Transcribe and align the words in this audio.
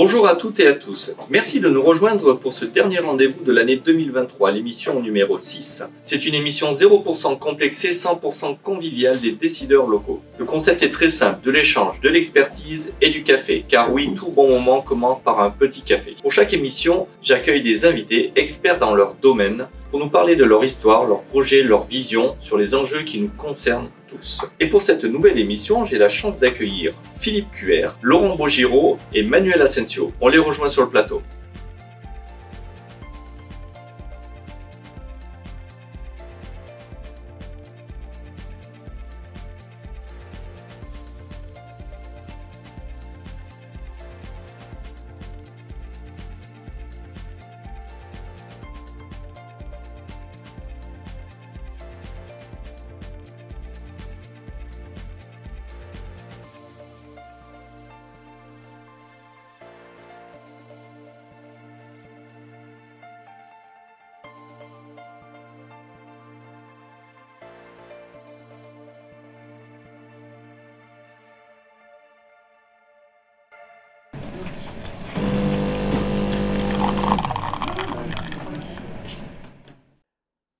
Bonjour 0.00 0.28
à 0.28 0.36
toutes 0.36 0.60
et 0.60 0.68
à 0.68 0.74
tous. 0.74 1.12
Merci 1.28 1.58
de 1.58 1.68
nous 1.68 1.82
rejoindre 1.82 2.34
pour 2.34 2.52
ce 2.52 2.64
dernier 2.64 3.00
rendez-vous 3.00 3.42
de 3.42 3.50
l'année 3.50 3.74
2023, 3.74 4.52
l'émission 4.52 5.02
numéro 5.02 5.38
6. 5.38 5.82
C'est 6.02 6.24
une 6.24 6.36
émission 6.36 6.70
0% 6.70 7.36
complexée, 7.36 7.90
100% 7.90 8.58
conviviale 8.62 9.18
des 9.18 9.32
décideurs 9.32 9.88
locaux. 9.88 10.22
Le 10.38 10.44
concept 10.44 10.84
est 10.84 10.92
très 10.92 11.10
simple, 11.10 11.44
de 11.44 11.50
l'échange, 11.50 12.00
de 12.00 12.08
l'expertise 12.08 12.94
et 13.00 13.10
du 13.10 13.24
café, 13.24 13.64
car 13.68 13.92
oui, 13.92 14.12
tout 14.14 14.28
bon 14.28 14.48
moment 14.48 14.82
commence 14.82 15.18
par 15.18 15.40
un 15.40 15.50
petit 15.50 15.82
café. 15.82 16.14
Pour 16.22 16.30
chaque 16.30 16.54
émission, 16.54 17.08
j'accueille 17.20 17.62
des 17.62 17.84
invités 17.84 18.30
experts 18.36 18.78
dans 18.78 18.94
leur 18.94 19.16
domaine 19.20 19.66
pour 19.90 20.00
nous 20.00 20.08
parler 20.08 20.36
de 20.36 20.44
leur 20.44 20.64
histoire, 20.64 21.04
leurs 21.04 21.22
projets, 21.22 21.62
leurs 21.62 21.84
visions 21.84 22.36
sur 22.40 22.58
les 22.58 22.74
enjeux 22.74 23.02
qui 23.02 23.20
nous 23.20 23.30
concernent 23.36 23.88
tous. 24.06 24.44
Et 24.60 24.66
pour 24.66 24.82
cette 24.82 25.04
nouvelle 25.04 25.38
émission, 25.38 25.84
j'ai 25.84 25.98
la 25.98 26.08
chance 26.08 26.38
d'accueillir 26.38 26.92
Philippe 27.18 27.50
Cuer, 27.52 27.88
Laurent 28.02 28.36
Bogiro 28.36 28.98
et 29.14 29.22
Manuel 29.22 29.62
Asensio. 29.62 30.12
On 30.20 30.28
les 30.28 30.38
rejoint 30.38 30.68
sur 30.68 30.82
le 30.82 30.88
plateau. 30.88 31.22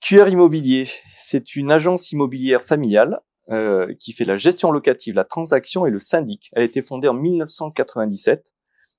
QR 0.08 0.30
Immobilier, 0.30 0.88
c'est 1.10 1.54
une 1.54 1.70
agence 1.70 2.12
immobilière 2.12 2.62
familiale 2.62 3.20
euh, 3.50 3.92
qui 4.00 4.14
fait 4.14 4.24
la 4.24 4.38
gestion 4.38 4.70
locative, 4.70 5.14
la 5.14 5.24
transaction 5.24 5.84
et 5.84 5.90
le 5.90 5.98
syndic. 5.98 6.48
Elle 6.54 6.62
a 6.62 6.64
été 6.64 6.80
fondée 6.80 7.08
en 7.08 7.12
1997 7.12 8.54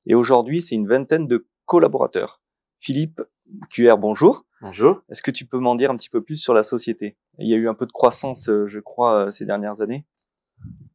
et 0.05 0.13
aujourd'hui 0.13 0.61
c'est 0.61 0.75
une 0.75 0.87
vingtaine 0.87 1.25
de 1.25 1.47
collaborateurs. 1.65 2.43
Philippe 2.77 3.23
QR, 3.71 3.97
bonjour. 3.97 4.45
Bonjour. 4.61 5.01
Est-ce 5.09 5.23
que 5.23 5.31
tu 5.31 5.47
peux 5.47 5.57
m'en 5.57 5.73
dire 5.73 5.89
un 5.89 5.95
petit 5.95 6.11
peu 6.11 6.21
plus 6.21 6.35
sur 6.35 6.53
la 6.53 6.61
société? 6.61 7.17
Il 7.39 7.49
y 7.49 7.55
a 7.55 7.57
eu 7.57 7.67
un 7.67 7.73
peu 7.73 7.87
de 7.87 7.91
croissance, 7.91 8.47
euh, 8.47 8.67
je 8.67 8.79
crois, 8.79 9.25
euh, 9.25 9.29
ces 9.31 9.45
dernières 9.45 9.81
années. 9.81 10.05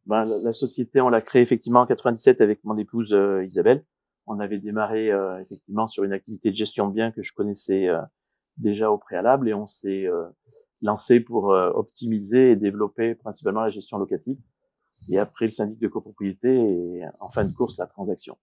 Ben, 0.06 0.24
la, 0.24 0.52
société, 0.52 1.00
on 1.00 1.08
l'a 1.08 1.22
créée 1.22 1.42
effectivement 1.42 1.80
en 1.80 1.86
97 1.86 2.40
avec 2.40 2.62
mon 2.62 2.76
épouse 2.76 3.18
Isabelle. 3.44 3.84
On 4.28 4.38
avait 4.38 4.58
démarré 4.58 5.10
effectivement 5.40 5.88
sur 5.88 6.04
une 6.04 6.12
activité 6.12 6.50
de 6.50 6.54
gestion 6.54 6.88
de 6.88 6.94
biens 6.94 7.10
que 7.10 7.22
je 7.22 7.32
connaissais 7.32 7.88
déjà 8.56 8.90
au 8.90 8.98
préalable 8.98 9.48
et 9.48 9.54
on 9.54 9.66
s'est 9.66 10.06
euh, 10.06 10.24
lancé 10.82 11.20
pour 11.20 11.52
euh, 11.52 11.70
optimiser 11.70 12.52
et 12.52 12.56
développer 12.56 13.14
principalement 13.14 13.62
la 13.62 13.70
gestion 13.70 13.98
locative 13.98 14.38
et 15.08 15.18
après 15.18 15.46
le 15.46 15.50
syndic 15.50 15.78
de 15.78 15.88
copropriété 15.88 16.54
et 16.54 17.02
en 17.20 17.28
fin 17.28 17.44
de 17.44 17.52
course 17.52 17.78
la 17.78 17.86
transaction. 17.86 18.38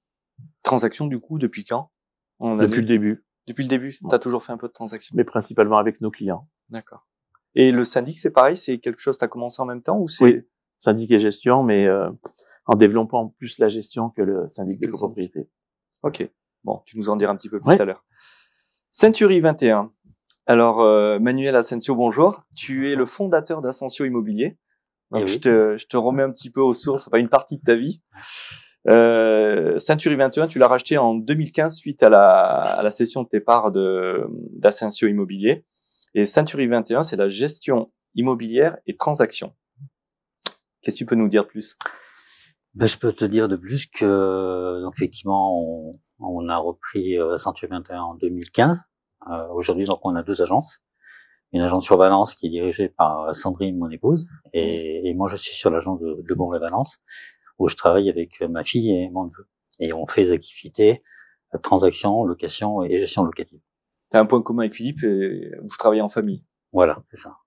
Transaction 0.63 1.07
du 1.07 1.19
coup 1.19 1.39
depuis 1.39 1.63
quand? 1.63 1.91
On 2.39 2.57
Depuis 2.57 2.81
le 2.81 2.87
début. 2.87 3.25
Depuis 3.47 3.63
le 3.63 3.69
début, 3.69 3.91
tu 3.91 4.05
as 4.11 4.19
toujours 4.19 4.43
fait 4.43 4.51
un 4.51 4.57
peu 4.57 4.67
de 4.67 4.73
transaction? 4.73 5.15
Mais 5.15 5.23
principalement 5.23 5.77
avec 5.77 6.01
nos 6.01 6.11
clients. 6.11 6.47
D'accord. 6.69 7.07
Et 7.55 7.71
le 7.71 7.83
syndic, 7.83 8.19
c'est 8.19 8.31
pareil, 8.31 8.55
c'est 8.55 8.79
quelque 8.79 8.99
chose 8.99 9.17
tu 9.17 9.23
as 9.23 9.27
commencé 9.27 9.61
en 9.61 9.65
même 9.65 9.81
temps 9.81 9.99
ou 9.99 10.07
c'est 10.07 10.23
Oui, 10.23 10.41
syndic 10.77 11.11
et 11.11 11.19
gestion, 11.19 11.63
mais 11.63 11.85
euh, 11.87 12.09
en 12.65 12.75
développant 12.75 13.29
plus 13.37 13.59
la 13.59 13.69
gestion 13.69 14.09
que 14.09 14.21
le 14.21 14.47
syndic 14.47 14.79
de 14.79 14.87
copropriété. 14.87 15.49
Ok. 16.03 16.27
Bon, 16.63 16.81
tu 16.85 16.97
nous 16.97 17.09
en 17.09 17.15
diras 17.15 17.31
un 17.31 17.35
petit 17.35 17.49
peu 17.49 17.59
plus 17.59 17.75
tout 17.75 17.81
à 17.81 17.85
l'heure. 17.85 18.05
Century 18.89 19.39
21, 19.39 19.91
alors, 20.47 20.81
euh, 20.81 21.19
Manuel 21.19 21.55
Asensio, 21.55 21.95
bonjour. 21.95 22.43
Tu 22.55 22.91
es 22.91 22.95
le 22.95 23.05
fondateur 23.05 23.61
d'Asensio 23.61 24.05
Immobilier. 24.05 24.57
Eh 25.15 25.27
je, 25.27 25.37
te, 25.37 25.77
je 25.77 25.85
te 25.85 25.97
remets 25.97 26.23
un 26.23 26.31
petit 26.31 26.49
peu 26.49 26.61
aux 26.61 26.73
sources, 26.73 27.09
pas 27.09 27.19
une 27.19 27.29
partie 27.29 27.57
de 27.57 27.63
ta 27.63 27.75
vie. 27.75 28.01
Euh, 28.87 29.77
Century 29.77 30.15
21, 30.15 30.47
tu 30.47 30.57
l'as 30.57 30.67
racheté 30.67 30.97
en 30.97 31.13
2015 31.13 31.75
suite 31.75 32.01
à 32.01 32.09
la, 32.09 32.29
à 32.29 32.81
la 32.81 32.89
cession 32.89 33.23
de 33.23 33.27
tes 33.27 33.41
parts 33.41 33.71
d'Asensio 33.71 35.07
Immobilier. 35.07 35.65
Et 36.15 36.25
Century 36.25 36.67
21, 36.67 37.03
c'est 37.03 37.17
la 37.17 37.29
gestion 37.29 37.91
immobilière 38.15 38.77
et 38.87 38.95
transaction. 38.95 39.53
Qu'est-ce 40.81 40.95
que 40.95 40.99
tu 40.99 41.05
peux 41.05 41.15
nous 41.15 41.29
dire 41.29 41.43
de 41.43 41.49
plus? 41.49 41.77
Ben, 42.73 42.87
je 42.87 42.97
peux 42.97 43.11
te 43.11 43.25
dire 43.25 43.49
de 43.49 43.57
plus 43.57 43.85
que 43.85 44.81
donc 44.81 44.93
effectivement 44.95 45.61
on, 45.61 45.99
on 46.19 46.47
a 46.47 46.55
repris 46.55 47.19
euh, 47.19 47.37
Century 47.37 47.67
21 47.67 48.01
en 48.01 48.15
2015 48.15 48.85
euh, 49.29 49.47
aujourd'hui, 49.49 49.85
donc, 49.85 49.99
on 50.03 50.15
a 50.15 50.23
deux 50.23 50.41
agences. 50.41 50.79
Une 51.53 51.61
agence 51.61 51.83
sur 51.83 51.97
Valence 51.97 52.33
qui 52.35 52.47
est 52.47 52.49
dirigée 52.49 52.89
par 52.89 53.35
Sandrine, 53.35 53.77
mon 53.77 53.89
épouse, 53.89 54.27
et, 54.53 55.09
et 55.09 55.13
moi, 55.13 55.27
je 55.27 55.35
suis 55.35 55.55
sur 55.55 55.69
l'agence 55.69 55.99
de, 55.99 56.23
de 56.27 56.33
Bourg-la-Valence, 56.33 56.99
où 57.59 57.67
je 57.67 57.75
travaille 57.75 58.09
avec 58.09 58.41
ma 58.41 58.63
fille 58.63 58.89
et 58.91 59.09
mon 59.09 59.25
neveu. 59.25 59.47
Et 59.79 59.91
on 59.91 60.05
fait 60.05 60.23
des 60.23 60.31
activités, 60.31 61.03
euh, 61.53 61.57
transactions, 61.57 62.23
location 62.23 62.83
et 62.83 62.97
gestion 62.99 63.23
locative. 63.23 63.59
T'as 64.09 64.19
un 64.19 64.25
point 64.25 64.41
commun 64.41 64.63
avec 64.63 64.73
Philippe, 64.73 65.03
et 65.03 65.51
vous 65.61 65.75
travaillez 65.77 66.01
en 66.01 66.09
famille. 66.09 66.41
Voilà, 66.71 67.03
c'est 67.11 67.17
ça. 67.17 67.37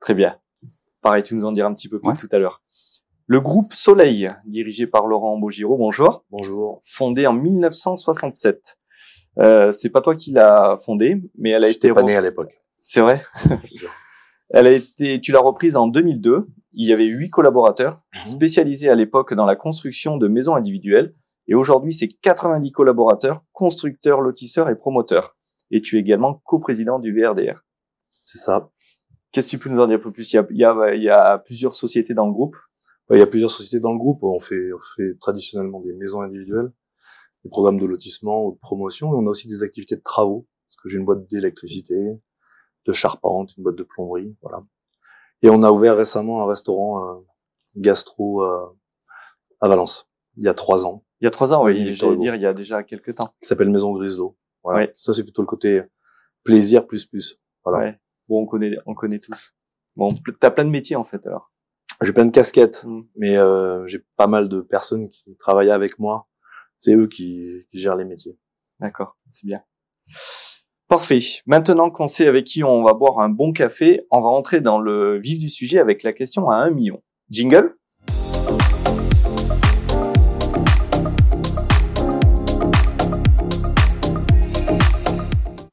Très 0.00 0.14
bien. 0.14 0.38
Pareil, 1.02 1.22
tu 1.22 1.34
nous 1.34 1.44
en 1.44 1.52
diras 1.52 1.68
un 1.68 1.74
petit 1.74 1.88
peu 1.88 2.00
plus 2.00 2.16
tout 2.16 2.28
à 2.30 2.38
l'heure. 2.38 2.62
Le 3.26 3.40
groupe 3.40 3.72
Soleil, 3.72 4.30
dirigé 4.44 4.86
par 4.86 5.06
Laurent 5.06 5.38
Bogiro, 5.38 5.76
bonjour. 5.76 6.24
Bonjour. 6.30 6.80
Fondé 6.82 7.26
en 7.26 7.32
1967. 7.32 8.79
Euh, 9.38 9.72
c'est 9.72 9.90
pas 9.90 10.00
toi 10.00 10.16
qui 10.16 10.32
l'as 10.32 10.76
fondée, 10.84 11.22
mais 11.38 11.50
elle 11.50 11.64
a 11.64 11.68
été 11.68 11.92
pas 11.92 12.02
né 12.02 12.16
à 12.16 12.20
l'époque. 12.20 12.60
C'est 12.78 13.00
vrai. 13.00 13.22
elle 14.50 14.66
a 14.66 14.72
été, 14.72 15.20
tu 15.20 15.32
l'as 15.32 15.40
reprise 15.40 15.76
en 15.76 15.86
2002. 15.86 16.46
Il 16.72 16.88
y 16.88 16.92
avait 16.92 17.06
huit 17.06 17.30
collaborateurs 17.30 18.02
mhm. 18.14 18.26
spécialisés 18.26 18.88
à 18.88 18.94
l'époque 18.94 19.34
dans 19.34 19.46
la 19.46 19.56
construction 19.56 20.16
de 20.16 20.28
maisons 20.28 20.54
individuelles. 20.54 21.14
Et 21.48 21.54
aujourd'hui, 21.54 21.92
c'est 21.92 22.08
90 22.08 22.70
collaborateurs, 22.72 23.42
constructeurs, 23.52 24.20
lotisseurs 24.20 24.68
et 24.68 24.76
promoteurs. 24.76 25.36
Et 25.70 25.80
tu 25.80 25.96
es 25.96 26.00
également 26.00 26.34
coprésident 26.44 26.98
du 26.98 27.12
VRDR. 27.12 27.64
C'est 28.22 28.38
ça. 28.38 28.70
Qu'est-ce 29.32 29.46
que 29.46 29.50
tu 29.52 29.58
peux 29.58 29.70
nous 29.70 29.80
en 29.80 29.86
dire 29.86 29.96
un 29.96 30.00
peu 30.00 30.12
plus? 30.12 30.32
Il 30.32 30.36
y, 30.36 30.38
a, 30.38 30.46
il, 30.50 30.58
y 30.58 30.64
a, 30.64 30.94
il 30.94 31.02
y 31.02 31.08
a 31.08 31.38
plusieurs 31.38 31.74
sociétés 31.74 32.14
dans 32.14 32.26
le 32.26 32.32
groupe. 32.32 32.56
Il 33.10 33.18
y 33.18 33.22
a 33.22 33.26
plusieurs 33.26 33.50
sociétés 33.50 33.80
dans 33.80 33.92
le 33.92 33.98
groupe. 33.98 34.22
On 34.22 34.38
fait, 34.38 34.72
on 34.72 34.78
fait 34.96 35.16
traditionnellement 35.20 35.80
des 35.80 35.92
maisons 35.92 36.20
individuelles 36.20 36.70
des 37.44 37.50
programmes 37.50 37.78
de 37.78 37.86
lotissement 37.86 38.46
ou 38.46 38.52
de 38.52 38.58
promotion. 38.58 39.12
Et 39.12 39.16
on 39.16 39.26
a 39.26 39.30
aussi 39.30 39.48
des 39.48 39.62
activités 39.62 39.96
de 39.96 40.02
travaux, 40.02 40.46
parce 40.68 40.82
que 40.82 40.88
j'ai 40.88 40.98
une 40.98 41.04
boîte 41.04 41.26
d'électricité, 41.28 42.20
de 42.86 42.92
charpente, 42.92 43.56
une 43.56 43.64
boîte 43.64 43.76
de 43.76 43.82
plomberie, 43.82 44.36
voilà. 44.42 44.64
Et 45.42 45.50
on 45.50 45.62
a 45.62 45.70
ouvert 45.70 45.96
récemment 45.96 46.42
un 46.42 46.46
restaurant 46.46 47.04
euh, 47.04 47.20
gastro 47.76 48.42
euh, 48.42 48.66
à 49.60 49.68
Valence, 49.68 50.10
il 50.36 50.44
y 50.44 50.48
a 50.48 50.54
trois 50.54 50.86
ans. 50.86 51.04
Il 51.20 51.24
y 51.24 51.28
a 51.28 51.30
trois 51.30 51.52
ans, 51.52 51.64
oui, 51.64 51.94
j'allais 51.94 52.16
dire 52.16 52.34
il 52.34 52.42
y 52.42 52.46
a 52.46 52.54
déjà 52.54 52.82
quelques 52.82 53.14
temps. 53.14 53.34
Qui 53.42 53.48
s'appelle 53.48 53.68
Maison 53.68 53.92
Griselot. 53.92 54.38
Voilà. 54.62 54.88
Ça, 54.94 55.12
c'est 55.12 55.22
plutôt 55.22 55.42
le 55.42 55.46
côté 55.46 55.82
plaisir 56.44 56.86
plus 56.86 57.04
plus. 57.04 57.38
Voilà. 57.64 57.78
Ouais. 57.78 58.00
Bon, 58.28 58.42
on 58.42 58.46
connaît, 58.46 58.76
on 58.86 58.94
connaît 58.94 59.18
tous. 59.18 59.52
Bon, 59.96 60.08
t'as 60.38 60.50
plein 60.50 60.64
de 60.64 60.70
métiers 60.70 60.96
en 60.96 61.04
fait 61.04 61.26
alors. 61.26 61.52
J'ai 62.02 62.14
plein 62.14 62.24
de 62.24 62.30
casquettes, 62.30 62.84
mmh. 62.84 63.00
mais 63.16 63.36
euh, 63.36 63.84
j'ai 63.86 64.02
pas 64.16 64.26
mal 64.26 64.48
de 64.48 64.62
personnes 64.62 65.10
qui 65.10 65.36
travaillent 65.36 65.70
avec 65.70 65.98
moi 65.98 66.29
c'est 66.80 66.94
eux 66.94 67.06
qui, 67.06 67.66
gèrent 67.72 67.96
les 67.96 68.06
métiers. 68.06 68.38
D'accord, 68.80 69.18
c'est 69.28 69.46
bien. 69.46 69.62
Parfait. 70.88 71.20
Maintenant 71.46 71.90
qu'on 71.90 72.08
sait 72.08 72.26
avec 72.26 72.46
qui 72.46 72.64
on 72.64 72.82
va 72.82 72.94
boire 72.94 73.20
un 73.20 73.28
bon 73.28 73.52
café, 73.52 74.00
on 74.10 74.22
va 74.22 74.28
entrer 74.28 74.62
dans 74.62 74.80
le 74.80 75.20
vif 75.20 75.38
du 75.38 75.50
sujet 75.50 75.78
avec 75.78 76.02
la 76.02 76.14
question 76.14 76.48
à 76.48 76.56
un 76.56 76.70
million. 76.70 77.02
Jingle 77.28 77.76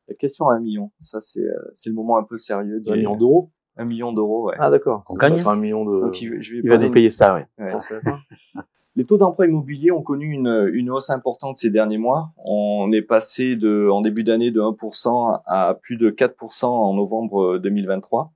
La 0.09 0.15
question 0.19 0.49
à 0.49 0.55
un 0.55 0.59
million, 0.59 0.91
ça 0.99 1.21
c'est 1.21 1.39
euh, 1.39 1.71
le 1.85 1.93
moment 1.93 2.17
un 2.17 2.23
peu 2.23 2.35
sérieux. 2.35 2.83
Un 2.85 2.95
million 2.95 3.15
d'euros? 3.15 3.49
Un 3.77 3.85
million 3.85 4.11
d'euros, 4.11 4.49
ouais. 4.49 4.55
Ah 4.59 4.69
d'accord. 4.69 5.05
On 5.07 5.15
gagne 5.15 5.41
un 5.45 5.55
million 5.55 5.85
de. 5.85 5.99
Donc 6.01 6.21
il, 6.21 6.41
je 6.41 6.55
vais 6.55 6.61
il 6.63 6.69
va 6.69 6.77
dépayer 6.77 7.11
ça, 7.11 7.33
ouais. 7.35 7.47
ouais. 7.59 7.73
Les 8.97 9.05
taux 9.05 9.19
d'emprunt 9.19 9.45
immobilier 9.45 9.91
ont 9.91 10.01
connu 10.01 10.33
une, 10.33 10.71
une, 10.73 10.89
hausse 10.89 11.11
importante 11.11 11.55
ces 11.55 11.69
derniers 11.69 11.99
mois. 11.99 12.31
On 12.43 12.91
est 12.91 13.03
passé 13.03 13.55
de, 13.55 13.87
en 13.91 14.01
début 14.01 14.23
d'année 14.23 14.49
de 14.49 14.59
1% 14.59 15.41
à 15.45 15.77
plus 15.79 15.97
de 15.97 16.09
4% 16.09 16.65
en 16.65 16.95
novembre 16.95 17.59
2023. 17.59 18.33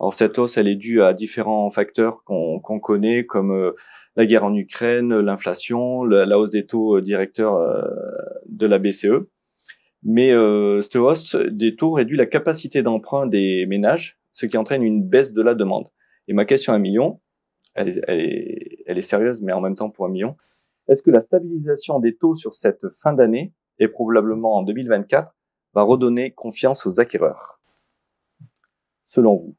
Alors 0.00 0.12
cette 0.12 0.40
hausse, 0.40 0.56
elle 0.56 0.66
est 0.66 0.74
due 0.74 1.02
à 1.02 1.12
différents 1.12 1.70
facteurs 1.70 2.24
qu'on 2.24 2.80
connaît, 2.80 3.24
comme 3.26 3.52
euh, 3.52 3.76
la 4.16 4.26
guerre 4.26 4.42
en 4.42 4.52
Ukraine, 4.56 5.16
l'inflation, 5.20 6.02
la, 6.02 6.36
hausse 6.36 6.50
des 6.50 6.66
taux 6.66 7.00
directeurs 7.00 7.56
de 8.48 8.66
la 8.66 8.80
BCE. 8.80 9.28
Mais 10.02 10.32
cette 10.80 10.96
hausse 10.96 11.36
des 11.36 11.76
taux 11.76 11.92
réduit 11.92 12.16
la 12.16 12.26
capacité 12.26 12.82
d'emprunt 12.82 13.28
des 13.28 13.66
ménages, 13.66 14.18
ce 14.32 14.46
qui 14.46 14.58
entraîne 14.58 14.82
une 14.82 15.04
baisse 15.04 15.32
de 15.32 15.42
la 15.42 15.54
demande. 15.54 15.86
Et 16.26 16.34
ma 16.34 16.44
question 16.44 16.72
à 16.72 16.78
million, 16.78 17.20
elle 17.74 17.88
est, 17.88 18.00
elle 18.06 18.20
est, 18.20 18.84
elle 18.86 18.98
est 18.98 19.02
sérieuse, 19.02 19.42
mais 19.42 19.52
en 19.52 19.60
même 19.60 19.74
temps 19.74 19.90
pour 19.90 20.06
un 20.06 20.08
million. 20.08 20.36
Est-ce 20.88 21.02
que 21.02 21.10
la 21.10 21.20
stabilisation 21.20 22.00
des 22.00 22.16
taux 22.16 22.34
sur 22.34 22.54
cette 22.54 22.88
fin 22.90 23.12
d'année, 23.12 23.52
et 23.78 23.88
probablement 23.88 24.56
en 24.56 24.62
2024, 24.62 25.34
va 25.74 25.82
redonner 25.82 26.32
confiance 26.32 26.86
aux 26.86 27.00
acquéreurs? 27.00 27.62
Selon 29.06 29.36
vous? 29.36 29.56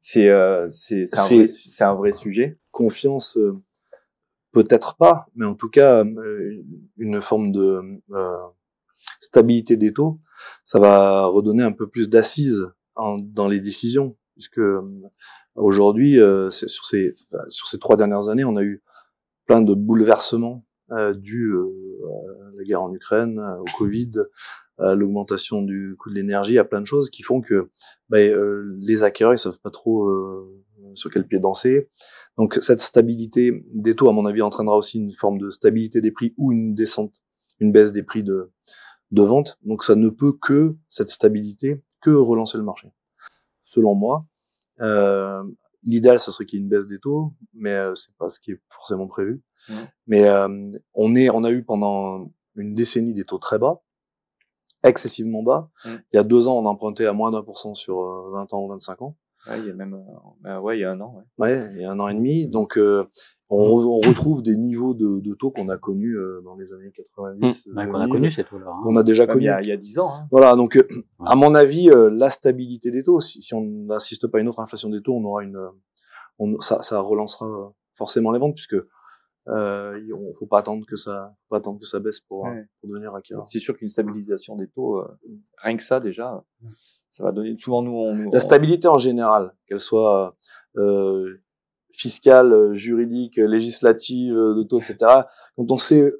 C'est 0.00 0.28
euh, 0.28 0.66
un, 0.66 1.26
vrai, 1.26 1.46
un 1.80 1.94
vrai 1.94 2.12
sujet? 2.12 2.58
Confiance, 2.70 3.36
euh, 3.36 3.60
peut-être 4.52 4.96
pas, 4.96 5.26
mais 5.34 5.46
en 5.46 5.54
tout 5.54 5.68
cas, 5.68 6.04
euh, 6.04 6.62
une 6.96 7.20
forme 7.20 7.50
de 7.50 8.00
euh, 8.12 8.36
stabilité 9.20 9.76
des 9.76 9.92
taux, 9.92 10.14
ça 10.64 10.78
va 10.78 11.26
redonner 11.26 11.62
un 11.62 11.72
peu 11.72 11.88
plus 11.88 12.08
d'assises 12.08 12.72
dans 12.96 13.48
les 13.48 13.60
décisions, 13.60 14.16
puisque 14.34 14.60
Aujourd'hui, 15.58 16.20
euh, 16.20 16.50
sur 16.50 16.84
ces 16.84 17.14
sur 17.48 17.66
ces 17.66 17.78
trois 17.78 17.96
dernières 17.96 18.28
années, 18.28 18.44
on 18.44 18.56
a 18.56 18.62
eu 18.62 18.82
plein 19.46 19.60
de 19.60 19.74
bouleversements 19.74 20.64
euh, 20.92 21.12
dus 21.12 21.52
euh, 21.52 21.66
à 22.46 22.56
la 22.56 22.64
guerre 22.64 22.82
en 22.82 22.94
Ukraine, 22.94 23.40
au 23.60 23.76
Covid, 23.76 24.12
à 24.78 24.94
l'augmentation 24.94 25.62
du 25.62 25.96
coût 25.98 26.10
de 26.10 26.14
l'énergie, 26.14 26.58
à 26.58 26.64
plein 26.64 26.80
de 26.80 26.86
choses 26.86 27.10
qui 27.10 27.22
font 27.22 27.40
que 27.40 27.70
bah, 28.08 28.18
les 28.78 29.02
acquéreurs 29.02 29.34
ils 29.34 29.38
savent 29.38 29.60
pas 29.60 29.70
trop 29.70 30.08
sur 30.94 31.10
quel 31.10 31.26
pied 31.26 31.40
danser. 31.40 31.88
Donc 32.36 32.54
cette 32.60 32.80
stabilité 32.80 33.64
des 33.74 33.96
taux, 33.96 34.08
à 34.08 34.12
mon 34.12 34.26
avis, 34.26 34.42
entraînera 34.42 34.76
aussi 34.76 34.98
une 34.98 35.12
forme 35.12 35.38
de 35.38 35.50
stabilité 35.50 36.00
des 36.00 36.12
prix 36.12 36.34
ou 36.36 36.52
une 36.52 36.74
descente, 36.74 37.20
une 37.58 37.72
baisse 37.72 37.90
des 37.90 38.04
prix 38.04 38.22
de 38.22 38.52
de 39.10 39.22
vente. 39.22 39.58
Donc 39.64 39.82
ça 39.82 39.96
ne 39.96 40.08
peut 40.08 40.32
que 40.32 40.76
cette 40.88 41.08
stabilité 41.08 41.82
que 42.00 42.10
relancer 42.10 42.58
le 42.58 42.64
marché. 42.64 42.92
Selon 43.64 43.94
moi, 43.94 44.27
euh, 44.80 45.42
L'idéal, 45.84 46.18
ce 46.18 46.30
serait 46.30 46.44
qu'il 46.44 46.58
y 46.58 46.62
ait 46.62 46.64
une 46.64 46.68
baisse 46.68 46.86
des 46.86 46.98
taux, 46.98 47.32
mais 47.54 47.72
euh, 47.72 47.94
c'est 47.94 48.14
pas 48.16 48.28
ce 48.28 48.40
qui 48.40 48.52
est 48.52 48.60
forcément 48.68 49.06
prévu. 49.06 49.42
Mais 50.06 50.28
euh, 50.28 50.48
on 50.94 51.14
est, 51.14 51.30
on 51.30 51.44
a 51.44 51.50
eu 51.50 51.62
pendant 51.62 52.30
une 52.56 52.74
décennie 52.74 53.12
des 53.12 53.24
taux 53.24 53.38
très 53.38 53.58
bas, 53.58 53.82
excessivement 54.82 55.42
bas. 55.42 55.70
Il 55.84 56.00
y 56.14 56.18
a 56.18 56.22
deux 56.22 56.48
ans, 56.48 56.58
on 56.58 56.66
empruntait 56.66 57.06
à 57.06 57.12
moins 57.12 57.30
d'un 57.30 57.42
pour 57.42 57.58
cent 57.58 57.74
sur 57.74 57.96
20 58.30 58.52
ans 58.54 58.64
ou 58.64 58.68
25 58.68 59.02
ans. 59.02 59.16
Ouais, 59.48 59.58
il 59.60 59.66
y 59.66 59.70
a 59.70 59.74
même, 59.74 59.96
bah 60.42 60.60
ouais, 60.60 60.78
il 60.78 60.80
y 60.80 60.84
a 60.84 60.92
un 60.92 61.00
an. 61.00 61.14
Ouais, 61.38 61.48
ouais 61.48 61.70
il 61.74 61.82
y 61.82 61.84
a 61.84 61.90
un 61.90 62.00
an 62.00 62.08
et 62.08 62.14
demi. 62.14 62.48
Donc, 62.48 62.78
on, 63.50 63.56
on, 63.56 64.00
retrouve 64.00 64.42
des 64.42 64.56
niveaux 64.56 64.94
de, 64.94 65.20
de 65.20 65.34
taux 65.34 65.50
qu'on 65.50 65.68
a 65.68 65.78
connus 65.78 66.16
euh, 66.16 66.42
dans 66.44 66.54
les 66.56 66.72
années 66.72 66.92
90. 66.94 67.66
Mmh. 67.66 67.86
qu'on 67.86 68.00
a 68.00 68.08
connu 68.08 68.30
ces 68.30 68.44
taux-là. 68.44 68.66
Hein. 68.68 68.78
Qu'on 68.82 68.96
a 68.96 69.02
déjà 69.02 69.26
connus. 69.26 69.50
Il 69.60 69.68
y 69.68 69.72
a, 69.72 69.76
dix 69.76 69.98
ans. 69.98 70.10
Hein. 70.12 70.28
Voilà, 70.30 70.54
donc 70.54 70.76
euh, 70.76 70.86
à 71.24 71.34
mon 71.34 71.54
avis, 71.54 71.88
euh, 71.90 72.10
la 72.10 72.28
stabilité 72.28 72.90
des 72.90 73.02
taux, 73.02 73.20
si, 73.20 73.40
si 73.40 73.54
on 73.54 73.62
n'assiste 73.62 74.26
pas 74.26 74.38
à 74.38 74.40
une 74.42 74.48
autre 74.48 74.60
inflation 74.60 74.90
des 74.90 75.00
taux, 75.00 75.14
on 75.14 75.24
aura 75.24 75.42
une, 75.42 75.58
on, 76.38 76.58
ça, 76.58 76.82
ça 76.82 77.00
relancera 77.00 77.72
forcément 77.94 78.32
les 78.32 78.38
ventes 78.38 78.54
puisque 78.54 78.76
euh, 79.48 80.00
on 80.14 80.32
faut 80.34 80.46
pas 80.46 80.58
attendre 80.58 80.84
que 80.86 80.96
ça, 80.96 81.34
faut 81.42 81.54
pas 81.54 81.58
attendre 81.58 81.80
que 81.80 81.86
ça 81.86 82.00
baisse 82.00 82.20
pour, 82.20 82.46
pour 82.80 82.90
devenir 82.90 83.14
acquéreur. 83.14 83.44
C'est 83.46 83.60
sûr 83.60 83.76
qu'une 83.76 83.88
stabilisation 83.88 84.56
des 84.56 84.68
taux, 84.68 85.02
rien 85.58 85.76
que 85.76 85.82
ça 85.82 86.00
déjà, 86.00 86.44
ça 87.08 87.24
va 87.24 87.32
donner. 87.32 87.56
Souvent 87.56 87.82
nous, 87.82 87.92
on, 87.92 88.30
la 88.30 88.40
stabilité 88.40 88.88
en 88.88 88.98
général, 88.98 89.54
qu'elle 89.66 89.80
soit 89.80 90.36
euh, 90.76 91.40
fiscale, 91.90 92.52
euh, 92.52 92.74
juridique, 92.74 93.38
euh, 93.38 93.46
législative, 93.46 94.36
euh, 94.36 94.54
de 94.54 94.62
taux, 94.62 94.78
etc. 94.78 94.96
Quand 95.56 95.70
on 95.70 95.78
sait, 95.78 96.12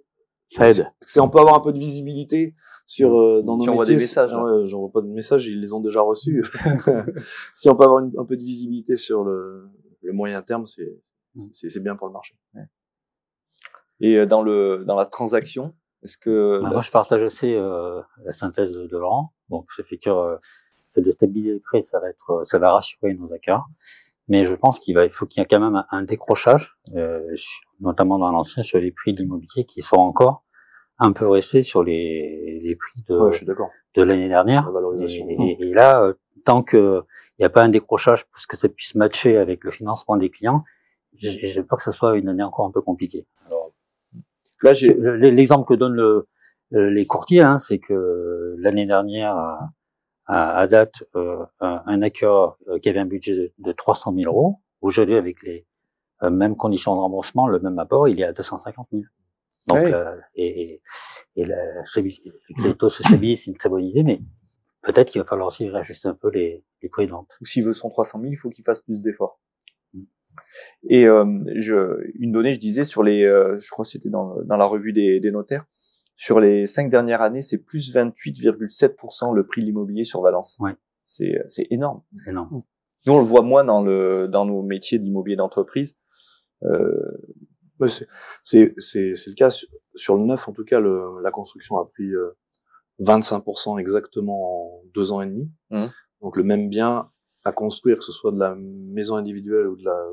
ça 0.48 0.68
aide. 0.68 0.90
C'est 1.02 1.20
on 1.20 1.28
peut 1.28 1.38
avoir 1.38 1.54
un 1.54 1.60
peu 1.60 1.72
de 1.72 1.78
visibilité 1.78 2.54
sur 2.86 3.10
dans 3.44 3.58
nos 3.58 3.64
tu 3.64 3.70
métiers. 3.70 3.94
des 3.94 4.00
messages. 4.00 4.34
Hein. 4.34 4.64
J'envoie 4.64 4.90
pas 4.90 5.02
de 5.02 5.08
messages, 5.08 5.46
ils 5.46 5.60
les 5.60 5.74
ont 5.74 5.80
déjà 5.80 6.00
reçus. 6.00 6.42
si 7.54 7.68
on 7.68 7.76
peut 7.76 7.84
avoir 7.84 8.02
un 8.02 8.24
peu 8.24 8.36
de 8.36 8.42
visibilité 8.42 8.96
sur 8.96 9.24
le, 9.24 9.68
le 10.02 10.12
moyen 10.12 10.40
terme, 10.42 10.64
c'est 10.64 10.98
c'est 11.52 11.80
bien 11.80 11.94
pour 11.94 12.06
le 12.06 12.12
marché. 12.14 12.34
Et 14.00 14.26
dans 14.26 14.42
le 14.42 14.84
dans 14.86 14.96
la 14.96 15.06
transaction, 15.06 15.74
est-ce 16.02 16.16
que 16.16 16.60
bah, 16.62 16.70
moi 16.70 16.80
je 16.80 16.90
partage 16.90 17.22
aussi 17.22 17.54
euh, 17.54 18.00
la 18.24 18.32
synthèse 18.32 18.72
de, 18.72 18.96
Laurent. 18.96 19.32
Donc 19.48 19.70
ça 19.72 19.82
fait 19.82 19.98
que 19.98 20.10
euh, 20.10 20.36
fait 20.94 21.00
de 21.00 21.10
stabiliser 21.10 21.54
les 21.54 21.60
prix, 21.60 21.84
ça 21.84 21.98
va 21.98 22.08
être 22.08 22.40
ça 22.44 22.58
va 22.58 22.72
rassurer 22.72 23.14
nos 23.14 23.32
accords. 23.32 23.66
Mais 24.28 24.44
je 24.44 24.54
pense 24.54 24.78
qu'il 24.78 24.94
va, 24.94 25.06
il 25.06 25.10
faut 25.10 25.26
qu'il 25.26 25.40
y 25.40 25.42
ait 25.42 25.46
quand 25.46 25.58
même 25.58 25.82
un 25.90 26.02
décrochage, 26.02 26.76
euh, 26.94 27.20
notamment 27.80 28.18
dans 28.18 28.30
l'ancien, 28.30 28.62
sur 28.62 28.78
les 28.78 28.92
prix 28.92 29.14
de 29.14 29.22
l'immobilier 29.22 29.64
qui 29.64 29.80
sont 29.80 29.96
encore 29.96 30.44
un 30.98 31.12
peu 31.12 31.26
restés 31.26 31.62
sur 31.62 31.82
les, 31.82 32.60
les 32.62 32.76
prix 32.76 33.02
de, 33.08 33.54
de 33.94 34.02
l'année 34.02 34.28
dernière. 34.28 34.70
Et, 34.98 35.56
et, 35.60 35.72
là, 35.72 36.02
euh, 36.02 36.12
tant 36.44 36.62
que 36.62 37.02
il 37.38 37.42
n'y 37.42 37.46
a 37.46 37.50
pas 37.50 37.62
un 37.62 37.70
décrochage 37.70 38.26
pour 38.26 38.40
que 38.46 38.56
ça 38.56 38.68
puisse 38.68 38.94
matcher 38.94 39.38
avec 39.38 39.64
le 39.64 39.70
financement 39.70 40.16
des 40.16 40.28
clients, 40.28 40.62
j'ai 41.14 41.62
peur 41.62 41.78
que 41.78 41.82
ça 41.82 41.92
soit 41.92 42.16
une 42.16 42.28
année 42.28 42.42
encore 42.42 42.66
un 42.66 42.70
peu 42.70 42.82
compliquée. 42.82 43.26
Alors, 43.46 43.57
là, 44.62 44.72
l'exemple 45.30 45.68
que 45.68 45.74
donnent 45.74 45.94
le, 45.94 46.26
les 46.70 47.06
courtiers, 47.06 47.40
hein, 47.40 47.58
c'est 47.58 47.78
que 47.78 48.54
l'année 48.58 48.84
dernière, 48.84 49.36
à, 50.28 50.66
date 50.66 51.04
euh, 51.16 51.44
un, 51.60 52.02
accord 52.02 52.58
euh, 52.68 52.78
qui 52.78 52.88
avait 52.90 53.00
un 53.00 53.06
budget 53.06 53.52
de, 53.58 53.72
300 53.72 54.14
000 54.14 54.30
euros. 54.30 54.60
Aujourd'hui, 54.82 55.16
avec 55.16 55.42
les 55.42 55.66
euh, 56.22 56.30
mêmes 56.30 56.54
conditions 56.54 56.94
de 56.94 57.00
remboursement, 57.00 57.48
le 57.48 57.58
même 57.60 57.78
apport, 57.78 58.08
il 58.08 58.20
est 58.20 58.24
à 58.24 58.32
250 58.32 58.88
000. 58.92 59.04
Donc, 59.66 59.94
et, 60.34 60.80
et 61.36 61.44
la, 61.44 61.56
les 62.64 62.74
taux 62.74 62.88
se 62.88 63.02
stabilisent, 63.02 63.44
c'est 63.44 63.50
une 63.50 63.56
très 63.56 63.68
bonne 63.68 63.84
idée, 63.84 64.02
mais 64.02 64.20
peut-être 64.82 65.10
qu'il 65.10 65.20
va 65.20 65.26
falloir 65.26 65.48
aussi 65.48 65.68
réajuster 65.68 66.08
un 66.08 66.14
peu 66.14 66.30
les, 66.30 66.64
les 66.82 66.88
prix 66.88 67.06
de 67.06 67.10
vente. 67.10 67.36
Ou 67.42 67.44
s'il 67.44 67.64
veut 67.64 67.74
son 67.74 67.90
300 67.90 68.20
000, 68.20 68.32
il 68.32 68.36
faut 68.36 68.48
qu'il 68.48 68.64
fasse 68.64 68.80
plus 68.80 69.02
d'efforts. 69.02 69.38
Et 70.88 71.06
euh, 71.06 71.24
je, 71.56 72.00
une 72.18 72.32
donnée, 72.32 72.54
je 72.54 72.58
disais 72.58 72.84
sur 72.84 73.02
les, 73.02 73.22
je 73.22 73.70
crois 73.70 73.84
que 73.84 73.90
c'était 73.90 74.10
dans, 74.10 74.34
dans 74.44 74.56
la 74.56 74.64
revue 74.64 74.92
des, 74.92 75.20
des 75.20 75.30
notaires, 75.30 75.66
sur 76.16 76.40
les 76.40 76.66
cinq 76.66 76.90
dernières 76.90 77.22
années, 77.22 77.42
c'est 77.42 77.58
plus 77.58 77.94
28,7% 77.94 79.34
le 79.34 79.46
prix 79.46 79.60
de 79.60 79.66
l'immobilier 79.66 80.02
sur 80.02 80.20
Valence. 80.20 80.56
Ouais. 80.58 80.74
C'est, 81.06 81.40
c'est 81.46 81.66
énorme. 81.70 82.02
C'est 82.16 82.30
énorme. 82.30 82.64
Nous, 83.06 83.12
on 83.12 83.18
le 83.18 83.24
voit 83.24 83.42
moins 83.42 83.64
dans 83.64 83.82
le, 83.82 84.26
dans 84.26 84.44
nos 84.44 84.62
métiers 84.62 84.98
d'immobilier 84.98 85.36
d'entreprise. 85.36 85.96
Euh... 86.64 86.92
C'est, 87.86 88.74
c'est, 88.76 89.14
c'est 89.14 89.30
le 89.30 89.36
cas 89.36 89.50
sur, 89.94 90.16
le 90.16 90.24
neuf, 90.24 90.48
en 90.48 90.52
tout 90.52 90.64
cas, 90.64 90.80
le, 90.80 91.22
la 91.22 91.30
construction 91.30 91.76
a 91.76 91.88
pris 91.88 92.10
25% 93.00 93.76
euh, 93.76 93.78
exactement 93.78 94.80
en 94.80 94.82
deux 94.92 95.12
ans 95.12 95.20
et 95.20 95.26
demi. 95.26 95.48
Mmh. 95.70 95.86
Donc 96.20 96.36
le 96.36 96.42
même 96.42 96.68
bien 96.68 97.08
à 97.44 97.52
construire, 97.52 97.98
que 97.98 98.02
ce 98.02 98.10
soit 98.10 98.32
de 98.32 98.38
la 98.40 98.56
maison 98.58 99.14
individuelle 99.14 99.68
ou 99.68 99.76
de 99.76 99.84
la, 99.84 100.08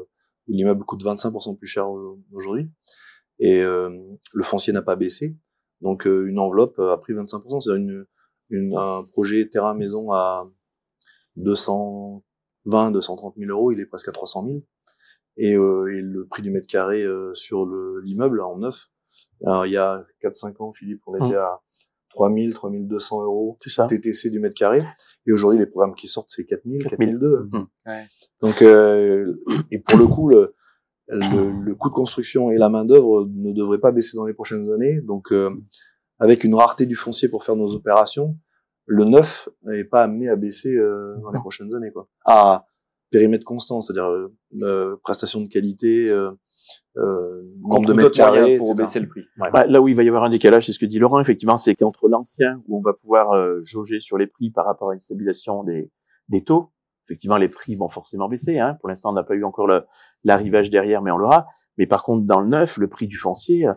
où 0.47 0.53
l'immeuble 0.53 0.83
coûte 0.83 1.03
25% 1.03 1.57
plus 1.57 1.67
cher 1.67 1.87
aujourd'hui. 2.31 2.69
Et 3.39 3.61
euh, 3.61 3.89
le 4.33 4.43
foncier 4.43 4.73
n'a 4.73 4.81
pas 4.81 4.95
baissé. 4.95 5.37
Donc 5.81 6.07
euh, 6.07 6.27
une 6.27 6.39
enveloppe 6.39 6.79
a 6.79 6.97
pris 6.97 7.13
25%, 7.13 7.61
c'est-à-dire 7.61 7.83
une, 7.83 8.05
une, 8.49 8.77
un 8.77 9.03
projet 9.03 9.47
terrain-maison 9.49 10.11
à 10.11 10.49
220, 11.37 12.91
230 12.91 13.35
000 13.37 13.51
euros, 13.51 13.71
il 13.71 13.79
est 13.79 13.85
presque 13.85 14.07
à 14.07 14.11
300 14.11 14.45
000. 14.45 14.61
Et, 15.37 15.55
euh, 15.55 15.93
et 15.93 16.01
le 16.01 16.25
prix 16.27 16.41
du 16.41 16.49
mètre 16.49 16.67
carré 16.67 17.03
euh, 17.03 17.33
sur 17.33 17.65
l'immeuble 18.01 18.41
en 18.41 18.57
neuf, 18.57 18.89
alors, 19.43 19.65
il 19.65 19.73
y 19.73 19.77
a 19.77 20.05
4-5 20.23 20.61
ans, 20.63 20.73
Philippe, 20.73 21.01
on 21.07 21.15
était 21.15 21.35
mmh. 21.35 21.39
à 21.39 21.61
3000, 22.09 22.53
3200 22.53 23.23
euros 23.23 23.57
ça. 23.65 23.87
TTC 23.87 24.29
du 24.29 24.39
mètre 24.39 24.55
carré. 24.55 24.81
Et 25.27 25.31
aujourd'hui, 25.31 25.59
les 25.59 25.65
programmes 25.65 25.95
qui 25.95 26.07
sortent, 26.07 26.29
c'est 26.29 26.45
4000, 26.45 26.83
4002. 26.85 27.49
Mmh. 27.51 27.67
Ouais. 27.85 28.05
Donc, 28.41 28.61
euh, 28.61 29.33
et 29.71 29.79
pour 29.79 29.97
le 29.97 30.07
coup, 30.07 30.27
le, 30.27 30.55
le, 31.07 31.51
le 31.51 31.75
coût 31.75 31.89
de 31.89 31.93
construction 31.93 32.51
et 32.51 32.57
la 32.57 32.69
main 32.69 32.85
d'œuvre 32.85 33.27
ne 33.33 33.53
devraient 33.53 33.79
pas 33.79 33.91
baisser 33.91 34.17
dans 34.17 34.25
les 34.25 34.33
prochaines 34.33 34.69
années. 34.71 35.01
Donc, 35.01 35.31
euh, 35.31 35.49
avec 36.19 36.43
une 36.43 36.55
rareté 36.55 36.85
du 36.85 36.95
foncier 36.95 37.29
pour 37.29 37.43
faire 37.43 37.55
nos 37.55 37.73
opérations, 37.73 38.37
le 38.85 39.03
neuf 39.03 39.49
n'est 39.63 39.83
pas 39.83 40.03
amené 40.03 40.29
à 40.29 40.35
baisser 40.35 40.75
euh, 40.75 41.15
dans 41.21 41.31
les 41.31 41.39
prochaines 41.39 41.73
années, 41.73 41.91
quoi. 41.91 42.07
À 42.25 42.65
périmètre 43.11 43.45
constant, 43.45 43.81
c'est-à-dire 43.81 44.09
euh, 44.09 44.33
euh 44.61 44.95
prestation 45.03 45.41
de 45.41 45.47
qualité, 45.47 46.09
euh, 46.09 46.31
nombre 47.59 47.87
de 47.87 47.93
mètres 47.93 48.11
carrés 48.11 48.57
pour 48.57 48.75
baisser 48.75 48.99
le 48.99 49.07
prix. 49.07 49.23
Bah, 49.37 49.65
là 49.65 49.81
où 49.81 49.87
il 49.87 49.95
va 49.95 50.03
y 50.03 50.07
avoir 50.07 50.23
un 50.23 50.29
décalage, 50.29 50.65
c'est 50.65 50.71
ce 50.71 50.79
que 50.79 50.85
dit 50.85 50.99
Laurent, 50.99 51.19
effectivement, 51.19 51.57
c'est 51.57 51.75
qu'entre 51.75 52.07
l'ancien 52.07 52.61
où 52.67 52.77
on 52.77 52.81
va 52.81 52.93
pouvoir 52.93 53.33
jauger 53.63 53.99
sur 53.99 54.17
les 54.17 54.27
prix 54.27 54.49
par 54.49 54.65
rapport 54.65 54.91
à 54.91 54.93
une 54.93 54.99
stabilisation 54.99 55.63
des, 55.63 55.91
des 56.29 56.43
taux, 56.43 56.71
effectivement, 57.05 57.37
les 57.37 57.49
prix 57.49 57.75
vont 57.75 57.87
forcément 57.87 58.27
baisser. 58.27 58.59
Hein. 58.59 58.77
Pour 58.79 58.89
l'instant, 58.89 59.11
on 59.11 59.13
n'a 59.13 59.23
pas 59.23 59.35
eu 59.35 59.43
encore 59.43 59.69
l'arrivage 60.23 60.69
derrière, 60.69 61.01
mais 61.01 61.11
on 61.11 61.17
l'aura. 61.17 61.47
Mais 61.77 61.87
par 61.87 62.03
contre, 62.03 62.25
dans 62.25 62.41
le 62.41 62.47
neuf, 62.47 62.77
le 62.77 62.87
prix 62.87 63.07
du 63.07 63.17
foncier, 63.17 63.67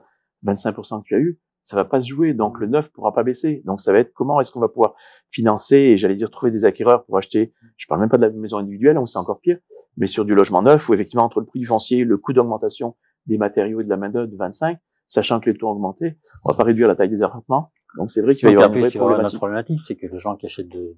25% 0.45 1.03
que 1.03 1.09
tu 1.09 1.15
as 1.15 1.19
eu, 1.19 1.39
ça 1.69 1.77
va 1.77 1.85
pas 1.85 2.01
se 2.01 2.09
jouer. 2.09 2.33
Donc 2.33 2.59
le 2.59 2.67
neuf 2.67 2.91
pourra 2.91 3.13
pas 3.13 3.23
baisser. 3.23 3.63
Donc 3.67 3.81
ça 3.81 3.93
va 3.93 3.99
être 3.99 4.13
comment 4.15 4.41
est-ce 4.41 4.53
qu'on 4.53 4.61
va 4.61 4.69
pouvoir 4.69 4.95
financer 5.29 5.77
et 5.77 5.99
j'allais 5.99 6.15
dire 6.15 6.31
trouver 6.31 6.51
des 6.51 6.65
acquéreurs 6.65 7.05
pour 7.05 7.19
acheter? 7.19 7.53
Je 7.77 7.87
parle 7.87 8.01
même 8.01 8.09
pas 8.09 8.17
de 8.17 8.27
la 8.27 8.31
maison 8.31 8.59
individuelle, 8.59 8.97
on 8.99 9.07
c'est 9.07 9.19
encore 9.19 9.41
pire, 9.41 9.59
mais 9.97 10.07
sur 10.07 10.25
du 10.25 10.35
logement 10.35 10.63
neuf 10.63 10.89
où 10.89 10.95
effectivement 10.95 11.25
entre 11.25 11.41
le 11.41 11.47
prix 11.47 11.61
du 11.61 11.67
foncier, 11.67 12.05
le 12.05 12.17
coût 12.17 12.33
d'augmentation 12.33 12.97
des 13.27 13.37
matériaux 13.37 13.81
et 13.81 13.85
de 13.85 13.91
la 13.91 13.99
main 13.99 14.09
d'œuvre 14.09 14.29
de 14.29 14.37
25, 14.37 14.79
sachant 15.07 15.41
que 15.41 15.51
les 15.51 15.57
taux 15.57 15.69
ont 15.69 15.73
augmenté, 15.73 16.17
on 16.45 16.53
va 16.53 16.57
pas 16.57 16.65
réduire 16.65 16.89
la 16.89 16.97
taille 16.97 17.11
des 17.11 17.23
appartements. 17.23 17.71
Donc 17.99 18.11
c'est 18.11 18.23
vrai 18.23 18.35
qu'il 18.35 18.47
va 18.47 18.53
y 18.53 18.57
avoir 18.57 18.73
une 18.73 18.81
vraie 18.81 18.91
problématique. 18.91 19.39
problématique, 19.39 19.81
c'est 19.81 19.97
que 19.97 20.07
les 20.07 20.19
gens 20.19 20.37
qui 20.37 20.47
achètent 20.47 20.69
de, 20.69 20.97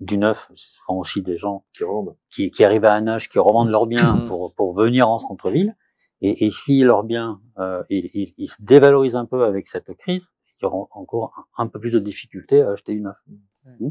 du 0.00 0.16
neuf, 0.18 0.50
ce 0.54 0.68
sont 0.86 0.94
aussi 0.94 1.22
des 1.22 1.36
gens 1.36 1.64
qui 1.72 1.84
qui, 2.30 2.50
qui 2.50 2.64
arrivent 2.64 2.84
à 2.84 2.94
un 2.94 3.06
âge 3.08 3.28
qui 3.28 3.38
revendent 3.38 3.70
leurs 3.70 3.86
biens 3.86 4.26
pour, 4.28 4.54
pour 4.54 4.72
venir 4.72 5.08
en 5.08 5.18
centre-ville. 5.18 5.74
Et, 6.20 6.46
et 6.46 6.50
si 6.50 6.80
leurs 6.82 7.04
biens 7.04 7.40
euh, 7.58 7.82
ils, 7.90 8.34
ils, 8.36 8.48
se 8.48 8.56
dévalorisent 8.60 9.16
un 9.16 9.24
peu 9.24 9.44
avec 9.44 9.66
cette 9.66 9.92
crise, 9.94 10.28
ils 10.60 10.66
auront 10.66 10.88
encore 10.90 11.32
un, 11.56 11.68
peu 11.68 11.78
plus 11.78 11.92
de 11.92 11.98
difficultés 11.98 12.62
à 12.62 12.70
acheter 12.70 12.94
du 12.94 13.00
neuf. 13.00 13.16
Mmh. 13.64 13.90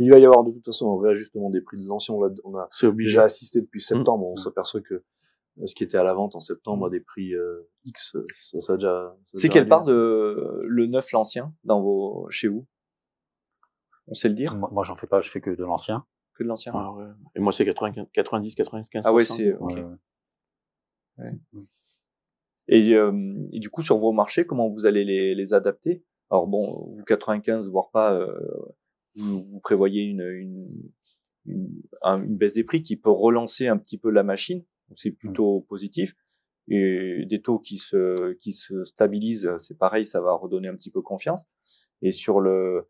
Il 0.00 0.10
va 0.10 0.18
y 0.18 0.24
avoir 0.24 0.44
de 0.44 0.52
toute 0.52 0.64
façon 0.64 0.96
un 0.96 1.02
réajustement 1.02 1.50
des 1.50 1.60
prix 1.60 1.76
de 1.76 1.86
l'ancien. 1.86 2.14
On 2.14 2.56
a, 2.56 2.68
déjà 2.92 3.22
assisté 3.24 3.60
depuis 3.60 3.80
septembre. 3.80 4.26
On 4.26 4.34
mmh. 4.34 4.36
s'aperçoit 4.36 4.80
que 4.80 4.94
euh, 4.94 5.66
ce 5.66 5.74
qui 5.74 5.82
était 5.82 5.98
à 5.98 6.04
la 6.04 6.14
vente 6.14 6.36
en 6.36 6.40
septembre 6.40 6.86
à 6.86 6.90
des 6.90 7.00
prix 7.00 7.34
euh, 7.34 7.68
X, 7.84 8.16
ça, 8.40 8.60
ça 8.60 8.72
a 8.74 8.76
déjà. 8.76 9.16
C'est 9.34 9.48
quelle 9.48 9.68
part 9.68 9.82
de 9.84 10.62
le 10.64 10.86
neuf 10.86 11.10
l'ancien 11.12 11.52
dans 11.64 11.82
vos 11.82 12.28
chez 12.30 12.46
vous? 12.46 12.66
On 14.10 14.14
sait 14.14 14.28
le 14.28 14.34
dire 14.34 14.56
Moi, 14.56 14.82
j'en 14.84 14.94
fais 14.94 15.06
pas. 15.06 15.20
Je 15.20 15.30
fais 15.30 15.40
que 15.40 15.50
de 15.50 15.64
l'ancien. 15.64 16.04
Que 16.34 16.42
de 16.42 16.48
l'ancien. 16.48 16.72
Ah, 16.74 16.92
ouais. 16.92 17.06
Et 17.34 17.40
moi 17.40 17.52
c'est 17.52 17.64
90, 17.64 18.08
95. 18.54 19.02
Ah 19.04 19.12
ouais, 19.12 19.24
c'est. 19.24 19.54
ok. 19.54 19.78
Et, 22.68 22.94
euh, 22.94 23.48
et, 23.52 23.58
du 23.58 23.70
coup, 23.70 23.82
sur 23.82 23.96
vos 23.96 24.12
marchés, 24.12 24.46
comment 24.46 24.68
vous 24.68 24.86
allez 24.86 25.04
les, 25.04 25.34
les 25.34 25.54
adapter? 25.54 26.04
Alors 26.30 26.46
bon, 26.46 26.92
vous 26.94 27.02
95, 27.04 27.68
voire 27.70 27.90
pas, 27.90 28.14
euh, 28.14 28.38
vous, 29.16 29.42
vous, 29.42 29.60
prévoyez 29.60 30.02
une, 30.02 30.20
une, 30.20 30.92
une, 31.46 31.82
une, 32.04 32.36
baisse 32.36 32.52
des 32.52 32.64
prix 32.64 32.82
qui 32.82 32.96
peut 32.96 33.10
relancer 33.10 33.68
un 33.68 33.78
petit 33.78 33.96
peu 33.96 34.10
la 34.10 34.22
machine. 34.22 34.64
C'est 34.94 35.12
plutôt 35.12 35.62
positif. 35.62 36.14
Et 36.68 37.24
des 37.24 37.40
taux 37.40 37.58
qui 37.58 37.78
se 37.78 38.34
qui 38.34 38.52
se 38.52 38.84
stabilisent, 38.84 39.56
c'est 39.56 39.78
pareil, 39.78 40.04
ça 40.04 40.20
va 40.20 40.34
redonner 40.34 40.68
un 40.68 40.74
petit 40.74 40.90
peu 40.90 41.00
confiance. 41.00 41.46
Et 42.02 42.10
sur 42.10 42.40
le 42.40 42.86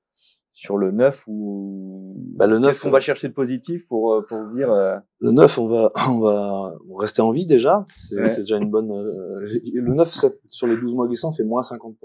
sur 0.59 0.77
le 0.77 0.91
9 0.91 1.25
ou 1.29 2.17
bah, 2.35 2.49
le 2.49 2.59
9 2.59 2.69
qu'est-ce 2.69 2.83
qu'on 2.83 2.91
va 2.91 2.99
chercher 2.99 3.29
de 3.29 3.33
positif 3.33 3.87
pour 3.87 4.13
euh, 4.13 4.23
pour 4.29 4.43
se 4.43 4.53
dire 4.53 4.73
euh... 4.73 4.97
le 5.21 5.31
9 5.31 5.57
on 5.59 5.67
va 5.69 5.89
on 6.09 6.19
va 6.19 6.73
rester 6.99 7.23
en 7.23 7.31
vie 7.31 7.47
déjà. 7.47 7.85
C'est 7.97 8.17
ouais. 8.17 8.37
déjà 8.37 8.57
une 8.57 8.69
bonne 8.69 8.91
euh... 8.91 9.41
le 9.41 9.95
9 9.95 10.09
7, 10.09 10.41
sur 10.49 10.67
les 10.67 10.77
12 10.77 10.95
mois 10.95 11.07
glissants 11.07 11.31
fait 11.33 11.45
moins 11.45 11.63
50 11.63 11.97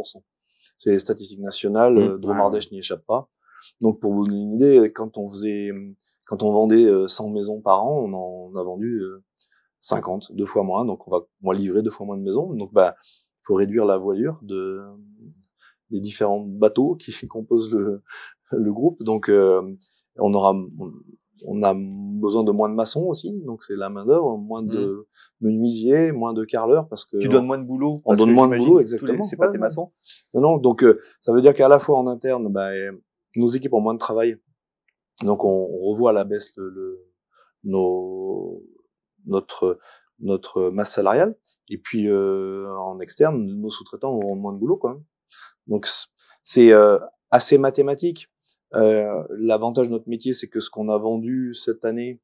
c'est 0.77 0.91
les 0.91 0.99
statistiques 0.99 1.39
nationales 1.39 1.95
mmh. 1.95 2.19
Dromardèche 2.19 2.71
n'y 2.71 2.77
échappe 2.77 3.03
pas. 3.07 3.27
Donc 3.81 3.99
pour 3.99 4.13
vous 4.13 4.27
donner 4.27 4.43
une 4.43 4.53
idée 4.53 4.91
quand 4.93 5.17
on 5.17 5.27
faisait 5.27 5.71
quand 6.27 6.43
on 6.43 6.51
vendait 6.51 7.07
100 7.07 7.29
euh, 7.29 7.33
maisons 7.33 7.59
par 7.59 7.83
an 7.83 8.03
on 8.07 8.13
en 8.13 8.55
a 8.55 8.63
vendu 8.63 9.01
50 9.81 10.31
deux 10.33 10.45
fois 10.45 10.61
moins. 10.61 10.85
Donc 10.85 11.07
on 11.07 11.11
va 11.11 11.21
moins 11.41 11.55
livrer 11.55 11.81
deux 11.81 11.89
fois 11.89 12.05
moins 12.05 12.17
de 12.17 12.23
maisons. 12.23 12.53
Donc 12.53 12.71
bah 12.71 12.97
faut 13.41 13.55
réduire 13.55 13.85
la 13.85 13.97
voilure 13.97 14.37
de 14.43 14.79
les 15.89 15.99
différents 15.99 16.39
bateaux 16.39 16.95
qui 16.95 17.11
composent 17.27 17.71
le, 17.71 18.03
le 18.57 18.73
groupe. 18.73 19.01
Donc, 19.03 19.29
euh, 19.29 19.61
on 20.17 20.33
aura, 20.33 20.53
on 21.45 21.63
a 21.63 21.73
besoin 21.75 22.43
de 22.43 22.51
moins 22.51 22.69
de 22.69 22.75
maçons 22.75 23.03
aussi, 23.03 23.41
donc 23.45 23.63
c'est 23.63 23.75
la 23.75 23.89
main 23.89 24.05
d'œuvre, 24.05 24.37
moins 24.37 24.63
de 24.63 24.79
mmh. 24.79 25.05
menuisiers, 25.41 26.11
moins 26.11 26.33
de 26.33 26.45
carreleurs 26.45 26.87
parce 26.87 27.05
que 27.05 27.17
tu 27.17 27.27
donnes 27.27 27.45
moins 27.45 27.57
de 27.57 27.65
boulot. 27.65 28.01
On 28.05 28.13
donne 28.13 28.31
moins 28.31 28.47
de 28.47 28.57
boulot, 28.57 28.79
exactement. 28.79 29.23
C'est 29.23 29.37
pas 29.37 29.49
tes 29.49 29.57
maçons. 29.57 29.91
Non, 30.33 30.41
non. 30.41 30.57
Donc, 30.57 30.83
euh, 30.83 31.01
ça 31.21 31.33
veut 31.33 31.41
dire 31.41 31.53
qu'à 31.53 31.67
la 31.67 31.79
fois 31.79 31.97
en 31.97 32.07
interne, 32.07 32.51
bah, 32.51 32.69
nos 33.35 33.47
équipes 33.47 33.73
ont 33.73 33.81
moins 33.81 33.93
de 33.93 33.99
travail, 33.99 34.37
donc 35.23 35.43
on, 35.43 35.67
on 35.71 35.79
revoit 35.89 36.11
à 36.11 36.13
la 36.13 36.23
baisse 36.23 36.53
le, 36.55 36.69
le 36.69 36.99
nos, 37.63 38.63
notre 39.25 39.79
notre 40.19 40.69
masse 40.69 40.93
salariale. 40.93 41.37
Et 41.69 41.77
puis 41.77 42.09
euh, 42.09 42.67
en 42.77 42.99
externe, 42.99 43.45
nos 43.45 43.69
sous-traitants 43.69 44.13
auront 44.13 44.35
moins 44.35 44.53
de 44.53 44.57
boulot 44.57 44.79
même. 44.83 45.03
Donc 45.67 45.87
c'est 46.43 46.73
euh, 46.73 46.99
assez 47.31 47.57
mathématique. 47.57 48.29
Euh, 48.75 49.23
L'avantage 49.31 49.87
de 49.87 49.93
notre 49.93 50.09
métier, 50.09 50.33
c'est 50.33 50.47
que 50.47 50.59
ce 50.59 50.69
qu'on 50.69 50.89
a 50.89 50.97
vendu 50.97 51.53
cette 51.53 51.85
année, 51.85 52.21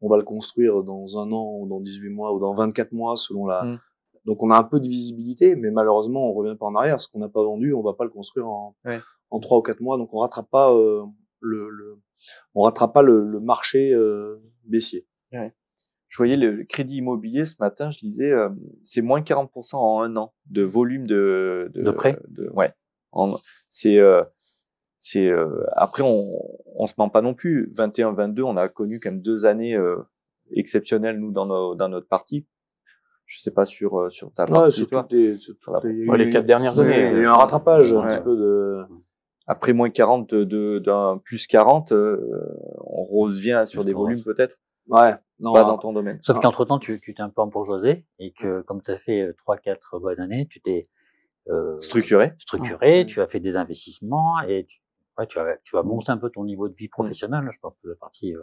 on 0.00 0.08
va 0.08 0.16
le 0.16 0.24
construire 0.24 0.82
dans 0.82 1.18
un 1.18 1.30
an, 1.32 1.58
ou 1.60 1.68
dans 1.68 1.80
18 1.80 2.10
mois, 2.10 2.34
ou 2.34 2.40
dans 2.40 2.54
24 2.54 2.92
mois, 2.92 3.16
selon 3.16 3.46
la. 3.46 3.64
Mmh. 3.64 3.80
Donc 4.24 4.42
on 4.42 4.50
a 4.50 4.56
un 4.56 4.64
peu 4.64 4.80
de 4.80 4.88
visibilité, 4.88 5.54
mais 5.54 5.70
malheureusement, 5.70 6.30
on 6.30 6.32
revient 6.32 6.56
pas 6.58 6.66
en 6.66 6.74
arrière. 6.74 7.00
Ce 7.00 7.08
qu'on 7.08 7.18
n'a 7.18 7.28
pas 7.28 7.42
vendu, 7.42 7.74
on 7.74 7.82
va 7.82 7.92
pas 7.94 8.04
le 8.04 8.10
construire 8.10 8.48
en 8.48 8.74
ouais. 8.84 9.00
en 9.30 9.38
trois 9.38 9.58
ou 9.58 9.62
quatre 9.62 9.80
mois. 9.80 9.98
Donc 9.98 10.14
on 10.14 10.18
rattrape 10.18 10.50
pas 10.50 10.72
euh, 10.72 11.04
le, 11.40 11.68
le, 11.68 11.98
on 12.54 12.62
rattrape 12.62 12.94
pas 12.94 13.02
le, 13.02 13.24
le 13.24 13.40
marché 13.40 13.92
euh, 13.92 14.36
baissier. 14.64 15.06
Ouais. 15.32 15.54
Je 16.08 16.16
voyais 16.16 16.36
le 16.36 16.64
crédit 16.64 16.98
immobilier 16.98 17.44
ce 17.44 17.56
matin, 17.58 17.90
je 17.90 17.98
lisais, 18.00 18.30
euh, 18.30 18.48
c'est 18.82 19.02
moins 19.02 19.20
40% 19.20 19.76
en 19.76 20.00
un 20.00 20.16
an 20.16 20.32
de 20.46 20.62
volume 20.62 21.06
de 21.06 21.70
de, 21.74 21.82
de 21.82 21.90
prêt. 21.90 22.18
De, 22.28 22.48
ouais, 22.50 22.72
c'est 23.68 23.98
euh, 23.98 24.22
c'est 25.06 25.28
euh, 25.28 25.62
après 25.72 26.02
on 26.02 26.32
on 26.76 26.86
se 26.86 26.94
ment 26.96 27.10
pas 27.10 27.20
non 27.20 27.34
plus. 27.34 27.70
21 27.76 28.12
22 28.14 28.42
on 28.42 28.56
a 28.56 28.70
connu 28.70 29.00
quand 29.00 29.10
même 29.10 29.20
deux 29.20 29.44
années 29.44 29.76
euh, 29.76 29.98
exceptionnelles 30.52 31.18
nous 31.20 31.30
dans 31.30 31.44
nos, 31.44 31.74
dans 31.74 31.90
notre 31.90 32.08
partie 32.08 32.46
je 33.26 33.38
sais 33.38 33.50
pas 33.50 33.66
sur 33.66 34.00
euh, 34.00 34.08
sur 34.08 34.32
ta 34.32 34.46
partie 34.46 34.78
ouais, 34.82 35.36
sur, 35.36 35.72
la... 35.72 35.80
ouais, 35.80 36.16
les 36.16 36.30
quatre 36.30 36.46
dernières 36.46 36.78
années 36.78 37.10
il 37.10 37.16
y 37.16 37.20
a 37.20 37.22
eu 37.22 37.26
un 37.26 37.36
rattrapage 37.36 37.92
ouais. 37.92 37.98
un 37.98 38.08
petit 38.08 38.24
peu 38.24 38.34
de 38.34 38.82
après 39.46 39.74
moins 39.74 39.90
40 39.90 40.34
de 40.34 40.78
d'un 40.78 41.20
plus 41.22 41.46
40 41.46 41.92
on 41.92 43.04
revient 43.04 43.64
sur 43.66 43.84
des 43.84 43.92
volumes 43.92 44.22
peut-être? 44.22 44.56
Ouais 44.88 45.12
non, 45.40 45.52
pas 45.52 45.64
dans 45.64 45.76
ton 45.76 45.92
domaine. 45.92 46.18
Sauf 46.22 46.40
qu'entre 46.40 46.64
temps 46.64 46.78
tu 46.78 46.98
tu 46.98 47.12
t'es 47.12 47.22
un 47.22 47.28
peu 47.28 47.42
embourgeoisé 47.42 48.06
et 48.18 48.32
que 48.32 48.62
comme 48.62 48.80
tu 48.80 48.90
as 48.90 48.98
fait 48.98 49.34
trois 49.36 49.58
quatre 49.58 49.98
bonnes 49.98 50.20
années 50.20 50.46
tu 50.48 50.62
t'es 50.62 50.84
euh, 51.50 51.78
structuré. 51.78 52.32
structuré 52.38 53.04
tu 53.04 53.20
as 53.20 53.26
fait 53.26 53.40
des 53.40 53.56
investissements 53.56 54.40
et 54.48 54.64
tu, 54.64 54.78
ouais, 55.18 55.26
tu 55.26 55.38
vas, 55.38 55.56
tu 55.64 55.76
vas 55.76 55.82
monter 55.82 56.10
un 56.10 56.18
peu 56.18 56.30
ton 56.30 56.44
niveau 56.44 56.68
de 56.68 56.74
vie 56.74 56.88
professionnelle, 56.88 57.48
je 57.50 57.58
pense 57.58 57.74
que 57.82 57.88
la 57.88 57.96
partie. 57.96 58.34
Euh, 58.34 58.42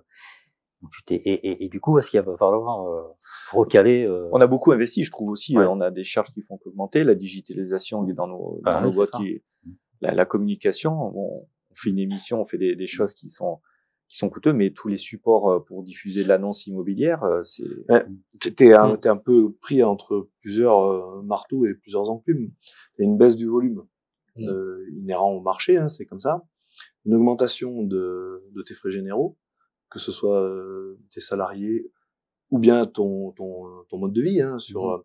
tu 0.92 1.04
t'es, 1.04 1.16
et, 1.16 1.34
et, 1.34 1.66
et, 1.66 1.70
du 1.70 1.80
coup, 1.80 2.00
est-ce 2.00 2.10
qu'il 2.10 2.20
va 2.22 2.36
falloir 2.38 2.88
euh, 2.88 3.04
recaler 3.52 4.04
euh... 4.04 4.28
On 4.32 4.42
a 4.42 4.48
beaucoup 4.48 4.72
investi, 4.72 5.04
je 5.04 5.12
trouve 5.12 5.30
aussi. 5.30 5.56
Ouais. 5.56 5.68
on 5.70 5.80
a 5.80 5.92
des 5.92 6.02
charges 6.02 6.34
qui 6.34 6.42
font 6.42 6.58
qu'augmenter, 6.58 7.04
la 7.04 7.14
digitalisation 7.14 8.02
dans 8.02 8.28
nos, 8.28 8.60
dans 8.66 8.72
ah, 8.72 8.82
nos 8.82 8.90
boîtes, 8.90 9.12
qui, 9.12 9.44
la, 10.02 10.16
la, 10.16 10.26
communication. 10.26 10.92
Bon, 10.92 11.48
on 11.70 11.76
fait 11.76 11.92
une 11.92 12.00
émission, 12.00 12.42
on 12.42 12.46
fait 12.46 12.58
des, 12.58 12.76
des 12.76 12.88
choses 12.88 13.14
qui 13.14 13.30
sont 13.30 13.62
qui 14.12 14.18
sont 14.18 14.30
coûteux, 14.30 14.52
mais 14.52 14.72
tous 14.72 14.90
les 14.90 14.98
supports 14.98 15.50
euh, 15.50 15.60
pour 15.62 15.84
diffuser 15.84 16.26
l'annonce 16.26 16.68
immobilière, 16.68 17.24
euh, 17.24 17.42
c'est. 17.44 17.64
Ouais, 17.90 18.04
t'es 18.40 18.74
un, 18.74 18.98
es 18.98 19.08
un 19.08 19.16
peu 19.16 19.54
pris 19.62 19.84
entre 19.84 20.30
plusieurs 20.42 20.82
euh, 20.82 21.22
marteaux 21.22 21.66
et 21.66 21.74
plusieurs 21.76 22.10
enclumes. 22.10 22.52
Il 22.98 23.02
y 23.02 23.08
a 23.08 23.10
une 23.10 23.18
baisse 23.18 23.38
du 23.38 23.48
volume 23.48 23.84
mmh. 24.36 24.50
euh, 24.50 24.86
inhérent 24.98 25.32
au 25.32 25.40
marché, 25.40 25.78
hein, 25.78 25.88
c'est 25.88 26.06
comme 26.06 26.20
ça 26.20 26.44
une 27.06 27.16
augmentation 27.16 27.84
de, 27.84 28.44
de 28.54 28.62
tes 28.62 28.74
frais 28.74 28.92
généraux, 28.92 29.38
que 29.90 30.00
ce 30.00 30.12
soit 30.12 30.42
euh, 30.42 31.00
tes 31.12 31.22
salariés 31.22 31.92
ou 32.50 32.60
bien 32.60 32.86
ton, 32.86 33.32
ton, 33.32 33.84
ton 33.90 33.98
mode 33.98 34.14
de 34.14 34.22
vie. 34.22 34.42
Hein, 34.42 34.60
sur 34.60 34.86
mmh. 34.86 35.04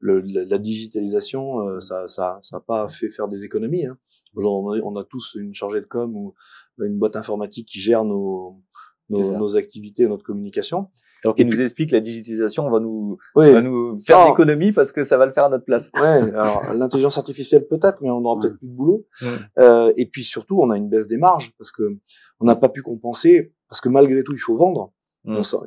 le, 0.00 0.20
la, 0.20 0.44
la, 0.44 0.58
digitalisation, 0.58 1.68
euh, 1.68 1.80
ça 1.80 2.08
ça 2.08 2.38
ça 2.42 2.56
a 2.56 2.60
pas 2.60 2.88
fait 2.88 3.10
faire 3.10 3.28
des 3.28 3.44
économies. 3.44 3.86
Hein. 3.86 3.98
Aujourd'hui, 4.34 4.82
on 4.84 4.96
a 4.96 5.04
tous 5.04 5.34
une 5.34 5.54
chargée 5.54 5.80
de 5.80 5.86
com 5.86 6.14
ou 6.14 6.34
une 6.78 6.98
boîte 6.98 7.16
informatique 7.16 7.68
qui 7.68 7.80
gère 7.80 8.04
nos 8.04 8.62
nos, 9.10 9.38
nos 9.38 9.56
activités, 9.56 10.06
notre 10.06 10.24
communication. 10.24 10.90
Alors 11.24 11.34
qu'il 11.34 11.48
nous 11.48 11.60
explique 11.60 11.90
la 11.90 12.00
digitalisation, 12.00 12.66
on 12.66 12.70
va 12.70 12.80
nous, 12.80 13.18
oui. 13.34 13.52
va 13.52 13.60
nous 13.60 13.96
faire 13.98 14.28
l'économie 14.28 14.72
parce 14.72 14.92
que 14.92 15.02
ça 15.02 15.16
va 15.16 15.26
le 15.26 15.32
faire 15.32 15.44
à 15.44 15.48
notre 15.48 15.64
place. 15.64 15.90
Ouais, 15.94 16.00
alors 16.34 16.72
l'intelligence 16.74 17.18
artificielle 17.18 17.66
peut-être, 17.66 17.98
mais 18.00 18.10
on 18.10 18.24
aura 18.24 18.40
peut-être 18.40 18.58
plus 18.58 18.68
de 18.68 18.74
boulot. 18.74 19.06
Euh, 19.58 19.92
et 19.96 20.06
puis 20.06 20.22
surtout, 20.22 20.60
on 20.60 20.70
a 20.70 20.76
une 20.76 20.88
baisse 20.88 21.06
des 21.06 21.18
marges 21.18 21.52
parce 21.58 21.72
que 21.72 21.96
on 22.40 22.44
n'a 22.44 22.54
pas 22.54 22.68
pu 22.68 22.82
compenser 22.82 23.52
parce 23.68 23.80
que 23.80 23.88
malgré 23.88 24.22
tout, 24.22 24.32
il 24.32 24.38
faut 24.38 24.56
vendre. 24.56 24.92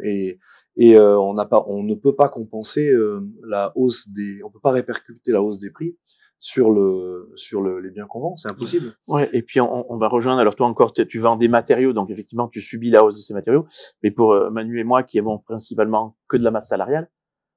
Et, 0.04 0.40
et 0.78 0.96
euh, 0.96 1.20
on 1.20 1.34
n'a 1.34 1.46
pas, 1.46 1.64
on 1.68 1.84
ne 1.84 1.94
peut 1.94 2.16
pas 2.16 2.30
compenser 2.30 2.90
euh, 2.90 3.22
la 3.44 3.72
hausse 3.76 4.08
des, 4.10 4.42
on 4.44 4.50
peut 4.50 4.60
pas 4.62 4.72
répercuter 4.72 5.32
la 5.32 5.44
hausse 5.44 5.60
des 5.60 5.70
prix 5.70 5.98
sur 6.42 6.72
le 6.72 7.32
sur 7.36 7.62
le, 7.62 7.80
les 7.80 7.92
biens 7.92 8.08
qu'on 8.08 8.20
vend, 8.20 8.36
c'est 8.36 8.50
impossible. 8.50 8.94
Ouais, 9.08 9.30
et 9.32 9.44
puis 9.44 9.62
on, 9.62 9.86
on, 9.90 9.96
va 9.96 10.08
rejoindre. 10.08 10.42
Alors 10.42 10.56
toi 10.56 10.66
encore, 10.66 10.92
tu 10.92 11.20
vends 11.20 11.36
des 11.36 11.48
matériaux, 11.48 11.94
donc 11.94 12.10
effectivement 12.10 12.48
tu 12.48 12.62
subis 12.62 12.90
la 12.90 13.06
hausse 13.06 13.14
de 13.14 13.20
ces 13.20 13.36
matériaux. 13.36 13.68
Mais 14.02 14.10
pour 14.10 14.32
euh, 14.34 14.50
Manu 14.50 14.80
et 14.80 14.84
moi 14.84 15.04
qui 15.04 15.20
avons 15.20 15.38
principalement 15.38 16.18
que 16.28 16.38
de 16.38 16.44
la 16.44 16.50
masse 16.50 16.70
salariale 16.70 17.12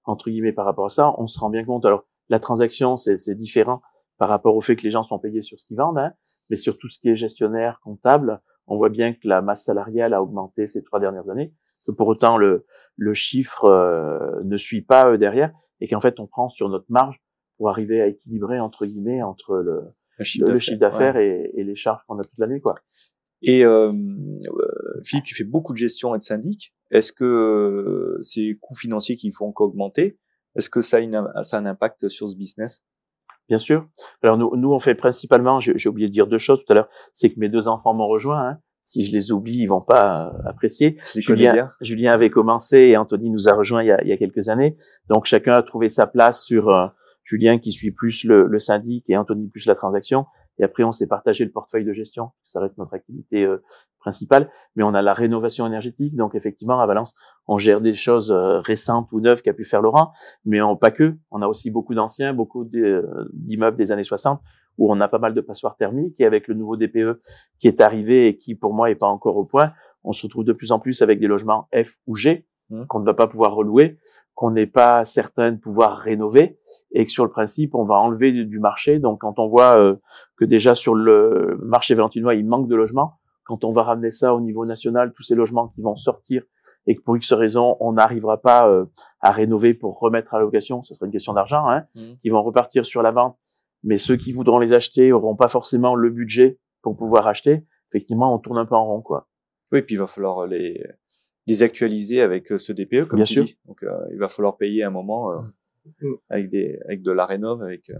entre 0.04 0.28
guillemets 0.28 0.52
par 0.52 0.66
rapport 0.66 0.84
à 0.84 0.90
ça, 0.90 1.14
on 1.16 1.26
se 1.26 1.38
rend 1.38 1.48
bien 1.48 1.64
compte. 1.64 1.86
Alors 1.86 2.04
la 2.28 2.38
transaction 2.38 2.98
c'est 2.98 3.34
différent 3.34 3.80
par 4.18 4.28
rapport 4.28 4.54
au 4.54 4.60
fait 4.60 4.76
que 4.76 4.82
les 4.82 4.90
gens 4.90 5.02
sont 5.02 5.18
payés 5.18 5.40
sur 5.40 5.58
ce 5.58 5.66
qu'ils 5.66 5.78
vendent, 5.78 5.98
hein, 5.98 6.12
mais 6.50 6.56
sur 6.56 6.76
tout 6.76 6.90
ce 6.90 6.98
qui 6.98 7.08
est 7.08 7.16
gestionnaire, 7.16 7.80
comptable, 7.82 8.42
on 8.66 8.76
voit 8.76 8.90
bien 8.90 9.14
que 9.14 9.26
la 9.26 9.40
masse 9.40 9.64
salariale 9.64 10.12
a 10.12 10.22
augmenté 10.22 10.66
ces 10.66 10.82
trois 10.84 11.00
dernières 11.00 11.30
années. 11.30 11.54
Que 11.86 11.92
pour 11.92 12.08
autant 12.08 12.36
le 12.36 12.66
le 12.96 13.14
chiffre 13.14 13.64
euh, 13.64 14.42
ne 14.44 14.58
suit 14.58 14.82
pas 14.82 15.06
euh, 15.06 15.16
derrière 15.16 15.52
et 15.80 15.88
qu'en 15.88 16.00
fait 16.00 16.20
on 16.20 16.26
prend 16.26 16.50
sur 16.50 16.68
notre 16.68 16.86
marge 16.90 17.23
pour 17.56 17.68
arriver 17.68 18.00
à 18.00 18.06
équilibrer 18.06 18.60
entre 18.60 18.86
guillemets 18.86 19.22
entre 19.22 19.56
le 19.56 19.82
le 20.18 20.58
chiffre 20.58 20.78
d'affaires 20.78 21.16
et, 21.16 21.50
et, 21.54 21.64
les 21.64 21.74
charges 21.74 22.02
qu'on 22.06 22.18
a 22.18 22.22
toute 22.22 22.38
l'année, 22.38 22.60
quoi. 22.60 22.76
Et 23.42 23.64
euh, 23.64 23.92
euh, 23.92 25.00
Philippe, 25.04 25.26
tu 25.26 25.34
fais 25.34 25.44
beaucoup 25.44 25.72
de 25.72 25.78
gestion 25.78 26.14
et 26.14 26.18
de 26.18 26.22
syndic. 26.22 26.74
Est-ce 26.90 27.12
que 27.12 27.24
euh, 27.24 28.18
ces 28.22 28.56
coûts 28.60 28.74
financiers 28.74 29.16
qui 29.16 29.30
font 29.32 29.52
qu'augmenter, 29.52 30.18
est-ce 30.56 30.70
que 30.70 30.80
ça 30.80 30.98
a, 30.98 31.00
une, 31.00 31.28
ça 31.42 31.58
a 31.58 31.60
un 31.60 31.66
impact 31.66 32.08
sur 32.08 32.28
ce 32.28 32.36
business? 32.36 32.82
Bien 33.48 33.58
sûr. 33.58 33.86
Alors 34.22 34.38
nous, 34.38 34.56
nous 34.56 34.72
on 34.72 34.78
fait 34.78 34.94
principalement, 34.94 35.60
j'ai 35.60 35.88
oublié 35.88 36.08
de 36.08 36.12
dire 36.12 36.26
deux 36.26 36.38
choses 36.38 36.64
tout 36.64 36.72
à 36.72 36.76
l'heure, 36.76 36.88
c'est 37.12 37.28
que 37.28 37.38
mes 37.38 37.50
deux 37.50 37.68
enfants 37.68 37.92
m'ont 37.92 38.08
rejoint. 38.08 38.48
Hein. 38.48 38.58
Si 38.80 39.04
je 39.04 39.12
les 39.12 39.32
oublie, 39.32 39.58
ils 39.58 39.66
vont 39.66 39.82
pas 39.82 40.28
euh, 40.28 40.48
apprécier. 40.48 40.96
Julien, 41.14 41.72
Julien 41.82 42.12
avait 42.12 42.30
commencé 42.30 42.78
et 42.78 42.96
Anthony 42.96 43.30
nous 43.30 43.48
a 43.48 43.54
rejoint 43.54 43.82
il 43.82 43.88
y 43.88 43.92
a, 43.92 44.02
il 44.02 44.08
y 44.08 44.12
a 44.12 44.16
quelques 44.16 44.48
années. 44.48 44.76
Donc 45.08 45.26
chacun 45.26 45.52
a 45.52 45.62
trouvé 45.62 45.90
sa 45.90 46.06
place 46.06 46.44
sur 46.44 46.70
Julien 47.24 47.58
qui 47.58 47.72
suit 47.72 47.90
plus 47.90 48.24
le, 48.24 48.46
le 48.46 48.58
syndic 48.58 49.04
et 49.08 49.16
Anthony 49.16 49.48
plus 49.48 49.66
la 49.66 49.74
transaction. 49.74 50.26
Et 50.58 50.64
après, 50.64 50.84
on 50.84 50.92
s'est 50.92 51.06
partagé 51.06 51.44
le 51.44 51.50
portefeuille 51.50 51.84
de 51.84 51.92
gestion. 51.92 52.30
Ça 52.44 52.60
reste 52.60 52.78
notre 52.78 52.94
activité 52.94 53.44
euh, 53.44 53.62
principale. 53.98 54.48
Mais 54.76 54.82
on 54.82 54.94
a 54.94 55.02
la 55.02 55.12
rénovation 55.12 55.66
énergétique. 55.66 56.14
Donc, 56.14 56.34
effectivement, 56.34 56.80
à 56.80 56.86
Valence, 56.86 57.14
on 57.46 57.58
gère 57.58 57.80
des 57.80 57.94
choses 57.94 58.30
euh, 58.30 58.60
récentes 58.60 59.10
ou 59.12 59.20
neuves 59.20 59.42
qu'a 59.42 59.52
pu 59.52 59.64
faire 59.64 59.82
Laurent. 59.82 60.12
Mais 60.44 60.60
on, 60.60 60.76
pas 60.76 60.90
que. 60.90 61.16
On 61.30 61.42
a 61.42 61.48
aussi 61.48 61.70
beaucoup 61.70 61.94
d'anciens, 61.94 62.32
beaucoup 62.34 62.68
euh, 62.74 63.28
d'immeubles 63.32 63.76
des 63.76 63.90
années 63.90 64.04
60 64.04 64.40
où 64.76 64.92
on 64.92 65.00
a 65.00 65.06
pas 65.06 65.18
mal 65.18 65.34
de 65.34 65.40
passoires 65.40 65.76
thermiques. 65.76 66.20
Et 66.20 66.26
avec 66.26 66.46
le 66.46 66.54
nouveau 66.54 66.76
DPE 66.76 67.20
qui 67.58 67.68
est 67.68 67.80
arrivé 67.80 68.28
et 68.28 68.36
qui, 68.36 68.54
pour 68.54 68.74
moi, 68.74 68.90
est 68.90 68.96
pas 68.96 69.08
encore 69.08 69.36
au 69.36 69.44
point, 69.44 69.72
on 70.04 70.12
se 70.12 70.22
retrouve 70.24 70.44
de 70.44 70.52
plus 70.52 70.70
en 70.70 70.78
plus 70.78 71.02
avec 71.02 71.18
des 71.18 71.26
logements 71.26 71.68
F 71.74 71.98
ou 72.06 72.14
G 72.14 72.46
mmh. 72.74 72.86
qu'on 72.86 73.00
ne 73.00 73.04
va 73.04 73.14
pas 73.14 73.26
pouvoir 73.26 73.54
relouer, 73.54 73.98
qu'on 74.34 74.50
n'est 74.50 74.66
pas 74.66 75.04
certain 75.04 75.52
de 75.52 75.58
pouvoir 75.58 75.98
rénover 75.98 76.58
et 76.92 77.04
que 77.04 77.10
sur 77.10 77.24
le 77.24 77.30
principe, 77.30 77.74
on 77.74 77.84
va 77.84 77.96
enlever 77.96 78.32
du 78.32 78.58
marché. 78.58 78.98
Donc, 78.98 79.20
quand 79.20 79.38
on 79.38 79.48
voit 79.48 79.78
euh, 79.78 79.96
que 80.36 80.44
déjà 80.44 80.74
sur 80.74 80.94
le 80.94 81.58
marché 81.62 81.94
valentinois, 81.94 82.34
il 82.34 82.46
manque 82.46 82.68
de 82.68 82.74
logements, 82.74 83.18
quand 83.44 83.64
on 83.64 83.70
va 83.70 83.82
ramener 83.82 84.10
ça 84.10 84.34
au 84.34 84.40
niveau 84.40 84.64
national, 84.64 85.12
tous 85.12 85.22
ces 85.22 85.34
logements 85.34 85.68
qui 85.68 85.82
vont 85.82 85.96
sortir 85.96 86.42
et 86.86 86.96
que 86.96 87.02
pour 87.02 87.16
X 87.16 87.32
raison, 87.32 87.76
on 87.80 87.94
n'arrivera 87.94 88.38
pas 88.38 88.68
euh, 88.68 88.84
à 89.20 89.30
rénover 89.30 89.74
pour 89.74 89.98
remettre 89.98 90.34
à 90.34 90.38
la 90.38 90.44
location, 90.44 90.82
ce 90.82 90.94
sera 90.94 91.06
une 91.06 91.12
question 91.12 91.32
d'argent, 91.32 91.66
hein, 91.68 91.84
mmh. 91.94 92.00
qui 92.22 92.28
vont 92.28 92.42
repartir 92.42 92.84
sur 92.84 93.02
la 93.02 93.10
vente. 93.10 93.38
Mais 93.82 93.98
ceux 93.98 94.16
qui 94.16 94.32
voudront 94.32 94.58
les 94.58 94.72
acheter 94.72 95.12
auront 95.12 95.36
pas 95.36 95.48
forcément 95.48 95.94
le 95.94 96.10
budget 96.10 96.58
pour 96.82 96.96
pouvoir 96.96 97.26
acheter. 97.26 97.64
Effectivement, 97.90 98.34
on 98.34 98.38
tourne 98.38 98.58
un 98.58 98.66
peu 98.66 98.74
en 98.74 98.86
rond, 98.86 99.02
quoi. 99.02 99.28
Oui, 99.72 99.82
puis 99.82 99.94
il 99.94 99.98
va 99.98 100.06
falloir 100.06 100.46
les 100.46 100.82
les 101.46 101.62
actualiser 101.62 102.20
avec 102.20 102.52
euh, 102.52 102.58
ce 102.58 102.72
DPE, 102.72 103.06
comme 103.06 103.18
Bien 103.18 103.24
tu 103.24 103.34
sûr. 103.34 103.44
dis. 103.44 103.58
Donc, 103.66 103.84
il 104.12 104.18
va 104.18 104.28
falloir 104.28 104.56
payer 104.56 104.82
un 104.84 104.90
moment 104.90 105.22
Mm. 106.00 106.14
avec 106.30 106.48
des 106.50 106.78
avec 106.86 107.02
de 107.02 107.12
la 107.12 107.26
rénov 107.26 107.62
avec 107.62 107.90
euh, 107.90 107.98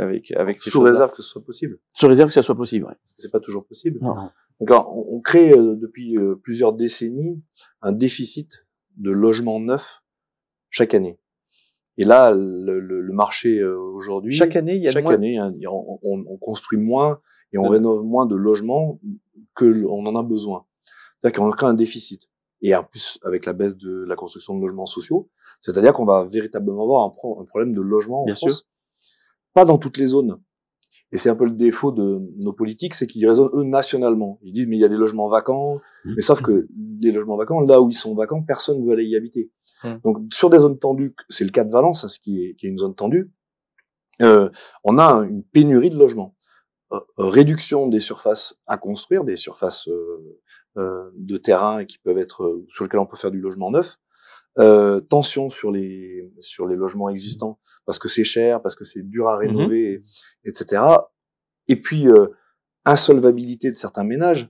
avec 0.00 0.32
avec 0.32 0.58
sous 0.58 0.80
réserve 0.80 1.12
que 1.12 1.18
ce 1.18 1.22
soit 1.22 1.44
possible 1.44 1.78
sous 1.94 2.08
réserve 2.08 2.30
que 2.30 2.34
ça 2.34 2.42
soit 2.42 2.56
possible 2.56 2.86
ouais. 2.86 2.94
c'est 3.14 3.30
pas 3.30 3.38
toujours 3.38 3.64
possible 3.64 4.00
non. 4.02 4.16
donc 4.60 4.70
on, 4.72 5.14
on 5.16 5.20
crée 5.20 5.52
euh, 5.52 5.76
depuis 5.76 6.16
euh, 6.18 6.34
plusieurs 6.34 6.72
décennies 6.72 7.40
un 7.80 7.92
déficit 7.92 8.66
de 8.96 9.12
logements 9.12 9.60
neufs 9.60 10.02
chaque 10.68 10.94
année 10.94 11.20
et 11.96 12.04
là 12.04 12.32
le, 12.34 12.80
le, 12.80 13.02
le 13.02 13.12
marché 13.12 13.62
aujourd'hui 13.62 14.32
chaque 14.32 14.56
année 14.56 14.74
il 14.74 14.82
y 14.82 14.88
a 14.88 14.90
chaque 14.90 15.04
moins... 15.04 15.14
année 15.14 15.38
hein, 15.38 15.54
on, 15.70 15.98
on, 16.02 16.24
on, 16.26 16.36
construit 16.38 16.80
moins 16.80 17.20
et 17.52 17.58
on 17.58 17.68
rénove 17.68 18.02
moins 18.02 18.26
de 18.26 18.34
logements 18.34 19.00
que 19.54 19.84
on 19.86 20.04
en 20.06 20.16
a 20.16 20.24
besoin 20.24 20.66
c'est-à-dire 21.24 21.40
qu'on 21.40 21.50
crée 21.52 21.66
un 21.66 21.74
déficit 21.74 22.28
et 22.60 22.74
en 22.74 22.84
plus 22.84 23.18
avec 23.22 23.46
la 23.46 23.54
baisse 23.54 23.78
de 23.78 24.04
la 24.04 24.14
construction 24.14 24.56
de 24.56 24.60
logements 24.60 24.84
sociaux, 24.84 25.30
c'est-à-dire 25.62 25.94
qu'on 25.94 26.04
va 26.04 26.24
véritablement 26.24 26.82
avoir 26.82 27.04
un, 27.04 27.40
un, 27.40 27.44
problème 27.44 27.72
de 27.72 27.80
logement 27.80 28.22
en 28.22 28.24
Bien 28.26 28.34
France, 28.34 28.58
sûr. 28.58 28.66
pas 29.54 29.64
dans 29.64 29.78
toutes 29.78 29.96
les 29.96 30.06
zones. 30.06 30.38
Et 31.12 31.18
c'est 31.18 31.30
un 31.30 31.34
peu 31.34 31.46
le 31.46 31.52
défaut 31.52 31.92
de 31.92 32.20
nos 32.42 32.52
politiques, 32.52 32.92
c'est 32.92 33.06
qu'ils 33.06 33.26
raisonnent 33.26 33.48
eux 33.54 33.62
nationalement. 33.62 34.38
Ils 34.42 34.52
disent 34.52 34.66
mais 34.66 34.76
il 34.76 34.80
y 34.80 34.84
a 34.84 34.88
des 34.88 34.96
logements 34.96 35.30
vacants, 35.30 35.80
mais 36.04 36.20
sauf 36.20 36.42
que 36.42 36.66
les 37.00 37.12
logements 37.12 37.36
vacants, 37.36 37.60
là 37.60 37.80
où 37.80 37.88
ils 37.88 37.94
sont 37.94 38.14
vacants, 38.14 38.42
personne 38.42 38.80
ne 38.80 38.86
veut 38.86 38.92
aller 38.92 39.06
y 39.06 39.16
habiter. 39.16 39.50
Mmh. 39.82 39.94
Donc 40.04 40.18
sur 40.30 40.50
des 40.50 40.58
zones 40.58 40.78
tendues, 40.78 41.14
c'est 41.30 41.44
le 41.44 41.50
cas 41.50 41.64
de 41.64 41.70
Valence, 41.70 42.04
hein, 42.04 42.08
ce 42.08 42.18
qui 42.18 42.44
est, 42.44 42.54
qui 42.56 42.66
est 42.66 42.70
une 42.70 42.78
zone 42.78 42.94
tendue, 42.94 43.32
euh, 44.20 44.50
on 44.82 44.98
a 44.98 45.24
une 45.26 45.42
pénurie 45.42 45.90
de 45.90 45.96
logements. 45.96 46.36
Euh, 46.92 47.00
réduction 47.16 47.86
des 47.86 48.00
surfaces 48.00 48.60
à 48.66 48.76
construire, 48.76 49.24
des 49.24 49.36
surfaces 49.36 49.88
euh, 49.88 50.40
de 50.76 51.36
terrain 51.36 51.84
qui 51.84 51.98
peuvent 51.98 52.18
être 52.18 52.42
euh, 52.42 52.66
sur 52.68 52.84
lesquels 52.84 53.00
on 53.00 53.06
peut 53.06 53.16
faire 53.16 53.30
du 53.30 53.40
logement 53.40 53.70
neuf. 53.70 53.98
Euh, 54.60 55.00
tension 55.00 55.48
sur 55.48 55.72
les 55.72 56.32
sur 56.38 56.68
les 56.68 56.76
logements 56.76 57.08
existants 57.08 57.58
parce 57.86 57.98
que 57.98 58.08
c'est 58.08 58.22
cher, 58.22 58.62
parce 58.62 58.76
que 58.76 58.84
c'est 58.84 59.02
dur 59.02 59.28
à 59.28 59.36
rénover, 59.36 60.04
etc. 60.44 60.80
Et 61.66 61.80
puis 61.80 62.06
euh, 62.06 62.28
insolvabilité 62.84 63.72
de 63.72 63.76
certains 63.76 64.04
ménages 64.04 64.48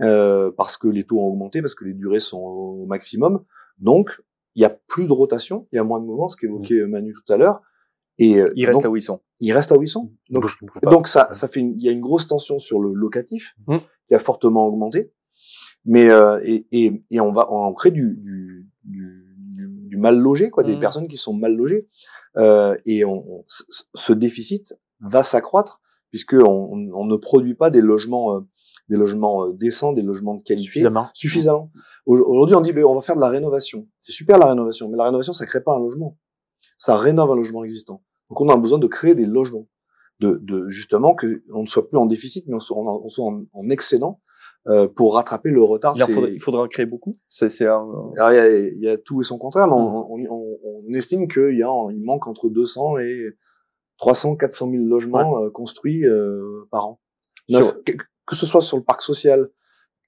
euh, 0.00 0.50
parce 0.56 0.76
que 0.76 0.88
les 0.88 1.04
taux 1.04 1.20
ont 1.20 1.28
augmenté, 1.28 1.62
parce 1.62 1.76
que 1.76 1.84
les 1.84 1.94
durées 1.94 2.18
sont 2.18 2.38
au 2.38 2.86
maximum. 2.86 3.44
Donc 3.78 4.20
il 4.56 4.62
y 4.62 4.64
a 4.64 4.70
plus 4.88 5.06
de 5.06 5.12
rotation, 5.12 5.68
il 5.70 5.76
y 5.76 5.78
a 5.78 5.84
moins 5.84 6.00
de 6.00 6.06
mouvements, 6.06 6.28
ce 6.28 6.36
qu'évoquait 6.36 6.84
Manu 6.88 7.14
tout 7.14 7.32
à 7.32 7.36
l'heure. 7.36 7.60
Et 8.18 8.40
ils 8.56 8.66
restent 8.66 8.82
là 8.82 8.90
où 8.90 8.96
ils 8.96 9.02
sont. 9.02 9.20
Ils 9.38 9.52
restent 9.52 9.70
là 9.70 9.78
où 9.78 9.82
ils 9.82 9.88
sont. 9.88 10.12
Donc, 10.28 10.44
donc 10.82 11.06
ça, 11.06 11.28
ça 11.32 11.46
fait, 11.46 11.60
une, 11.60 11.78
il 11.78 11.82
y 11.82 11.88
a 11.88 11.92
une 11.92 12.00
grosse 12.00 12.26
tension 12.26 12.58
sur 12.58 12.80
le 12.80 12.92
locatif 12.92 13.54
mmh. 13.68 13.76
qui 14.08 14.14
a 14.14 14.18
fortement 14.18 14.66
augmenté. 14.66 15.12
Mais 15.84 16.10
euh, 16.10 16.38
et, 16.44 16.66
et, 16.72 17.04
et, 17.10 17.20
on 17.20 17.32
va 17.32 17.46
on 17.50 17.72
crée 17.72 17.90
du, 17.90 18.16
du, 18.18 18.68
du, 18.84 19.24
du 19.88 19.96
mal 19.96 20.18
logé, 20.18 20.50
quoi, 20.50 20.62
des 20.62 20.76
Mmh. 20.76 20.80
personnes 20.80 21.08
qui 21.08 21.16
sont 21.16 21.32
mal 21.34 21.54
logées. 21.56 21.88
Euh, 22.36 22.76
et 22.86 23.04
on, 23.04 23.24
on- 23.38 23.44
ce- 23.46 24.12
déficit 24.12 24.74
va 25.00 25.22
s'accroître 25.22 25.80
puisque 26.10 26.34
on, 26.34 26.44
on- 26.72 26.90
on 26.94 27.04
ne 27.06 27.16
produit 27.16 27.54
pas 27.54 27.70
des 27.70 27.80
logements 27.80 28.36
euh, 28.36 28.40
des 28.88 28.96
logements 28.96 29.46
euh, 29.46 29.52
décents, 29.52 29.92
des 29.92 30.02
logements 30.02 30.34
de 30.34 30.42
qualité 30.42 30.64
Suffisamment. 30.66 31.06
suffisamment. 31.14 31.70
Au- 32.06 32.18
Aujourd'hui, 32.18 32.56
on 32.56 32.60
dit 32.60 32.72
ben, 32.72 32.84
on 32.84 32.94
va 32.94 33.00
faire 33.00 33.16
de 33.16 33.20
la 33.20 33.28
rénovation. 33.28 33.88
C'est 34.00 34.12
super 34.12 34.38
la 34.38 34.46
rénovation, 34.46 34.88
mais 34.90 34.96
la 34.96 35.04
rénovation 35.04 35.32
ça 35.32 35.46
crée 35.46 35.62
pas 35.62 35.74
un 35.74 35.78
logement. 35.80 36.18
Ça 36.76 36.96
rénove 36.96 37.30
un 37.30 37.36
logement 37.36 37.64
existant. 37.64 38.02
Donc 38.28 38.40
on 38.40 38.48
a 38.48 38.56
besoin 38.56 38.78
de 38.78 38.86
créer 38.86 39.14
des 39.14 39.26
logements, 39.26 39.66
de, 40.20 40.38
de 40.42 40.68
justement 40.68 41.14
que 41.14 41.42
on 41.54 41.62
ne 41.62 41.66
soit 41.66 41.88
plus 41.88 41.98
en 41.98 42.06
déficit, 42.06 42.44
mais 42.48 42.54
on 42.54 42.60
soit 42.60 42.76
en, 42.78 43.00
on 43.04 43.08
soit 43.08 43.24
en, 43.26 43.42
en 43.54 43.68
excédent 43.70 44.20
euh, 44.68 44.86
pour 44.88 45.14
rattraper 45.14 45.50
le 45.50 45.62
retard. 45.62 45.94
Il, 45.96 46.00
faudra, 46.14 46.28
il 46.34 46.40
faudra 46.40 46.62
en 46.62 46.68
créer 46.68 46.86
beaucoup. 46.86 47.18
C'est 47.28 47.48
c'est 47.48 47.66
un... 47.66 47.86
alors, 48.16 48.32
il 48.32 48.36
y 48.36 48.38
a, 48.38 48.58
il 48.58 48.80
y 48.80 48.88
a 48.88 48.96
tout 48.98 49.20
et 49.20 49.24
son 49.24 49.38
contraire, 49.38 49.66
mais 49.68 49.74
on, 49.74 50.12
on, 50.12 50.18
on, 50.30 50.58
on 50.88 50.92
estime 50.94 51.28
qu'il 51.28 51.56
y 51.58 51.62
a, 51.62 51.72
il 51.90 52.02
manque 52.04 52.26
entre 52.26 52.48
200 52.48 52.98
et 52.98 53.36
300, 53.98 54.36
400 54.36 54.70
000 54.70 54.84
logements 54.84 55.42
euh, 55.42 55.50
construits 55.50 56.04
euh, 56.06 56.66
par 56.70 56.86
an. 56.88 57.00
Sur- 57.48 57.82
Que, 57.84 57.92
que 58.26 58.36
ce 58.36 58.46
soit 58.46 58.62
sur 58.62 58.76
le 58.76 58.82
parc 58.84 59.02
social, 59.02 59.48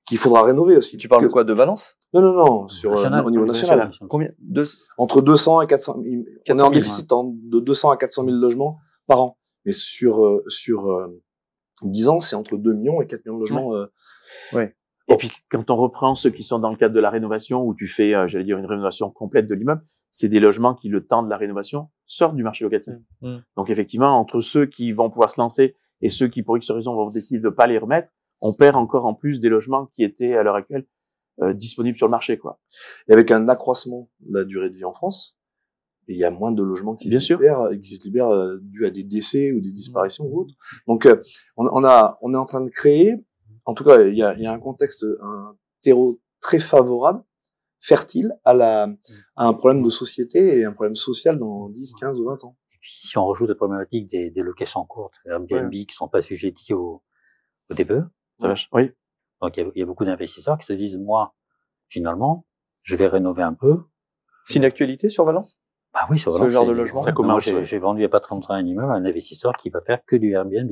qu'il 0.06 0.18
faudra 0.18 0.42
rénover 0.42 0.76
aussi. 0.76 0.96
Tu 0.96 1.08
parles 1.08 1.22
Que- 1.22 1.26
de 1.28 1.32
quoi 1.32 1.44
de 1.44 1.52
Valence? 1.52 1.96
Non, 2.12 2.20
non, 2.20 2.32
non, 2.34 2.68
sur, 2.68 2.90
euh, 2.90 2.94
National, 2.94 3.24
au 3.26 3.30
niveau 3.30 3.46
national. 3.46 3.90
Combien? 4.08 4.28
Deux... 4.38 4.64
Entre 4.98 5.22
200 5.22 5.62
et 5.62 5.66
400 5.66 5.94
000. 6.02 6.04
On 6.04 6.20
est 6.20 6.42
400 6.44 6.62
en 6.66 6.68
000, 6.68 6.74
déficit 6.74 7.12
en- 7.12 7.24
de 7.24 7.60
200 7.60 7.90
à 7.90 7.96
400 7.96 8.24
000 8.24 8.36
logements 8.36 8.78
par 9.06 9.22
an. 9.22 9.38
Mais 9.64 9.72
sur, 9.72 10.24
euh, 10.24 10.42
sur 10.48 10.90
euh, 10.90 11.20
10 11.82 12.08
ans, 12.08 12.20
c'est 12.20 12.36
entre 12.36 12.56
2 12.56 12.74
millions 12.74 13.00
et 13.00 13.06
4 13.06 13.24
millions 13.24 13.36
de 13.38 13.40
logements. 13.42 13.74
euh, 13.76 13.86
Et 15.09 15.16
puis 15.16 15.31
quand 15.51 15.71
on 15.71 15.77
reprend 15.77 16.14
ceux 16.14 16.31
qui 16.31 16.42
sont 16.42 16.59
dans 16.59 16.71
le 16.71 16.77
cadre 16.77 16.95
de 16.95 17.01
la 17.01 17.11
rénovation, 17.11 17.64
où 17.64 17.75
tu 17.75 17.87
fais, 17.87 18.14
euh, 18.14 18.29
j'allais 18.29 18.45
dire, 18.45 18.59
une 18.59 18.66
rénovation 18.66 19.11
complète 19.11 19.49
de 19.49 19.55
l'immeuble, 19.55 19.83
c'est 20.11 20.29
des 20.29 20.40
logements 20.40 20.75
qui, 20.75 20.88
le 20.88 21.05
temps 21.05 21.23
de 21.23 21.29
la 21.29 21.37
rénovation, 21.37 21.88
sortent 22.07 22.37
du 22.37 22.42
marché 22.42 22.64
locatif. 22.64 22.95
Mm. 23.21 23.38
Donc 23.57 23.71
effectivement, 23.71 24.18
entre 24.18 24.40
ceux 24.40 24.66
qui 24.66 24.92
vont 24.92 25.11
pouvoir 25.11 25.31
se 25.31 25.40
lancer 25.40 25.77
et 26.01 26.09
ceux 26.09 26.29
qui, 26.29 26.42
pour 26.42 26.57
X 26.57 26.71
raison, 26.71 26.95
vont 26.95 27.11
décider 27.11 27.40
de 27.40 27.49
pas 27.49 27.66
les 27.66 27.79
remettre, 27.79 28.09
on 28.40 28.53
perd 28.53 28.77
encore 28.77 29.07
en 29.07 29.14
plus 29.14 29.38
des 29.38 29.49
logements 29.49 29.87
qui 29.87 30.03
étaient 30.03 30.35
à 30.35 30.42
l'heure 30.42 30.57
actuelle 30.57 30.87
euh, 31.40 31.53
disponibles 31.53 31.97
sur 31.97 32.07
le 32.07 32.11
marché, 32.11 32.38
quoi. 32.38 32.61
Et 33.09 33.12
avec 33.12 33.31
un 33.31 33.49
accroissement 33.49 34.11
de 34.21 34.40
la 34.40 34.45
durée 34.45 34.68
de 34.68 34.77
vie 34.77 34.85
en 34.85 34.92
France, 34.92 35.38
il 36.09 36.16
y 36.16 36.25
a 36.25 36.31
moins 36.31 36.53
de 36.53 36.62
logements 36.62 36.97
qui 36.97 37.09
Bien 37.09 37.21
se 37.21 37.27
sûr. 37.27 37.38
libèrent, 37.38 37.68
qui 37.81 37.95
se 37.95 38.05
libèrent 38.05 38.29
euh, 38.29 38.59
dû 38.61 38.85
à 38.85 38.90
des 38.90 39.05
décès 39.05 39.53
ou 39.53 39.61
des 39.61 39.71
disparitions 39.71 40.25
ou 40.25 40.40
autres. 40.40 40.55
Donc, 40.87 41.07
euh, 41.07 41.16
on, 41.57 41.66
on 41.73 41.85
a, 41.85 42.18
on 42.21 42.35
est 42.35 42.37
en 42.37 42.45
train 42.45 42.62
de 42.62 42.71
créer, 42.71 43.14
en 43.64 43.75
tout 43.75 43.85
cas, 43.85 44.03
il 44.03 44.16
y 44.16 44.22
a, 44.22 44.35
il 44.35 44.42
y 44.42 44.46
a 44.46 44.53
un 44.53 44.59
contexte, 44.59 45.05
un 45.22 45.57
terreau 45.83 46.20
très 46.40 46.59
favorable, 46.59 47.22
fertile 47.81 48.33
à 48.44 48.55
la, 48.55 48.88
à 49.37 49.46
un 49.46 49.53
problème 49.55 49.83
de 49.83 49.90
société 49.90 50.59
et 50.59 50.64
un 50.64 50.72
problème 50.72 50.94
social 50.94 51.38
dans 51.38 51.68
10, 51.68 51.94
15 51.94 52.20
ou 52.20 52.25
20 52.27 52.44
ans. 52.44 52.57
Et 52.72 52.79
puis, 52.81 52.92
si 53.03 53.18
on 53.18 53.27
rajoute 53.27 53.48
la 53.48 53.55
problématique 53.55 54.09
des, 54.09 54.31
des 54.31 54.42
locations 54.42 54.85
courtes, 54.85 55.16
Airbnb 55.27 55.70
qui 55.72 55.87
sont 55.94 56.09
pas 56.09 56.18
assujettis 56.18 56.75
au, 56.75 57.03
au 57.70 57.75
DPE, 57.75 58.03
Ça 58.40 58.48
va 58.48 58.57
ch- 58.57 58.68
Oui. 58.72 58.90
donc 59.40 59.57
il 59.57 59.70
y, 59.75 59.79
y 59.81 59.83
a 59.83 59.87
beaucoup 59.87 60.05
d'investisseurs 60.05 60.59
qui 60.59 60.66
se 60.66 60.72
disent, 60.72 60.96
moi, 60.98 61.35
finalement, 61.88 62.46
je 62.83 62.96
vais 62.96 63.07
rénover 63.07 63.42
un 63.42 63.55
peu. 63.55 63.79
C'est 64.44 64.57
une 64.59 64.64
actualité 64.64 65.09
sur 65.09 65.25
Valence? 65.25 65.59
Bah 65.94 66.01
oui, 66.11 66.18
c'est 66.18 66.25
Ce 66.25 66.31
vraiment, 66.31 66.48
genre 66.48 66.66
de 66.66 66.72
logement? 66.72 67.03
Ça 67.03 67.12
commence. 67.12 67.44
j'ai 67.44 67.55
ouais. 67.55 67.79
vendu 67.79 68.01
il 68.01 68.03
y 68.03 68.07
a 68.07 68.09
pas 68.09 68.18
très 68.20 68.35
longtemps 68.35 68.55
un 68.55 68.64
immeuble 68.64 68.90
à 68.92 68.94
un 68.94 69.05
investisseur 69.05 69.53
qui 69.57 69.68
va 69.70 69.81
faire 69.83 70.05
que 70.07 70.16
du 70.16 70.33
Airbnb. 70.33 70.70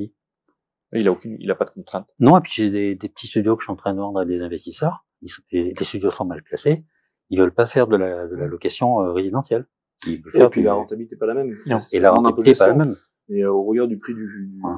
Il 0.93 1.07
a 1.07 1.11
aucune, 1.11 1.37
il 1.39 1.49
a 1.51 1.55
pas 1.55 1.65
de 1.65 1.69
contrainte. 1.71 2.09
Non, 2.19 2.37
et 2.37 2.41
puis 2.41 2.51
j'ai 2.53 2.69
des, 2.69 2.95
des 2.95 3.07
petits 3.09 3.27
studios 3.27 3.55
que 3.55 3.61
je 3.61 3.65
suis 3.65 3.71
en 3.71 3.75
train 3.77 3.93
de 3.93 3.99
vendre 3.99 4.19
à 4.19 4.25
des 4.25 4.41
investisseurs. 4.41 5.05
Ils 5.21 5.29
sont- 5.29 5.41
les, 5.51 5.73
les 5.77 5.83
studios 5.85 6.09
sont 6.11 6.25
mal 6.25 6.43
placés. 6.43 6.83
Ils 7.29 7.39
veulent 7.39 7.53
pas 7.53 7.65
faire 7.65 7.87
de 7.87 7.95
la, 7.95 8.27
de 8.27 8.35
la 8.35 8.47
location 8.47 9.01
euh, 9.01 9.11
résidentielle. 9.13 9.65
Ils 10.07 10.21
veulent 10.21 10.31
Et 10.35 10.37
faire 10.37 10.49
puis 10.49 10.61
du- 10.61 10.65
la 10.65 10.73
rentabilité 10.73 11.15
n'est 11.15 11.19
pas 11.19 11.25
la 11.27 11.33
même. 11.35 11.55
Non. 11.65 11.77
Et 11.93 11.99
la 11.99 12.11
rentabilité 12.11 12.57
pas 12.57 12.67
la 12.67 12.73
même. 12.75 12.95
Et 13.29 13.43
euh, 13.43 13.51
au 13.51 13.63
regard 13.63 13.87
du 13.87 13.99
prix 13.99 14.13
du, 14.13 14.25
du- 14.27 14.51
Ouais. 14.63 14.73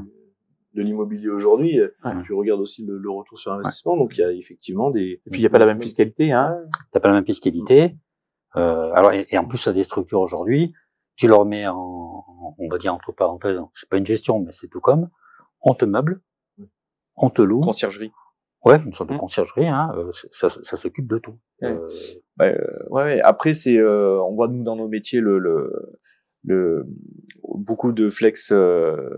de 0.76 0.82
l'immobilier 0.84 1.30
aujourd'hui, 1.30 1.80
euh, 1.80 1.88
Ouais. 2.06 2.12
tu 2.24 2.34
regardes 2.34 2.62
aussi 2.62 2.86
le, 2.86 2.98
le 3.00 3.10
retour 3.10 3.40
sur 3.40 3.52
investissement. 3.54 3.98
Donc 3.98 4.16
il 4.18 4.22
y 4.22 4.24
a 4.24 4.32
effectivement 4.32 4.92
des. 4.92 5.22
Et 5.26 5.30
puis 5.32 5.40
il 5.40 5.44
n'y 5.44 5.48
a 5.48 5.50
pas 5.50 5.58
la 5.60 5.66
même 5.66 5.80
fiscalité, 5.80 6.32
hein. 6.32 6.64
T'as 6.92 7.00
pas 7.00 7.08
la 7.08 7.16
même 7.16 7.26
fiscalité. 7.26 7.96
Euh, 8.56 8.92
alors 8.94 9.14
et, 9.14 9.26
et 9.32 9.38
en 9.40 9.48
plus, 9.48 9.58
ça 9.58 9.74
des 9.74 9.84
structures 9.84 10.20
aujourd'hui. 10.22 10.74
Tu 11.16 11.28
leur 11.28 11.46
mets 11.46 11.68
en, 11.68 11.76
on 12.58 12.68
va 12.70 12.78
dire 12.78 12.94
entre 12.94 13.12
parenthèses, 13.14 13.60
c'est 13.74 13.90
pas 13.90 13.98
une 13.98 14.06
gestion, 14.06 14.40
mais 14.40 14.52
c'est 14.52 14.68
tout 14.68 14.80
comme. 14.82 15.10
On 15.64 15.74
te 15.74 15.86
meuble, 15.86 16.22
on 17.16 17.30
te 17.30 17.42
loue. 17.42 17.62
Conciergerie. 17.62 18.12
Ouais, 18.66 18.82
une 18.86 18.94
sorte 18.94 19.10
de 19.10 19.16
Mmh. 19.16 19.20
conciergerie, 19.20 19.68
hein, 19.68 19.92
euh, 19.98 20.10
ça, 20.32 20.48
ça 20.50 20.78
s'occupe 20.78 21.08
de 21.08 21.18
tout. 21.18 21.38
Ouais. 21.62 21.70
Euh, 21.72 21.86
Ouais, 22.40 22.58
euh, 22.58 22.88
ouais, 22.90 23.04
ouais. 23.04 23.22
Après, 23.22 23.54
c'est, 23.54 23.78
euh, 23.78 24.20
on 24.24 24.34
voit 24.34 24.48
nous 24.48 24.64
dans 24.64 24.76
nos 24.76 24.88
métiers 24.88 25.20
le, 25.20 25.38
le, 25.38 25.72
le 26.46 26.86
beaucoup 27.44 27.92
de 27.92 28.10
flex 28.10 28.52
euh, 28.52 29.10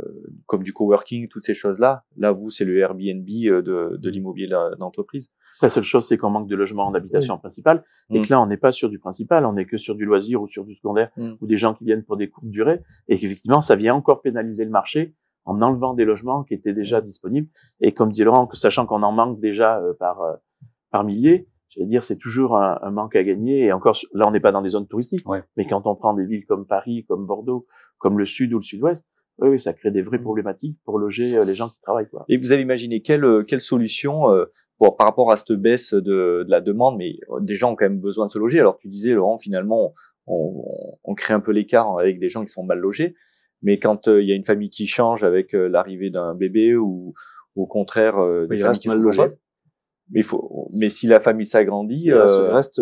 comme 0.48 0.64
du 0.64 0.74
coworking, 0.74 1.28
toutes 1.30 1.46
ces 1.46 1.54
choses-là. 1.54 2.04
Là, 2.18 2.32
vous, 2.32 2.50
c'est 2.50 2.66
le 2.66 2.78
Airbnb 2.80 3.26
de, 3.26 3.98
de 3.98 4.10
l'immobilier 4.10 4.48
d'en- 4.48 4.76
d'entreprise. 4.76 5.30
La 5.62 5.70
seule 5.70 5.84
chose, 5.86 6.06
c'est 6.08 6.18
qu'on 6.18 6.30
manque 6.30 6.50
de 6.50 6.56
logements 6.58 6.88
en 6.88 6.94
habitation 6.94 7.38
principale, 7.38 7.84
et 8.10 8.20
Mm. 8.20 8.24
que 8.24 8.30
là, 8.32 8.42
on 8.42 8.48
n'est 8.48 8.58
pas 8.58 8.74
sur 8.74 8.90
du 8.90 9.00
principal, 9.00 9.46
on 9.46 9.56
est 9.56 9.66
que 9.66 9.78
sur 9.78 9.96
du 9.96 10.04
loisir 10.04 10.42
ou 10.42 10.48
sur 10.48 10.66
du 10.66 10.76
secondaire, 10.76 11.12
Mm. 11.16 11.34
ou 11.40 11.48
des 11.48 11.56
gens 11.56 11.74
qui 11.74 11.86
viennent 11.86 12.04
pour 12.04 12.18
des 12.18 12.30
courtes 12.30 12.50
durées, 12.50 12.82
et 13.08 13.18
qu'effectivement, 13.18 13.62
ça 13.62 13.76
vient 13.78 13.94
encore 13.96 14.22
pénaliser 14.22 14.66
le 14.66 14.72
marché 14.72 15.16
en 15.46 15.62
enlevant 15.62 15.94
des 15.94 16.06
logements 16.06 16.44
qui 16.44 16.54
étaient 16.54 16.74
déjà 16.74 17.02
disponibles. 17.02 17.48
Et 17.80 17.92
comme 17.94 18.12
dit 18.12 18.24
Laurent, 18.24 18.48
que 18.48 18.58
sachant 18.58 18.86
qu'on 18.86 19.04
en 19.04 19.12
manque 19.12 19.40
déjà 19.40 19.80
euh, 19.80 19.94
par 20.00 20.22
euh, 20.22 20.34
par 20.92 21.04
milliers, 21.04 21.48
j'allais 21.70 21.88
dire, 21.88 22.04
c'est 22.04 22.18
toujours 22.18 22.58
un, 22.58 22.80
un 22.82 22.92
manque 22.92 23.16
à 23.16 23.24
gagner. 23.24 23.66
Et 23.66 23.72
encore, 23.74 23.98
là, 24.14 24.28
on 24.28 24.32
n'est 24.32 24.40
pas 24.40 24.52
dans 24.52 24.62
des 24.62 24.70
zones 24.70 24.88
touristiques, 24.88 25.28
Ouais. 25.28 25.44
mais 25.58 25.66
quand 25.66 25.86
on 25.88 25.96
prend 25.96 26.14
des 26.14 26.26
villes 26.26 26.46
comme 26.46 26.66
Paris, 26.66 27.06
comme 27.08 27.26
Bordeaux, 27.26 27.66
comme 27.98 28.18
le 28.18 28.26
Sud 28.26 28.54
ou 28.54 28.58
le 28.60 28.64
Sud-Ouest, 28.64 29.06
oui, 29.40 29.50
oui, 29.50 29.60
ça 29.60 29.74
crée 29.74 29.92
des 29.92 30.02
vraies 30.02 30.22
problématiques 30.22 30.78
pour 30.86 30.98
loger 30.98 31.36
euh, 31.38 31.44
les 31.44 31.56
gens 31.56 31.68
qui 31.68 31.80
travaillent. 31.82 32.08
Quoi. 32.10 32.24
Et 32.30 32.38
vous 32.38 32.54
avez 32.54 32.62
imaginé 32.62 33.02
quelle, 33.02 33.44
quelle 33.46 33.60
solution 33.60 34.30
euh, 34.32 34.46
bon, 34.80 34.92
par 34.92 35.06
rapport 35.08 35.30
à 35.30 35.36
cette 35.36 35.52
baisse 35.52 35.94
de, 35.94 36.44
de 36.46 36.50
la 36.50 36.62
demande, 36.62 36.96
mais 36.98 37.16
des 37.42 37.56
gens 37.56 37.74
ont 37.74 37.76
quand 37.76 37.84
même 37.86 38.00
besoin 38.00 38.28
de 38.28 38.32
se 38.32 38.40
loger. 38.40 38.62
Alors 38.62 38.78
tu 38.78 38.88
disais, 38.88 39.14
Laurent, 39.14 39.38
finalement, 39.38 39.92
on, 40.28 40.64
on 41.04 41.14
crée 41.16 41.34
un 41.34 41.42
peu 41.42 41.52
l'écart 41.52 42.00
avec 42.00 42.18
des 42.20 42.30
gens 42.30 42.42
qui 42.46 42.52
sont 42.52 42.64
mal 42.64 42.80
logés. 42.80 43.14
Mais 43.62 43.80
quand 43.80 44.08
euh, 44.08 44.22
il 44.22 44.30
y 44.30 44.32
a 44.32 44.36
une 44.36 44.44
famille 44.44 44.70
qui 44.70 44.88
change 44.88 45.24
avec 45.24 45.56
euh, 45.56 45.68
l'arrivée 45.68 46.10
d'un 46.10 46.36
bébé 46.36 46.76
ou 46.76 47.14
au 47.56 47.66
contraire 47.66 48.18
euh, 48.18 48.48
des 48.48 48.58
ils 48.58 48.62
familles 48.62 48.80
qui 48.80 48.88
mal 48.90 49.02
proposent, 49.02 49.38
mais 50.12 50.20
il 50.20 50.24
faut, 50.24 50.70
mais 50.74 50.90
si 50.90 51.08
la 51.08 51.20
famille 51.20 51.46
s'agrandit, 51.46 52.04
Il 52.06 52.14
reste, 52.14 52.38
euh, 52.38 52.52
reste, 52.52 52.82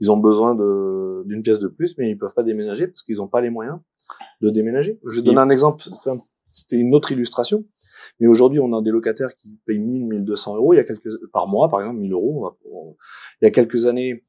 ils 0.00 0.10
ont 0.10 0.16
besoin 0.16 0.54
de 0.54 1.22
d'une 1.26 1.42
pièce 1.42 1.58
de 1.58 1.68
plus, 1.68 1.96
mais 1.98 2.10
ils 2.10 2.18
peuvent 2.18 2.34
pas 2.34 2.42
déménager 2.42 2.86
parce 2.86 3.02
qu'ils 3.02 3.16
n'ont 3.16 3.28
pas 3.28 3.40
les 3.40 3.50
moyens 3.50 3.78
de 4.40 4.50
déménager. 4.50 5.00
Je 5.06 5.16
vais 5.16 5.22
donner 5.22 5.38
un 5.38 5.50
exemple. 5.50 5.82
C'était 6.50 6.76
une 6.76 6.94
autre 6.94 7.12
illustration. 7.12 7.64
Mais 8.20 8.26
aujourd'hui, 8.26 8.60
on 8.60 8.72
a 8.76 8.82
des 8.82 8.90
locataires 8.90 9.34
qui 9.34 9.58
payent 9.64 9.78
1000, 9.78 10.06
1200 10.06 10.56
euros. 10.56 10.74
Il 10.74 10.76
y 10.76 10.80
a 10.80 10.84
quelques 10.84 11.08
par 11.32 11.48
mois, 11.48 11.70
par 11.70 11.80
exemple, 11.80 12.00
1000 12.00 12.12
euros. 12.12 12.50
Il 13.40 13.44
y 13.44 13.48
a 13.48 13.50
quelques 13.50 13.86
années, 13.86 14.24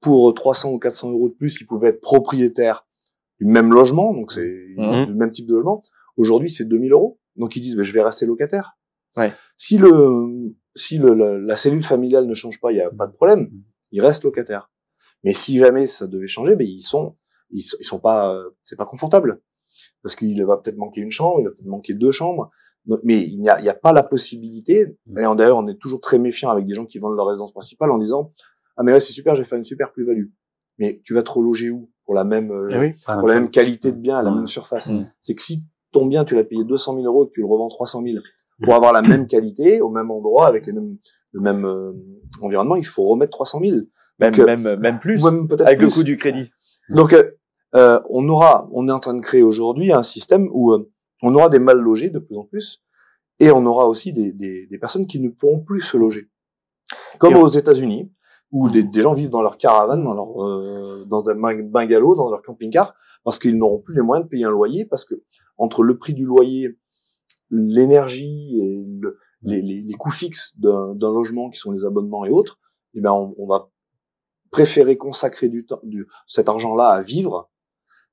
pour 0.00 0.34
300 0.34 0.72
ou 0.72 0.78
400 0.78 1.12
euros 1.12 1.28
de 1.28 1.34
plus, 1.34 1.60
ils 1.60 1.66
pouvaient 1.66 1.88
être 1.88 2.00
propriétaires 2.00 2.86
du 3.40 3.46
même 3.46 3.72
logement, 3.72 4.12
donc 4.14 4.32
c'est 4.32 4.64
Mhm. 4.76 5.06
du 5.06 5.14
même 5.14 5.30
type 5.32 5.46
de 5.46 5.54
logement. 5.54 5.82
Aujourd'hui, 6.16 6.50
c'est 6.50 6.64
2000 6.64 6.92
euros. 6.92 7.18
Donc 7.36 7.56
ils 7.56 7.60
disent, 7.60 7.76
ben, 7.76 7.82
je 7.82 7.92
vais 7.92 8.02
rester 8.02 8.26
locataire. 8.26 8.76
Ouais. 9.16 9.32
Si 9.56 9.78
le 9.78 10.54
si 10.76 10.98
le, 10.98 11.14
la, 11.14 11.38
la 11.38 11.56
cellule 11.56 11.82
familiale 11.84 12.26
ne 12.26 12.34
change 12.34 12.60
pas, 12.60 12.72
il 12.72 12.78
y 12.78 12.80
a 12.80 12.90
pas 12.90 13.06
de 13.06 13.12
problème. 13.12 13.50
Ils 13.92 14.00
restent 14.00 14.24
locataires. 14.24 14.70
Mais 15.22 15.32
si 15.32 15.56
jamais 15.58 15.86
ça 15.86 16.06
devait 16.06 16.26
changer, 16.26 16.56
ben 16.56 16.66
ils 16.66 16.80
sont 16.80 17.16
ils, 17.50 17.62
sont- 17.62 17.76
ils 17.80 17.84
sont 17.84 18.00
pas 18.00 18.34
euh, 18.34 18.50
c'est 18.62 18.76
pas 18.76 18.86
confortable 18.86 19.40
parce 20.02 20.14
qu'il 20.16 20.44
va 20.44 20.56
peut-être 20.56 20.76
manquer 20.76 21.00
une 21.00 21.10
chambre, 21.10 21.40
il 21.40 21.44
va 21.44 21.50
peut-être 21.50 21.66
manquer 21.66 21.94
deux 21.94 22.10
chambres. 22.12 22.50
Donc, 22.86 23.00
mais 23.02 23.20
il 23.22 23.40
n'y 23.40 23.48
a, 23.48 23.58
il 23.60 23.64
y 23.64 23.68
a 23.68 23.74
pas 23.74 23.92
la 23.92 24.02
possibilité. 24.02 24.86
Mm. 25.06 25.18
Et 25.18 25.36
d'ailleurs, 25.36 25.58
on 25.58 25.66
est 25.68 25.78
toujours 25.80 26.00
très 26.00 26.18
méfiant 26.18 26.50
avec 26.50 26.66
des 26.66 26.74
gens 26.74 26.84
qui 26.84 26.98
vendent 26.98 27.16
leur 27.16 27.26
résidence 27.28 27.52
principale 27.52 27.90
en 27.90 27.98
disant 27.98 28.32
ah 28.76 28.82
mais 28.82 28.92
ouais 28.92 29.00
c'est 29.00 29.12
super, 29.12 29.34
j'ai 29.34 29.44
fait 29.44 29.56
une 29.56 29.64
super 29.64 29.92
plus-value. 29.92 30.26
Mais 30.78 31.00
tu 31.04 31.14
vas 31.14 31.22
te 31.22 31.30
reloger 31.30 31.70
où? 31.70 31.90
Pour 32.04 32.14
la 32.14 32.24
même 32.24 32.50
euh, 32.50 32.68
Eh 32.70 32.78
oui. 32.78 32.92
pour 33.06 33.28
la 33.28 33.34
même 33.34 33.50
qualité 33.50 33.92
de 33.92 33.96
bien, 33.96 34.22
la 34.22 34.30
Mm. 34.30 34.34
même 34.36 34.46
surface. 34.46 34.90
Mm. 34.90 35.10
C'est 35.20 35.34
que 35.34 35.42
si 35.42 35.64
ton 35.92 36.06
bien, 36.06 36.24
tu 36.24 36.34
l'as 36.34 36.44
payé 36.44 36.64
200 36.64 36.94
000 36.94 37.06
euros 37.06 37.24
et 37.24 37.28
que 37.28 37.32
tu 37.34 37.40
le 37.40 37.46
revends 37.46 37.68
300 37.68 38.02
000 38.04 38.18
pour 38.62 38.74
avoir 38.74 38.92
la 38.92 39.02
même 39.02 39.26
qualité, 39.26 39.80
au 39.80 39.90
même 39.90 40.10
endroit, 40.10 40.46
avec 40.46 40.66
les 40.66 40.72
mêmes, 40.72 40.96
le 41.32 41.40
même 41.40 41.64
euh, 41.64 41.92
environnement, 42.40 42.76
il 42.76 42.86
faut 42.86 43.04
remettre 43.04 43.32
300 43.32 43.60
000. 43.60 43.72
même, 44.18 44.30
Donc, 44.30 44.38
euh, 44.38 44.44
même, 44.44 44.80
même 44.80 44.98
plus, 44.98 45.22
Ou 45.24 45.30
même 45.30 45.48
peut-être 45.48 45.66
avec 45.66 45.80
le 45.80 45.88
coût 45.88 46.02
du 46.02 46.16
crédit. 46.16 46.50
Donc, 46.90 47.12
euh, 47.12 47.24
euh, 47.74 48.00
on 48.10 48.28
aura, 48.28 48.68
on 48.72 48.88
est 48.88 48.92
en 48.92 49.00
train 49.00 49.14
de 49.14 49.20
créer 49.20 49.42
aujourd'hui 49.42 49.92
un 49.92 50.02
système 50.02 50.48
où 50.52 50.72
euh, 50.72 50.88
on 51.22 51.34
aura 51.34 51.48
des 51.48 51.58
mal 51.58 51.78
logés 51.78 52.10
de 52.10 52.18
plus 52.20 52.36
en 52.36 52.44
plus, 52.44 52.82
et 53.40 53.50
on 53.50 53.64
aura 53.66 53.88
aussi 53.88 54.12
des, 54.12 54.32
des, 54.32 54.66
des 54.66 54.78
personnes 54.78 55.06
qui 55.06 55.18
ne 55.20 55.28
pourront 55.30 55.60
plus 55.60 55.80
se 55.80 55.96
loger, 55.96 56.28
comme 57.18 57.32
Et 57.34 57.36
on- 57.36 57.42
aux 57.42 57.48
États-Unis, 57.48 58.12
où 58.56 58.70
des, 58.70 58.82
des 58.84 59.02
gens 59.02 59.14
vivent 59.14 59.30
dans 59.30 59.42
leur 59.42 59.56
caravane, 59.58 60.02
dans 60.04 60.14
leur 60.14 60.30
euh, 60.44 61.04
dans 61.06 61.28
un 61.28 61.34
bung- 61.34 61.68
bungalow, 61.70 62.14
dans 62.14 62.30
leur 62.30 62.40
camping-car, 62.42 62.94
parce 63.24 63.38
qu'ils 63.40 63.56
n'auront 63.58 63.80
plus 63.80 63.94
les 63.96 64.02
moyens 64.02 64.26
de 64.26 64.30
payer 64.30 64.44
un 64.44 64.50
loyer, 64.50 64.84
parce 64.84 65.04
que 65.04 65.14
entre 65.58 65.82
le 65.82 65.98
prix 65.98 66.14
du 66.14 66.24
loyer, 66.24 66.78
l'énergie 67.50 68.58
et 68.60 68.84
le- 69.00 69.18
les, 69.42 69.60
les, 69.60 69.82
les 69.82 69.94
coûts 69.94 70.10
fixes 70.10 70.54
d'un 70.58 70.94
d'un 70.94 71.12
logement, 71.12 71.50
qui 71.50 71.58
sont 71.58 71.72
les 71.72 71.84
abonnements 71.84 72.24
et 72.24 72.30
autres, 72.30 72.58
eh 72.94 73.00
ben 73.00 73.12
on, 73.12 73.34
on 73.38 73.46
va 73.46 73.70
préférer 74.50 74.96
consacrer 74.96 75.48
du 75.48 75.66
temps, 75.66 75.80
du, 75.82 76.06
cet 76.26 76.48
argent-là 76.48 76.88
à 76.88 77.02
vivre, 77.02 77.50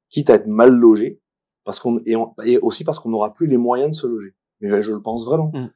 quitte 0.09 0.29
à 0.29 0.35
être 0.35 0.47
mal 0.47 0.71
logé, 0.75 1.21
parce 1.63 1.79
qu'on 1.79 1.99
et, 2.05 2.15
on- 2.15 2.33
et 2.45 2.57
aussi 2.59 2.83
parce 2.83 2.99
qu'on 2.99 3.09
n'aura 3.09 3.33
plus 3.33 3.47
les 3.47 3.57
moyens 3.57 3.91
de 3.91 3.95
se 3.95 4.07
loger. 4.07 4.35
Mais 4.59 4.69
ben, 4.69 4.81
je 4.81 4.91
le 4.91 5.01
pense 5.01 5.25
vraiment. 5.25 5.51
Mm. 5.53 5.69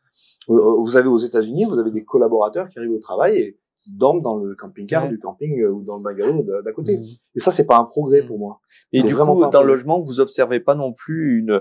Euh, 0.50 0.76
Vous 0.82 0.96
avez 0.96 1.08
aux 1.08 1.18
États-Unis, 1.18 1.66
vous 1.66 1.80
avez 1.80 1.92
des 1.92 2.04
collaborateurs 2.04 2.68
qui 2.70 2.78
arrivent 2.80 2.92
au 2.92 3.00
travail 3.00 3.38
et 3.38 3.60
qui 3.86 3.92
dorment 3.96 4.22
dans 4.22 4.38
le 4.38 4.56
camping-car 4.56 5.04
Ouais. 5.04 5.10
du 5.10 5.20
camping 5.20 5.62
euh, 5.62 5.70
ou 5.72 5.84
dans 5.84 5.98
le 5.98 6.04
bungalow 6.04 6.44
d'à 6.64 6.74
côté. 6.74 6.98
Mhm. 6.98 7.04
Et 7.36 7.40
ça, 7.40 7.52
c'est 7.52 7.66
pas 7.66 7.78
un 7.78 7.86
progrès 7.86 8.24
Mm. 8.24 8.28
pour 8.28 8.40
moi. 8.40 8.60
Et 8.92 9.02
du 9.04 9.14
vraiment 9.14 9.36
coup, 9.36 9.50
dans 9.50 9.62
le 9.62 9.68
logement, 9.68 10.00
vous 10.00 10.20
observez 10.20 10.60
pas 10.60 10.74
non 10.76 10.92
plus 10.92 11.38
une, 11.40 11.52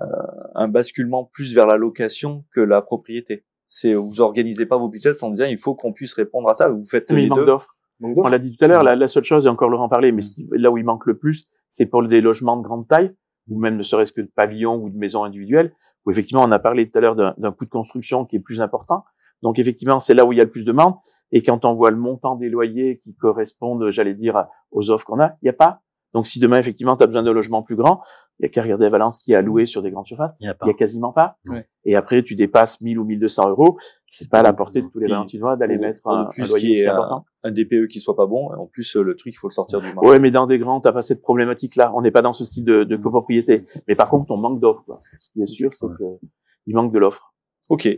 euh, 0.00 0.06
un 0.54 0.68
basculement 0.68 1.28
plus 1.32 1.54
vers 1.54 1.66
la 1.66 1.76
location 1.76 2.44
que 2.52 2.60
la 2.60 2.80
propriété? 2.82 3.44
C'est, 3.68 3.94
vous 3.94 4.20
organisez 4.20 4.64
pas 4.64 4.78
vos 4.78 4.88
business 4.88 5.22
en 5.22 5.30
disant 5.30 5.44
il 5.44 5.58
faut 5.58 5.74
qu'on 5.74 5.92
puisse 5.92 6.14
répondre 6.14 6.48
à 6.48 6.54
ça. 6.54 6.68
Vous 6.68 6.84
faites 6.84 7.10
Mais 7.10 7.16
les 7.18 7.22
il 7.24 7.28
manque 7.30 7.44
deux. 7.44 7.52
On 8.00 8.28
l'a 8.28 8.38
dit 8.38 8.56
tout 8.56 8.64
à 8.64 8.68
l'heure, 8.68 8.82
la, 8.82 8.94
la 8.96 9.08
seule 9.08 9.24
chose, 9.24 9.46
et 9.46 9.48
encore 9.48 9.68
Laurent 9.70 9.88
parlait, 9.88 10.12
mais 10.12 10.20
ce 10.22 10.30
qui- 10.30 10.46
là 10.52 10.70
où 10.70 10.76
il 10.78 10.84
manque 10.84 11.06
le 11.06 11.16
plus, 11.18 11.46
c'est 11.68 11.86
pour 11.86 12.06
des 12.06 12.20
logements 12.20 12.56
de 12.58 12.62
grande 12.62 12.86
taille, 12.86 13.12
ou 13.48 13.58
même 13.58 13.76
ne 13.76 13.82
serait-ce 13.82 14.12
que 14.12 14.20
de 14.20 14.30
pavillons 14.34 14.76
ou 14.82 14.90
de 14.90 14.98
maisons 14.98 15.24
individuelles, 15.24 15.72
où 16.04 16.10
effectivement 16.10 16.42
on 16.44 16.50
a 16.50 16.58
parlé 16.58 16.88
tout 16.90 16.98
à 16.98 17.00
l'heure 17.00 17.16
d'un 17.16 17.34
d'un 17.38 17.52
coût 17.52 17.64
de 17.64 17.70
construction 17.70 18.24
qui 18.26 18.36
est 18.36 18.40
plus 18.40 18.60
important. 18.60 19.02
Donc 19.42 19.58
effectivement, 19.58 20.00
c'est 20.00 20.14
là 20.14 20.24
où 20.24 20.32
il 20.32 20.38
y 20.38 20.40
a 20.40 20.44
le 20.44 20.50
plus 20.50 20.64
de 20.64 20.72
demande. 20.72 20.94
Et 21.32 21.42
quand 21.42 21.64
on 21.64 21.74
voit 21.74 21.90
le 21.90 21.96
montant 21.96 22.36
des 22.36 22.48
loyers 22.48 23.00
qui 23.04 23.14
correspondent, 23.14 23.90
j'allais 23.90 24.14
dire, 24.14 24.46
aux 24.70 24.90
offres 24.90 25.04
qu'on 25.06 25.20
a, 25.20 25.32
il 25.42 25.44
n'y 25.46 25.50
a 25.50 25.52
pas. 25.54 25.80
Donc 26.14 26.26
si 26.26 26.38
demain 26.40 26.56
effectivement 26.58 26.96
tu 26.96 27.02
as 27.04 27.06
besoin 27.08 27.22
d'un 27.22 27.32
logement 27.34 27.62
plus 27.62 27.76
grand, 27.76 28.00
il 28.38 28.44
y 28.44 28.46
a 28.46 28.48
qu'à 28.48 28.62
regarder 28.62 28.86
à 28.86 28.88
Valence 28.88 29.18
qui 29.18 29.34
a 29.34 29.42
loué 29.42 29.66
sur 29.66 29.82
des 29.82 29.90
grandes 29.90 30.06
surfaces, 30.06 30.32
Il 30.40 30.46
y 30.46 30.48
a 30.48 30.56
a 30.58 30.72
quasiment 30.72 31.12
pas. 31.12 31.36
Ouais. 31.46 31.68
Et 31.84 31.94
après 31.94 32.22
tu 32.22 32.34
dépasses 32.34 32.80
1000 32.80 32.98
ou 32.98 33.04
1200 33.04 33.50
euros, 33.50 33.76
c'est 34.06 34.30
pas 34.30 34.38
à 34.38 34.42
la 34.42 34.54
portée 34.54 34.80
de 34.80 34.86
tous 34.88 34.98
les 34.98 35.08
Valentinois 35.08 35.56
d'aller 35.56 35.76
mettre 35.76 36.06
un, 36.06 36.26
plus 36.26 36.44
un 36.44 36.46
loyer 36.46 36.80
est 36.82 36.86
un- 36.86 36.94
important. 36.94 37.24
Un 37.42 37.50
DPE 37.50 37.88
qui 37.90 38.00
soit 38.00 38.16
pas 38.16 38.24
bon. 38.26 38.48
En 38.54 38.66
plus, 38.66 38.96
le 38.96 39.14
truc, 39.14 39.34
il 39.34 39.36
faut 39.36 39.48
le 39.48 39.52
sortir 39.52 39.80
du 39.82 39.92
marché. 39.92 40.08
Ouais, 40.08 40.18
mais 40.18 40.30
dans 40.30 40.46
des 40.46 40.58
grands, 40.58 40.80
t'as 40.80 40.92
pas 40.92 41.02
cette 41.02 41.20
problématique-là. 41.20 41.92
On 41.94 42.00
n'est 42.00 42.10
pas 42.12 42.22
dans 42.22 42.32
ce 42.32 42.44
style 42.46 42.64
de, 42.64 42.84
de 42.84 42.96
copropriété. 42.96 43.64
Mais 43.86 43.94
par 43.94 44.08
contre, 44.08 44.30
on 44.30 44.36
manque 44.38 44.58
d'offres. 44.60 44.84
quoi. 44.86 45.02
Ce 45.20 45.30
qui 45.32 45.42
est 45.42 45.46
sûr, 45.46 45.70
c'est 45.74 45.84
Ouais. 45.86 45.92
que 45.98 46.26
il 46.66 46.74
manque 46.74 46.92
de 46.92 46.98
l'offre. 46.98 47.34
Ok. 47.68 47.88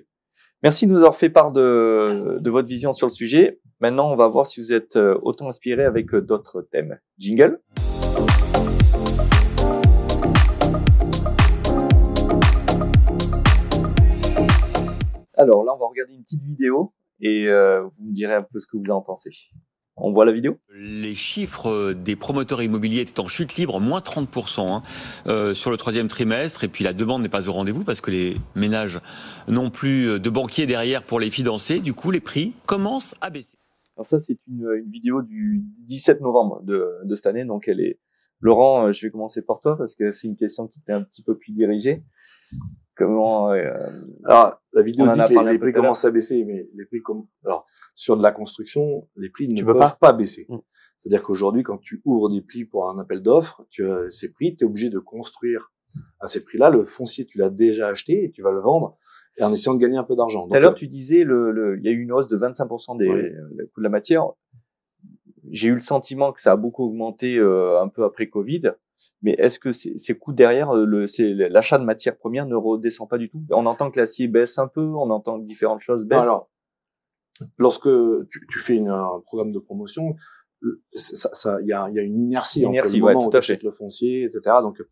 Merci 0.63 0.87
de 0.87 0.93
nous 0.93 0.99
avoir 0.99 1.15
fait 1.15 1.31
part 1.31 1.53
de, 1.53 2.39
de 2.41 2.51
votre 2.51 2.69
vision 2.69 2.93
sur 2.93 3.07
le 3.07 3.13
sujet. 3.13 3.61
Maintenant, 3.81 4.11
on 4.11 4.17
va 4.17 4.27
voir 4.27 4.45
si 4.45 4.61
vous 4.61 4.73
êtes 4.73 4.97
euh, 4.97 5.17
autant 5.23 5.47
inspiré 5.47 5.85
avec 5.85 6.13
euh, 6.13 6.21
d'autres 6.21 6.63
thèmes. 6.63 6.99
Jingle. 7.17 7.61
Alors 15.35 15.63
là, 15.63 15.73
on 15.75 15.79
va 15.79 15.87
regarder 15.87 16.15
une 16.15 16.25
petite 16.25 16.43
vidéo 16.43 16.93
et 17.21 17.47
euh, 17.47 17.83
vous 17.83 18.07
me 18.07 18.13
direz 18.13 18.35
un 18.35 18.43
peu 18.43 18.59
ce 18.59 18.67
que 18.67 18.77
vous 18.77 18.91
en 18.91 19.01
pensez. 19.01 19.31
On 20.01 20.13
voit 20.13 20.25
la 20.25 20.33
vidéo? 20.33 20.59
Les 20.75 21.15
chiffres 21.15 21.93
des 21.93 22.17
promoteurs 22.17 22.63
immobiliers 22.63 23.01
étaient 23.01 23.21
en 23.21 23.27
chute 23.27 23.57
libre, 23.57 23.81
moins 23.81 24.01
30% 24.01 24.61
hein, 24.61 24.83
euh, 25.27 25.55
sur 25.55 25.71
le 25.71 25.77
troisième 25.77 26.09
trimestre. 26.09 26.65
Et 26.65 26.69
puis 26.69 26.85
la 26.85 26.93
demande 26.93 27.23
n'est 27.23 27.29
pas 27.29 27.49
au 27.49 27.53
rendez-vous 27.53 27.85
parce 27.85 28.01
que 28.01 28.11
les 28.11 28.37
ménages 28.55 29.01
n'ont 29.49 29.71
plus 29.71 30.21
de 30.21 30.31
banquiers 30.31 30.67
derrière 30.67 31.03
pour 31.03 31.21
les 31.21 31.31
financer. 31.31 31.81
Du 31.81 31.95
coup, 31.95 32.11
les 32.11 32.21
prix 32.21 32.55
commencent 32.67 33.15
à 33.21 33.31
baisser. 33.31 33.59
Alors 33.97 34.07
ça, 34.07 34.21
c'est 34.21 34.39
une, 34.49 34.69
une 34.77 34.91
vidéo 34.91 35.23
du 35.23 35.65
17 35.87 36.21
novembre 36.21 36.63
de, 36.63 36.87
de 37.05 37.15
cette 37.15 37.27
année. 37.27 37.45
Donc 37.45 37.67
elle 37.67 37.81
est... 37.81 37.99
Laurent, 38.41 38.87
euh, 38.87 38.93
je 38.93 39.05
vais 39.05 39.11
commencer 39.11 39.43
par 39.43 39.59
toi 39.59 39.77
parce 39.77 39.97
que 39.97 40.13
c'est 40.13 40.29
une 40.29 40.37
question 40.37 40.69
qui 40.69 40.81
t'est 40.81 40.93
un 40.93 41.03
petit 41.03 41.23
peu 41.23 41.37
plus 41.37 41.53
dirigée. 41.53 42.05
Comment... 42.99 43.53
euh, 43.53 43.73
Alors, 44.25 44.61
la 44.73 44.83
vidéo 44.83 45.07
dit 45.13 45.21
que 45.21 45.49
les, 45.51 45.59
prix 45.59 45.73
commencent 45.73 46.05
à 46.05 46.11
baisser, 46.11 46.45
mais 46.45 46.69
les 46.75 46.85
prix 46.85 47.01
comme, 47.01 47.27
alors, 47.45 47.65
sur 47.95 48.17
de 48.17 48.23
la 48.23 48.33
construction, 48.33 49.09
les 49.17 49.31
prix 49.31 49.49
ne 49.49 49.55
Tu 49.55 49.65
peuvent 49.65 49.99
pas, 49.99 50.13
baisser. 50.13 50.47
Mm. 50.49 50.59
C'est-à-dire 50.97 51.23
qu'aujourd'hui, 51.23 51.63
quand 51.63 51.79
tu 51.79 52.03
ouvres 52.05 52.29
des 52.29 52.43
prix 52.43 52.65
pour 52.65 52.91
un 52.91 52.99
appel 52.99 53.23
d'offres, 53.23 53.65
tu 53.71 53.89
as 53.89 54.11
ces 54.11 54.33
prix, 54.33 54.57
tu 54.57 54.65
es 54.65 54.67
obligé 54.67 54.91
de 54.91 54.99
construire 54.99 55.73
à 56.21 56.29
ces 56.29 56.45
prix-là, 56.45 56.71
le 56.71 56.83
foncier, 56.83 57.25
tu 57.25 57.39
l'as 57.39 57.51
déjà 57.51 57.89
acheté 57.89 58.25
et 58.25 58.31
tu 58.31 58.43
vas 58.43 58.51
le 58.51 58.61
vendre 58.61 58.99
et 59.39 59.45
en 59.45 59.53
essayant 59.53 59.75
de 59.75 59.81
gagner 59.81 59.97
un 59.97 60.05
peu 60.05 60.17
d'argent. 60.17 60.49
Tout 60.49 60.55
à 60.55 60.59
l'heure, 60.59 60.75
tu 60.75 60.89
disais, 60.89 61.25
le, 61.25 61.53
le, 61.53 61.79
il 61.79 61.85
y 61.85 61.89
a 61.89 61.93
eu 61.93 62.01
une 62.01 62.13
hausse 62.13 62.29
de 62.29 62.37
25% 62.37 62.99
des 62.99 63.09
Oui. 63.09 63.23
le 63.57 63.67
coût 63.67 63.81
de 63.81 63.85
la 63.85 63.89
matière. 63.89 64.25
J'ai 65.51 65.69
eu 65.69 65.75
le 65.75 65.81
sentiment 65.81 66.33
que 66.33 66.41
ça 66.41 66.53
a 66.53 66.57
beaucoup 66.57 66.85
augmenté 66.85 67.39
euh, 67.39 67.81
un 67.81 67.89
peu 67.89 68.05
après 68.05 68.29
Covid. 68.29 68.73
Mais 69.23 69.33
est-ce 69.39 69.59
que 69.59 69.73
ces, 69.73 69.97
ces 69.99 70.17
coûts 70.19 70.33
derrière, 70.33 70.75
euh, 70.75 71.07
l'achat 71.51 71.79
de 71.79 71.85
matières 71.85 72.17
premières 72.17 72.47
ne 72.47 72.57
redescend 72.57 73.09
pas 73.09 73.19
du 73.19 73.31
tout? 73.31 73.39
On 73.51 73.67
entend 73.67 73.91
que 73.91 73.99
l'acier 73.99 74.29
baisse 74.29 74.59
un 74.59 74.69
peu, 74.69 74.83
on 74.85 75.11
entend 75.11 75.41
que 75.41 75.45
différentes 75.45 75.81
choses 75.81 76.05
baissent. 76.05 76.23
Alors, 76.23 76.51
lorsque 77.59 77.89
tu, 78.31 78.47
tu 78.51 78.59
fais 78.59 78.77
une, 78.77 78.89
un 78.89 79.21
programme 79.25 79.53
de 79.53 79.59
promotion, 79.59 80.15
le- 80.61 80.83
ça, 80.89 81.31
ça, 81.33 81.59
il 81.63 81.69
y 81.69 81.73
a, 81.73 81.89
il 81.91 81.95
y 81.97 82.01
a 82.01 82.03
une 82.03 82.21
inertie, 82.21 82.63
Inertie, 82.63 82.89
entre 82.89 82.97
le 82.99 83.05
ouais, 83.05 83.13
moment 83.15 83.27
où 83.27 83.29
tout 83.29 83.33
tu 83.33 83.37
achètes 83.37 83.63
le 83.63 83.71
foncier, 83.71 84.25
etc. 84.25 84.41
Donc, 84.63 84.83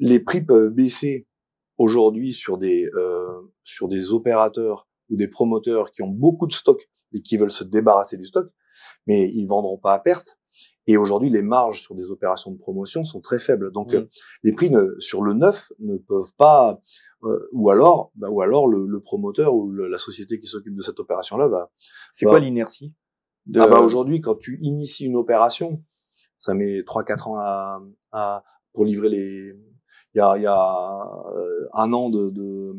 les 0.00 0.18
prix 0.20 0.42
peuvent 0.42 0.70
baisser 0.70 1.28
aujourd'hui 1.78 2.32
sur 2.32 2.58
des 2.58 2.88
euh, 2.94 3.40
sur 3.62 3.88
des 3.88 4.12
opérateurs 4.12 4.88
ou 5.10 5.16
des 5.16 5.28
promoteurs 5.28 5.92
qui 5.92 6.02
ont 6.02 6.08
beaucoup 6.08 6.46
de 6.46 6.52
stock 6.52 6.82
et 7.12 7.22
qui 7.22 7.36
veulent 7.36 7.50
se 7.50 7.64
débarrasser 7.64 8.16
du 8.16 8.24
stock, 8.24 8.48
mais 9.06 9.30
ils 9.32 9.46
vendront 9.46 9.78
pas 9.78 9.94
à 9.94 9.98
perte. 10.00 10.38
Et 10.88 10.96
aujourd'hui, 10.96 11.30
les 11.30 11.42
marges 11.42 11.82
sur 11.82 11.94
des 11.94 12.10
opérations 12.10 12.52
de 12.52 12.58
promotion 12.58 13.02
sont 13.04 13.20
très 13.20 13.38
faibles. 13.38 13.72
Donc, 13.72 13.92
Mm. 13.92 13.96
euh, 13.96 14.06
les 14.44 14.52
prix 14.52 14.70
ne, 14.70 14.94
sur 14.98 15.22
le 15.22 15.32
neuf 15.34 15.72
ne 15.80 15.96
peuvent 15.96 16.32
pas, 16.36 16.80
euh, 17.24 17.48
ou 17.52 17.70
alors, 17.70 18.12
bah, 18.14 18.28
ou 18.30 18.40
alors 18.40 18.68
le, 18.68 18.86
le 18.86 19.00
promoteur 19.00 19.54
ou 19.54 19.70
le- 19.70 19.88
la 19.88 19.98
société 19.98 20.38
qui 20.38 20.46
s'occupe 20.46 20.74
de 20.76 20.82
cette 20.82 21.00
opération-là 21.00 21.48
va. 21.48 21.70
c'est 22.12 22.26
quoi 22.26 22.38
l'inertie 22.40 22.94
de... 23.46 23.60
Ah 23.60 23.66
bah 23.68 23.80
aujourd'hui, 23.80 24.20
quand 24.20 24.36
tu 24.36 24.58
inities 24.60 25.06
une 25.06 25.16
opération, 25.16 25.82
ça 26.38 26.54
met 26.54 26.82
trois 26.84 27.04
quatre 27.04 27.28
ans 27.28 27.36
à, 27.38 27.80
à 28.12 28.44
pour 28.72 28.84
livrer 28.84 29.08
les. 29.08 29.52
Il 30.14 30.18
y 30.18 30.20
a, 30.20 30.36
il 30.36 30.42
y 30.42 30.46
a 30.46 31.02
euh, 31.34 31.68
un 31.74 31.92
an 31.92 32.08
de, 32.10 32.30
de- 32.30 32.74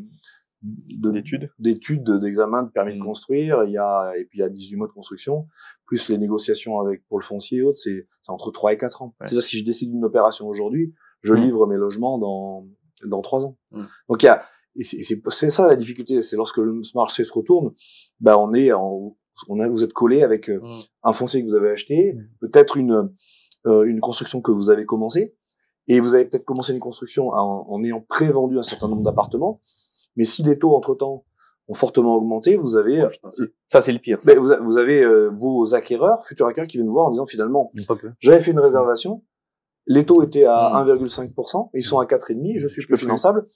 d'études 0.62 1.50
d'études, 1.58 2.10
d'examen, 2.20 2.64
de 2.64 2.70
permis 2.70 2.94
Mm. 2.94 2.98
de 2.98 3.04
construire. 3.04 3.64
Il 3.64 3.72
y 3.72 3.78
a 3.78 4.12
et 4.18 4.24
puis 4.24 4.38
il 4.38 4.42
y 4.42 4.44
a 4.44 4.48
18 4.48 4.76
mois 4.76 4.88
de 4.88 4.92
construction, 4.92 5.46
plus 5.86 6.08
les 6.08 6.18
négociations 6.18 6.80
avec 6.80 7.06
pour 7.08 7.18
le 7.18 7.24
foncier 7.24 7.58
et 7.58 7.62
autres, 7.62 7.78
c'est 7.78 8.06
c'est 8.22 8.32
entre 8.32 8.50
3 8.50 8.72
et 8.72 8.78
4 8.78 9.02
ans. 9.02 9.14
Ouais. 9.20 9.26
C'est-à-dire 9.26 9.42
si 9.42 9.58
je 9.58 9.64
décide 9.64 9.90
d'une 9.92 10.04
opération 10.04 10.46
aujourd'hui, 10.48 10.94
je 11.22 11.34
Mm. 11.34 11.42
livre 11.44 11.66
mes 11.66 11.76
logements 11.76 12.18
dans 12.18 12.66
dans 13.06 13.20
trois 13.22 13.44
ans. 13.44 13.56
Mm. 13.70 13.84
Donc 14.08 14.22
il 14.22 14.26
y 14.26 14.28
a 14.28 14.42
et 14.76 14.82
c'est 14.82 14.98
c'est 15.00 15.20
c'est 15.30 15.50
ça 15.50 15.66
la 15.68 15.76
difficulté, 15.76 16.20
c'est 16.22 16.36
lorsque 16.36 16.58
le 16.58 16.80
marché 16.94 17.24
se 17.24 17.32
retourne, 17.32 17.72
bah 18.20 18.38
on 18.38 18.52
est 18.54 18.72
en 18.72 19.14
on 19.48 19.60
a, 19.60 19.68
vous 19.68 19.84
êtes 19.84 19.92
collé 19.92 20.22
avec 20.24 20.50
euh, 20.50 20.58
Mm. 20.60 20.74
un 21.04 21.12
foncier 21.12 21.40
que 21.44 21.48
vous 21.48 21.54
avez 21.54 21.70
acheté, 21.70 22.16
peut-être 22.40 22.76
une 22.76 23.10
euh, 23.66 23.82
une 23.84 24.00
construction 24.00 24.40
que 24.40 24.50
vous 24.52 24.70
avez 24.70 24.84
commencé, 24.84 25.36
et 25.88 26.00
vous 26.00 26.14
avez 26.14 26.24
peut-être 26.24 26.44
commencé 26.44 26.72
une 26.72 26.80
construction 26.80 27.28
en, 27.28 27.66
en 27.68 27.84
ayant 27.84 28.00
pré-vendu 28.00 28.58
un 28.58 28.62
certain 28.62 28.88
nombre 28.88 29.02
d'appartements, 29.02 29.60
mais 30.18 30.24
si 30.24 30.42
les 30.42 30.58
taux 30.58 30.74
entre 30.74 30.94
temps 30.94 31.24
ont 31.68 31.74
fortement 31.74 32.16
augmenté, 32.16 32.56
vous 32.56 32.76
avez 32.76 33.02
euh, 33.02 33.08
Ça, 33.66 33.80
c'est 33.80 33.92
le 33.92 33.98
pire. 34.00 34.20
ça. 34.20 34.34
vous, 34.34 34.76
avez 34.76 35.02
euh, 35.02 35.30
vos 35.30 35.74
acquéreurs, 35.74 36.24
futurs 36.24 36.46
acquéreurs 36.46 36.66
qui 36.66 36.76
viennent 36.76 36.88
vous 36.88 36.94
voir 36.94 37.06
en 37.06 37.10
disant 37.10 37.26
finalement, 37.26 37.70
j'avais 38.20 38.40
fait 38.40 38.50
une 38.50 38.58
réservation, 38.58 39.22
les 39.86 40.04
taux 40.04 40.22
étaient 40.22 40.44
à 40.44 40.84
Mm. 40.84 40.88
1,5%, 40.88 41.70
ils 41.74 41.82
sont 41.82 41.98
à 41.98 42.04
4,5%, 42.04 42.58
je 42.58 42.66
suis 42.66 42.84
plus 42.84 42.96
finançable, 42.96 43.46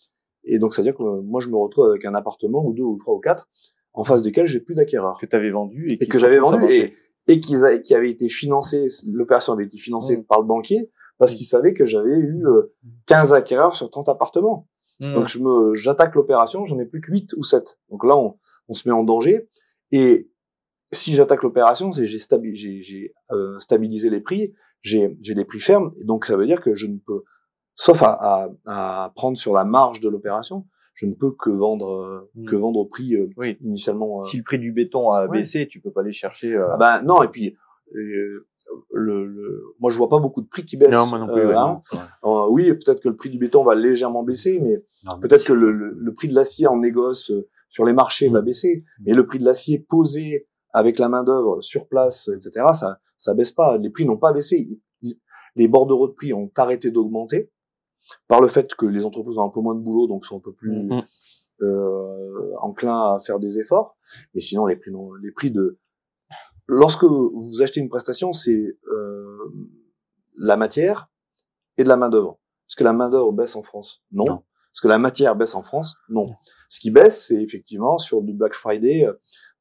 et 0.45 0.59
donc 0.59 0.73
c'est 0.75 0.81
à 0.81 0.85
dire 0.85 0.95
que 0.95 1.03
euh, 1.03 1.21
moi 1.23 1.41
je 1.41 1.49
me 1.49 1.57
retrouve 1.57 1.89
avec 1.89 2.05
un 2.05 2.15
appartement 2.15 2.65
ou 2.65 2.73
deux 2.73 2.85
ou 2.85 2.97
trois 2.99 3.15
ou 3.15 3.21
quatre 3.21 3.49
en 3.93 4.05
face 4.05 4.23
desquels 4.23 4.47
j'ai 4.47 4.61
plus 4.61 4.75
d'acquéreurs 4.75 5.19
que 5.21 5.27
tu 5.27 5.37
avais 5.37 5.51
vendu 5.51 5.87
et, 5.89 6.07
que 6.07 6.19
j'avais 6.19 6.39
vendu 6.39 6.65
et, 7.29 7.41
qui 7.41 7.55
avait 7.95 8.11
été 8.11 8.29
financé, 8.29 8.87
l'opération 9.07 9.53
avait 9.53 9.65
été 9.65 9.79
financée 9.79 10.17
Mm. 10.19 10.25
par 10.25 10.41
le 10.41 10.47
banquier 10.47 10.91
parce 11.19 11.35
qu'il 11.35 11.47
savait 11.47 11.73
que 11.73 11.85
j'avais 11.85 12.19
eu 12.19 12.45
euh, 12.47 12.75
15 13.07 13.33
acquéreurs 13.33 13.75
sur 13.75 13.89
30 13.91 14.09
appartements. 14.09 14.69
Mm. 15.07 15.13
Donc 15.15 15.29
je 15.29 15.39
me 15.39 15.75
j'attaque 15.75 16.15
l'opération, 16.15 16.65
j'en 16.67 16.79
ai 16.79 16.87
plus 16.87 17.01
que 17.01 17.11
8 17.13 17.35
ou 17.37 17.43
7. 17.43 17.79
Donc 17.91 18.05
là 18.05 18.17
on, 18.17 18.39
on 18.69 18.73
se 18.73 18.89
met 18.89 18.93
en 18.95 19.05
danger 19.05 19.49
et 19.91 20.29
si 20.93 21.15
j'attaque 21.15 21.43
l'opération, 21.43 21.91
c'est 21.93 22.07
j'ai 22.07 22.19
stabi- 22.19 22.55
j'ai 22.55 22.83
j'ai, 22.83 23.15
euh, 23.31 23.59
stabilisé 23.59 24.11
les 24.11 24.21
prix, 24.21 24.53
j'ai 24.83 25.17
j'ai 25.23 25.35
des 25.35 25.45
prix 25.45 25.61
fermes 25.61 25.91
et 26.01 26.05
donc 26.05 26.27
ça 26.27 26.37
veut 26.37 26.47
dire 26.47 26.61
que 26.61 26.75
je 26.75 26.87
ne 26.87 26.99
peux 26.99 27.23
sauf 27.75 28.03
à, 28.03 28.49
à, 28.67 29.05
à 29.05 29.11
prendre 29.15 29.37
sur 29.37 29.55
la 29.55 29.65
marge 29.65 30.01
de 30.01 30.09
l'opération, 30.11 30.67
je 30.95 31.07
ne 31.07 31.15
peux 31.15 31.33
que 31.33 31.51
vendre 31.51 31.89
euh, 31.89 32.31
Mm. 32.35 32.45
que 32.47 32.57
vendre 32.57 32.79
au 32.81 32.87
prix 32.87 33.15
euh, 33.17 33.29
Oui. 33.37 33.57
initialement 33.63 34.19
euh, 34.19 34.23
Si 34.23 34.37
le 34.39 34.43
prix 34.43 34.59
du 34.59 34.73
béton 34.73 35.11
a 35.11 35.27
Ouais. 35.27 35.39
baissé, 35.39 35.67
tu 35.67 35.81
peux 35.81 35.91
pas 35.91 36.01
aller 36.03 36.13
chercher. 36.13 36.55
euh, 36.55 36.67
ah 36.73 36.77
ben 36.79 37.03
non, 37.03 37.23
et 37.23 37.29
puis 37.29 37.57
le, 37.95 39.27
le, 39.27 39.63
moi 39.81 39.91
je 39.91 39.97
vois 39.99 40.09
pas 40.09 40.19
beaucoup 40.19 40.41
de 40.43 40.47
prix 40.49 40.65
qui 40.65 40.77
baissent. 40.77 40.93
Non, 40.93 41.07
moi 41.07 41.19
non 41.19 41.27
plus, 41.27 41.41
euh, 41.43 41.49
ouais, 41.49 41.55
hein. 41.57 41.81
Non. 41.93 42.01
Euh, 42.45 42.49
oui, 42.51 42.73
peut-être 42.75 43.01
que 43.01 43.09
le 43.09 43.17
prix 43.17 43.31
du 43.31 43.39
béton 43.39 43.65
va 43.65 43.75
légèrement 43.75 44.23
baisser, 44.23 44.61
mais 44.61 44.83
peut-être 45.21 45.45
que 45.45 45.53
le, 45.53 45.73
le, 45.73 45.91
le 45.99 46.13
prix 46.15 46.29
de 46.29 46.35
l'acier 46.35 46.67
en 46.67 46.77
négoce 46.79 47.31
euh, 47.31 47.49
sur 47.69 47.85
les 47.85 47.93
marchés 47.93 48.29
va 48.29 48.41
Mm. 48.41 48.45
baisser, 48.45 48.85
mais 49.05 49.13
le 49.15 49.27
prix 49.27 49.39
de 49.39 49.45
l'acier 49.45 49.79
posé 49.79 50.47
avec 50.73 50.99
la 50.99 51.09
main 51.09 51.23
d'œuvre 51.25 51.61
sur 51.61 51.89
place, 51.89 52.29
etc., 52.29 52.67
ça 52.75 52.99
ça 53.19 53.35
baisse 53.35 53.53
pas. 53.53 53.79
Les 53.79 53.91
prix 53.91 54.05
n'ont 54.05 54.17
pas 54.17 54.33
baissé. 54.33 54.81
Les 55.55 55.69
bordereaux 55.69 56.09
de 56.09 56.13
prix 56.15 56.33
ont 56.33 56.51
arrêté 56.57 56.91
d'augmenter 56.91 57.51
par 58.27 58.41
le 58.41 58.49
fait 58.49 58.75
que 58.75 58.87
les 58.87 59.05
entreprises 59.05 59.39
ont 59.39 59.45
un 59.45 59.51
peu 59.51 59.61
moins 59.61 59.75
de 59.75 59.81
boulot, 59.81 60.07
donc 60.09 60.25
sont 60.25 60.39
un 60.39 60.41
peu 60.41 60.53
plus 60.53 60.73
Mhm. 60.73 61.03
euh, 61.63 62.51
enclins 62.59 63.15
à 63.15 63.19
faire 63.21 63.39
des 63.39 63.61
efforts. 63.61 63.97
Mais 64.35 64.41
sinon, 64.41 64.67
les 64.67 64.77
prix, 64.77 64.91
les 65.23 65.31
prix 65.31 65.51
de 65.51 65.79
lorsque 66.67 67.05
vous 67.05 67.63
achetez 67.63 67.81
une 67.81 67.89
prestation, 67.89 68.33
c'est 68.33 68.77
euh, 68.89 69.53
la 70.37 70.57
matière 70.57 71.11
et 71.79 71.85
de 71.85 71.89
la 71.89 71.97
main 71.97 72.09
d'œuvre. 72.09 72.39
Est-ce 72.69 72.77
que 72.77 72.85
la 72.85 72.93
main 72.93 73.09
d'œuvre 73.09 73.33
baisse 73.33 73.57
en 73.57 73.63
France? 73.63 74.03
Non. 74.13 74.25
Non. 74.27 74.37
Est-ce 74.37 74.81
que 74.81 74.89
la 74.89 74.99
matière 74.99 75.37
baisse 75.37 75.55
en 75.55 75.63
France? 75.63 75.97
Non. 76.09 76.25
Ce 76.71 76.81
qui 76.81 76.91
baisse, 76.91 77.27
c'est 77.27 77.43
effectivement 77.43 77.99
sur 77.99 78.23
du 78.23 78.33
Black 78.33 78.55
Friday, 78.55 79.05
euh, 79.05 79.13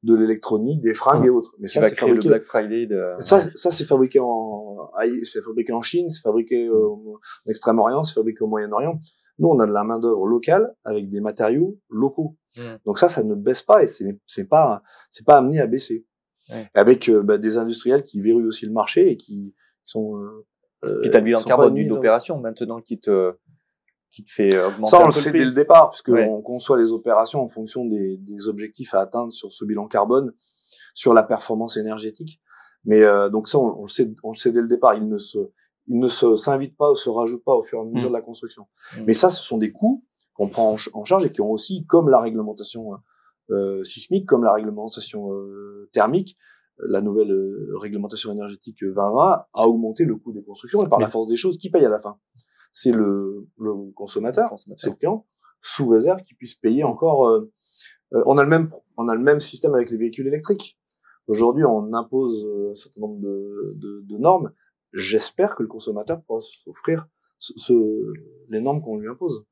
de 0.02 0.14
l'électronique, 0.14 0.80
des 0.82 0.94
fringues 0.94 1.26
et 1.26 1.30
autres. 1.30 1.54
Mais 1.58 1.68
ça, 1.68 1.82
c'est 1.82 1.94
créer 1.94 2.08
le 2.08 2.14
fabriqué. 2.14 2.28
Black 2.28 2.42
Friday 2.42 2.86
de. 2.86 3.14
Ça, 3.18 3.40
ça 3.54 3.70
c'est 3.70 3.84
fabriqué 3.84 4.18
en, 4.20 4.90
c'est 5.22 5.42
fabriqué 5.42 5.72
en 5.72 5.82
Chine, 5.82 6.08
c'est 6.08 6.22
fabriqué 6.22 6.68
en 6.70 7.18
Extrême-Orient, 7.46 8.02
c'est 8.02 8.14
fabriqué 8.14 8.42
au 8.42 8.48
Moyen-Orient. 8.48 8.98
Nous, 9.38 9.48
on 9.48 9.58
a 9.60 9.66
de 9.66 9.72
la 9.72 9.84
main 9.84 9.98
d'œuvre 9.98 10.26
locale 10.26 10.74
avec 10.84 11.08
des 11.08 11.20
matériaux 11.20 11.78
locaux. 11.88 12.36
Mm. 12.56 12.62
Donc 12.84 12.98
ça, 12.98 13.08
ça 13.08 13.22
ne 13.22 13.34
baisse 13.34 13.62
pas 13.62 13.82
et 13.82 13.86
c'est 13.86 14.44
pas 14.48 14.82
c'est 15.10 15.24
pas 15.24 15.36
amené 15.36 15.60
à 15.60 15.66
baisser. 15.66 16.06
Ouais. 16.52 16.68
Avec 16.74 17.08
euh, 17.08 17.22
bah, 17.22 17.38
des 17.38 17.58
industriels 17.58 18.02
qui 18.02 18.20
verrouillent 18.20 18.46
aussi 18.46 18.66
le 18.66 18.72
marché 18.72 19.10
et 19.10 19.16
qui 19.16 19.54
sont. 19.84 20.16
Euh, 20.16 20.46
euh, 20.84 21.00
Puis 21.02 21.10
t'as 21.10 21.18
le 21.18 21.24
bilan 21.24 21.38
carbone 21.42 21.74
d'une 21.74 21.92
opération 21.92 22.38
maintenant 22.40 22.80
qui 22.80 22.98
te 22.98 23.34
qui 24.10 24.24
te 24.24 24.30
fait 24.30 24.54
euh, 24.54 24.68
augmenter 24.68 24.90
Ça, 24.90 24.98
un 24.98 25.02
on 25.04 25.06
le 25.06 25.12
sait 25.12 25.32
dès 25.32 25.44
le 25.44 25.52
départ, 25.52 25.88
puisque 25.90 26.08
Ouais. 26.08 26.26
on 26.28 26.42
conçoit 26.42 26.76
les 26.76 26.92
opérations 26.92 27.40
en 27.40 27.48
fonction 27.48 27.86
des, 27.86 28.18
des 28.18 28.46
objectifs 28.48 28.92
à 28.92 29.00
atteindre 29.00 29.32
sur 29.32 29.50
ce 29.52 29.64
bilan 29.64 29.86
carbone, 29.88 30.34
sur 30.92 31.14
la 31.14 31.22
performance 31.22 31.76
énergétique. 31.78 32.40
Mais 32.84 33.00
euh, 33.02 33.30
donc 33.30 33.48
ça, 33.48 33.58
on, 33.58 33.78
on 33.78 33.82
le 33.84 33.88
sait, 33.88 34.12
on 34.22 34.32
le 34.32 34.36
sait 34.36 34.52
dès 34.52 34.60
le 34.60 34.68
départ. 34.68 34.94
Il 34.96 35.08
ne 35.08 35.16
se, 35.16 35.38
il 35.86 35.98
ne 35.98 36.08
se 36.08 36.36
s'invite 36.36 36.76
pas 36.76 36.90
ou 36.90 36.94
se 36.94 37.08
rajoute 37.08 37.42
pas 37.42 37.54
au 37.54 37.62
fur 37.62 37.78
et 37.78 37.82
à 37.82 37.84
mesure 37.86 38.08
Mm. 38.10 38.12
de 38.12 38.16
la 38.18 38.20
construction. 38.22 38.66
Mm. 38.98 39.04
Mais 39.06 39.14
ça, 39.14 39.30
ce 39.30 39.42
sont 39.42 39.56
des 39.56 39.72
coûts 39.72 40.04
qu'on 40.34 40.48
prend 40.48 40.72
en, 40.72 40.76
ch- 40.76 40.90
en 40.92 41.04
charge 41.06 41.24
et 41.24 41.32
qui 41.32 41.40
ont 41.40 41.50
aussi, 41.50 41.86
comme 41.86 42.10
la 42.10 42.20
réglementation 42.20 42.92
euh, 43.52 43.82
sismique, 43.84 44.26
comme 44.26 44.44
la 44.44 44.52
réglementation 44.54 45.32
euh, 45.32 45.88
thermique, 45.92 46.36
la 46.78 47.00
nouvelle 47.00 47.30
euh, 47.30 47.76
réglementation 47.78 48.32
énergétique 48.32 48.78
2020 48.80 49.02
a 49.52 49.68
augmenté 49.68 50.04
le 50.04 50.16
coût 50.16 50.32
des 50.32 50.42
constructions 50.42 50.84
et 50.84 50.88
par 50.88 50.98
Mais- 50.98 51.04
la 51.04 51.10
force 51.10 51.28
des 51.28 51.36
choses, 51.36 51.58
qui 51.58 51.70
paye 51.70 51.84
à 51.84 51.88
la 51.90 51.98
fin 51.98 52.18
C'est 52.72 52.92
le, 52.92 53.46
le 53.58 53.92
consommateur, 53.94 54.48
Consommateur. 54.50 54.80
c'est 54.80 54.90
le 54.90 54.96
client, 54.96 55.26
sous 55.60 55.86
réserve 55.88 56.22
qu'il 56.22 56.36
puisse 56.36 56.54
payer 56.54 56.82
encore. 56.84 57.28
euh, 57.28 57.52
euh, 58.14 58.22
on 58.26 58.36
a 58.38 58.42
le 58.42 58.48
même, 58.48 58.68
on 58.96 59.08
a 59.08 59.14
le 59.14 59.22
même 59.22 59.40
système 59.40 59.74
avec 59.74 59.90
les 59.90 59.96
véhicules 59.98 60.26
électriques. 60.26 60.78
Aujourd'hui, 61.28 61.64
on 61.64 61.92
impose 61.94 62.44
euh, 62.46 62.72
un 62.72 62.74
certain 62.74 63.00
nombre 63.00 63.20
de, 63.20 63.74
de, 63.76 64.00
de 64.04 64.18
normes. 64.18 64.50
J'espère 64.92 65.54
que 65.54 65.62
le 65.62 65.68
consommateur 65.68 66.20
pourra 66.24 66.40
s'offrir 66.40 67.06
ce, 67.38 67.52
ce- 67.56 68.12
les 68.48 68.60
normes 68.60 68.82
qu'on 68.82 68.98
lui 68.98 69.08
impose. 69.08 69.44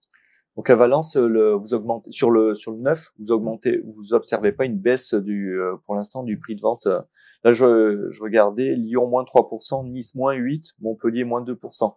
Donc 0.60 0.68
à 0.68 0.76
Valence, 0.76 1.16
euh, 1.16 1.26
le, 1.26 1.52
vous 1.54 1.72
augmentez 1.72 2.10
sur 2.10 2.30
le 2.30 2.52
sur 2.54 2.72
le 2.72 2.76
neuf, 2.80 3.12
vous 3.18 3.32
augmentez, 3.32 3.80
vous 3.96 4.12
observez 4.12 4.52
pas 4.52 4.66
une 4.66 4.76
baisse 4.76 5.14
du 5.14 5.58
euh, 5.58 5.76
pour 5.86 5.94
l'instant 5.94 6.22
du 6.22 6.38
prix 6.38 6.54
de 6.54 6.60
vente. 6.60 6.84
Là, 6.84 7.50
je, 7.50 8.08
je 8.10 8.22
regardais 8.22 8.74
Lyon 8.74 9.06
moins 9.06 9.24
3%, 9.24 9.88
Nice 9.88 10.14
moins 10.14 10.34
8, 10.34 10.74
Montpellier 10.82 11.24
moins 11.24 11.42
2%. 11.42 11.94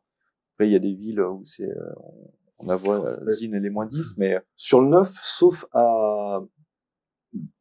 Après, 0.55 0.69
il 0.69 0.71
y 0.71 0.77
a 0.77 0.79
des 0.79 0.93
villes 0.93 1.19
où 1.19 1.41
c'est 1.43 1.67
euh, 1.69 1.91
on 2.57 2.69
a 2.69 2.77
voit 2.77 3.17
Zine 3.25 3.53
elle 3.55 3.65
est 3.65 3.69
moins 3.69 3.85
10, 3.85 4.13
mais 4.17 4.39
Sur 4.55 4.79
le 4.79 4.87
neuf, 4.87 5.11
sauf 5.23 5.65
à 5.73 6.39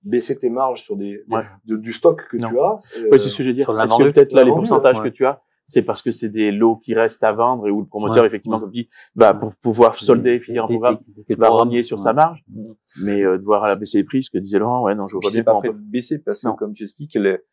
baisser 0.05 0.39
tes 0.39 0.51
marges 0.51 0.85
sur 0.85 0.95
des, 0.97 1.25
Ouais. 1.29 1.43
de- 1.65 1.75
du 1.79 1.93
stock 1.93 2.29
que 2.29 2.37
Non. 2.37 2.49
tu 2.51 2.61
as. 2.61 2.79
euh, 3.01 3.09
Oui, 3.11 3.19
c'est 3.19 3.29
ce 3.29 3.39
que 3.39 3.43
je 3.43 3.49
veux 3.49 3.55
dire. 3.55 3.65
sur 3.65 3.73
la 3.73 3.87
Est-ce 3.87 3.93
que 3.95 3.99
vendue, 4.03 4.13
peut-être 4.13 4.33
là, 4.35 4.43
la 4.43 4.51
les 4.51 4.55
pourcentages 4.55 5.01
ouais. 5.01 5.11
que 5.11 5.13
tu 5.17 5.27
as, 5.27 5.43
c'est 5.65 5.83
parce 5.83 6.03
que 6.03 6.11
c'est 6.11 6.29
des 6.29 6.51
lots 6.51 6.77
qui 6.77 6.95
restent 6.95 7.23
à 7.25 7.33
vendre 7.33 7.67
et 7.69 7.71
où 7.71 7.81
le 7.81 7.87
promoteur, 7.87 8.23
Ouais, 8.23 8.27
effectivement, 8.27 8.57
ouais. 8.57 8.63
comme 8.63 8.73
dit, 8.73 8.89
va 9.15 9.33
pour 9.35 9.53
pouvoir 9.63 9.95
solder, 9.95 10.41
finir 10.41 10.65
un 10.65 10.67
Des- 10.67 10.75
programme, 10.75 10.99
va 11.39 11.49
renier 11.49 11.83
sur 11.83 11.99
ouais. 11.99 12.03
sa 12.03 12.13
marge. 12.13 12.43
Mm. 12.49 12.73
Mais 13.05 13.25
euh, 13.25 13.39
de 13.39 13.45
voir 13.45 13.65
à 13.65 13.69
la 13.69 13.77
baisser 13.77 13.99
les 13.99 14.05
prix, 14.05 14.23
ce 14.23 14.31
que 14.31 14.39
disait 14.39 14.59
Laurent, 14.59 14.83
ouais, 14.83 14.95
non, 14.95 15.07
je 15.07 15.17
vois 15.17 15.31
bien 15.31 15.45
pas 15.45 15.55
prêt 15.59 15.71
peut. 15.71 15.79
de 15.79 15.81
baisser 15.83 16.19
parce 16.19 16.43
que 16.43 16.49
Non. 16.49 16.57
comme 16.57 16.73
tu 16.73 16.83
expliques, 16.83 17.15
le, 17.15 17.45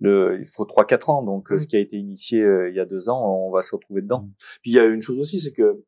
le 0.00 0.38
il 0.40 0.46
faut 0.46 0.64
3-4 0.64 1.10
ans. 1.10 1.22
Donc 1.22 1.50
euh, 1.50 1.56
Mm. 1.56 1.58
ce 1.58 1.66
qui 1.66 1.76
a 1.76 1.80
été 1.80 1.96
initié 1.96 2.42
euh, 2.42 2.68
il 2.70 2.76
y 2.76 2.80
a 2.80 2.84
deux 2.86 3.08
ans, 3.08 3.24
on 3.46 3.50
va 3.50 3.60
se 3.62 3.74
retrouver 3.74 4.02
dedans. 4.02 4.28
Puis 4.62 4.70
il 4.70 4.74
y 4.74 4.78
a 4.78 4.84
une 4.86 5.02
chose 5.02 5.18
aussi, 5.18 5.40
c'est 5.40 5.52
que 5.52 5.82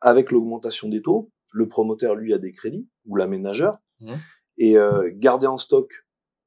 avec 0.00 0.30
l'augmentation 0.32 0.88
des 0.88 1.02
taux, 1.02 1.30
le 1.52 1.68
promoteur, 1.68 2.14
lui, 2.14 2.32
a 2.32 2.38
des 2.38 2.52
crédits, 2.52 2.88
ou 3.06 3.16
l'aménageur, 3.16 3.78
Mhm. 4.00 4.14
et 4.58 4.76
euh, 4.78 5.10
garder 5.14 5.46
en 5.46 5.56
stock 5.58 5.90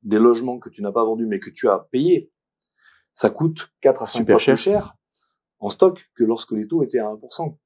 des 0.04 0.20
logements 0.20 0.60
que 0.60 0.70
tu 0.70 0.82
n'as 0.82 0.92
pas 0.92 1.04
vendus, 1.06 1.26
mais 1.28 1.40
que 1.40 1.50
tu 1.50 1.68
as 1.70 1.88
payés, 1.92 2.32
ça 3.16 3.32
coûte 3.32 3.72
4 3.82 4.04
à 4.04 4.06
5 4.06 4.20
Super 4.20 4.34
fois 4.34 4.40
cher. 4.40 4.54
plus 4.54 4.62
cher 4.62 4.98
en 5.60 5.70
stock 5.72 6.12
que 6.16 6.24
lorsque 6.24 6.52
les 6.52 6.68
taux 6.68 6.84
étaient 6.84 7.00
à 7.00 7.08
1%. 7.08 7.58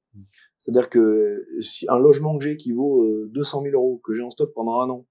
C'est-à-dire 0.56 0.88
que 0.88 1.44
si 1.60 1.86
un 1.88 1.98
logement 1.98 2.38
que 2.38 2.44
j'ai 2.44 2.56
qui 2.56 2.72
vaut 2.72 3.02
euh, 3.04 3.30
200 3.32 3.62
000 3.62 3.74
euros, 3.74 4.00
que 4.02 4.14
j'ai 4.14 4.22
en 4.22 4.30
stock 4.30 4.52
pendant 4.54 4.80
un 4.80 4.88
an, 4.88 5.06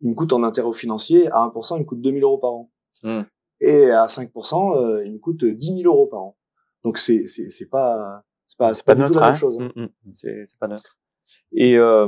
il 0.00 0.10
me 0.10 0.14
coûte 0.14 0.32
en 0.32 0.42
intérêt 0.42 0.72
financier, 0.72 1.28
à 1.30 1.46
1%, 1.46 1.76
il 1.76 1.80
me 1.80 1.84
coûte 1.84 2.00
2 2.00 2.10
000 2.10 2.22
euros 2.22 2.38
par 2.38 2.50
an. 2.50 2.72
Mhm. 3.02 3.26
Et 3.60 3.90
à 3.90 4.06
5%, 4.06 4.76
euh, 4.76 5.04
il 5.06 5.12
me 5.14 5.18
coûte 5.18 5.44
10 5.44 5.82
000 5.82 5.94
euros 5.94 6.06
par 6.06 6.20
an. 6.20 6.36
Donc 6.84 6.98
c'est 6.98 7.26
c'est 7.26 7.48
c'est 7.48 7.68
pas 7.68 8.24
c'est 8.46 8.58
pas 8.58 8.74
C'est 8.74 8.84
pas 8.84 8.94
neutre, 8.94 9.14
la 9.14 9.26
même 9.26 9.30
hein. 9.30 9.34
chose. 9.34 9.58
Mm, 9.58 9.72
mm. 9.82 9.88
C'est 10.12 10.44
c'est 10.44 10.58
pas 10.58 10.68
neutre. 10.68 10.98
Et 11.52 11.78
euh, 11.78 12.06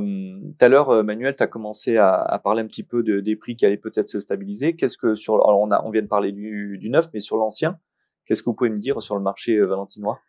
tout 0.59 0.65
à 0.65 0.69
l'heure, 0.69 0.91
euh, 0.91 1.03
Manuel, 1.03 1.35
tu 1.35 1.43
as 1.43 1.47
commencé 1.47 1.97
à, 1.97 2.15
à 2.15 2.39
parler 2.39 2.63
un 2.63 2.67
petit 2.67 2.83
peu 2.85 3.03
de, 3.03 3.21
des 3.21 3.37
prix 3.37 3.57
qui 3.57 3.67
allaient 3.67 3.77
peut-être 3.77 4.09
se 4.09 4.21
stabiliser. 4.21 4.77
Qu'est-ce 4.77 4.97
que 4.99 5.15
sur 5.15 5.35
alors 5.35 5.61
on 5.61 5.71
a 5.71 5.83
on 5.85 5.91
vient 5.91 6.03
de 6.03 6.07
parler 6.09 6.33
du, 6.33 6.79
du 6.79 6.91
neuf, 6.91 7.07
mais 7.13 7.21
sur 7.21 7.37
l'ancien, 7.37 7.79
qu'est-ce 8.27 8.43
que 8.43 8.51
vous 8.51 8.55
pouvez 8.57 8.71
me 8.71 8.77
dire 8.79 9.01
sur 9.03 9.17
le 9.17 9.23
marché 9.23 9.57
euh, 9.57 9.67
valentinois? 9.67 10.21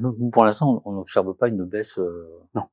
Nous, 0.00 0.30
pour 0.30 0.44
l'instant, 0.44 0.80
on 0.84 0.92
n'observe 0.92 1.34
pas 1.34 1.48
une 1.48 1.64
baisse 1.64 1.98
euh, 1.98 2.28
Non. 2.54 2.64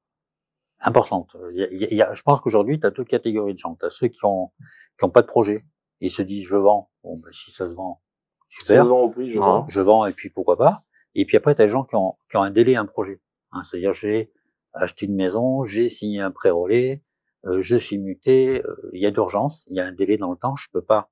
importante. 0.79 1.35
Il 1.53 1.57
y 1.59 1.63
a- 1.63 1.67
il 1.71 1.81
y 1.81 1.85
a- 1.85 1.87
il 1.91 1.97
y 1.97 2.01
a- 2.01 2.13
je 2.13 2.21
pense 2.21 2.39
qu'aujourd'hui, 2.39 2.79
tu 2.79 2.85
as 2.85 2.91
deux 2.91 3.03
catégories 3.03 3.53
de 3.53 3.57
gens. 3.57 3.75
Tu 3.75 3.85
as 3.85 3.89
ceux 3.89 4.07
qui 4.07 4.23
ont, 4.25 4.51
qui 4.97 5.05
ont 5.05 5.09
pas 5.09 5.21
de 5.21 5.27
projet 5.27 5.65
et 6.01 6.05
ils 6.07 6.11
se 6.11 6.21
disent 6.21 6.45
je 6.47 6.55
vends. 6.55 6.91
Bon, 7.03 7.15
ben, 7.23 7.31
si 7.31 7.51
ça 7.51 7.65
se 7.67 7.73
vend, 7.73 8.01
Ça 8.49 8.59
super. 8.67 8.83
se 8.85 8.89
vend 8.89 8.99
au 9.01 9.09
prix, 9.09 9.29
je 9.31 9.39
vends. 9.39 9.65
je 9.69 9.81
vends 9.81 10.05
et 10.05 10.13
puis 10.13 10.29
pourquoi 10.29 10.55
pas. 10.57 10.83
Et 11.15 11.25
puis 11.25 11.35
après, 11.37 11.55
tu 11.55 11.61
as 11.61 11.65
les 11.65 11.71
gens 11.71 11.83
qui 11.83 11.95
ont, 11.95 12.15
qui 12.29 12.37
ont 12.37 12.43
un 12.43 12.51
délai, 12.51 12.75
un 12.75 12.85
projet. 12.85 13.19
Hein, 13.51 13.63
C'est-à-dire, 13.63 13.93
j'ai 13.93 14.31
acheté 14.73 15.05
une 15.05 15.15
maison, 15.15 15.65
j'ai 15.65 15.89
signé 15.89 16.21
un 16.21 16.31
prêt 16.31 16.49
relais, 16.49 17.03
euh, 17.45 17.61
je 17.61 17.75
suis 17.75 17.97
muté, 17.97 18.61
euh, 18.65 18.89
il 18.93 19.01
y 19.01 19.05
a 19.05 19.11
d'urgence, 19.11 19.65
il 19.69 19.77
y 19.77 19.79
a 19.79 19.85
un 19.85 19.93
délai 19.93 20.17
dans 20.17 20.31
le 20.31 20.37
temps, 20.37 20.55
je 20.55 20.67
peux 20.71 20.81
pas 20.81 21.09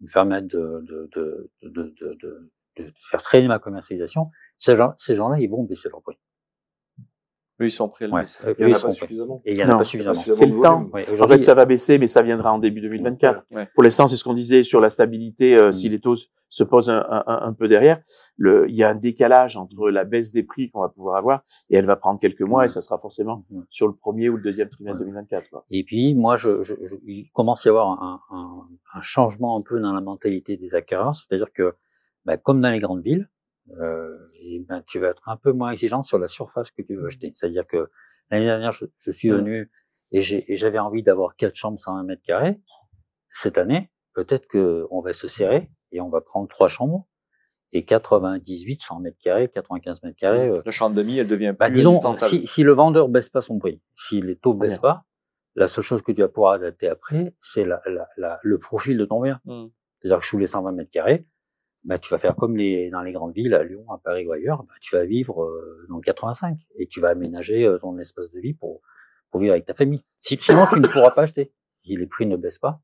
me 0.00 0.10
permettre 0.10 0.48
de, 0.48 0.82
de, 0.82 1.10
de, 1.14 1.50
de, 1.62 2.18
de, 2.76 2.92
faire 3.10 3.22
traîner 3.22 3.48
ma 3.48 3.58
commercialisation. 3.58 4.30
Ces 4.56 4.76
gens-là, 4.76 5.38
ils 5.40 5.50
vont 5.50 5.64
baisser 5.64 5.88
leur 5.88 6.00
prix. 6.02 6.16
Eux, 7.60 7.66
ils 7.66 7.70
sont 7.70 7.88
prêts 7.88 8.04
à 8.04 8.08
le 8.08 8.14
Ouais. 8.14 8.22
Il 8.58 8.68
y 8.68 8.72
en 8.72 8.76
a 8.76 8.80
pas 8.80 8.92
suffisamment. 8.92 9.42
Et 9.44 9.52
il 9.52 9.58
y 9.58 9.64
en 9.64 9.68
a 9.70 9.76
pas 9.76 9.84
suffisamment. 9.84 10.20
C'est 10.20 10.46
le 10.46 10.60
temps. 10.62 10.84
Ouais, 10.92 11.06
En 11.20 11.26
fait, 11.26 11.42
ça 11.42 11.54
va 11.54 11.64
baisser, 11.64 11.98
mais 11.98 12.06
ça 12.06 12.22
viendra 12.22 12.52
en 12.52 12.58
début 12.58 12.80
2024. 12.80 13.42
Ouais. 13.56 13.68
Pour 13.74 13.82
l'instant, 13.82 14.06
c'est 14.06 14.14
ce 14.16 14.22
qu'on 14.24 14.34
disait 14.34 14.62
sur 14.62 14.80
la 14.80 14.90
stabilité. 14.90 15.56
euh, 15.56 15.68
Mm. 15.68 15.72
Si 15.72 15.88
les 15.88 15.98
taux 16.00 16.14
se 16.50 16.64
posent 16.64 16.88
un, 16.88 17.04
un- 17.10 17.24
un 17.26 17.52
peu 17.52 17.66
derrière, 17.68 18.00
le, 18.36 18.68
il 18.70 18.76
y 18.76 18.82
a 18.84 18.88
un 18.88 18.94
décalage 18.94 19.56
entre 19.56 19.90
la 19.90 20.04
baisse 20.04 20.30
des 20.32 20.42
prix 20.44 20.70
qu'on 20.70 20.80
va 20.80 20.88
pouvoir 20.88 21.16
avoir 21.16 21.42
et 21.68 21.76
elle 21.76 21.84
va 21.84 21.96
prendre 21.96 22.18
quelques 22.20 22.40
mois 22.42 22.64
et 22.64 22.68
ça 22.68 22.80
sera 22.80 22.96
forcément 22.96 23.44
Ouais. 23.50 23.64
sur 23.70 23.86
le 23.88 23.92
premier 23.94 24.28
ou 24.28 24.36
le 24.36 24.42
deuxième 24.42 24.68
trimestre 24.68 25.00
Ouais. 25.00 25.06
2024. 25.06 25.50
Quoi. 25.50 25.64
Et 25.70 25.82
puis, 25.84 26.14
moi, 26.14 26.36
je, 26.36 26.62
je, 26.62 26.74
je- 26.86 26.94
il 27.06 27.28
commence 27.32 27.66
à 27.66 27.68
y 27.68 27.70
avoir 27.70 28.02
un, 28.02 28.20
un, 28.30 28.62
un 28.94 29.00
changement 29.02 29.58
un 29.58 29.62
peu 29.68 29.80
dans 29.80 29.92
la 29.92 30.00
mentalité 30.00 30.56
des 30.56 30.74
acquéreurs. 30.74 31.16
C'est-à-dire 31.16 31.52
que, 31.52 31.74
ben, 32.24 32.36
comme 32.38 32.60
dans 32.60 32.70
les 32.70 32.78
grandes 32.78 33.02
villes, 33.02 33.28
euh, 33.80 34.16
et 34.40 34.60
ben, 34.60 34.82
tu 34.86 34.98
vas 34.98 35.08
être 35.08 35.28
un 35.28 35.36
peu 35.36 35.52
moins 35.52 35.70
exigeant 35.72 36.02
sur 36.02 36.18
la 36.18 36.26
surface 36.28 36.70
que 36.70 36.82
tu 36.82 36.96
veux 36.96 37.06
acheter. 37.06 37.30
C'est-à-dire 37.34 37.66
que 37.66 37.90
l'année 38.30 38.44
dernière, 38.46 38.72
je, 38.72 38.86
je 38.98 39.10
suis 39.10 39.30
Mm. 39.30 39.36
venu 39.36 39.70
et 40.10 40.22
j'avais 40.56 40.78
envie 40.78 41.02
d'avoir 41.02 41.36
quatre 41.36 41.54
chambres 41.54 41.78
120 41.78 42.02
mètres 42.04 42.22
carrés. 42.22 42.58
Cette 43.30 43.58
année, 43.58 43.90
peut-être 44.14 44.46
que 44.46 44.86
on 44.90 45.00
va 45.00 45.12
se 45.12 45.28
serrer 45.28 45.70
et 45.92 46.00
on 46.00 46.08
va 46.08 46.20
prendre 46.22 46.48
trois 46.48 46.68
chambres 46.68 47.06
et 47.72 47.84
98, 47.84 48.80
100 48.82 49.00
mètres 49.00 49.18
carrés, 49.22 49.48
95 49.48 50.02
mètres 50.02 50.16
carrés. 50.16 50.50
La 50.64 50.70
chambre 50.70 50.96
d'amis, 50.96 51.18
elle 51.18 51.28
devient 51.28 51.54
bah, 51.58 51.66
plus 51.66 51.74
disons, 51.76 52.00
si, 52.14 52.46
si 52.46 52.62
le 52.62 52.72
vendeur 52.72 53.08
baisse 53.10 53.28
pas 53.28 53.42
son 53.42 53.58
prix, 53.58 53.82
si 53.94 54.22
les 54.22 54.36
taux 54.36 54.54
baissent 54.54 54.78
pas, 54.78 55.04
la 55.54 55.68
seule 55.68 55.84
chose 55.84 56.00
que 56.02 56.12
tu 56.12 56.22
vas 56.22 56.28
pouvoir 56.28 56.52
adapter 56.54 56.88
après, 56.88 57.34
c'est 57.40 57.64
la, 57.64 57.82
la, 57.86 58.08
la- 58.16 58.40
le 58.42 58.58
profil 58.58 58.96
de 58.96 59.04
ton 59.04 59.20
bien. 59.20 59.40
Mm. 59.44 59.66
C'est-à-dire 59.98 60.20
que 60.20 60.24
sous 60.24 60.38
les 60.38 60.46
120 60.46 60.72
mètres 60.72 60.90
carrés, 60.90 61.26
bah, 61.84 61.98
tu 61.98 62.10
vas 62.10 62.18
faire 62.18 62.36
comme 62.36 62.56
les, 62.56 62.90
dans 62.90 63.02
les 63.02 63.12
grandes 63.12 63.34
villes, 63.34 63.54
à 63.54 63.62
Lyon, 63.62 63.84
à 63.90 63.98
Paris 63.98 64.26
ou 64.26 64.32
ailleurs, 64.32 64.64
bah, 64.64 64.74
tu 64.80 64.94
vas 64.94 65.04
vivre 65.04 65.42
euh, 65.42 65.86
dans 65.88 65.96
le 65.96 66.02
85 66.02 66.58
et 66.76 66.86
tu 66.86 67.00
vas 67.00 67.10
aménager 67.10 67.64
euh, 67.64 67.78
ton 67.78 67.96
espace 67.98 68.30
de 68.30 68.40
vie 68.40 68.54
pour, 68.54 68.80
pour 69.30 69.40
vivre 69.40 69.52
avec 69.52 69.64
ta 69.64 69.74
famille. 69.74 70.02
Si, 70.16 70.36
sinon, 70.36 70.64
tu 70.72 70.80
ne 70.80 70.88
pourras 70.92 71.10
pas 71.10 71.22
acheter. 71.22 71.52
Si 71.74 71.96
les 71.96 72.06
prix 72.06 72.26
ne 72.26 72.36
baissent 72.36 72.58
pas. 72.58 72.80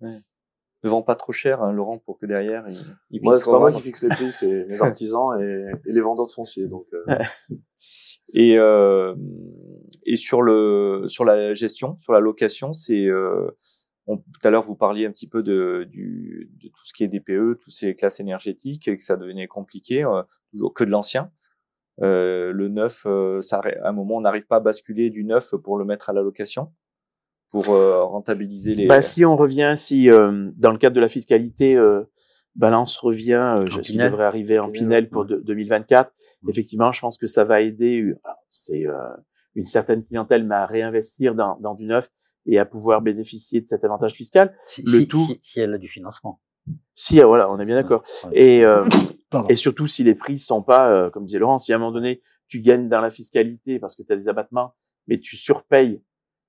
Ne 0.00 0.88
vend 0.88 1.02
pas 1.02 1.14
trop 1.14 1.32
cher, 1.32 1.62
hein, 1.62 1.72
Laurent, 1.72 1.98
pour 1.98 2.18
que 2.18 2.24
derrière, 2.24 2.64
il, 2.68 2.76
il 3.10 3.22
Moi, 3.22 3.36
c'est 3.36 3.50
pas 3.50 3.58
moi 3.58 3.70
qui 3.70 3.82
fixe 3.82 4.02
les 4.02 4.08
prix, 4.08 4.32
c'est 4.32 4.64
mes 4.64 4.80
artisans 4.80 5.38
et, 5.40 5.70
et 5.86 5.92
les 5.92 6.00
vendeurs 6.00 6.26
de 6.26 6.32
foncier. 6.32 6.68
Donc, 6.68 6.86
euh, 6.94 7.16
Et, 8.34 8.58
euh, 8.58 9.14
et 10.04 10.16
sur 10.16 10.42
le 10.42 11.04
sur 11.06 11.24
la 11.24 11.52
gestion, 11.52 11.96
sur 11.98 12.12
la 12.12 12.20
location, 12.20 12.72
c'est 12.72 13.06
euh, 13.06 13.50
on- 14.10 14.18
tout 14.18 14.40
à 14.44 14.50
l'heure 14.50 14.62
vous 14.62 14.76
parliez 14.76 15.06
un 15.06 15.10
petit 15.10 15.28
peu 15.28 15.42
de, 15.42 15.86
du, 15.90 16.50
de 16.62 16.68
tout 16.68 16.84
ce 16.84 16.92
qui 16.92 17.04
est 17.04 17.08
DPE, 17.08 17.58
toutes 17.58 17.72
ces 17.72 17.94
classes 17.94 18.20
énergétiques, 18.20 18.86
et 18.88 18.96
que 18.96 19.02
ça 19.02 19.16
devenait 19.16 19.46
compliqué, 19.46 20.04
euh, 20.04 20.22
toujours 20.52 20.72
que 20.74 20.84
de 20.84 20.90
l'ancien. 20.90 21.30
Euh, 22.02 22.52
le 22.52 22.68
neuf, 22.68 23.02
euh, 23.06 23.40
ça, 23.40 23.60
à 23.82 23.88
un 23.88 23.92
moment, 23.92 24.16
on 24.16 24.20
n'arrive 24.22 24.46
pas 24.46 24.56
à 24.56 24.60
basculer 24.60 25.10
du 25.10 25.24
neuf 25.24 25.54
pour 25.62 25.76
le 25.78 25.84
mettre 25.84 26.08
à 26.10 26.12
la 26.12 26.22
location, 26.22 26.72
pour 27.50 27.68
euh, 27.70 28.02
rentabiliser 28.04 28.74
les. 28.74 28.86
Bah, 28.86 29.02
si 29.02 29.24
on 29.24 29.36
revient, 29.36 29.72
si 29.76 30.10
euh, 30.10 30.50
dans 30.56 30.72
le 30.72 30.78
cadre 30.78 30.96
de 30.96 31.00
la 31.00 31.08
fiscalité, 31.08 31.76
euh, 31.76 32.04
Balance 32.56 32.96
revient, 32.98 33.56
euh, 33.60 33.66
ce 33.66 33.80
qui 33.92 33.96
devrait 33.96 34.24
arriver 34.24 34.58
en 34.58 34.70
Pinel, 34.70 34.88
Pinel 35.04 35.08
pour 35.10 35.24
de- 35.24 35.36
2024, 35.40 36.10
Mm. 36.42 36.50
effectivement, 36.50 36.90
je 36.92 37.00
pense 37.00 37.16
que 37.18 37.26
ça 37.26 37.44
va 37.44 37.60
aider. 37.60 38.12
C'est 38.48 38.86
euh, 38.86 38.94
une 39.54 39.64
certaine 39.64 40.02
clientèle, 40.04 40.44
mais 40.46 40.54
à 40.56 40.66
réinvestir 40.66 41.34
dans, 41.34 41.58
dans 41.60 41.74
du 41.74 41.84
neuf 41.84 42.08
et 42.46 42.58
à 42.58 42.64
pouvoir 42.64 43.02
bénéficier 43.02 43.60
de 43.60 43.66
cet 43.66 43.84
avantage 43.84 44.12
fiscal. 44.12 44.54
Si, 44.66 44.82
Le 44.82 44.98
si- 44.98 45.08
tout- 45.08 45.26
si, 45.26 45.40
si 45.42 45.60
elle 45.60 45.74
a 45.74 45.78
du 45.78 45.88
financement. 45.88 46.40
Si, 46.94 47.20
euh, 47.20 47.26
voilà, 47.26 47.50
on 47.50 47.58
est 47.58 47.64
bien 47.64 47.76
d'accord. 47.76 48.02
Ouais. 48.24 48.30
Et, 48.38 48.64
euh, 48.64 48.86
Pardon. 49.30 49.48
et 49.48 49.56
surtout 49.56 49.86
si 49.86 50.04
les 50.04 50.14
prix 50.14 50.38
sont 50.38 50.62
pas, 50.62 50.90
euh, 50.90 51.10
comme 51.10 51.24
disait 51.24 51.38
Laurent, 51.38 51.58
si 51.58 51.72
à 51.72 51.76
un 51.76 51.78
moment 51.78 51.92
donné 51.92 52.20
tu 52.48 52.60
gagnes 52.60 52.88
dans 52.88 53.00
la 53.00 53.10
fiscalité 53.10 53.78
parce 53.78 53.94
que 53.96 54.02
tu 54.02 54.12
as 54.12 54.16
des 54.16 54.28
abattements, 54.28 54.74
mais 55.06 55.18
tu 55.18 55.36
surpayes 55.36 56.02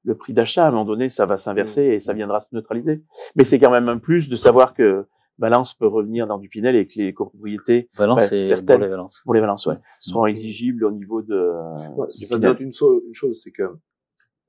le 0.03 0.15
prix 0.15 0.33
d'achat, 0.33 0.65
à 0.65 0.67
un 0.67 0.71
moment 0.71 0.85
donné 0.85 1.09
ça 1.09 1.25
va 1.25 1.37
s'inverser 1.37 1.83
et 1.83 1.99
ça 1.99 2.13
viendra 2.13 2.39
se 2.41 2.47
neutraliser. 2.53 3.03
Mais 3.35 3.43
c'est 3.43 3.59
quand 3.59 3.69
même 3.71 3.87
un 3.87 3.97
plus 3.99 4.29
de 4.29 4.35
savoir 4.35 4.73
que 4.73 5.05
Balance 5.37 5.73
peut 5.73 5.87
revenir 5.87 6.27
dans 6.27 6.37
du 6.39 6.49
Pinel 6.49 6.75
et 6.75 6.85
que 6.85 6.93
les 6.97 7.13
copropriétés 7.13 7.89
Valence, 7.95 8.25
c'est 8.27 8.37
certaines- 8.37 8.77
pour 8.77 8.83
les 8.83 8.89
Valence. 8.89 9.21
pour 9.23 9.33
les 9.33 9.39
Valences 9.41 9.65
ouais, 9.67 9.77
seront 9.99 10.25
exigibles 10.25 10.85
au 10.85 10.91
niveau 10.91 11.21
de. 11.21 11.51
Ouais, 11.95 12.07
ça 12.09 12.25
Pinel. 12.35 12.41
doit 12.41 12.51
être 12.51 12.61
une, 12.61 12.71
so- 12.71 13.03
une 13.07 13.13
chose, 13.13 13.39
c'est 13.43 13.51
que 13.51 13.63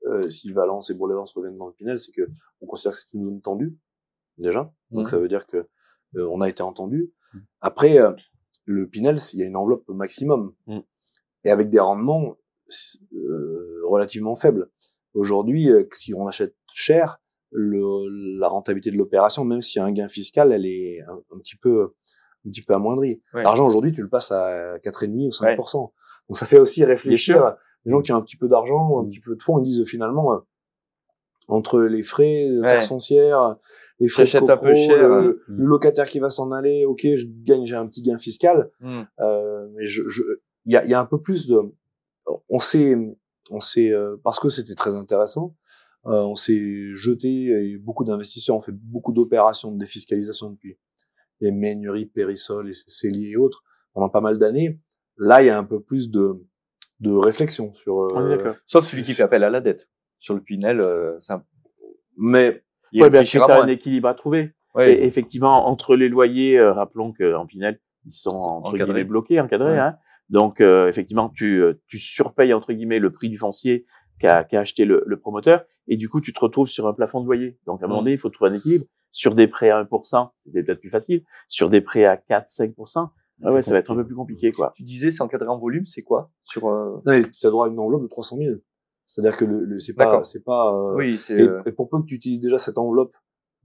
euh, 0.07 0.29
si 0.29 0.51
Valence 0.51 0.89
et 0.89 0.93
Bourg-les-Valence 0.93 1.33
reviennent 1.33 1.57
dans 1.57 1.67
le 1.67 1.73
Pinel, 1.73 1.99
c'est 1.99 2.11
que 2.11 2.23
on 2.61 2.65
considère 2.65 2.91
que 2.93 2.97
c'est 2.99 3.13
une 3.17 3.23
zone 3.23 3.41
tendue 3.41 3.77
déjà. 4.37 4.73
Donc 4.91 5.09
ça 5.09 5.17
veut 5.19 5.27
dire 5.27 5.45
que 5.47 5.57
euh, 6.15 6.27
on 6.31 6.41
a 6.41 6.49
été 6.49 6.61
entendu. 6.63 7.11
Mhm. 7.33 7.41
Après, 7.61 7.99
euh, 7.99 8.11
le 8.65 8.87
Pinel, 8.87 9.17
il 9.33 9.39
y 9.39 9.43
a 9.43 9.45
une 9.45 9.55
enveloppe 9.57 9.87
maximum 9.89 10.53
Mhm. 10.67 10.83
et 11.45 11.51
avec 11.51 11.69
des 11.69 11.79
rendements 11.79 12.37
euh, 13.13 13.79
relativement 13.87 14.35
faibles. 14.35 14.69
Aujourd'hui, 15.13 15.69
euh, 15.69 15.87
si 15.93 16.13
on 16.13 16.27
achète 16.27 16.55
cher, 16.73 17.19
le, 17.51 18.39
la 18.39 18.47
rentabilité 18.47 18.89
de 18.89 18.97
l'opération, 18.97 19.45
même 19.45 19.61
s'il 19.61 19.79
y 19.79 19.81
a 19.81 19.85
un 19.85 19.91
gain 19.91 20.09
fiscal, 20.09 20.51
elle 20.51 20.65
est 20.65 21.01
un, 21.01 21.21
un 21.35 21.39
petit 21.39 21.55
peu 21.55 21.93
un 22.45 22.49
petit 22.49 22.61
peu 22.61 22.73
amoindrie. 22.73 23.21
Ouais. 23.33 23.43
L'argent 23.43 23.65
aujourd'hui, 23.67 23.91
tu 23.93 24.01
le 24.01 24.09
passes 24.09 24.31
à 24.31 24.77
4,5 24.79 25.27
ou 25.27 25.29
5%. 25.29 25.91
Donc 26.29 26.37
ça 26.37 26.45
fait 26.45 26.59
aussi 26.59 26.83
réfléchir 26.83 27.55
les 27.85 27.91
gens 27.91 28.01
qui 28.01 28.11
ont 28.11 28.15
un 28.17 28.21
petit 28.21 28.37
peu 28.37 28.47
d'argent, 28.47 28.99
un 28.99 29.03
Mm. 29.03 29.09
petit 29.09 29.19
peu 29.19 29.35
de 29.35 29.41
fonds, 29.41 29.59
ils 29.59 29.63
disent 29.65 29.83
finalement 29.85 30.33
euh, 30.33 30.39
entre 31.47 31.81
les 31.81 32.03
frais 32.03 32.47
de 32.49 32.61
Ouais. 32.61 32.67
taxes 32.69 32.87
foncières, 32.87 33.57
les 33.99 34.07
frais 34.07 34.23
de 34.23 34.27
J'achète 34.27 34.49
un 34.49 34.57
peu 34.57 34.69
copro, 34.69 34.75
cher, 34.75 35.07
le, 35.09 35.13
hein. 35.13 35.35
le 35.47 35.65
locataire 35.65 36.07
qui 36.07 36.19
va 36.19 36.29
s'en 36.29 36.51
aller, 36.51 36.85
ok, 36.85 37.01
je 37.15 37.25
gagne, 37.43 37.65
j'ai 37.65 37.75
un 37.75 37.85
petit 37.87 38.01
gain 38.01 38.17
fiscal, 38.17 38.71
Hmm. 38.79 39.01
euh, 39.19 39.67
mais 39.75 39.85
je, 39.85 40.07
je, 40.09 40.21
il 40.65 40.73
y 40.73 40.77
a, 40.77 40.85
y 40.85 40.93
a 40.93 40.99
un 40.99 41.05
peu 41.05 41.19
plus 41.19 41.47
de, 41.47 41.59
on 42.49 42.59
s'est, 42.59 42.95
on 43.51 43.59
s'est, 43.59 43.91
euh, 43.91 44.15
parce 44.23 44.39
que 44.39 44.47
c'était 44.49 44.75
très 44.75 44.95
intéressant, 44.95 45.55
euh, 46.05 46.21
on 46.23 46.35
s'est 46.35 46.93
jeté 46.93 47.47
et 47.47 47.77
beaucoup 47.77 48.05
d'investisseurs 48.05 48.55
ont 48.55 48.61
fait 48.61 48.71
beaucoup 48.71 49.11
d'opérations 49.11 49.71
de 49.71 49.77
défiscalisation 49.79 50.49
depuis 50.51 50.77
les 51.41 51.51
Ménuries, 51.51 52.05
Périsol, 52.05 52.69
et 52.69 52.73
Célier 52.87 53.31
et 53.31 53.37
autres 53.37 53.63
pendant 53.93 54.09
pas 54.09 54.21
mal 54.21 54.37
d'années. 54.37 54.79
Là, 55.17 55.43
il 55.43 55.47
y 55.47 55.49
a 55.49 55.57
un 55.57 55.63
peu 55.65 55.81
plus 55.81 56.09
de, 56.09 56.41
de 57.03 57.11
réflexion 57.11 57.71
sur. 57.73 57.99
euh. 57.99 58.53
Sauf 58.65 58.85
celui 58.85 59.03
qui 59.03 59.13
fait 59.13 59.23
appel 59.23 59.43
à 59.43 59.49
la 59.49 59.61
dette. 59.61 59.89
Sur 60.17 60.33
le 60.33 60.41
Pinel, 60.41 60.79
euh, 60.81 61.15
c'est 61.19 61.33
un... 61.33 61.43
mais 62.17 62.63
il 62.91 63.01
Ouais, 63.01 63.09
moins. 63.09 63.63
un 63.63 63.67
équilibre 63.67 64.07
à 64.07 64.13
trouver. 64.13 64.53
Ouais. 64.75 64.93
Et 64.93 65.05
effectivement, 65.05 65.67
entre 65.67 65.95
les 65.95 66.09
loyers, 66.09 66.57
euh, 66.57 66.73
rappelons 66.73 67.11
qu'en 67.13 67.45
Pinel, 67.45 67.79
ils 68.05 68.11
sont 68.11 68.29
entre 68.31 68.69
encadrés. 68.69 68.85
guillemets 68.85 69.03
bloqués, 69.03 69.39
encadrés. 69.39 69.73
Ouais. 69.73 69.79
Hein. 69.79 69.97
Donc, 70.29 70.61
euh, 70.61 70.87
effectivement, 70.87 71.29
tu, 71.29 71.61
euh, 71.61 71.81
tu 71.87 71.99
surpayes 71.99 72.53
entre 72.53 72.73
guillemets 72.73 72.99
le 72.99 73.11
prix 73.11 73.29
du 73.29 73.37
foncier 73.37 73.85
qu'a 74.19 74.43
qu'a 74.43 74.61
acheté 74.61 74.85
le, 74.85 75.03
le 75.05 75.19
promoteur, 75.19 75.63
et 75.87 75.97
du 75.97 76.07
coup, 76.09 76.21
tu 76.21 76.33
te 76.33 76.39
retrouves 76.39 76.69
sur 76.69 76.87
un 76.87 76.93
plafond 76.93 77.19
de 77.21 77.25
loyer. 77.25 77.59
Donc, 77.65 77.81
à 77.81 77.85
un 77.85 77.87
moment 77.89 78.01
Mm. 78.01 78.05
donné, 78.05 78.11
il 78.13 78.17
faut 78.17 78.29
trouver 78.29 78.51
un 78.51 78.53
équilibre. 78.55 78.85
Sur 79.11 79.35
des 79.35 79.47
prêts 79.47 79.69
à 79.69 79.77
1%, 79.83 80.31
c'était 80.45 80.63
peut-être 80.63 80.79
plus 80.79 80.89
facile. 80.89 81.23
Sur 81.47 81.69
des 81.69 81.81
prêts 81.81 82.05
à 82.05 82.15
4-5%, 82.17 83.09
Ah 83.43 83.51
ouais, 83.53 83.61
ça 83.61 83.71
va 83.71 83.79
être 83.79 83.91
un 83.91 83.95
peu 83.95 84.05
plus 84.05 84.15
compliqué, 84.15 84.51
quoi. 84.51 84.71
Tu 84.75 84.83
disais, 84.83 85.11
c'est 85.11 85.21
encadré 85.21 85.47
en 85.49 85.57
volume, 85.57 85.85
c'est 85.85 86.01
quoi? 86.03 86.31
Sur 86.43 86.67
euh, 86.69 86.95
Non, 87.05 87.13
mais 87.13 87.23
tu 87.29 87.45
as 87.45 87.49
droit 87.49 87.67
à 87.67 87.69
une 87.69 87.79
enveloppe 87.79 88.03
de 88.03 88.07
300 88.07 88.37
000. 88.37 88.55
C'est-à-dire 89.05 89.37
que 89.37 89.45
le, 89.45 89.65
le 89.65 89.79
c'est 89.79 89.93
pas, 89.93 90.23
c'est 90.23 90.43
pas. 90.43 90.73
euh, 90.73 90.95
Oui, 90.95 91.17
c'est. 91.17 91.35
et, 91.35 91.41
euh, 91.47 91.61
et 91.65 91.71
pour 91.71 91.89
peu 91.89 91.99
que 92.01 92.05
tu 92.05 92.15
utilises 92.15 92.39
déjà 92.39 92.57
cette 92.57 92.77
enveloppe 92.77 93.15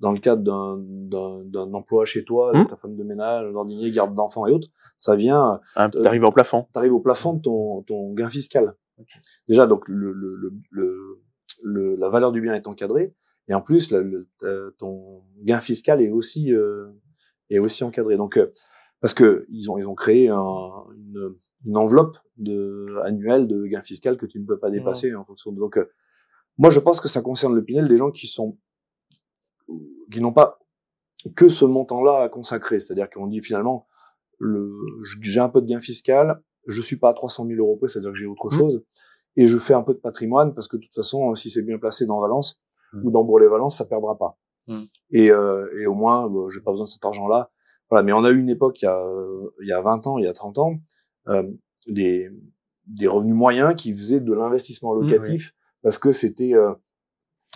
dans 0.01 0.12
le 0.12 0.18
cadre 0.18 0.43
d'un 0.43 0.76
d'un 0.81 1.45
d'un 1.45 1.72
emploi 1.74 2.05
chez 2.05 2.24
toi, 2.24 2.53
Hmm. 2.53 2.64
de 2.64 2.68
ta 2.68 2.76
femme 2.76 2.97
de 2.97 3.03
ménage, 3.05 3.51
d'ordinier, 3.53 3.91
garde 3.91 4.14
d'enfants 4.14 4.47
et 4.47 4.53
autres, 4.53 4.68
ça 4.97 5.16
vient. 5.16 5.61
Hein, 5.76 5.91
T'arrives 5.91 6.24
au 6.24 6.33
plafond. 6.33 6.66
T'arrives 6.72 6.93
au 6.95 7.01
plafond 7.01 7.35
de 7.35 7.43
ton 7.43 7.83
ton 7.83 8.12
gain 8.14 8.29
fiscal. 8.29 8.74
Déjà, 9.49 9.66
donc 9.66 9.89
le 9.89 10.12
le, 10.12 10.35
le 10.37 10.53
le 10.70 11.20
le- 11.62 11.97
la 11.97 12.09
valeur 12.11 12.33
du 12.33 12.41
bien 12.41 12.55
est 12.55 12.66
encadrée 12.66 13.14
et 13.49 13.55
en 13.55 13.61
plus 13.61 13.91
le, 13.93 14.03
le- 14.03 14.29
euh, 14.43 14.70
ton 14.79 15.22
gain 15.43 15.61
fiscal 15.61 16.01
est 16.03 16.11
aussi 16.11 16.53
euh, 16.53 16.89
est 17.51 17.59
aussi 17.59 17.85
encadré. 17.85 18.16
Donc 18.16 18.37
euh, 18.37 18.53
parce 19.01 19.14
que 19.14 19.44
ils 19.49 19.70
ont 19.70 19.78
ils 19.78 19.86
ont 19.86 19.94
créé 19.94 20.28
un, 20.28 20.84
une 20.96 21.34
une 21.66 21.76
enveloppe 21.76 22.18
de 22.36 22.96
annuelle 23.03 23.46
de 23.46 23.66
gain 23.66 23.82
fiscal 23.82 24.16
que 24.16 24.26
tu 24.26 24.38
ne 24.40 24.46
peux 24.46 24.59
pas 24.59 24.70
dépasser 24.70 25.14
en 25.14 25.24
fonction 25.24 25.53
de 25.53 25.59
donc 25.59 25.76
euh, 25.76 25.90
moi 26.57 26.70
je 26.70 26.80
pense 26.80 27.01
que 27.01 27.09
ça 27.09 27.20
concerne 27.20 27.55
le 27.55 27.64
Pinel 27.64 27.88
des 27.88 27.96
gens 27.96 28.11
qui 28.11 28.26
sont 28.26 28.59
qui 30.12 30.20
n'ont 30.20 30.32
pas 30.32 30.59
que 31.34 31.49
ce 31.49 31.64
montant-là 31.64 32.22
à 32.22 32.28
consacrer, 32.28 32.80
c'est-à-dire 32.80 33.11
qu'on 33.11 33.26
dit 33.26 33.40
finalement 33.40 33.86
le 34.38 34.72
j'ai 35.20 35.40
un 35.40 35.49
peu 35.49 35.61
de 35.61 35.66
gain 35.66 35.80
fiscal, 35.80 36.42
je 36.66 36.80
suis 36.80 36.96
pas 36.96 37.11
à 37.11 37.14
300 37.14 37.46
000 37.46 37.59
euros 37.59 37.76
près, 37.76 37.88
c'est-à-dire 37.88 38.12
que 38.12 38.16
j'ai 38.18 38.26
autre 38.26 38.49
Mmh. 38.49 38.57
chose 38.59 38.84
et 39.36 39.46
je 39.49 39.59
fais 39.59 39.74
un 39.74 39.82
peu 39.82 39.94
de 39.94 39.99
patrimoine 39.99 40.55
parce 40.55 40.68
que 40.68 40.76
de 40.76 40.82
toute 40.82 40.94
façon 40.94 41.34
si 41.34 41.51
c'est 41.51 41.62
bien 41.62 41.78
placé 41.78 42.07
dans 42.07 42.20
Valence 42.20 42.61
Mmh. 42.92 43.07
ou 43.07 43.11
dans 43.11 43.22
Bourg-les-Valence, 43.24 43.76
ça 43.76 43.84
perdra 43.84 44.16
pas. 44.16 44.38
Mmh. 44.66 44.84
Et, 45.11 45.30
euh, 45.30 45.68
et 45.78 45.86
au 45.86 45.94
moins, 45.94 46.28
bah, 46.28 46.46
j'ai 46.49 46.61
pas 46.61 46.70
besoin 46.70 46.84
de 46.84 46.90
cet 46.90 47.05
argent-là. 47.05 47.51
Voilà. 47.91 48.03
Mais 48.03 48.12
on 48.12 48.24
a 48.24 48.30
eu 48.30 48.39
une 48.39 48.51
époque 48.51 48.80
il 48.82 48.84
y 48.84 48.89
a, 48.89 48.99
euh, 49.05 49.55
il 49.62 49.68
y 49.68 49.72
a 49.72 49.80
20 49.80 50.07
ans, 50.07 50.18
il 50.18 50.24
y 50.24 50.28
a 50.28 50.32
30 50.32 50.59
ans, 50.59 50.74
euh, 51.28 51.43
des, 51.86 52.30
des 52.86 53.07
revenus 53.07 53.34
moyens 53.34 53.74
qui 53.74 53.93
faisaient 53.95 54.20
de 54.20 54.32
l'investissement 54.32 54.95
Mmh, 54.95 55.01
locatif 55.01 55.55
parce 55.82 55.99
que 55.99 56.12
c'était, 56.12 56.55
euh, 56.55 56.72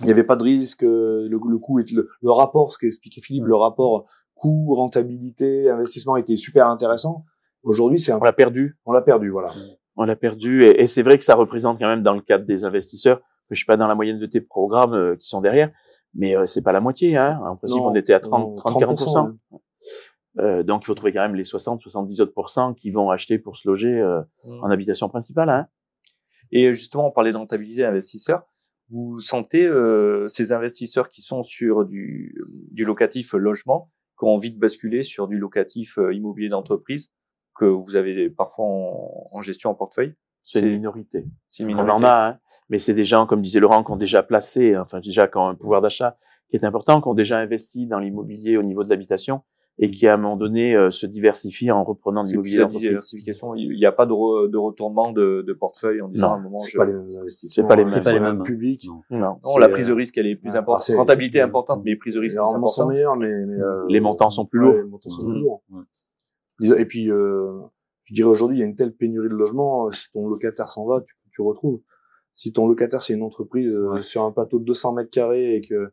il 0.00 0.06
n'y 0.06 0.12
avait 0.12 0.24
pas 0.24 0.36
de 0.36 0.42
risque, 0.42 0.82
le, 0.82 1.28
le 1.28 1.58
coût, 1.58 1.78
le, 1.78 2.08
le 2.22 2.30
rapport, 2.30 2.70
ce 2.70 2.78
qu'expliquait 2.78 3.20
Philippe, 3.20 3.44
le 3.44 3.56
rapport 3.56 4.06
coût, 4.34 4.74
rentabilité, 4.74 5.70
investissement 5.70 6.16
était 6.16 6.36
super 6.36 6.66
intéressant. 6.66 7.24
Aujourd'hui, 7.62 8.00
c'est 8.00 8.10
un, 8.12 8.18
On 8.20 8.24
l'a 8.24 8.32
perdu. 8.32 8.76
on 8.86 8.92
l'a 8.92 9.02
perdu, 9.02 9.30
voilà. 9.30 9.50
On 9.96 10.04
l'a 10.04 10.16
perdu. 10.16 10.64
Et, 10.64 10.82
et 10.82 10.86
c'est 10.86 11.02
vrai 11.02 11.16
que 11.18 11.24
ça 11.24 11.34
représente 11.34 11.78
quand 11.78 11.86
même 11.86 12.02
dans 12.02 12.14
le 12.14 12.22
cadre 12.22 12.44
des 12.44 12.64
investisseurs, 12.64 13.20
je 13.50 13.56
suis 13.56 13.66
pas 13.66 13.76
dans 13.76 13.86
la 13.86 13.94
moyenne 13.94 14.18
de 14.18 14.26
tes 14.26 14.40
programmes 14.40 14.94
euh, 14.94 15.16
qui 15.16 15.28
sont 15.28 15.40
derrière, 15.40 15.70
mais 16.14 16.36
euh, 16.36 16.46
c'est 16.46 16.62
pas 16.62 16.72
la 16.72 16.80
moitié. 16.80 17.16
Hein. 17.16 17.40
En 17.44 17.56
principe, 17.56 17.78
Non, 17.78 17.88
on 17.88 17.94
était 17.94 18.14
à 18.14 18.20
non, 18.20 18.54
30, 18.54 18.56
30 18.56 18.82
40%. 18.82 18.94
30%, 18.94 19.36
Euh, 20.38 20.62
donc, 20.62 20.82
il 20.82 20.86
faut 20.86 20.94
trouver 20.94 21.12
quand 21.12 21.20
même 21.20 21.34
les 21.34 21.44
60, 21.44 21.80
70 21.82 22.20
autres 22.20 22.74
qui 22.74 22.90
vont 22.90 23.10
acheter 23.10 23.38
pour 23.38 23.56
se 23.56 23.68
loger 23.68 24.00
euh, 24.00 24.22
Mmh. 24.44 24.64
en 24.64 24.70
habitation 24.70 25.08
principale. 25.08 25.50
Hein. 25.50 25.66
Et 26.50 26.72
justement, 26.72 27.06
on 27.08 27.10
parlait 27.10 27.32
de 27.32 27.36
rentabilité 27.36 27.84
investisseur. 27.84 28.42
Vous 28.90 29.18
sentez 29.20 29.64
euh, 29.64 30.26
ces 30.28 30.52
investisseurs 30.52 31.08
qui 31.08 31.22
sont 31.22 31.42
sur 31.42 31.84
du, 31.84 32.34
du 32.70 32.84
locatif 32.84 33.32
logement, 33.34 33.90
qui 34.18 34.24
ont 34.24 34.34
envie 34.34 34.52
de 34.52 34.58
basculer 34.58 35.02
sur 35.02 35.28
du 35.28 35.38
locatif 35.38 35.98
euh, 35.98 36.12
immobilier 36.12 36.48
d'entreprise, 36.48 37.10
que 37.54 37.64
vous 37.64 37.96
avez 37.96 38.28
parfois 38.30 38.64
en, 38.66 39.28
en 39.32 39.40
gestion 39.42 39.70
en 39.70 39.74
portefeuille? 39.74 40.14
C'est 40.42 40.60
une 40.60 40.70
minorité. 40.70 41.24
c'est 41.50 41.62
une 41.62 41.68
On 41.70 41.82
minorité. 41.82 42.04
en 42.04 42.08
a, 42.08 42.28
hein. 42.30 42.38
mais 42.68 42.78
c'est 42.78 42.94
des 42.94 43.04
gens, 43.04 43.26
comme 43.26 43.42
disait 43.42 43.60
Laurent, 43.60 43.84
qui 43.84 43.92
ont 43.92 43.96
déjà 43.96 44.22
placé, 44.22 44.76
enfin 44.76 45.00
déjà 45.00 45.28
qui 45.28 45.36
ont 45.38 45.46
un 45.46 45.54
pouvoir 45.54 45.80
d'achat 45.80 46.18
qui 46.50 46.56
est 46.56 46.64
important, 46.64 47.00
qui 47.00 47.08
ont 47.08 47.14
déjà 47.14 47.38
investi 47.38 47.86
dans 47.86 47.98
l'immobilier 47.98 48.56
au 48.58 48.62
niveau 48.62 48.82
de 48.84 48.90
l'habitation 48.90 49.42
et 49.84 49.90
qui 49.90 50.06
à 50.06 50.14
un 50.14 50.16
moment 50.16 50.36
donné 50.36 50.76
euh, 50.76 50.90
se 50.90 51.06
diversifient 51.06 51.72
en 51.72 51.82
reprenant 51.82 52.22
de 52.22 52.28
l'immobilier 52.28 52.58
la 52.58 52.66
diversification. 52.66 53.54
Il 53.56 53.76
n'y 53.76 53.84
a 53.84 53.90
pas 53.90 54.06
de, 54.06 54.12
re- 54.12 54.48
de 54.48 54.56
retournement 54.56 55.10
de, 55.10 55.42
de 55.46 55.52
portefeuille 55.52 56.00
en 56.00 56.08
disant 56.08 56.28
Non, 56.28 56.32
à 56.34 56.36
un 56.36 56.40
moment. 56.42 56.56
C'est 56.58 56.70
je- 56.72 56.78
pas 56.78 56.84
les 56.86 56.92
mêmes 56.92 57.08
investissements. 57.18 57.54
C'est 57.64 57.68
pas 57.68 57.76
les 57.76 57.82
mêmes. 57.84 57.92
C'est 57.92 58.02
pas 58.02 58.12
les 58.12 58.18
le 58.20 58.24
mêmes. 58.24 58.42
Public. 58.44 58.86
Non. 59.10 59.18
Non. 59.18 59.38
Non, 59.44 59.56
la 59.58 59.68
prise 59.68 59.88
de 59.88 59.92
risque, 59.92 60.16
elle 60.18 60.28
est 60.28 60.36
plus 60.36 60.52
ah, 60.54 60.58
importante. 60.60 60.96
Rentabilité 60.96 61.40
importante, 61.40 61.82
mais 61.84 61.96
prise 61.96 62.14
de 62.14 62.20
risque 62.20 62.34
Les 62.36 62.40
rendements 62.40 62.68
sont 62.68 62.86
meilleurs, 62.88 63.16
mais, 63.16 63.32
mais 63.46 63.60
euh, 63.60 63.82
Les 63.88 64.00
montants 64.00 64.30
sont 64.30 64.46
plus 64.46 64.60
ouais, 64.60 64.66
lourds. 64.66 64.76
les 64.76 64.88
montants 64.88 65.08
sont 65.10 65.24
plus 65.24 65.40
lourds. 65.40 65.62
Ouais. 65.70 66.80
Et 66.80 66.84
puis, 66.84 67.10
euh, 67.10 67.50
je 68.04 68.14
dirais 68.14 68.28
aujourd'hui, 68.28 68.58
il 68.58 68.60
y 68.60 68.62
a 68.62 68.66
une 68.66 68.76
telle 68.76 68.92
pénurie 68.94 69.28
de 69.28 69.34
logements. 69.34 69.86
euh, 69.86 69.90
Si 69.90 70.10
ton 70.12 70.28
locataire 70.28 70.68
s'en 70.68 70.86
va, 70.86 71.00
tu, 71.00 71.14
tu 71.32 71.42
retrouves. 71.42 71.80
Si 72.34 72.52
ton 72.52 72.66
locataire 72.68 73.00
c'est 73.00 73.14
une 73.14 73.22
entreprise 73.22 73.76
euh, 73.76 74.00
sur 74.00 74.22
un 74.22 74.30
plateau 74.32 74.58
de 74.58 74.64
200 74.64 74.92
mètres 74.94 75.10
carrés 75.10 75.56
et 75.56 75.60
que 75.60 75.92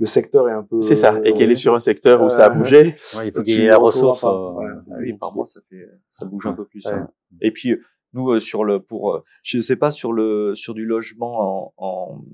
le 0.00 0.06
secteur 0.06 0.48
est 0.48 0.52
un 0.52 0.62
peu, 0.64 0.80
C'est 0.80 0.96
ça. 0.96 1.20
Et 1.24 1.32
qu'elle 1.34 1.50
est 1.52 1.56
sur 1.56 1.74
un 1.74 1.78
secteur 1.78 2.22
où 2.22 2.30
ça 2.30 2.46
a 2.46 2.50
Euh, 2.50 2.54
bougé. 2.58 2.96
Ouais, 3.16 3.28
il 3.28 3.32
faut 3.32 3.42
qu'il 3.42 3.60
y 3.60 3.64
ait 3.64 3.68
la 3.68 3.76
ressource. 3.78 4.24
euh, 4.24 4.52
oui, 4.98 5.12
par 5.12 5.32
mois, 5.32 5.44
ça 5.44 5.60
fait, 5.68 5.86
ça 6.08 6.24
bouge 6.24 6.46
un 6.46 6.54
peu 6.54 6.64
plus. 6.64 6.84
Ouais. 6.86 6.92
hein. 6.94 7.08
Et 7.42 7.50
puis, 7.52 7.76
nous, 8.14 8.30
euh, 8.32 8.40
sur 8.40 8.64
le, 8.64 8.80
pour, 8.82 9.12
euh, 9.14 9.22
je 9.44 9.58
ne 9.58 9.62
sais 9.62 9.76
pas, 9.76 9.90
sur 9.92 10.12
le, 10.12 10.54
sur 10.54 10.74
du 10.74 10.84
logement 10.86 11.38
en, 11.38 11.74
en, 11.76 12.24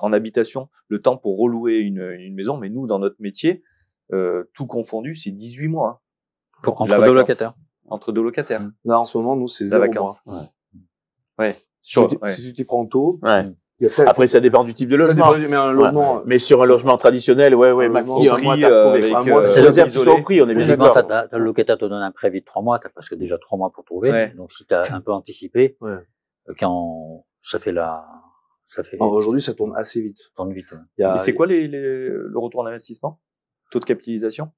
en 0.00 0.12
habitation, 0.12 0.68
le 0.88 1.02
temps 1.02 1.16
pour 1.16 1.38
relouer 1.38 1.78
une, 1.78 2.00
une 2.18 2.34
maison, 2.34 2.56
mais 2.56 2.70
nous, 2.70 2.86
dans 2.86 2.98
notre 3.00 3.16
métier, 3.18 3.62
euh, 4.12 4.44
tout 4.54 4.66
confondu, 4.66 5.14
c'est 5.14 5.32
18 5.32 5.68
mois. 5.68 5.88
hein, 5.88 6.58
pour- 6.62 6.80
entre 6.80 6.96
deux 7.04 7.12
locataires. 7.12 7.54
entre 7.88 8.12
deux 8.12 8.22
locataires. 8.22 8.62
Là, 8.84 9.00
en 9.00 9.04
ce 9.04 9.18
moment, 9.18 9.34
nous, 9.36 9.48
c'est 9.48 9.64
La 9.64 9.70
zéro 9.70 9.82
vacance. 9.82 10.20
mois. 10.26 10.44
Ouais. 11.38 11.54
Si 11.82 11.90
Sur- 11.92 12.08
tu 12.08 12.16
t'y- 12.16 12.22
ouais. 12.22 12.28
si 12.30 12.42
tu 12.42 12.52
t'y 12.52 12.64
prends 12.64 12.86
tôt, 12.86 13.18
Ouais. 13.22 13.44
Après, 14.06 14.26
ça 14.26 14.40
dépend 14.40 14.64
du 14.64 14.72
type 14.74 14.88
de 14.88 14.96
logement. 14.96 15.34
du- 15.36 15.48
mais 15.48 15.56
un 15.56 15.72
logement, 15.72 16.22
Mais 16.24 16.38
sur 16.38 16.62
un 16.62 16.66
logement 16.66 16.96
traditionnel, 16.96 17.54
ouais, 17.54 17.72
ouais, 17.72 17.88
maxi, 17.88 18.26
un 18.28 18.38
mois, 18.38 18.54
pris, 18.54 18.62
t'as 18.62 18.70
euh, 18.70 18.92
avec, 18.92 19.10
mois, 19.32 19.42
euh, 19.42 19.46
C'est 19.46 19.60
réserve 19.60 19.90
soit 19.90 20.14
au 20.14 20.22
prix, 20.22 20.40
on 20.40 20.48
est 20.48 20.54
bien 20.54 20.66
d'accord. 20.66 20.94
t'as- 20.94 21.26
t'as- 21.28 21.38
le 21.38 21.44
locataire 21.44 21.76
te 21.76 21.84
donne 21.84 22.02
un 22.02 22.10
préavis 22.10 22.40
de 22.40 22.44
trois 22.46 22.62
mois, 22.62 22.78
t'as 22.78 22.88
presque 22.88 23.14
déjà 23.16 23.36
trois 23.38 23.58
mois 23.58 23.70
pour 23.70 23.84
trouver. 23.84 24.10
Ouais. 24.10 24.32
Donc 24.36 24.50
si 24.50 24.64
t'as 24.64 24.90
un 24.94 25.00
peu 25.00 25.12
anticipé, 25.12 25.76
Ouais. 25.82 25.90
euh, 26.48 26.54
quand 26.58 27.24
ça 27.42 27.58
fait 27.58 27.72
la, 27.72 28.02
ça 28.64 28.82
fait 28.82 28.96
Aujourd'hui, 28.98 29.42
ça 29.42 29.52
tourne 29.52 29.76
assez 29.76 30.00
vite. 30.00 30.18
ça 30.18 30.30
tourne 30.34 30.52
vite. 30.54 30.72
ouais. 30.72 30.78
Il 30.98 31.02
y 31.02 31.04
a, 31.04 31.14
Et 31.14 31.18
c'est 31.18 31.34
quoi 31.34 31.46
les, 31.46 31.68
les, 31.68 32.08
le 32.08 32.32
retour 32.38 32.60
en 32.62 32.66
investissement? 32.66 33.20
Taux 33.70 33.78
de 33.80 33.84
capitalisation? 33.84 34.50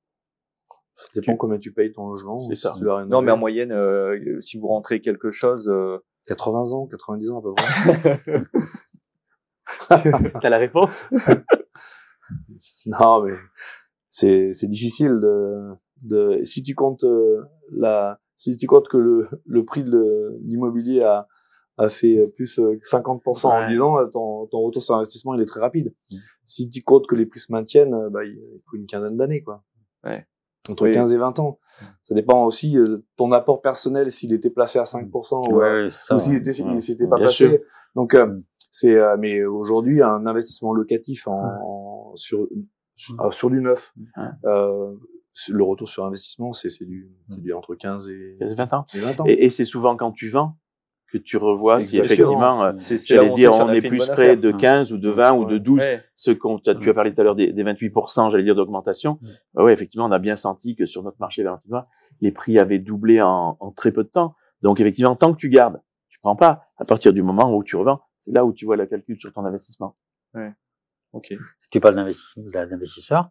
Ça 0.95 1.07
dépend 1.15 1.37
combien 1.37 1.59
tu 1.59 1.73
payes 1.73 1.93
ton 1.93 2.09
logement. 2.09 2.39
C'est 2.41 2.55
si 2.55 2.61
ça. 2.63 2.75
Non, 3.09 3.21
mais 3.23 3.33
en 3.33 3.37
moyenne, 3.37 3.73
euh, 3.73 4.41
si 4.41 4.59
vous 4.59 4.69
rentrez 4.69 5.01
quelque 5.01 5.31
chose, 5.31 5.69
euh, 5.69 5.99
80 6.27 6.73
ans, 6.73 6.87
90 6.87 7.31
ans 7.31 7.39
à 7.39 7.43
peu 7.43 7.55
près. 7.55 8.43
T'as 9.89 10.49
la 10.49 10.59
réponse? 10.59 11.09
Non, 12.87 13.23
mais 13.23 13.33
c'est 14.09 14.53
c'est 14.53 14.69
difficile 14.69 15.19
de 15.21 15.71
de 16.03 16.43
si 16.43 16.63
tu 16.63 16.75
comptes 16.75 17.05
euh, 17.05 17.43
la 17.71 18.21
si 18.37 18.57
tu 18.57 18.67
comptes 18.67 18.89
que 18.89 18.99
le 18.99 19.29
le 19.47 19.65
prix 19.65 19.83
de 19.85 20.37
l'immobilier 20.45 21.03
a 21.03 21.27
a 21.79 21.89
fait 21.89 22.27
plus 22.35 22.59
euh, 22.59 22.79
50% 22.91 23.47
en 23.47 23.61
Ouais. 23.61 23.67
10 23.69 23.81
ans, 23.81 23.97
ton 24.13 24.47
ton 24.47 24.61
retour 24.61 24.83
sur 24.83 24.95
investissement 24.97 25.35
il 25.35 25.41
est 25.43 25.47
très 25.47 25.61
rapide. 25.61 25.95
Mm. 26.11 26.17
Si 26.45 26.69
tu 26.71 26.83
comptes 26.83 27.07
que 27.07 27.15
les 27.15 27.25
prix 27.27 27.41
se 27.41 27.53
maintiennent, 27.53 27.95
euh, 27.95 28.11
bah 28.11 28.25
il 28.25 28.39
faut 28.69 28.77
une 28.77 28.87
quinzaine 28.87 29.17
d'années 29.17 29.43
quoi. 29.43 29.65
Ouais. 30.05 30.27
Entre 30.69 30.83
Oui. 30.85 30.93
15 30.93 31.13
et 31.13 31.19
20 31.19 31.39
ans. 31.39 31.59
Ça 32.03 32.15
dépend 32.15 32.45
aussi 32.45 32.77
euh, 32.77 32.99
ton 33.17 33.33
apport 33.33 33.63
personnel 33.63 34.11
s'il 34.11 34.33
était 34.35 34.51
placé 34.51 34.79
à 34.79 34.85
5% 34.85 35.51
ou, 35.53 35.61
à- 35.61 35.83
Ouais, 35.83 35.85
ou 35.87 36.19
s'il 36.19 36.33
ouais. 36.33 36.39
était 36.39 36.53
s'il 36.53 36.67
Ouais. 36.67 36.79
s'était 36.81 37.07
pas 37.07 37.17
Bien 37.17 37.27
placé. 37.27 37.49
sûr. 37.49 37.59
Donc 37.95 38.15
euh, 38.15 38.27
Mm. 38.27 38.43
C'est 38.71 38.95
euh, 38.97 39.17
mais 39.19 39.45
aujourd'hui 39.45 40.03
un 40.03 40.27
investissement 40.27 40.73
locatif 40.73 41.27
en, 41.29 41.43
en- 41.63 42.13
sur 42.17 42.47
sur, 42.95 43.15
Mm. 43.15 43.21
euh, 43.27 43.31
sur 43.31 43.51
du 43.51 43.61
neuf 43.61 43.93
Ouais. 44.17 44.25
euh, 44.47 44.95
le 45.51 45.63
retour 45.63 45.89
sur 45.89 46.05
investissement 46.05 46.53
c'est 46.53 46.69
c'est 46.71 46.85
du 46.85 47.11
c'est 47.29 47.41
du 47.43 47.53
entre 47.53 47.75
15 47.77 48.09
et, 48.09 48.37
20 48.41 48.73
ans. 48.75 48.85
et 48.95 48.99
20 48.99 49.21
ans. 49.21 49.25
Et, 49.27 49.45
et 49.45 49.51
c'est 49.51 49.65
souvent 49.65 49.97
quand 49.97 50.11
tu 50.13 50.29
vends 50.29 50.57
que 51.11 51.17
tu 51.17 51.39
revois 51.39 51.81
si 51.81 51.99
effectivement, 51.99 52.63
euh, 52.65 52.73
où 52.73 52.77
j'allais 53.07 53.31
on 53.31 53.35
dire, 53.35 53.51
on 53.55 53.71
est 53.73 53.81
plus 53.81 53.97
près 54.09 54.13
affaire. 54.31 54.37
de 54.41 54.51
15 54.53 54.93
ou 54.93 54.99
de 54.99 55.09
20 55.09 55.33
ou 55.39 55.45
de 55.47 55.57
12 55.57 55.79
Ouais. 55.81 56.03
ce 56.15 56.33
qu'on, 56.33 56.59
tu 56.59 56.69
as 56.69 56.93
parlé 56.93 57.15
tout 57.15 57.21
à 57.21 57.25
l'heure 57.25 57.35
des, 57.35 57.51
des 57.51 57.65
28%, 57.65 58.31
j'allais 58.31 58.43
dire 58.45 58.55
d'augmentation. 58.55 59.19
Bah 59.55 59.65
ouais, 59.65 59.73
effectivement, 59.73 60.05
on 60.05 60.11
a 60.11 60.19
bien 60.19 60.37
senti 60.37 60.77
que 60.77 60.85
sur 60.85 61.03
notre 61.03 61.17
marché 61.19 61.43
valentinois, 61.43 61.87
les 62.21 62.31
prix 62.31 62.59
avaient 62.59 62.79
doublé 62.79 63.23
en, 63.23 63.57
en 63.59 63.71
très 63.73 63.91
peu 63.91 64.05
de 64.05 64.09
temps. 64.11 64.35
Donc 64.61 64.81
effectivement, 64.81 65.17
tant 65.17 65.33
que 65.33 65.39
tu 65.39 65.49
gardes, 65.49 65.81
tu 66.11 66.19
prends 66.21 66.37
pas. 66.37 66.65
À 66.77 66.85
partir 66.85 67.15
du 67.15 67.23
moment 67.23 67.57
où 67.57 67.65
tu 67.65 67.77
revends, 67.77 68.01
c'est 68.29 68.35
là 68.35 68.45
où 68.45 68.53
tu 68.53 68.67
vois 68.67 68.77
la 68.77 68.87
calcul 68.87 69.19
sur 69.19 69.33
ton 69.33 69.45
investissement. 69.45 69.97
Ok. 71.13 71.29
Si 71.29 71.71
tu 71.71 71.81
parles 71.81 71.95
d'investissement, 71.95 72.45
d'investisseurs, 72.51 73.31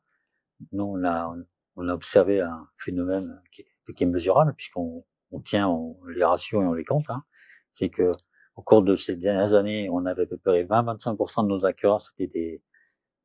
nous, 0.71 0.85
on 0.85 1.03
a, 1.03 1.27
on 1.75 1.87
a 1.87 1.93
observé 1.93 2.41
un 2.41 2.67
phénomène 2.75 3.41
qui 3.51 3.61
est, 3.61 3.93
qui 3.93 4.03
est 4.03 4.07
mesurable, 4.07 4.53
puisqu'on 4.55 5.05
on 5.31 5.39
tient 5.39 5.67
on- 5.69 6.03
les 6.05 6.23
ratios 6.23 6.63
et 6.63 6.65
on 6.65 6.73
les 6.73 6.83
compte. 6.85 7.07
Hein. 7.09 7.23
C'est 7.71 7.89
que 7.89 8.11
au 8.55 8.63
cours 8.63 8.81
de 8.81 8.95
ces 8.95 9.15
dernières 9.15 9.53
années, 9.53 9.87
on 9.91 10.05
avait 10.07 10.23
à 10.23 10.25
peu 10.25 10.37
près 10.37 10.63
20-25% 10.63 11.43
de 11.43 11.47
nos 11.47 11.65
acquéreurs, 11.67 12.01
c'était 12.01 12.25
des, 12.25 12.63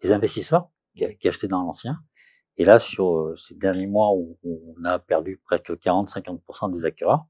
des 0.02 0.12
investisseurs 0.12 0.68
qui, 0.94 1.16
qui 1.16 1.28
achetaient 1.28 1.48
dans 1.48 1.62
l'ancien. 1.62 1.98
Et 2.58 2.66
là, 2.66 2.78
sur 2.78 3.16
euh, 3.16 3.34
ces 3.36 3.54
derniers 3.54 3.86
mois 3.86 4.12
où, 4.12 4.38
où 4.42 4.74
on 4.78 4.84
a 4.84 4.98
perdu 4.98 5.38
presque 5.42 5.70
40-50% 5.72 6.70
des 6.70 6.84
acquéreurs, 6.84 7.24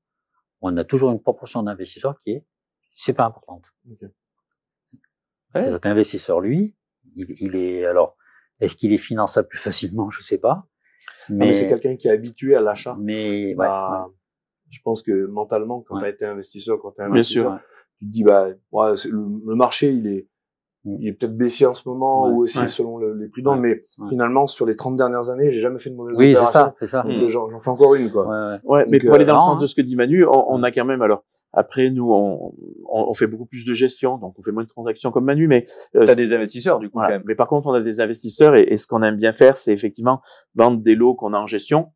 on 0.63 0.77
a 0.77 0.83
toujours 0.83 1.13
une 1.13 1.23
proportion 1.23 1.63
d'investisseurs 1.63 2.19
qui 2.19 2.33
est 2.33 2.45
super 2.93 3.25
importante. 3.27 3.71
Ouais. 5.55 5.79
Qu'un 5.81 5.91
investisseur, 5.91 6.41
lui, 6.41 6.75
il, 7.17 7.27
il 7.41 7.57
est 7.57 7.85
alors, 7.87 8.17
est-ce 8.61 8.77
qu'il 8.77 8.93
est 8.93 8.97
finançable 8.99 9.49
plus 9.49 9.59
facilement? 9.59 10.11
Je 10.11 10.23
sais 10.23 10.39
pas. 10.39 10.65
Ah, 10.65 11.27
mais 11.31 11.47
Mais, 11.47 11.53
c'est 11.53 11.69
quelqu'un 11.69 11.97
qui 11.97 12.09
est 12.09 12.11
habitué 12.11 12.55
à 12.57 12.61
l'achat. 12.61 12.97
mais 13.01 13.55
Bah, 13.55 14.07
ouais. 14.09 14.15
Je 14.71 14.81
pense 14.83 15.03
que 15.03 15.27
mentalement, 15.27 15.83
quand 15.83 15.97
Ouais. 15.97 16.01
tu 16.01 16.07
as 16.07 16.11
été 16.11 16.25
investisseur, 16.25 16.79
quand 16.81 16.93
tu 16.93 17.03
es 17.03 17.05
Bien 17.05 17.13
investisseur, 17.15 17.43
sûr. 17.45 17.53
Ouais. 17.53 17.59
tu 17.99 18.07
te 18.07 18.11
dis 18.11 18.25
bah 18.25 18.49
le, 18.51 19.41
le 19.51 19.55
marché 19.55 19.93
il 19.93 20.07
est. 20.07 20.29
il 20.85 21.07
est 21.09 21.13
peut-être 21.13 21.37
baissier 21.37 21.67
en 21.67 21.75
ce 21.75 21.89
moment 21.89 22.25
Ouais. 22.25 22.31
ou 22.33 22.43
aussi 22.43 22.59
Ouais. 22.59 22.67
selon 22.67 22.99
le- 22.99 23.15
les 23.15 23.29
prudents, 23.29 23.53
Ouais. 23.55 23.61
mais 23.61 23.85
Ouais. 23.99 24.09
finalement 24.09 24.47
sur 24.49 24.67
les 24.67 24.75
30 24.75 24.97
dernières 24.97 25.29
années, 25.31 25.51
j'ai 25.53 25.61
jamais 25.61 25.79
fait 25.79 25.91
de 25.91 25.95
mauvaise 25.95 26.17
Oui, 26.19 26.33
c'est 26.33 26.39
opération. 26.39 26.51
ça, 26.61 26.75
c'est 26.77 26.87
ça. 26.87 27.05
Mm. 27.05 27.29
J'en 27.29 27.59
fais 27.61 27.71
encore 27.71 27.95
une 27.95 28.11
quoi. 28.11 28.27
Ouais, 28.27 28.37
ouais. 28.55 28.59
Ouais, 28.65 28.87
mais 28.91 28.99
pour 28.99 29.15
aller 29.15 29.25
euh, 29.25 29.29
dans 29.29 29.35
le 29.37 29.41
sens 29.41 29.57
hein. 29.57 29.61
de 29.61 29.67
ce 29.67 29.75
que 29.77 29.81
dit 29.83 29.95
Manu, 29.95 30.25
on, 30.27 30.45
on 30.49 30.63
a 30.65 30.71
quand 30.73 30.85
même 30.85 31.03
alors 31.03 31.25
après 31.53 31.91
nous 31.91 32.11
on, 32.13 32.53
on, 32.93 33.07
on 33.09 33.13
fait 33.15 33.27
beaucoup 33.29 33.47
plus 33.47 33.65
de 33.65 33.73
gestion, 33.73 34.19
donc 34.19 34.35
on 34.39 34.43
fait 34.43 34.51
moins 34.53 34.65
de 34.65 34.69
transactions 34.69 35.13
comme 35.13 35.25
Manu, 35.25 35.47
mais 35.47 35.67
euh, 35.95 36.05
T'as 36.05 36.15
des 36.17 36.33
investisseurs 36.33 36.81
du 36.81 36.89
coup 36.89 36.95
voilà. 36.99 37.09
quand 37.11 37.15
même. 37.15 37.23
Mais 37.27 37.35
par 37.37 37.47
contre, 37.47 37.69
on 37.69 37.73
a 37.75 37.81
des 37.81 38.01
investisseurs 38.01 38.57
et, 38.57 38.63
et 38.69 38.77
ce 38.77 38.87
qu'on 38.89 39.03
aime 39.03 39.17
bien 39.17 39.33
faire, 39.33 39.57
c'est 39.57 39.73
effectivement 39.73 40.21
vendre 40.57 40.83
des 40.83 40.95
lots 40.97 41.15
qu'on 41.15 41.33
a 41.33 41.39
en 41.39 41.47
gestion, 41.47 41.93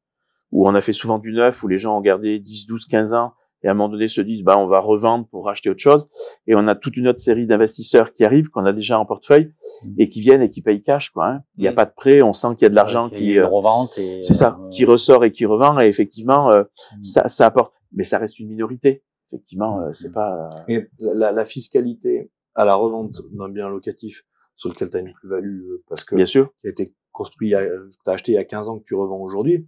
où 0.52 0.68
on 0.68 0.74
a 0.76 0.80
fait 0.80 0.92
souvent 0.92 1.18
du 1.18 1.32
neuf, 1.32 1.62
où 1.64 1.68
les 1.68 1.78
gens 1.78 1.98
ont 1.98 2.00
gardé 2.00 2.38
10, 2.38 2.66
12, 2.68 2.86
15 2.86 3.14
ans 3.14 3.32
et 3.66 3.68
à 3.68 3.72
un 3.72 3.74
moment 3.74 3.88
donné 3.88 4.06
se 4.06 4.20
disent, 4.20 4.44
bah, 4.44 4.56
on 4.58 4.66
va 4.66 4.78
revendre 4.78 5.26
pour 5.26 5.44
racheter 5.46 5.68
autre 5.70 5.80
chose. 5.80 6.08
Et 6.46 6.54
on 6.54 6.68
a 6.68 6.76
toute 6.76 6.96
une 6.96 7.08
autre 7.08 7.18
série 7.18 7.46
d'investisseurs 7.48 8.12
qui 8.14 8.24
arrivent, 8.24 8.48
qu'on 8.48 8.64
a 8.64 8.72
déjà 8.72 8.96
en 8.96 9.04
portefeuille 9.04 9.52
Mhm. 9.84 9.94
et 9.98 10.08
qui 10.08 10.20
viennent 10.20 10.42
et 10.42 10.50
qui 10.50 10.62
payent 10.62 10.84
cash, 10.84 11.10
quoi. 11.10 11.26
hein. 11.26 11.40
Il 11.56 11.62
n'y 11.62 11.66
a 11.66 11.72
Mhm. 11.72 11.74
pas 11.76 11.84
de 11.86 11.92
prêt, 11.96 12.22
on 12.22 12.32
sent 12.32 12.48
qu'il 12.54 12.62
y 12.62 12.66
a 12.66 12.68
de 12.68 12.76
l'argent 12.76 13.10
qui, 13.10 13.36
a 13.38 13.42
euh, 13.42 13.48
revente 13.48 13.98
et 13.98 14.22
c'est 14.22 14.34
ça, 14.34 14.56
euh, 14.62 14.68
qui 14.70 14.84
ressort 14.84 15.24
et 15.24 15.32
qui 15.32 15.46
revend. 15.46 15.80
Et 15.80 15.88
effectivement, 15.88 16.52
euh, 16.52 16.62
Mhm. 16.96 17.02
ça, 17.02 17.26
ça 17.28 17.46
apporte. 17.46 17.74
Mais 17.92 18.04
ça 18.04 18.18
reste 18.18 18.38
une 18.38 18.48
minorité. 18.48 19.02
Effectivement, 19.32 19.80
euh, 19.80 19.92
c'est 19.92 20.12
pas. 20.12 20.48
euh, 20.54 20.60
Et 20.68 20.86
la, 21.00 21.32
la- 21.32 21.44
fiscalité 21.44 22.30
à 22.54 22.64
la 22.64 22.76
revente 22.76 23.20
d'un 23.32 23.48
bien 23.48 23.68
locatif 23.68 24.22
sur 24.54 24.68
lequel 24.70 24.88
tu 24.90 24.96
as 24.96 25.00
une 25.00 25.12
plus-value 25.12 25.62
euh, 25.70 25.84
parce 25.88 26.04
que 26.04 26.14
bien 26.14 26.24
sûr. 26.24 26.50
qui 26.60 26.68
a 26.68 26.70
été 26.70 26.94
construit, 27.10 27.50
tu 27.50 27.56
as 27.56 28.12
acheté 28.12 28.32
il 28.32 28.34
y 28.36 28.38
a 28.38 28.44
15 28.44 28.68
ans 28.68 28.78
que 28.78 28.84
tu 28.84 28.94
revends 28.94 29.18
aujourd'hui, 29.20 29.66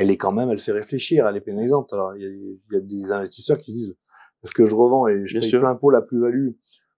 elle 0.00 0.10
est 0.10 0.16
quand 0.16 0.32
même, 0.32 0.50
elle 0.50 0.58
fait 0.58 0.72
réfléchir, 0.72 1.26
elle 1.26 1.36
est 1.36 1.40
pénalisante. 1.40 1.92
Alors 1.92 2.14
il 2.16 2.22
y 2.22 2.26
a, 2.26 2.28
il 2.28 2.58
y 2.72 2.76
a 2.76 2.80
des 2.80 3.12
investisseurs 3.12 3.58
qui 3.58 3.72
se 3.72 3.76
disent 3.76 3.96
est-ce 4.44 4.52
que 4.54 4.66
je 4.66 4.74
revends 4.74 5.06
et 5.08 5.24
je 5.26 5.32
Bien 5.32 5.40
paye 5.40 5.50
sûr. 5.50 5.60
plein 5.60 5.74
pot 5.74 5.90
la 5.90 6.00
plus-value? 6.02 6.50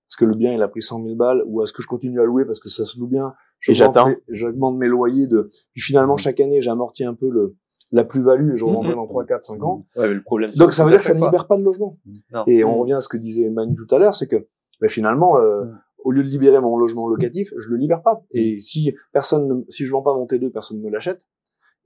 Parce 0.07 0.16
que 0.18 0.24
le 0.24 0.34
bien 0.34 0.53
il 0.53 0.62
a 0.62 0.68
pris 0.68 0.82
100 0.82 1.03
000 1.05 1.14
balles? 1.16 1.42
Ou 1.46 1.62
est-ce 1.62 1.72
que 1.72 1.82
je 1.82 1.86
continue 1.88 2.20
à 2.20 2.24
louer 2.24 2.44
parce 2.44 2.61
que 2.61 2.68
ça 2.68 2.84
se 2.84 2.98
loue 2.98 3.07
bien? 3.07 3.32
Et 3.68 3.74
j'attends. 3.74 4.09
mes- 4.09 4.18
J'augmente 4.28 4.76
mes 4.78 4.88
loyers 4.88 5.26
de 5.26 5.48
puis 5.72 5.80
finalement 5.82 6.14
Mhm. 6.14 6.18
chaque 6.18 6.40
année 6.40 6.61
j'amortis 6.61 7.05
un 7.05 7.14
peu 7.14 7.28
le 7.30 7.57
la 7.92 8.05
plus-value 8.05 8.53
et 8.53 8.57
je 8.57 8.64
revendrai 8.64 8.90
Mhm. 8.90 8.96
dans 8.96 9.07
3, 9.07 9.24
4, 9.24 9.42
5 9.42 9.62
ans. 9.64 9.84
Ouais, 9.96 10.09
mais 10.09 10.14
le 10.14 10.22
problème. 10.22 10.51
Donc 10.59 10.72
ça 10.72 10.84
veut 10.84 10.90
dire 10.90 11.01
que 11.01 11.05
ça 11.07 11.14
ne 11.14 11.20
libère 11.24 11.46
pas 11.48 11.57
de 11.57 11.62
logement. 11.64 11.98
Non. 12.32 12.44
Et 12.46 12.62
on 12.64 12.78
revient 12.78 12.92
à 12.92 13.01
ce 13.01 13.09
que 13.09 13.16
disait 13.16 13.48
Manu 13.51 13.74
tout 13.74 13.92
à 13.94 13.98
l'heure, 13.98 14.14
c'est 14.14 14.28
que 14.28 14.46
ben, 14.80 14.88
finalement, 14.88 15.36
euh, 15.38 15.64
au 16.05 16.12
lieu 16.12 16.22
de 16.22 16.28
libérer 16.28 16.61
mon 16.61 16.78
logement 16.78 17.07
locatif, 17.09 17.53
je 17.59 17.68
le 17.68 17.76
libère 17.76 18.03
pas. 18.03 18.22
Et 18.30 18.61
si 18.61 18.94
personne, 19.12 19.46
ne- 19.48 19.64
si 19.68 19.84
je 19.84 19.90
vends 19.92 20.03
pas 20.03 20.14
mon 20.14 20.26
T2, 20.26 20.51
personne 20.51 20.78
ne 20.78 20.84
me 20.84 20.90
l'achète. 20.90 21.20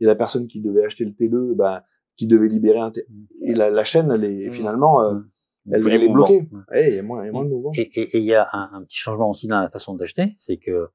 Et 0.00 0.04
la 0.06 0.14
personne 0.16 0.46
qui 0.48 0.60
devait 0.60 0.84
acheter 0.84 1.04
le 1.04 1.12
T2, 1.12 1.54
ben, 1.54 1.82
qui 2.16 2.26
devait 2.26 2.48
libérer 2.48 2.78
un 2.80 2.90
T, 2.90 3.06
et 3.46 3.54
la, 3.54 3.70
la 3.70 3.84
chaîne, 3.84 4.10
elle 4.10 4.24
est 4.24 4.48
Mm. 4.48 4.52
finalement, 4.52 5.00
euh, 5.02 5.14
Mm. 5.14 5.74
elle, 5.74 5.80
elle 5.88 6.02
est 6.02 6.06
bloquée. 6.12 6.42
Mm. 6.50 6.64
Ouais, 6.70 6.88
il 6.90 6.94
y 6.96 6.98
a 6.98 7.02
moins, 7.02 7.22
il 7.22 7.26
y 7.26 7.28
a 7.28 7.32
moins 7.32 7.44
de 7.44 7.48
mouvements. 7.50 7.72
Et 7.76 7.82
et- 7.82 8.16
et 8.16 8.18
il 8.18 8.24
y 8.24 8.34
a 8.34 8.48
un, 8.52 8.70
un 8.72 8.82
petit 8.84 8.98
changement 8.98 9.30
aussi 9.30 9.46
dans 9.46 9.60
la 9.60 9.70
façon 9.70 9.94
d'acheter, 9.94 10.34
c'est 10.36 10.56
que 10.58 10.88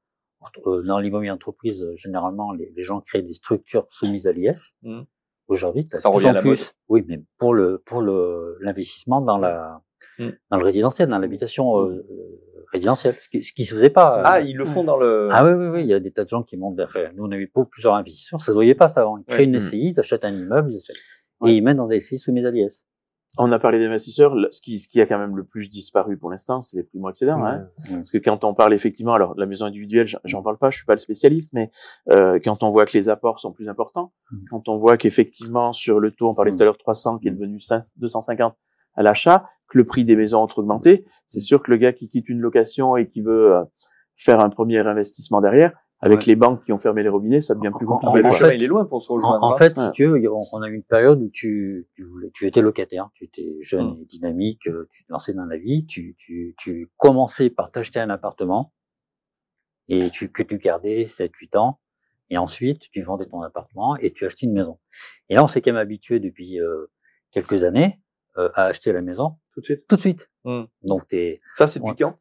euh, 0.66 0.82
dans 0.84 0.98
l'immobilier 0.98 1.30
entreprise, 1.30 1.82
euh, 1.82 1.94
généralement, 1.96 2.52
les, 2.52 2.72
les 2.74 2.82
gens 2.82 3.00
créent 3.00 3.22
des 3.22 3.34
structures 3.34 3.86
soumises 3.90 4.26
à 4.26 4.32
l'IS. 4.32 4.74
Aujourd'hui, 5.50 5.84
Ça 5.92 6.08
plus 6.08 6.16
revient 6.16 6.26
en 6.28 6.30
à 6.30 6.32
la 6.34 6.40
plus. 6.40 6.72
Oui, 6.88 7.04
mais 7.08 7.20
pour 7.38 7.52
le 7.54 7.82
pour 7.84 8.00
le 8.02 8.56
l'investissement 8.60 9.20
dans 9.20 9.36
la 9.38 9.80
Mhm. 10.18 10.32
dans 10.50 10.56
le 10.56 10.64
résidentiel, 10.64 11.08
dans 11.10 11.18
l'habitation 11.18 11.78
euh, 11.80 12.06
résidentielle, 12.72 13.14
ce 13.20 13.28
qui, 13.28 13.42
ce 13.42 13.52
qui 13.52 13.64
se 13.66 13.74
faisait 13.74 13.90
pas. 13.90 14.18
euh, 14.20 14.22
Ah, 14.24 14.40
ils 14.40 14.56
le 14.56 14.64
font 14.64 14.82
dans 14.84 14.96
le. 14.96 15.28
Ah 15.30 15.44
oui, 15.44 15.52
oui, 15.52 15.66
oui, 15.68 15.80
il 15.82 15.88
y 15.88 15.92
a 15.94 16.00
des 16.00 16.10
tas 16.10 16.24
de 16.24 16.28
gens 16.28 16.42
qui 16.42 16.56
montent. 16.56 16.80
Enfin, 16.80 17.10
nous, 17.14 17.24
on 17.26 17.30
a 17.32 17.36
eu 17.36 17.48
pour 17.48 17.68
plusieurs 17.68 17.94
investisseurs, 17.94 18.40
ça 18.40 18.46
se 18.46 18.52
voyait 18.52 18.74
pas 18.74 18.88
ça 18.88 19.02
avant. 19.02 19.18
Ils 19.18 19.24
créent 19.24 19.44
une 19.44 19.52
Mhm. 19.52 19.60
SCI, 19.60 19.88
ils 19.88 20.00
achètent 20.00 20.24
un 20.24 20.32
immeuble, 20.32 20.70
ils 20.72 20.76
achètent. 20.76 20.96
Ouais. 21.42 21.52
et 21.52 21.56
ils 21.56 21.62
mettent 21.62 21.76
dans 21.78 21.86
des 21.86 22.00
SCI 22.00 22.16
à 22.46 22.50
l'IS. 22.50 22.86
On 23.38 23.52
a 23.52 23.58
parlé 23.60 23.78
d'investisseurs. 23.78 24.34
Ce 24.50 24.60
qui, 24.60 24.78
ce 24.80 24.88
qui 24.88 25.00
a 25.00 25.06
quand 25.06 25.18
même 25.18 25.36
le 25.36 25.44
plus 25.44 25.68
disparu 25.68 26.16
pour 26.18 26.30
l'instant, 26.30 26.60
c'est 26.62 26.76
les 26.78 26.82
primo-accédants. 26.82 27.44
Hein. 27.44 27.68
Parce 27.90 28.10
que 28.10 28.18
quand 28.18 28.42
on 28.44 28.54
parle 28.54 28.74
effectivement, 28.74 29.14
alors 29.14 29.34
la 29.36 29.46
maison 29.46 29.66
individuelle, 29.66 30.06
j'en- 30.24 30.42
parle 30.42 30.58
pas, 30.58 30.70
je 30.70 30.76
suis 30.78 30.84
pas 30.86 30.94
le 30.94 30.98
spécialiste, 30.98 31.52
mais 31.52 31.70
euh, 32.10 32.40
quand 32.42 32.62
on 32.64 32.70
voit 32.70 32.86
que 32.86 32.92
les 32.94 33.08
apports 33.08 33.38
sont 33.40 33.52
plus 33.52 33.68
importants, 33.68 34.12
Mm. 34.32 34.36
quand 34.50 34.68
on 34.68 34.76
voit 34.76 34.96
qu'effectivement 34.96 35.72
sur 35.72 36.00
le 36.00 36.10
taux, 36.10 36.28
on 36.28 36.34
parlait 36.34 36.50
Mm. 36.50 36.56
tout 36.56 36.62
à 36.62 36.64
l'heure 36.66 36.78
300 36.78 37.18
qui 37.18 37.28
est 37.28 37.32
devenu 37.32 37.60
5 37.60 37.84
250 37.96 38.54
à 38.96 39.02
l'achat, 39.04 39.48
que 39.68 39.78
le 39.78 39.84
prix 39.84 40.04
des 40.04 40.16
maisons 40.16 40.44
a 40.44 40.48
augmenté, 40.58 41.04
c'est 41.24 41.38
sûr 41.40 41.62
que 41.62 41.70
le 41.70 41.76
gars 41.76 41.92
qui 41.92 42.08
quitte 42.08 42.28
une 42.28 42.40
location 42.40 42.96
et 42.96 43.06
qui 43.06 43.20
veut 43.20 43.54
euh, 43.54 43.62
faire 44.16 44.40
un 44.40 44.48
premier 44.50 44.78
investissement 44.80 45.40
derrière, 45.40 45.72
avec 46.02 46.20
Ouais. 46.20 46.26
les 46.28 46.36
banques 46.36 46.64
qui 46.64 46.72
ont 46.72 46.78
fermé 46.78 47.02
les 47.02 47.08
robinets, 47.10 47.40
ça 47.42 47.54
devient 47.54 47.70
plus 47.76 47.86
En- 47.86 47.98
compliqué. 47.98 48.26
en 48.26 48.30
fait- 48.30 48.56
il 48.56 48.62
est 48.62 48.66
loin 48.66 48.84
pour 48.86 49.02
se 49.02 49.12
En, 49.12 49.16
rejoindre. 49.16 49.42
en 49.44 49.52
hein. 49.52 49.56
fait, 49.56 49.76
Ouais. 49.76 49.84
si 49.84 49.90
tu 49.92 50.06
veux, 50.06 50.20
on, 50.52 50.62
a 50.62 50.68
eu 50.68 50.74
une 50.74 50.82
période 50.82 51.20
où 51.20 51.28
tu, 51.30 51.88
tu, 51.94 52.04
voulais, 52.04 52.30
tu 52.32 52.46
étais 52.46 52.62
locataire, 52.62 53.10
tu 53.14 53.24
étais 53.24 53.56
jeune 53.60 53.96
Mm. 53.96 54.02
et 54.02 54.04
dynamique, 54.06 54.66
euh, 54.68 54.88
tu 54.92 55.04
te 55.04 55.12
lançais 55.12 55.34
dans 55.34 55.44
la 55.44 55.56
vie, 55.58 55.84
tu, 55.86 56.14
tu, 56.16 56.54
tu 56.58 56.88
commençais 56.96 57.50
par 57.50 57.70
t'acheter 57.70 58.00
un 58.00 58.08
appartement 58.10 58.72
et 59.88 60.10
tu, 60.10 60.30
que 60.30 60.42
tu 60.42 60.58
gardais 60.58 61.04
7-8 61.06 61.56
ans, 61.56 61.80
et 62.30 62.38
ensuite 62.38 62.88
tu 62.90 63.02
vendais 63.02 63.26
ton 63.26 63.42
appartement 63.42 63.96
et 63.96 64.10
tu 64.10 64.24
achetais 64.24 64.46
une 64.46 64.52
maison. 64.52 64.78
Et 65.28 65.34
là, 65.34 65.42
on 65.44 65.48
s'est 65.48 65.60
quand 65.60 65.72
même 65.72 65.80
habitué 65.80 66.20
depuis 66.20 66.60
euh, 66.60 66.86
quelques 67.32 67.64
années 67.64 68.00
euh, 68.38 68.48
à 68.54 68.66
acheter 68.66 68.92
la 68.92 69.02
maison 69.02 69.36
Tout 69.52 69.60
de 69.60 69.64
suite. 69.66 69.86
tout 69.88 69.96
de 69.96 70.00
suite. 70.00 70.30
Mm. 70.44 70.62
Donc, 70.84 71.08
t'es, 71.08 71.40
Ça, 71.52 71.66
c'est 71.66 71.80
depuis 71.80 71.96
quand 72.04 72.14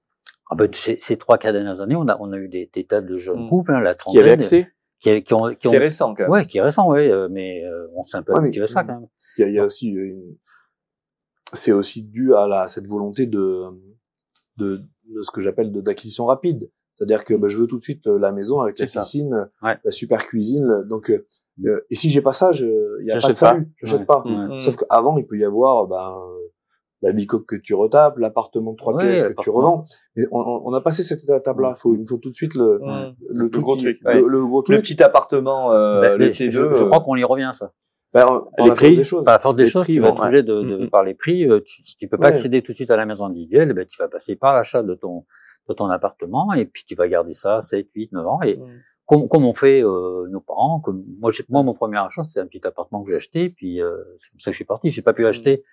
ah 0.49 0.55
ben, 0.55 0.67
ces, 0.73 0.97
ces 0.99 1.17
trois, 1.17 1.37
quatre 1.37 1.53
dernières 1.53 1.81
années, 1.81 1.95
on 1.95 2.07
a, 2.07 2.17
on 2.19 2.31
a 2.33 2.37
eu 2.37 2.47
des, 2.49 2.69
des 2.73 2.83
tas 2.85 3.01
de 3.01 3.17
jeunes 3.17 3.45
Mm. 3.45 3.49
couples, 3.49 3.71
hein, 3.73 3.81
la 3.81 3.93
Qui 3.93 3.97
trentaine, 3.99 4.21
avait 4.21 4.31
accès 4.31 4.71
qui, 4.99 5.23
qui 5.23 5.33
ont, 5.33 5.53
qui 5.55 5.67
ont 5.67 5.71
C'est 5.71 5.77
récent 5.77 6.13
quand 6.15 6.23
même. 6.23 6.31
Ouais, 6.31 6.45
qui 6.45 6.57
est 6.57 6.61
récent, 6.61 6.89
ouais, 6.89 7.09
euh, 7.09 7.29
mais 7.31 7.63
euh, 7.65 7.87
on 7.95 8.01
s'est 8.03 8.17
un 8.17 8.23
peu 8.23 8.33
Ouais, 8.33 8.39
mais- 8.41 8.47
habitué 8.47 8.63
à 8.63 8.67
ça 8.67 8.83
quand 8.83 8.93
même. 8.99 9.07
Il 9.37 9.41
y 9.41 9.43
a, 9.45 9.47
il 9.47 9.53
y 9.55 9.59
a 9.59 9.63
aussi 9.65 9.87
une... 9.89 10.35
c'est 11.53 11.71
aussi 11.71 12.03
dû 12.03 12.35
à 12.35 12.47
la 12.47 12.67
cette 12.67 12.87
volonté 12.87 13.25
de 13.25 13.63
de, 14.57 14.77
de 14.77 15.21
ce 15.21 15.31
que 15.31 15.41
j'appelle 15.41 15.71
d'acquisition 15.71 16.25
rapide 16.25 16.69
c'est-à-dire 16.95 17.23
que 17.23 17.33
bah, 17.33 17.47
je 17.47 17.55
veux 17.57 17.65
tout 17.67 17.77
de 17.77 17.81
suite 17.81 18.05
euh, 18.07 18.19
la 18.19 18.33
maison 18.33 18.59
avec 18.59 18.77
la 18.77 18.85
ça. 18.87 18.99
piscine 19.01 19.49
Ouais. 19.63 19.77
la 19.83 19.91
super 19.91 20.25
cuisine 20.25 20.83
donc 20.89 21.09
euh, 21.09 21.25
euh, 21.65 21.79
et 21.89 21.95
si 21.95 22.09
j'ai 22.09 22.21
pas 22.21 22.33
ça 22.33 22.51
je 22.51 22.65
il 23.01 23.07
y 23.07 23.11
a 23.11 23.13
pas 23.13 23.15
de 23.15 23.21
J'achète 23.21 23.35
salut 23.37 23.71
j'achète 23.81 23.99
Ouais. 24.01 24.05
pas 24.05 24.23
Ouais. 24.25 24.57
Mm. 24.57 24.59
sauf 24.59 24.75
qu'avant 24.75 25.17
il 25.17 25.25
peut 25.25 25.37
y 25.37 25.45
avoir 25.45 25.87
ben 25.87 26.17
la 27.01 27.11
bicoque 27.13 27.45
que 27.45 27.55
tu 27.55 27.73
retapes 27.73 28.17
l'appartement 28.17 28.71
de 28.73 28.77
trois 28.77 28.93
Ouais, 28.93 29.05
pièces 29.07 29.23
que 29.23 29.41
tu 29.41 29.49
revends 29.49 29.83
mais 30.15 30.23
on, 30.31 30.39
on, 30.39 30.61
on 30.65 30.73
a 30.73 30.81
passé 30.81 31.03
cette 31.03 31.23
étape 31.23 31.59
là 31.59 31.73
faut 31.75 31.93
il 31.93 32.01
me 32.01 32.05
faut 32.05 32.17
tout 32.17 32.29
de 32.29 32.33
suite 32.35 32.55
le 32.55 32.79
Mm. 32.81 33.15
le, 33.29 33.49
truc 33.49 33.63
gros 33.63 33.75
qui- 33.75 33.83
truc, 33.83 33.97
le, 34.01 34.09
ouais. 34.09 34.21
le 34.27 34.45
gros 34.45 34.59
Le 34.61 34.63
truc 34.65 34.81
petit 34.81 35.01
appartement, 35.01 35.71
euh, 35.71 36.01
Ben, 36.01 36.17
le 36.17 36.25
T2. 36.29 36.49
je, 36.49 36.49
je 36.49 36.61
euh, 36.83 36.85
crois 36.87 36.99
qu'on 37.01 37.15
y 37.15 37.23
revient, 37.23 37.51
ça. 37.53 37.71
ben, 38.13 38.25
on- 38.27 38.41
on 38.57 38.65
Les 38.65 38.71
prix, 38.75 39.03
choses 39.03 39.23
Par 39.23 39.35
la 39.35 39.39
force 39.39 39.55
des 39.55 39.63
Les 39.65 39.69
choses, 39.69 39.83
prix 39.85 39.93
tu 39.93 39.99
vas 40.01 40.09
être 40.09 40.21
obligé 40.21 40.43
de, 40.43 40.61
de- 40.61 40.77
Mhm. 40.77 40.89
par 40.89 41.03
les 41.03 41.13
prix. 41.13 41.45
euh, 41.49 41.61
Tu, 41.61 41.83
si 41.83 41.95
tu 41.95 42.07
peux 42.09 42.17
pas 42.17 42.27
Ouais. 42.27 42.33
accéder 42.33 42.61
tout 42.61 42.71
de 42.73 42.75
suite 42.75 42.91
à 42.91 42.97
la 42.97 43.05
maison 43.05 43.25
individuelle, 43.27 43.71
ben, 43.73 43.85
tu 43.85 43.97
vas 43.97 44.07
passer 44.09 44.35
par 44.35 44.53
l'achat 44.55 44.83
de 44.83 44.93
ton, 44.95 45.25
de 45.69 45.73
ton 45.73 45.87
appartement 45.89 46.51
et 46.53 46.65
puis 46.65 46.83
tu 46.85 46.95
vas 46.95 47.07
garder 47.07 47.33
ça 47.33 47.61
7, 47.61 47.87
8, 47.95 48.11
9 48.11 48.25
ans. 48.27 48.41
Et 48.41 48.57
Mm. 48.57 48.63
comme, 49.05 49.27
comme 49.29 49.45
on 49.45 49.53
fait 49.53 49.83
euh, 49.83 50.27
nos 50.29 50.41
parents, 50.41 50.79
comme 50.81 51.03
moi, 51.19 51.31
j'ai- 51.31 51.45
moi, 51.49 51.63
mon 51.63 51.73
premier 51.75 51.97
achat, 51.99 52.23
c'est 52.23 52.39
un 52.39 52.47
petit 52.47 52.65
appartement 52.67 53.03
que 53.03 53.09
j'ai 53.11 53.15
acheté, 53.17 53.49
puis 53.51 53.81
euh, 53.81 53.95
c'est 54.17 54.31
comme 54.31 54.39
ça 54.39 54.51
que 54.51 54.53
je 54.53 54.57
suis 54.57 54.65
parti. 54.65 54.89
J'ai 54.89 55.01
pas 55.03 55.13
pu 55.13 55.21
Mhm. 55.23 55.27
acheter 55.29 55.63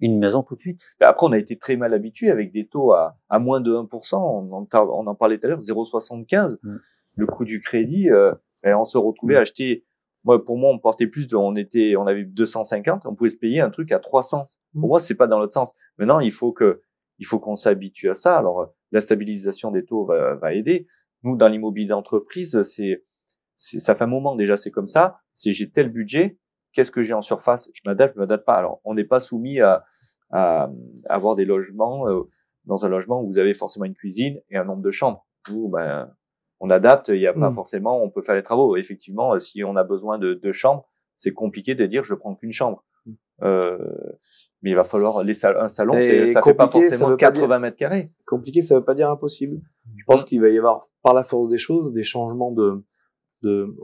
une 0.00 0.18
maison 0.18 0.42
tout 0.42 0.54
de 0.54 0.60
suite. 0.60 0.84
Après, 1.00 1.26
on 1.26 1.32
a 1.32 1.38
été 1.38 1.56
très 1.56 1.76
mal 1.76 1.94
habitué 1.94 2.30
avec 2.30 2.50
des 2.52 2.66
taux 2.66 2.92
à, 2.92 3.16
à 3.28 3.38
moins 3.38 3.60
de 3.60 3.72
1%. 3.72 4.16
On 4.16 4.52
en, 4.52 4.64
on 4.72 5.06
en 5.06 5.14
parlait 5.14 5.38
tout 5.38 5.46
à 5.46 5.50
l'heure, 5.50 5.58
0,75. 5.58 6.58
Mm. 6.62 6.76
Le 7.16 7.26
coût 7.26 7.44
du 7.44 7.60
crédit, 7.60 8.10
euh, 8.10 8.32
ben, 8.62 8.76
on 8.76 8.84
se 8.84 8.98
retrouvait 8.98 9.36
à 9.36 9.40
acheter. 9.40 9.84
Moi, 10.24 10.44
pour 10.44 10.58
moi, 10.58 10.70
on 10.72 10.78
portait 10.78 11.06
plus 11.06 11.26
de, 11.26 11.36
on 11.36 11.54
était, 11.54 11.94
on 11.96 12.06
avait 12.06 12.24
250. 12.24 13.06
On 13.06 13.14
pouvait 13.14 13.30
se 13.30 13.36
payer 13.36 13.60
un 13.60 13.70
truc 13.70 13.92
à 13.92 13.98
300. 13.98 14.44
Pour 14.72 14.88
moi, 14.88 15.00
c'est 15.00 15.14
pas 15.14 15.26
dans 15.26 15.38
l'autre 15.38 15.52
sens. 15.52 15.72
Maintenant, 15.98 16.20
il 16.20 16.32
faut 16.32 16.52
que, 16.52 16.82
il 17.18 17.26
faut 17.26 17.38
qu'on 17.38 17.54
s'habitue 17.54 18.10
à 18.10 18.14
ça. 18.14 18.36
Alors, 18.36 18.72
la 18.90 19.00
stabilisation 19.00 19.70
des 19.70 19.84
taux 19.84 20.04
va, 20.04 20.34
va 20.34 20.54
aider. 20.54 20.86
Nous, 21.22 21.36
dans 21.36 21.48
l'immobilier 21.48 21.88
d'entreprise, 21.88 22.62
c'est, 22.62 23.04
c'est, 23.54 23.78
ça 23.78 23.94
fait 23.94 24.04
un 24.04 24.08
moment 24.08 24.34
déjà, 24.34 24.56
c'est 24.56 24.70
comme 24.70 24.86
ça. 24.86 25.18
C'est 25.32 25.52
j'ai 25.52 25.70
tel 25.70 25.90
budget, 25.90 26.38
qu'est-ce 26.74 26.90
que 26.90 27.00
j'ai 27.02 27.14
en 27.14 27.20
surface? 27.22 27.70
Je 27.72 27.80
m'adapte, 27.86 28.14
je 28.14 28.20
m'adapte 28.20 28.44
pas. 28.44 28.54
Alors, 28.56 28.80
on 28.84 28.92
n'est 28.94 29.04
pas 29.04 29.20
soumis 29.20 29.60
à, 29.60 29.84
à 30.30 30.68
avoir 31.08 31.34
des 31.36 31.44
logements 31.46 32.08
euh, 32.08 32.22
dans 32.66 32.84
un 32.84 32.88
logement 32.88 33.22
où 33.22 33.26
vous 33.26 33.38
avez 33.38 33.54
forcément 33.54 33.84
une 33.86 33.94
cuisine 33.94 34.40
et 34.50 34.56
un 34.56 34.64
nombre 34.64 34.82
de 34.82 34.90
chambres. 34.90 35.26
Où 35.52 35.68
ben 35.68 36.10
on 36.60 36.70
adapte, 36.70 37.08
il 37.08 37.18
n'y 37.18 37.26
a 37.26 37.32
pas 37.34 37.50
Mm. 37.50 37.54
forcément, 37.54 38.02
on 38.02 38.10
peut 38.10 38.22
faire 38.22 38.34
les 38.34 38.42
travaux. 38.42 38.76
Effectivement, 38.76 39.34
euh, 39.34 39.38
si 39.38 39.62
on 39.64 39.76
a 39.76 39.84
besoin 39.84 40.18
de 40.18 40.34
deux 40.34 40.52
chambres, 40.52 40.88
c'est 41.14 41.32
compliqué 41.32 41.74
de 41.74 41.86
dire 41.86 42.04
je 42.04 42.14
prends 42.14 42.34
qu'une 42.34 42.52
chambre. 42.52 42.84
Euh, 43.42 43.76
mais 44.62 44.70
il 44.70 44.76
va 44.76 44.84
falloir 44.84 45.22
les 45.24 45.34
sal- 45.34 45.58
un 45.58 45.68
salon, 45.68 45.92
ça 46.28 46.40
fait 46.40 46.54
pas 46.54 46.68
forcément 46.70 47.10
veut 47.10 47.16
pas 47.16 47.32
80 47.32 47.58
mètres 47.58 47.76
carrés. 47.76 48.08
compliqué, 48.26 48.62
ça 48.62 48.76
veut 48.76 48.84
pas 48.84 48.94
dire 48.94 49.10
impossible. 49.10 49.60
Je 49.96 50.04
pense 50.06 50.24
qu'il 50.24 50.40
va 50.40 50.48
y 50.48 50.56
avoir, 50.56 50.80
par 51.02 51.12
la 51.14 51.24
force 51.24 51.48
des 51.50 51.58
choses, 51.58 51.92
des 51.92 52.02
changements 52.04 52.52
de, 52.52 52.82
de, 53.42 53.76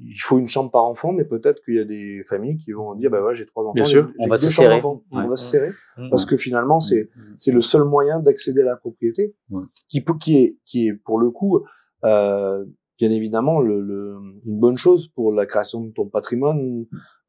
il 0.00 0.18
faut 0.20 0.38
une 0.38 0.48
chambre 0.48 0.70
par 0.70 0.84
enfant, 0.84 1.12
mais 1.12 1.24
peut-être 1.24 1.62
qu'il 1.64 1.74
y 1.76 1.78
a 1.78 1.84
des 1.84 2.22
familles 2.24 2.56
qui 2.56 2.72
vont 2.72 2.94
dire, 2.94 3.10
bah 3.10 3.22
ouais, 3.24 3.34
j'ai 3.34 3.46
trois 3.46 3.64
enfants, 3.64 3.72
Bien 3.74 3.84
sûr, 3.84 4.10
on 4.18 4.26
va 4.28 4.36
se 4.36 4.50
serrer. 4.50 4.80
Ouais. 4.82 4.92
On 5.12 5.28
va 5.28 5.36
se 5.36 5.50
serrer. 5.50 5.70
Mm. 5.96 6.10
Parce 6.10 6.24
que 6.26 6.36
finalement, 6.36 6.80
c'est, 6.80 7.08
Mhm. 7.16 7.34
c'est 7.36 7.52
le 7.52 7.60
seul 7.60 7.84
moyen 7.84 8.20
d'accéder 8.20 8.62
à 8.62 8.66
la 8.66 8.76
propriété, 8.76 9.34
Ouais. 9.50 9.62
qui, 9.88 10.04
qui 10.20 10.36
est, 10.38 10.58
qui 10.64 10.88
est 10.88 10.94
pour 10.94 11.18
le 11.18 11.30
coup, 11.30 11.60
euh, 12.04 12.64
bien 12.98 13.10
évidemment, 13.10 13.60
le, 13.60 13.80
le, 13.80 14.16
une 14.46 14.58
bonne 14.58 14.76
chose 14.76 15.08
pour 15.08 15.32
la 15.32 15.46
création 15.46 15.82
de 15.82 15.92
ton 15.92 16.06
patrimoine 16.08 16.84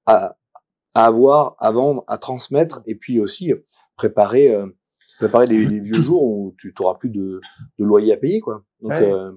à, 0.05 0.37
à 0.95 1.05
avoir, 1.05 1.55
à 1.59 1.71
vendre, 1.71 2.03
à 2.07 2.17
transmettre, 2.17 2.81
et 2.85 2.95
puis 2.95 3.19
aussi 3.19 3.53
préparer, 3.95 4.53
euh, 4.53 4.65
préparer 5.19 5.45
les, 5.47 5.65
les 5.65 5.79
vieux 5.79 6.01
jours 6.01 6.23
où 6.23 6.55
tu 6.57 6.73
n'auras 6.79 6.95
plus 6.95 7.09
de, 7.09 7.39
de 7.79 7.85
loyer 7.85 8.13
à 8.13 8.17
payer, 8.17 8.39
quoi. 8.39 8.63
Donc, 8.81 8.91
Ouais. 8.91 9.11
euh, 9.11 9.31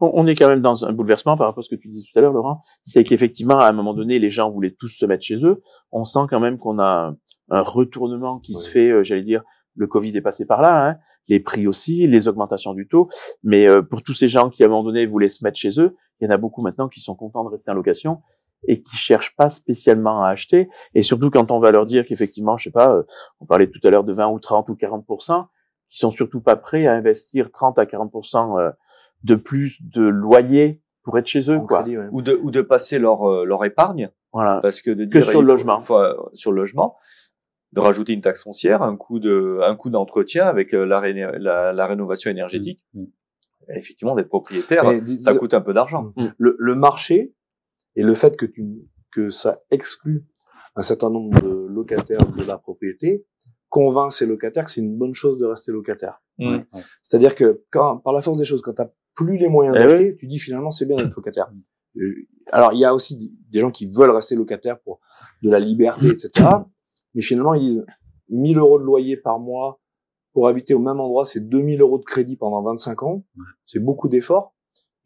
On, 0.00 0.10
on 0.14 0.26
est 0.26 0.34
quand 0.34 0.48
même 0.48 0.60
dans 0.60 0.84
un 0.84 0.92
bouleversement 0.92 1.36
par 1.36 1.46
rapport 1.46 1.60
à 1.60 1.64
ce 1.64 1.74
que 1.74 1.80
tu 1.80 1.88
disais 1.88 2.04
tout 2.12 2.18
à 2.18 2.22
l'heure, 2.22 2.32
Laurent. 2.32 2.62
C'est 2.82 3.04
qu'effectivement, 3.04 3.58
à 3.58 3.68
un 3.68 3.72
moment 3.72 3.94
donné, 3.94 4.18
les 4.18 4.30
gens 4.30 4.50
voulaient 4.50 4.74
tous 4.78 4.88
se 4.88 5.06
mettre 5.06 5.24
chez 5.24 5.44
eux. 5.46 5.62
On 5.92 6.04
sent 6.04 6.26
quand 6.28 6.40
même 6.40 6.58
qu'on 6.58 6.78
a 6.78 7.14
un 7.48 7.60
retournement 7.62 8.38
qui 8.40 8.52
se 8.54 8.68
fait, 8.68 8.90
euh, 8.90 9.04
j'allais 9.04 9.22
dire, 9.22 9.42
le 9.76 9.86
Covid 9.86 10.16
est 10.16 10.22
passé 10.22 10.44
par 10.46 10.60
là, 10.62 10.88
hein, 10.90 10.96
les 11.28 11.38
prix 11.40 11.66
aussi, 11.66 12.06
les 12.06 12.28
augmentations 12.28 12.74
du 12.74 12.88
taux. 12.88 13.08
Mais 13.42 13.68
euh, 13.68 13.82
pour 13.82 14.02
tous 14.02 14.14
ces 14.14 14.28
gens 14.28 14.50
qui, 14.50 14.62
à 14.62 14.66
un 14.66 14.68
moment 14.70 14.82
donné, 14.84 15.06
voulaient 15.06 15.28
se 15.28 15.44
mettre 15.44 15.58
chez 15.58 15.80
eux, 15.80 15.94
il 16.20 16.24
y 16.24 16.28
en 16.28 16.34
a 16.34 16.38
beaucoup 16.38 16.62
maintenant 16.62 16.88
qui 16.88 17.00
sont 17.00 17.14
contents 17.14 17.44
de 17.44 17.50
rester 17.50 17.70
en 17.70 17.74
location 17.74 18.18
et 18.66 18.82
qui 18.82 18.96
cherchent 18.96 19.34
pas 19.36 19.48
spécialement 19.48 20.22
à 20.24 20.28
acheter. 20.30 20.68
Et 20.94 21.02
surtout 21.02 21.30
quand 21.30 21.50
on 21.50 21.58
va 21.58 21.70
leur 21.70 21.86
dire 21.86 22.04
qu'effectivement, 22.06 22.56
je 22.56 22.64
sais 22.64 22.70
pas, 22.70 22.90
euh, 22.94 23.02
on 23.40 23.46
parlait 23.46 23.68
tout 23.70 23.80
à 23.84 23.90
l'heure 23.90 24.04
de 24.04 24.12
20 24.12 24.28
ou 24.28 24.38
30 24.40 24.68
ou 24.68 24.74
40% 24.74 25.46
qui 25.88 25.98
sont 25.98 26.10
surtout 26.10 26.40
pas 26.40 26.56
prêts 26.56 26.86
à 26.86 26.94
investir 26.94 27.50
30 27.52 27.78
à 27.78 27.84
40% 27.84 28.58
euh, 28.58 28.70
de 29.22 29.34
plus 29.36 29.78
de 29.82 30.02
loyer 30.06 30.82
pour 31.04 31.16
être 31.18 31.26
chez 31.28 31.48
eux, 31.50 31.56
en 31.58 31.66
quoi. 31.66 31.82
crédit, 31.82 31.96
ouais. 31.98 32.08
Ou 32.10 32.20
de, 32.22 32.34
ou 32.42 32.50
de 32.50 32.60
passer 32.62 32.98
leur, 32.98 33.22
euh, 33.30 33.44
leur 33.44 33.64
épargne, 33.64 34.10
Voilà. 34.32 34.58
parce 34.60 34.82
que 34.82 34.90
de 34.90 35.04
Que 35.04 35.18
dire, 35.18 35.24
sur 35.24 35.40
il 35.40 35.42
le 35.42 35.46
faut- 35.46 35.52
logement. 35.52 35.78
faut, 35.78 36.02
sur 36.32 36.50
le 36.50 36.56
logement, 36.62 36.96
de 37.72 37.80
rajouter 37.80 38.12
une 38.14 38.20
taxe 38.20 38.42
foncière, 38.42 38.82
un 38.82 38.96
coût 38.96 39.20
de, 39.20 39.60
un 39.62 39.76
coût 39.76 39.90
d'entretien 39.90 40.46
avec 40.46 40.72
la, 40.72 41.00
réné- 41.00 41.30
la, 41.38 41.72
la 41.72 41.86
rénovation 41.86 42.30
énergétique. 42.32 42.84
Mm. 42.94 43.04
Et 43.68 43.78
effectivement, 43.78 44.14
d'être 44.16 44.28
propriétaire, 44.28 44.84
Mais 44.84 45.06
ça 45.18 45.34
coûte 45.34 45.54
un 45.54 45.60
peu 45.60 45.72
d'argent. 45.72 46.12
le, 46.38 46.54
le 46.58 46.74
marché 46.74 47.34
et 47.96 48.02
le 48.02 48.14
fait 48.14 48.36
que 48.36 48.46
tu 48.46 48.88
que 49.10 49.30
ça 49.30 49.58
exclut 49.70 50.24
un 50.74 50.82
certain 50.82 51.10
nombre 51.10 51.40
de 51.40 51.66
locataires 51.66 52.20
de 52.36 52.44
la 52.44 52.58
propriété 52.58 53.24
convainc 53.68 54.12
ces 54.12 54.26
locataires 54.26 54.64
que 54.64 54.70
c'est 54.70 54.80
une 54.80 54.96
bonne 54.96 55.14
chose 55.14 55.38
de 55.38 55.46
rester 55.46 55.72
locataire. 55.72 56.22
Mm. 56.38 56.48
Ouais. 56.56 56.66
C'est-à-dire 57.02 57.34
que 57.34 57.64
quand, 57.70 57.98
par 57.98 58.12
la 58.12 58.20
force 58.22 58.38
des 58.38 58.44
choses, 58.44 58.62
quand 58.62 58.74
tu 58.74 58.82
n'as 58.82 58.90
plus 59.14 59.38
les 59.38 59.48
moyens 59.48 59.74
Eh 59.78 59.82
d'acheter, 59.82 60.16
tu 60.16 60.26
dis 60.26 60.38
finalement 60.38 60.70
c'est 60.70 60.86
bien 60.86 60.96
d'être 60.96 61.14
locataire. 61.16 61.50
Euh, 61.96 62.14
Alors 62.52 62.72
il 62.74 62.78
y 62.78 62.84
a 62.84 62.94
aussi 62.94 63.16
des- 63.16 63.32
des 63.50 63.60
gens 63.60 63.70
qui 63.70 63.86
veulent 63.90 64.10
rester 64.10 64.34
locataires 64.36 64.78
pour 64.80 65.00
de 65.42 65.50
la 65.50 65.58
liberté, 65.58 66.08
etc. 66.08 66.30
Mais 67.14 67.22
finalement 67.22 67.54
ils 67.54 67.60
disent 67.60 67.86
1000 68.28 68.58
euros 68.58 68.78
de 68.78 68.84
loyer 68.84 69.16
par 69.16 69.40
mois 69.40 69.80
pour 70.32 70.48
habiter 70.48 70.74
au 70.74 70.78
même 70.80 71.00
endroit, 71.00 71.24
c'est 71.24 71.40
2000 71.40 71.80
euros 71.80 71.98
de 71.98 72.04
crédit 72.04 72.36
pendant 72.36 72.62
25 72.62 73.02
ans. 73.04 73.24
C'est 73.64 73.78
beaucoup 73.80 74.08
d'efforts. 74.08 74.54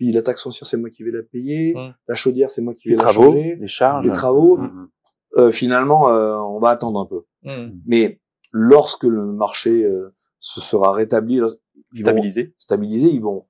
Puis 0.00 0.12
la 0.12 0.22
taxe 0.22 0.42
foncière, 0.42 0.66
c'est 0.66 0.78
moi 0.78 0.88
qui 0.88 1.02
vais 1.02 1.10
la 1.10 1.22
payer. 1.22 1.74
Mm. 1.74 1.94
La 2.08 2.14
chaudière, 2.14 2.50
c'est 2.50 2.62
moi 2.62 2.72
qui 2.72 2.88
vais 2.88 2.92
Les 2.94 2.96
la 2.96 3.02
travaux, 3.04 3.22
changer. 3.32 3.56
les 3.60 3.66
charges. 3.66 4.06
Les 4.06 4.12
travaux, 4.12 4.56
Mhm. 4.56 4.88
euh, 5.36 5.50
finalement, 5.50 6.08
euh, 6.08 6.36
on 6.38 6.58
va 6.58 6.70
attendre 6.70 6.98
un 7.00 7.04
peu. 7.04 7.24
Mm. 7.42 7.78
Mais 7.86 8.18
lorsque 8.50 9.04
le 9.04 9.26
marché 9.26 9.84
euh, 9.84 10.14
se 10.38 10.58
sera 10.58 10.92
rétabli, 10.92 11.34
ils 11.34 11.42
vont 11.42 11.48
Stabilisé. 11.92 12.54
stabiliser, 12.56 13.08
ils 13.10 13.20
vont 13.20 13.46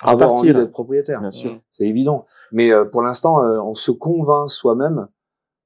avoir 0.00 0.32
envie 0.32 0.54
d'être 0.54 0.70
propriétaires. 0.72 1.20
Bien 1.20 1.30
sûr. 1.30 1.60
C'est 1.68 1.84
évident. 1.86 2.24
Mais 2.52 2.72
euh, 2.72 2.86
pour 2.86 3.02
l'instant, 3.02 3.42
euh, 3.44 3.60
on 3.60 3.74
se 3.74 3.90
convainc 3.90 4.48
soi-même 4.48 5.08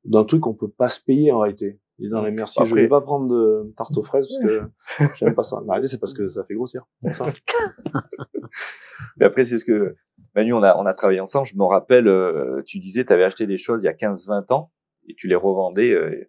d'un 0.04 0.24
truc 0.24 0.40
qu'on 0.40 0.54
peut 0.54 0.66
pas 0.70 0.88
se 0.88 0.98
payer 1.00 1.30
en 1.30 1.38
réalité. 1.38 1.78
Et 2.00 2.08
dans 2.08 2.22
les 2.24 2.32
merci, 2.32 2.58
je 2.58 2.64
Après- 2.64 2.82
vais 2.82 2.88
pas 2.88 3.00
prendre 3.00 3.28
de 3.28 3.72
tarte 3.76 3.96
aux 3.96 4.02
fraises 4.02 4.26
parce 4.28 4.40
que 4.40 4.62
j'aime 5.14 5.34
pas 5.36 5.44
ça. 5.44 5.60
Mais 5.62 5.68
en 5.68 5.72
réalité, 5.74 5.86
c'est 5.88 6.00
parce 6.00 6.12
que 6.14 6.28
ça 6.28 6.42
fait 6.42 6.54
grossir. 6.54 6.84
Pour 7.00 7.14
ça. 7.14 7.26
Mais 9.18 9.26
après, 9.26 9.44
c'est 9.44 9.58
ce 9.58 9.64
que 9.64 9.94
Manu, 10.36 10.52
on 10.52 10.62
a, 10.62 10.76
on 10.76 10.86
a 10.86 10.94
travaillé 10.94 11.18
ensemble. 11.20 11.46
Je 11.46 11.56
me 11.56 11.64
rappelle, 11.64 12.06
euh, 12.08 12.62
tu 12.66 12.78
disais, 12.78 13.04
tu 13.04 13.12
avais 13.12 13.24
acheté 13.24 13.46
des 13.46 13.56
choses 13.56 13.82
il 13.82 13.86
y 13.86 13.88
a 13.88 13.94
15-20 13.94 14.52
ans 14.52 14.70
et 15.08 15.14
tu 15.16 15.26
les 15.28 15.34
revendais. 15.34 15.92
euh, 15.92 16.28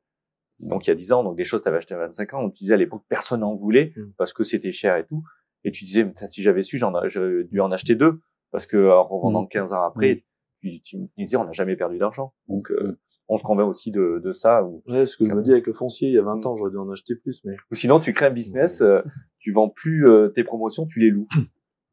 donc 0.60 0.88
il 0.88 0.90
y 0.90 0.92
a 0.92 0.96
10 0.96 1.12
ans, 1.12 1.24
donc 1.24 1.36
des 1.38 1.44
choses 1.44 1.60
que 1.60 1.64
tu 1.66 1.70
avais 1.70 1.78
achetées 1.78 1.94
à 1.94 2.00
25 2.00 2.34
ans. 2.34 2.42
Donc 2.44 2.54
tu 2.54 2.64
disais 2.64 2.74
à 2.74 2.78
l'époque, 2.78 3.04
personne 3.10 3.42
n'en 3.42 3.56
voulait 3.56 3.94
Mm. 3.96 4.14
parce 4.18 4.34
que 4.34 4.44
c'était 4.44 4.72
cher 4.72 4.96
et 4.98 5.06
tout. 5.06 5.22
Et 5.64 5.72
tu 5.72 5.84
disais, 5.84 6.10
si 6.26 6.42
j'avais 6.42 6.62
su, 6.64 6.78
j'aurais 6.80 7.44
dû 7.44 7.60
en 7.60 7.72
acheter 7.72 7.96
deux 7.96 8.22
parce 8.52 8.66
que 8.66 8.90
en 8.90 9.04
revendant 9.04 9.46
15 9.46 9.74
ans 9.74 9.84
après, 9.84 10.22
tu, 10.62 10.82
tu 10.82 10.98
me 10.98 11.06
disais, 11.18 11.38
on 11.38 11.44
n'a 11.44 11.52
jamais 11.52 11.76
perdu 11.76 11.98
d'argent. 12.00 12.34
Donc 12.48 12.72
euh, 12.72 12.92
Mm. 12.94 12.98
on 13.28 13.38
se 13.38 13.44
convainc 13.44 13.68
aussi 13.68 13.92
de, 13.92 14.20
de 14.24 14.32
ça. 14.32 14.64
Ou, 14.64 14.82
Ouais, 14.88 15.06
ce 15.06 15.18
que 15.18 15.26
je 15.26 15.34
me 15.34 15.44
dis 15.44 15.52
avec 15.52 15.68
le 15.68 15.74
foncier, 15.74 16.08
il 16.10 16.14
y 16.16 16.18
a 16.18 16.24
20 16.24 16.46
ans, 16.46 16.56
j'aurais 16.56 16.72
dû 16.72 16.78
en 16.78 16.90
acheter 16.90 17.16
plus, 17.16 17.44
mais 17.44 17.56
ou 17.72 17.76
sinon, 17.76 18.00
tu 18.00 18.14
crées 18.14 18.28
un 18.28 18.32
business, 18.32 18.82
euh, 18.82 19.02
tu 19.40 19.52
vends 19.52 19.70
plus 19.70 20.08
euh, 20.08 20.30
tes 20.30 20.44
promotions, 20.44 20.86
tu 20.88 21.00
les 21.02 21.10
loues. 21.12 21.28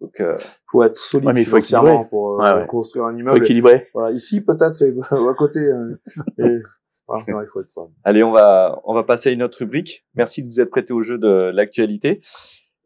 Donc 0.05 0.20
euh, 0.20 0.36
faut 0.70 0.82
être 0.82 0.98
solide 0.98 1.26
Ouais, 1.28 1.32
mais 1.32 1.40
il 1.42 1.44
faut 1.44 1.50
financièrement 1.57 1.88
équilibrer. 2.02 2.09
pour 2.11 2.40
euh, 2.42 2.55
Ouais, 2.55 2.61
ouais. 2.61 2.66
construire 2.66 3.05
un 3.07 3.12
faut 3.12 3.18
immeuble. 3.18 3.38
équilibrer. 3.42 3.88
Voilà, 3.94 4.12
ici 4.14 4.40
peut-être 4.42 4.74
c'est 4.74 4.94
à 5.11 5.34
côté. 5.34 5.61
euh, 5.61 5.96
et- 6.38 6.59
voilà, 7.07 7.24
non, 7.28 7.40
il 7.42 7.46
faut 7.46 7.61
être. 7.61 7.74
Allez, 8.02 8.22
on 8.22 8.30
va, 8.30 8.80
on 8.84 8.94
va 8.94 9.02
passer 9.05 9.28
à 9.28 9.32
une 9.32 9.42
autre 9.42 9.59
rubrique. 9.59 10.07
Merci 10.14 10.42
de 10.42 10.48
vous 10.48 10.59
être 10.61 10.70
prêté 10.70 10.94
au 10.94 11.02
jeu 11.02 11.18
de 11.18 11.50
l'actualité. 11.52 12.20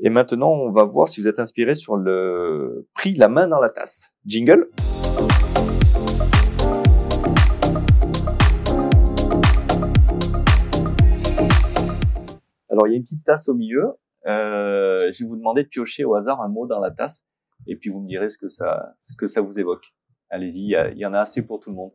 Et 0.00 0.10
maintenant, 0.10 0.50
on 0.50 0.72
va 0.72 0.82
voir 0.84 1.06
si 1.08 1.20
vous 1.20 1.28
êtes 1.28 1.38
inspiré 1.38 1.74
sur 1.76 1.96
le 1.96 2.86
prix 2.94 3.14
La 3.14 3.28
main 3.28 3.46
dans 3.46 3.60
la 3.60 3.70
tasse. 3.70 4.08
Jingle. 4.26 4.68
Alors, 12.70 12.86
il 12.86 12.90
y 12.90 12.94
a 12.94 12.96
une 12.96 13.02
petite 13.02 13.24
tasse 13.24 13.48
au 13.48 13.54
milieu. 13.54 13.92
Euh, 14.28 15.10
je 15.12 15.24
vais 15.24 15.28
vous 15.28 15.36
demander 15.36 15.62
de 15.62 15.68
piocher 15.68 16.04
au 16.04 16.14
hasard 16.14 16.40
un 16.42 16.48
mot 16.48 16.66
dans 16.66 16.80
la 16.80 16.90
tasse. 16.90 17.26
Et 17.66 17.76
puis, 17.76 17.90
vous 17.90 18.00
me 18.00 18.06
direz 18.06 18.28
ce 18.28 18.38
que 18.38 18.48
ça, 18.48 18.94
ce 19.00 19.16
que 19.16 19.26
ça 19.26 19.40
vous 19.40 19.58
évoque. 19.58 19.94
Allez-y, 20.30 20.74
il 20.74 20.96
y, 20.96 21.00
y 21.00 21.06
en 21.06 21.14
a 21.14 21.20
assez 21.20 21.42
pour 21.42 21.60
tout 21.60 21.70
le 21.70 21.76
monde. 21.76 21.92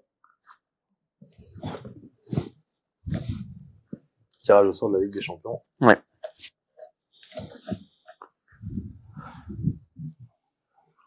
Tirage 4.39 4.67
au 4.67 4.73
sort 4.73 4.89
de 4.89 4.97
la 4.97 5.03
Ligue 5.03 5.13
des 5.13 5.21
Champions. 5.21 5.59
Qui 5.79 6.49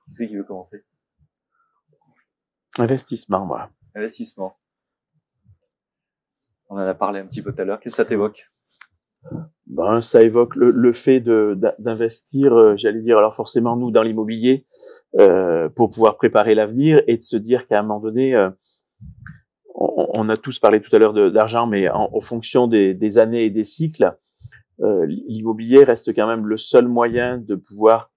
c'est 0.09 0.29
qui 0.29 0.37
veut 0.37 0.45
commencer? 0.45 0.85
Investissement, 2.79 3.47
voilà. 3.47 3.71
Investissement. 3.95 4.57
On 6.69 6.77
en 6.77 6.79
a 6.79 6.95
parlé 6.95 7.21
un 7.21 7.27
petit 7.27 7.43
peu 7.43 7.55
tout 7.55 7.61
à 7.61 7.65
l'heure. 7.65 7.81
Qu'est-ce 7.81 7.97
que 7.97 8.03
ça 8.03 8.09
t'évoque? 8.09 8.51
Ben, 9.67 10.01
ça 10.01 10.23
évoque 10.23 10.55
le, 10.55 10.71
le 10.71 10.93
fait 10.93 11.21
d'investir, 11.21 12.55
euh, 12.55 12.75
j'allais 12.77 13.03
dire, 13.03 13.19
alors 13.19 13.35
forcément 13.35 13.77
nous 13.77 13.91
dans 13.91 14.03
l'immobilier, 14.03 14.65
euh, 15.19 15.69
pour 15.69 15.91
pouvoir 15.91 16.17
préparer 16.17 16.55
l'avenir 16.55 17.03
et 17.09 17.17
de 17.17 17.23
se 17.23 17.37
dire 17.37 17.67
qu'à 17.67 17.81
un 17.81 17.83
moment 17.83 17.99
donné, 18.01 18.35
euh, 18.37 18.49
on, 19.75 20.07
on 20.13 20.29
a 20.29 20.37
tous 20.37 20.61
parlé 20.61 20.81
tout 20.81 20.95
à 20.95 21.01
l'heure 21.01 21.13
d'argent, 21.33 21.67
mais 21.67 21.89
en, 21.89 22.09
en 22.13 22.21
fonction 22.21 22.69
des, 22.69 22.95
des 22.95 23.19
années 23.19 23.45
et 23.45 23.51
des 23.51 23.65
cycles, 23.65 24.17
euh, 24.83 25.05
l'immobilier 25.07 25.83
reste 25.85 26.15
quand 26.15 26.29
même 26.29 26.47
le 26.47 26.57
seul 26.57 26.87
moyen 26.87 27.39
de 27.39 27.57
pouvoir 27.57 28.13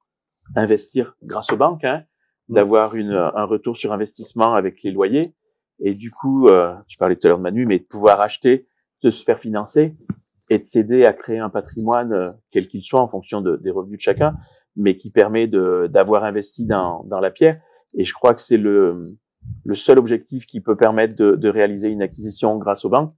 investir 0.56 1.16
grâce 1.24 1.52
aux 1.52 1.58
banques, 1.58 1.84
hein, 1.84 2.04
d'avoir 2.48 2.96
une 2.96 3.12
un 3.12 3.46
retour 3.46 3.76
sur 3.76 3.92
investissement 3.92 4.54
avec 4.54 4.84
les 4.84 4.92
loyers. 4.92 5.34
Et 5.80 5.96
du 5.96 6.12
coup, 6.12 6.48
euh, 6.48 6.76
tu 6.88 6.98
parlais 6.98 7.16
tout 7.16 7.26
à 7.26 7.30
l'heure 7.30 7.38
de 7.38 7.44
Manu, 7.44 7.66
mais 7.66 7.80
de 7.80 7.86
pouvoir 7.86 8.22
acheter, 8.22 8.68
de 9.02 9.10
se 9.10 9.24
faire 9.24 9.40
financer 9.40 9.96
et 10.50 10.60
de 10.60 10.64
s'aider 10.64 11.06
à 11.06 11.14
créer 11.14 11.40
un 11.40 11.50
patrimoine, 11.50 12.14
euh, 12.14 12.32
quel 12.52 12.68
qu'il 12.68 12.82
soit, 12.82 13.02
en 13.02 13.08
fonction 13.08 13.42
de- 13.42 13.58
des 13.58 13.72
revenus 13.72 13.98
de 13.98 14.02
chacun, 14.02 14.36
mais 14.76 14.96
qui 14.96 15.12
permet 15.12 15.48
d'avoir 15.48 16.24
investi 16.24 16.66
dans, 16.66 17.04
dans 17.06 17.20
la 17.20 17.32
pierre. 17.32 17.60
Et 17.96 18.06
je 18.06 18.14
crois 18.14 18.34
que 18.34 18.42
c'est 18.42 18.58
le, 18.58 19.04
le 19.66 19.76
seul 19.76 19.98
objectif 20.00 20.46
qui 20.46 20.62
peut 20.62 20.76
permettre 20.76 21.16
de, 21.16 21.36
de 21.36 21.50
réaliser 21.50 21.90
une 21.90 22.02
acquisition 22.02 22.58
grâce 22.58 22.86
aux 22.86 22.90
banques. 22.90 23.14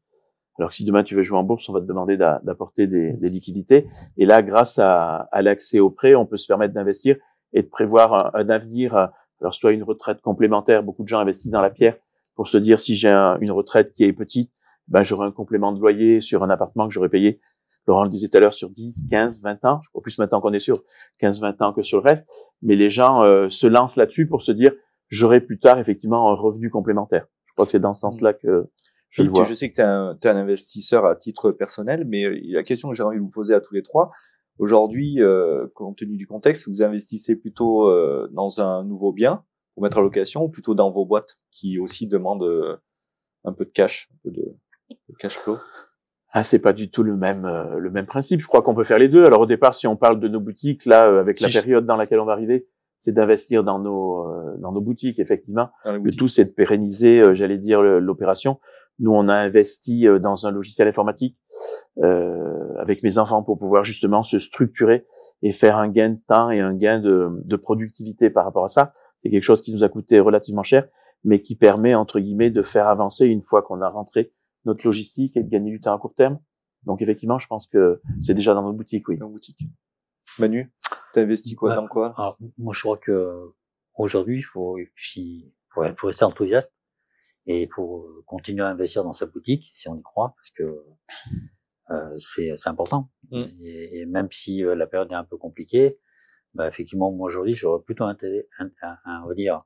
Alors 0.58 0.70
que 0.70 0.76
si 0.76 0.86
demain 0.86 1.04
tu 1.04 1.16
veux 1.16 1.24
jouer 1.24 1.38
en 1.38 1.44
bourse, 1.44 1.68
on 1.70 1.74
va 1.74 1.82
te 1.82 1.86
demander 1.86 2.18
d'a- 2.18 2.42
d'apporter 2.44 2.88
des, 2.88 3.14
des 3.14 3.30
liquidités. 3.30 3.88
Et 4.18 4.26
là, 4.26 4.42
grâce 4.42 4.80
à, 4.80 5.28
à 5.32 5.42
l'accès 5.42 5.80
au 5.80 5.90
prêt, 5.90 6.16
on 6.16 6.26
peut 6.26 6.38
se 6.38 6.48
permettre 6.48 6.74
d'investir 6.74 7.16
et 7.54 7.64
de 7.64 7.68
prévoir 7.68 8.36
un, 8.36 8.50
avenir. 8.50 8.96
euh, 8.96 9.08
Alors 9.42 9.54
soit 9.54 9.72
une 9.72 9.84
retraite 9.84 10.22
complémentaire. 10.22 10.84
Beaucoup 10.84 11.04
de 11.04 11.08
gens 11.08 11.20
investissent 11.20 11.52
dans 11.52 11.62
la 11.62 11.70
pierre 11.72 11.96
pour 12.36 12.48
se 12.48 12.58
dire 12.58 12.80
si 12.80 12.96
j'ai 12.96 13.10
un- 13.10 13.38
une 13.40 13.52
retraite 13.52 13.94
qui 13.94 14.04
est 14.04 14.14
petite, 14.14 14.52
ben 14.92 15.04
j'aurai 15.04 15.28
un 15.28 15.32
complément 15.32 15.72
de 15.72 15.80
loyer 15.80 16.22
sur 16.22 16.44
un 16.44 16.50
appartement 16.50 16.88
que 16.88 16.94
j'aurais 16.94 17.10
payé. 17.10 17.42
Laurent 17.88 18.04
le 18.04 18.10
disait 18.10 18.28
tout 18.28 18.38
à 18.38 18.40
l'heure 18.40 18.54
sur 18.54 18.70
10, 18.70 19.08
15, 19.10 19.42
20 19.42 19.66
ans. 19.66 19.80
Je 19.84 19.90
crois 19.90 20.02
plus 20.02 20.18
maintenant 20.20 20.40
qu'on 20.40 20.54
est 20.54 20.60
sur 20.60 20.84
15, 21.18 21.42
20 21.42 21.62
ans 21.62 21.74
que 21.74 21.82
sur 21.82 21.98
le 21.98 22.04
reste. 22.04 22.28
Mais 22.62 22.76
les 22.76 22.92
gens 22.92 23.24
euh, 23.24 23.50
se 23.50 23.66
lancent 23.66 23.96
là-dessus 23.96 24.28
pour 24.28 24.44
se 24.44 24.52
dire 24.52 24.72
j'aurai 25.10 25.42
plus 25.42 25.58
tard 25.58 25.80
effectivement 25.80 26.32
un 26.32 26.36
revenu 26.36 26.70
complémentaire. 26.70 27.26
Je 27.46 27.54
crois 27.54 27.66
que 27.66 27.72
c'est 27.72 27.80
dans 27.80 27.94
ce 27.94 28.02
sens-là 28.02 28.34
que 28.34 28.70
je 29.10 29.24
le 29.24 29.30
vois. 29.30 29.44
je 29.44 29.54
sais 29.54 29.70
que 29.70 29.76
tu 29.76 29.82
es, 29.82 30.30
un 30.30 30.38
investisseur 30.38 31.06
à 31.06 31.16
titre 31.16 31.52
personnel, 31.52 32.06
mais 32.06 32.26
euh, 32.26 32.40
la 32.46 32.64
question 32.64 32.90
que 32.90 32.96
j'ai 32.96 33.04
envie 33.04 33.18
de 33.18 33.22
vous 33.22 33.30
poser 33.30 33.54
à 33.54 33.60
tous 33.60 33.74
les 33.74 33.84
trois, 33.84 34.12
aujourd'hui, 34.62 35.22
euh, 35.22 35.68
compte 35.74 35.98
tenu 35.98 36.18
du 36.18 36.28
contexte, 36.28 36.70
vous 36.70 36.82
investissez 36.84 37.36
plutôt 37.36 37.90
euh, 37.90 38.30
dans 38.32 38.62
un 38.62 38.84
nouveau 38.84 39.12
bien 39.12 39.44
pour 39.74 39.84
mettre 39.84 39.98
à 39.98 40.02
location 40.02 40.44
ou 40.44 40.50
plutôt 40.50 40.76
dans 40.76 40.92
vos 40.92 41.06
boîtes 41.06 41.38
qui 41.52 41.80
aussi 41.80 42.08
demandent 42.08 42.44
euh, 42.44 42.78
un 43.44 43.54
peu 43.54 43.66
de 43.66 43.72
cash, 43.72 44.10
un 44.14 44.18
peu 44.24 44.32
de, 44.32 44.56
de 45.10 45.16
cash 45.18 45.38
flow 45.38 45.58
Ah, 46.32 46.44
c'est 46.44 46.60
pas 46.60 46.74
du 46.74 46.90
tout 46.90 47.04
le 47.04 47.16
même 47.18 47.46
euh, 47.46 47.78
le 47.80 47.90
même 47.92 48.06
principe. 48.06 48.40
Je 48.40 48.48
crois 48.48 48.62
qu'on 48.62 48.76
peut 48.76 48.84
faire 48.84 49.00
les 49.00 49.10
deux. 49.10 49.26
Alors 49.26 49.42
au 49.42 49.46
départ, 49.46 49.74
si 49.74 49.88
on 49.88 49.96
parle 49.96 50.20
de 50.20 50.28
nos 50.28 50.40
boutiques, 50.40 50.86
là, 50.86 51.08
euh, 51.10 51.20
avec 51.20 51.38
Si 51.38 51.44
la 51.44 51.50
je- 51.50 51.60
période 51.60 51.86
dans 51.86 51.96
laquelle 51.98 52.20
on 52.20 52.26
va 52.26 52.34
arriver, 52.34 52.68
c'est 52.98 53.12
d'investir 53.14 53.64
dans 53.64 53.80
nos 53.80 54.28
euh, 54.28 54.58
dans 54.60 54.72
nos 54.72 54.82
boutiques, 54.82 55.20
effectivement. 55.20 55.70
dans 55.86 55.94
Le 55.98 56.12
tout, 56.12 56.28
c'est 56.28 56.46
de 56.46 56.52
pérenniser, 56.52 57.20
euh, 57.22 57.34
j'allais 57.36 57.58
dire, 57.58 57.82
le- 57.82 58.00
l'opération. 58.00 58.60
Nous, 59.00 59.12
on 59.12 59.28
a 59.30 59.34
investi 59.34 60.08
euh, 60.08 60.20
dans 60.20 60.46
un 60.46 60.52
logiciel 60.52 60.88
informatique 60.88 61.36
euh, 62.04 62.74
avec 62.78 63.04
mes 63.04 63.18
enfants 63.18 63.44
pour 63.44 63.58
pouvoir 63.58 63.84
justement 63.84 64.24
se 64.24 64.40
structurer 64.40 65.06
et 65.42 65.52
faire 65.52 65.78
un 65.78 65.90
gain 65.90 66.10
de 66.12 66.20
temps 66.28 66.50
et 66.52 66.60
un 66.60 66.74
gain 66.76 67.00
de, 67.00 67.30
de 67.44 67.56
productivité 67.56 68.30
par 68.30 68.46
rapport 68.46 68.64
à 68.64 68.68
ça. 68.68 68.94
C'est 69.24 69.30
quelque 69.30 69.44
chose 69.44 69.62
qui 69.62 69.74
nous 69.74 69.84
a 69.84 69.90
coûté 69.90 70.20
relativement 70.20 70.64
cher, 70.64 70.88
mais 71.24 71.42
qui 71.42 71.56
permet 71.56 71.96
entre 71.96 72.20
guillemets 72.20 72.50
de 72.52 72.62
faire 72.62 72.88
avancer 72.88 73.26
une 73.26 73.42
fois 73.44 73.62
qu'on 73.62 73.82
a 73.82 73.90
rentré 73.90 74.32
notre 74.66 74.86
logistique 74.86 75.36
et 75.38 75.44
de 75.44 75.50
gagner 75.50 75.72
du 75.72 75.82
temps 75.82 75.96
à 75.96 76.00
court 76.00 76.14
terme. 76.14 76.40
Donc 76.84 77.02
effectivement, 77.02 77.40
je 77.40 77.48
pense 77.48 77.68
que 77.68 78.02
c'est 78.22 78.34
déjà 78.34 78.54
dans 78.54 78.64
nos 78.64 78.74
boutiques, 78.74 79.08
oui. 79.08 79.18
Dans 79.18 79.30
boutique. 79.30 79.62
Manu, 80.40 80.72
t'as 81.14 81.22
investi 81.22 81.56
quoi 81.56 81.70
Bah, 81.70 81.76
dans 81.76 81.88
quoi? 81.88 82.14
Alors, 82.18 82.38
moi, 82.58 82.74
je 82.74 82.82
crois 82.82 82.98
que 82.98 83.54
aujourd'hui, 83.96 84.38
il 84.38 84.44
faut, 84.44 84.78
il 84.78 85.54
faut, 85.70 86.08
rester 86.08 86.26
enthousiaste 86.26 86.76
et 87.46 87.64
il 87.64 87.70
faut 87.70 88.24
continuer 88.26 88.64
à 88.64 88.68
investir 88.70 89.04
dans 89.04 89.14
sa 89.14 89.26
boutique 89.26 89.70
si 89.74 89.90
on 89.90 89.96
y 89.96 90.02
croit, 90.02 90.34
parce 90.36 90.52
que 90.52 90.84
euh, 91.92 92.18
c'est 92.18 92.54
c'est 92.56 92.70
important. 92.70 93.10
Mm. 93.32 93.40
Et, 93.64 94.00
et 94.00 94.06
même 94.06 94.32
si 94.32 94.64
euh, 94.64 94.76
la 94.76 94.88
période 94.88 95.12
est 95.12 95.16
un 95.16 95.24
peu 95.26 95.38
compliquée, 95.38 96.00
bah, 96.54 96.68
effectivement, 96.68 97.12
moi 97.12 97.28
aujourd'hui, 97.28 97.54
j'aurais 97.54 97.84
plutôt 97.84 98.06
un, 98.06 98.16
un- 98.60 98.72
un- 98.82 99.24
on 99.24 99.28
va 99.28 99.34
dire, 99.34 99.64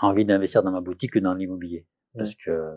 envie 0.00 0.24
d'investir 0.24 0.62
dans 0.62 0.70
ma 0.70 0.80
boutique 0.80 1.12
que 1.12 1.18
dans 1.18 1.34
l'immobilier, 1.34 1.86
parce 2.16 2.34
que 2.34 2.50
euh, 2.50 2.74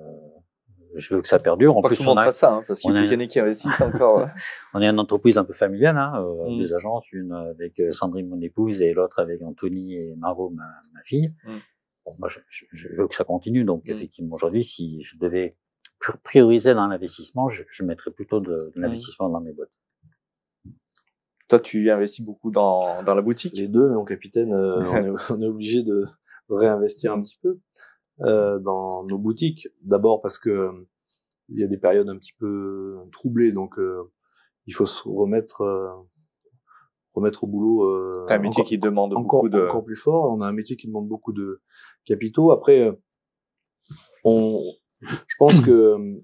je 0.98 1.16
veux 1.16 1.22
que 1.22 1.28
ça 1.28 1.40
perdure. 1.40 1.78
En 1.78 1.82
Pas 1.82 1.90
que 1.90 1.94
plus, 1.94 1.98
tout 1.98 2.04
le 2.04 2.08
on 2.10 2.12
monde 2.12 2.20
a, 2.20 2.24
fasse 2.26 2.38
ça, 2.40 2.54
hein, 2.54 2.64
parce 2.68 2.82
qu'il 2.82 2.92
on 2.92 2.94
faut 2.94 3.00
a- 3.00 3.04
qu'il 3.04 3.14
y 3.14 3.16
en 3.16 3.20
ait 3.20 3.28
qui 3.28 3.40
investissent 3.40 3.82
encore. 3.82 4.28
on 4.74 4.82
est 4.82 4.88
une 4.88 5.00
entreprise 5.00 5.38
un 5.38 5.44
peu 5.46 5.54
familiale, 5.54 5.98
hein, 5.98 6.14
euh, 6.22 6.50
Mm. 6.52 6.58
deux 6.58 6.74
agences, 6.74 7.06
une 7.12 7.32
avec 7.34 7.80
euh, 7.80 7.92
Sandrine, 7.92 8.28
mon 8.30 8.42
épouse, 8.42 8.82
et 8.82 8.94
l'autre 8.94 9.20
avec 9.20 9.42
Anthony 9.42 9.96
et 9.96 10.16
Margot, 10.18 10.50
ma, 10.50 10.64
ma 10.94 11.02
fille. 11.04 11.34
Mm. 11.46 11.52
Bon, 12.06 12.16
moi, 12.20 12.28
je, 12.30 12.40
je- 12.72 12.88
veux 12.96 13.08
que 13.08 13.16
ça 13.16 13.24
continue. 13.24 13.64
Donc, 13.64 13.86
Mm. 13.88 13.92
effectivement, 13.92 14.36
aujourd'hui, 14.36 14.64
si 14.64 15.02
je 15.02 15.18
devais 15.20 15.50
pr- 16.02 16.18
prioriser 16.24 16.74
dans 16.74 16.88
l'investissement, 16.88 17.50
je, 17.50 17.64
je 17.72 17.84
mettrais 17.84 18.12
plutôt 18.12 18.40
de, 18.40 18.72
de 18.76 18.82
l'investissement 18.82 19.30
dans 19.30 19.42
mes 19.42 19.54
boîtes. 19.54 19.72
Toi, 21.50 21.60
tu 21.62 21.90
investis 21.92 22.26
beaucoup 22.26 22.52
dans, 22.52 23.04
dans 23.04 23.16
la 23.16 23.22
boutique? 23.22 23.58
Les 23.58 23.70
deux, 23.70 23.90
mon 23.90 24.04
capitaine, 24.04 24.52
euh, 24.54 24.80
on, 24.92 24.96
est, 25.16 25.32
on 25.32 25.42
est 25.42 25.46
obligé 25.48 25.82
de 25.84 26.04
réinvestir 26.50 27.14
un 27.14 27.22
petit 27.22 27.38
peu 27.42 27.60
euh, 28.22 28.60
dans 28.60 29.04
nos 29.06 29.18
boutiques. 29.18 29.68
D'abord 29.82 30.22
parce 30.22 30.40
que 30.40 30.50
euh, 30.50 30.72
il 31.50 31.60
y 31.60 31.64
a 31.64 31.68
des 31.68 31.78
périodes 31.78 32.10
un 32.10 32.18
petit 32.18 32.34
peu 32.38 32.98
troublées, 33.12 33.52
donc 33.52 33.78
euh, 33.80 34.04
il 34.66 34.74
faut 34.74 34.86
se 34.86 35.08
remettre 35.08 35.62
euh, 35.62 35.90
remettre 37.14 37.46
au 37.46 37.48
boulot. 37.48 37.84
Euh, 37.90 38.26
un 38.30 38.38
métier 38.40 38.62
encore- 38.62 38.66
qui 38.70 38.78
demande 38.78 39.14
encore, 39.14 39.42
beaucoup 39.44 39.50
de. 39.50 39.62
encore 39.62 39.86
plus 39.86 39.96
fort. 39.96 40.32
On 40.34 40.42
a 40.42 40.48
un 40.48 40.54
métier 40.54 40.76
qui 40.76 40.88
demande 40.88 41.08
beaucoup 41.08 41.34
de 41.34 41.62
capitaux. 42.06 42.52
Après, 42.52 42.90
euh, 42.90 42.94
on, 44.24 44.62
je 45.02 45.36
pense 45.40 45.60
que 45.62 45.72
euh, 45.72 46.16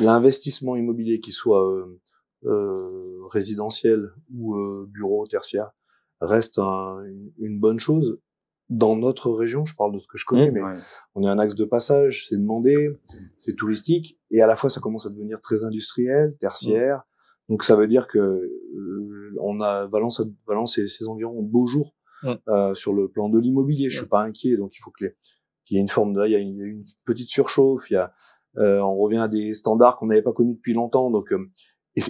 l'investissement 0.00 0.76
immobilier, 0.76 1.20
qui 1.20 1.32
soit 1.32 1.64
euh, 1.66 2.00
euh, 2.44 3.24
résidentiel 3.30 4.10
ou 4.34 4.56
euh, 4.56 4.86
bureau 4.88 5.24
tertiaire, 5.26 5.70
reste 6.20 6.58
un- 6.58 7.02
une, 7.04 7.32
une 7.38 7.58
bonne 7.60 7.78
chose. 7.78 8.18
Dans 8.74 8.96
notre 8.96 9.30
région, 9.30 9.64
je 9.66 9.74
parle 9.76 9.92
de 9.92 9.98
ce 9.98 10.06
que 10.06 10.16
je 10.16 10.24
connais, 10.24 10.50
mais 10.50 10.62
Ouais. 10.62 10.74
on 11.14 11.22
est 11.22 11.28
un 11.28 11.38
axe 11.38 11.54
de 11.54 11.64
passage, 11.66 12.26
c'est 12.28 12.38
demandé, 12.38 12.88
c'est 13.36 13.54
touristique, 13.54 14.18
et 14.30 14.40
à 14.40 14.46
la 14.46 14.56
fois 14.56 14.70
ça 14.70 14.80
commence 14.80 15.04
à 15.06 15.10
devenir 15.10 15.40
très 15.40 15.64
industriel, 15.64 16.36
tertiaire. 16.38 17.02
Donc 17.48 17.64
ça 17.64 17.76
veut 17.76 17.86
dire 17.88 18.06
que 18.08 18.18
euh, 18.18 19.34
on 19.40 19.60
a 19.60 19.86
Valence, 19.88 20.22
Valence 20.46 20.78
et 20.78 20.86
ses 20.88 21.06
environs 21.08 21.38
ont 21.38 21.42
de 21.42 21.50
beaux 21.50 21.66
jours 21.66 21.94
Mm. 22.22 22.34
euh, 22.48 22.74
sur 22.74 22.92
le 22.94 23.08
plan 23.08 23.28
de 23.28 23.38
l'immobilier. 23.38 23.90
Je 23.90 23.98
suis 23.98 24.06
pas 24.08 24.22
inquiet, 24.22 24.56
donc 24.56 24.76
il 24.76 24.80
faut 24.80 24.92
que 24.92 25.04
les- 25.06 25.16
qu'il 25.64 25.76
y 25.76 25.78
ait 25.78 25.82
une 25.82 25.88
forme 25.88 26.12
de, 26.14 26.24
il 26.24 26.30
y 26.32 26.36
a 26.36 26.38
une, 26.38 26.82
petite 27.04 27.28
surchauffe, 27.28 27.90
il 27.90 27.94
y 27.94 27.96
a, 27.96 28.12
euh, 28.58 28.78
on 28.80 28.96
revient 28.96 29.18
à 29.18 29.28
des 29.28 29.52
standards 29.54 29.96
qu'on 29.96 30.06
n'avait 30.06 30.22
pas 30.22 30.32
connus 30.32 30.54
depuis 30.54 30.72
longtemps, 30.72 31.10
donc 31.10 31.32
euh, 31.32 31.50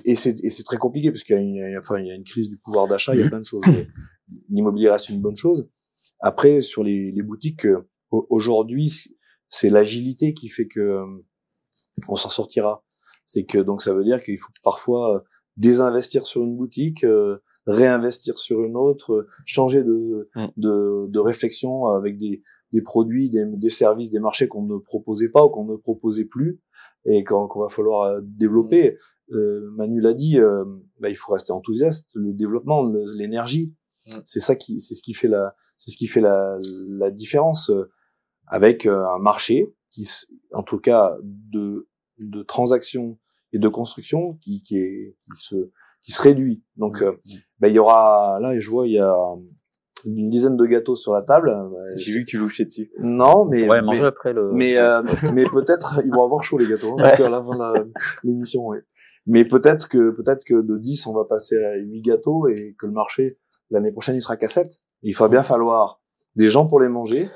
et 0.04 0.14
c'est- 0.14 0.64
très 0.64 0.76
compliqué 0.76 1.10
parce 1.10 1.24
qu'il 1.24 1.34
y 1.34 1.38
a 1.38 1.42
une, 1.70 1.78
enfin 1.78 1.98
il 1.98 2.06
y 2.06 2.10
a 2.10 2.14
une 2.14 2.24
crise 2.24 2.48
du 2.50 2.56
pouvoir 2.58 2.86
d'achat, 2.88 3.14
il 3.14 3.20
y 3.20 3.24
a 3.24 3.28
plein 3.28 3.40
de 3.40 3.44
choses. 3.44 3.64
mais 3.66 3.88
L'immobilier 4.50 4.88
reste 4.90 5.08
une 5.08 5.20
bonne 5.20 5.36
chose. 5.36 5.68
Après, 6.22 6.60
sur 6.60 6.82
les, 6.84 7.12
les 7.12 7.22
boutiques, 7.22 7.66
euh, 7.66 7.88
au- 8.10 8.26
aujourd'hui, 8.30 8.90
c'est 9.48 9.70
l'agilité 9.70 10.32
qui 10.34 10.48
fait 10.48 10.66
que 10.66 10.80
euh, 10.80 11.04
on 12.08 12.16
s'en 12.16 12.28
sortira. 12.30 12.84
C'est 13.26 13.44
que 13.44 13.58
donc 13.58 13.82
ça 13.82 13.92
veut 13.94 14.04
dire 14.04 14.22
qu'il 14.22 14.38
faut 14.38 14.52
parfois 14.62 15.16
euh, 15.16 15.20
désinvestir 15.56 16.26
sur 16.26 16.42
une 16.42 16.56
boutique, 16.56 17.04
euh, 17.04 17.36
réinvestir 17.66 18.38
sur 18.38 18.62
une 18.64 18.76
autre, 18.76 19.12
euh, 19.12 19.26
changer 19.44 19.82
de, 19.84 20.28
Mm. 20.34 20.46
de, 20.56 21.06
de 21.08 21.18
réflexion 21.18 21.86
avec 21.88 22.16
des, 22.18 22.42
des 22.72 22.82
produits, 22.82 23.28
des, 23.30 23.44
des 23.46 23.68
services, 23.70 24.08
des 24.10 24.18
marchés 24.20 24.48
qu'on 24.48 24.64
ne 24.64 24.78
proposait 24.78 25.28
pas 25.28 25.44
ou 25.44 25.50
qu'on 25.50 25.64
ne 25.64 25.76
proposait 25.76 26.24
plus 26.24 26.60
et 27.04 27.22
qu'on 27.24 27.46
qu'on 27.48 27.60
va 27.60 27.68
falloir 27.68 28.20
développer. 28.22 28.96
Euh, 29.32 29.70
Manu 29.76 30.00
l'a 30.00 30.14
dit, 30.14 30.38
euh, 30.38 30.64
bah, 31.00 31.08
il 31.10 31.14
faut 31.16 31.32
rester 31.32 31.52
enthousiaste. 31.52 32.08
Le 32.14 32.32
développement, 32.32 32.82
l'énergie, 33.16 33.72
Mm. 34.06 34.18
c'est 34.24 34.40
ça 34.40 34.56
qui, 34.56 34.80
c'est 34.80 34.94
ce 34.94 35.02
qui 35.02 35.14
fait 35.14 35.28
la, 35.28 35.54
c'est 35.84 35.90
ce 35.90 35.96
qui 35.96 36.06
fait 36.06 36.20
la, 36.20 36.56
la 36.88 37.10
différence 37.10 37.70
euh, 37.70 37.90
avec 38.46 38.86
euh, 38.86 39.04
un 39.06 39.18
marché 39.18 39.74
qui, 39.90 40.08
en 40.52 40.62
tout 40.62 40.78
cas, 40.78 41.16
de, 41.22 41.88
de 42.18 42.42
transactions 42.42 43.18
et 43.52 43.58
de 43.58 43.68
construction 43.68 44.34
qui, 44.42 44.62
qui 44.62 44.78
est, 44.78 45.16
qui 45.34 45.40
se, 45.42 45.56
qui 46.02 46.12
se 46.12 46.22
réduit. 46.22 46.62
Donc, 46.76 47.02
euh, 47.02 47.12
bah, 47.58 47.68
il 47.68 47.74
y 47.74 47.78
aura, 47.78 48.38
là, 48.40 48.58
je 48.58 48.70
vois, 48.70 48.86
il 48.86 48.94
y 48.94 48.98
a 49.00 49.12
une 50.04 50.30
dizaine 50.30 50.56
de 50.56 50.64
gâteaux 50.66 50.94
sur 50.96 51.14
la 51.14 51.22
table. 51.22 51.52
J'ai 51.96 52.12
vu 52.12 52.24
que 52.24 52.30
tu 52.30 52.38
louchais 52.38 52.64
dessus. 52.64 52.90
Non, 53.00 53.44
mais, 53.44 53.68
Ouais, 53.68 53.80
mais, 53.80 53.86
manger 53.86 54.04
après 54.04 54.32
le. 54.32 54.52
mais, 54.52 54.76
euh, 54.78 55.02
mais 55.34 55.44
peut-être 55.44 56.00
ils 56.04 56.12
vont 56.12 56.24
avoir 56.24 56.42
chaud 56.42 56.58
les 56.58 56.66
gâteaux, 56.68 56.92
hein, 56.92 56.96
parce 56.98 57.16
qu'à 57.16 57.28
la 57.30 57.42
fin 57.42 57.54
de 57.54 57.58
la- 57.58 57.84
l'émission, 58.24 58.60
oui. 58.66 58.78
Mais 59.26 59.44
peut-être 59.44 59.88
que 59.88 60.10
peut-être 60.10 60.42
que 60.44 60.60
de 60.60 60.76
10 60.78 61.06
on 61.06 61.12
va 61.14 61.24
passer 61.24 61.56
à 61.62 61.76
8 61.76 62.02
gâteaux 62.02 62.48
et 62.48 62.74
que 62.76 62.86
le 62.86 62.92
marché 62.92 63.38
l'année 63.70 63.92
prochaine 63.92 64.16
il 64.16 64.20
sera 64.22 64.36
qu'à 64.36 64.48
7. 64.48 64.80
Il 65.02 65.14
va 65.16 65.28
bien 65.28 65.42
falloir 65.42 66.00
des 66.36 66.48
gens 66.48 66.66
pour 66.66 66.80
les 66.80 66.88
manger 66.88 67.28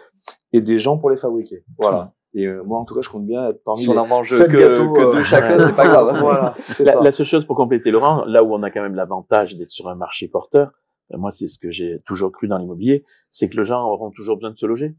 et 0.53 0.61
des 0.61 0.79
gens 0.79 0.99
pour 0.99 1.11
les 1.11 1.17
fabriquer. 1.17 1.65
Voilà. 1.79 2.13
Et 2.35 2.47
euh, 2.47 2.63
moi 2.65 2.79
en 2.79 2.85
tout 2.85 2.95
cas 2.95 3.01
je 3.01 3.09
compte 3.09 3.27
bien 3.27 3.49
être 3.49 3.63
parmi 3.65 3.81
Si 3.81 3.89
on 3.89 3.93
les 3.95 3.99
en 3.99 4.07
mange 4.07 4.29
sept 4.29 4.51
que, 4.51 4.57
gâteaux, 4.59 4.93
que 4.93 5.01
euh, 5.03 5.13
deux 5.13 5.23
chacun, 5.23 5.59
c'est 5.59 5.75
pas 5.75 5.89
grave. 5.89 6.19
voilà, 6.21 6.55
La, 6.81 6.85
ça. 6.85 7.03
la 7.03 7.13
seule 7.13 7.27
chose 7.27 7.47
pour 7.47 7.57
compléter 7.57 7.91
Laurent, 7.91 8.25
là 8.27 8.43
où 8.43 8.55
on 8.55 8.63
a 8.63 8.71
quand 8.71 8.83
même 8.83 8.95
l'avantage 8.95 9.57
d'être 9.57 9.71
sur 9.71 9.89
un 9.89 9.95
marché 9.95 10.29
porteur, 10.29 10.71
euh, 11.13 11.19
moi 11.19 11.31
c'est 11.31 11.47
ce 11.47 11.59
que 11.59 11.71
j'ai 11.71 12.03
toujours 12.05 12.33
cru 12.33 12.47
dans 12.47 12.59
l'immobilier, 12.59 13.05
c'est 13.31 13.49
que 13.49 13.57
les 13.57 13.65
gens 13.65 13.83
auront 13.89 14.11
toujours 14.11 14.37
besoin 14.37 14.51
de 14.51 14.59
se 14.59 14.67
loger. 14.67 14.95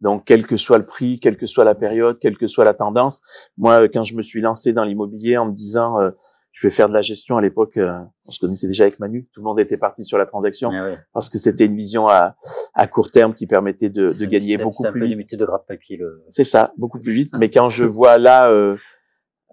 Donc 0.00 0.24
quel 0.24 0.44
que 0.46 0.56
soit 0.56 0.78
le 0.78 0.86
prix, 0.86 1.20
quelle 1.20 1.36
que 1.36 1.46
soit 1.46 1.64
la 1.64 1.76
période, 1.76 2.18
quelle 2.18 2.36
que 2.36 2.48
soit 2.48 2.64
la 2.64 2.74
tendance, 2.74 3.20
moi 3.56 3.88
quand 3.88 4.02
je 4.02 4.16
me 4.16 4.22
suis 4.22 4.40
lancé 4.40 4.72
dans 4.72 4.84
l'immobilier 4.84 5.36
en 5.36 5.46
me 5.46 5.52
disant 5.52 6.00
euh, 6.00 6.10
je 6.52 6.66
vais 6.66 6.70
faire 6.72 6.88
de 6.88 6.94
la 6.94 7.00
gestion 7.02 7.36
à 7.36 7.40
l'époque, 7.40 7.76
euh, 7.76 7.92
on 8.26 8.30
se 8.32 8.38
connaissait 8.40 8.66
déjà 8.66 8.84
avec 8.84 8.98
Manu, 8.98 9.28
tout 9.32 9.40
le 9.40 9.44
monde 9.44 9.60
était 9.60 9.76
parti 9.78 10.04
sur 10.04 10.18
la 10.18 10.26
transaction 10.26 10.70
Ouais, 10.70 10.98
parce 11.12 11.28
que 11.30 11.38
c'était 11.38 11.66
une 11.66 11.76
vision 11.76 12.08
à, 12.08 12.34
à 12.74 12.86
court 12.86 13.10
terme 13.10 13.32
qui 13.32 13.46
permettait 13.46 13.88
de, 13.90 14.02
de 14.04 14.08
C'est- 14.08 14.26
gagner 14.26 14.56
c'est- 14.56 14.62
beaucoup 14.64 14.82
C'est 14.82 14.88
un 14.88 14.92
plus 14.92 15.06
limité 15.06 15.36
de 15.36 15.44
gratte 15.44 15.66
papier 15.66 15.96
le. 15.96 16.24
C'est 16.28 16.44
ça, 16.44 16.72
beaucoup 16.76 16.98
plus 17.00 17.12
vite. 17.12 17.32
Mais 17.38 17.50
quand 17.50 17.68
je 17.68 17.84
vois 17.98 18.18
là, 18.18 18.50
euh, 18.50 18.76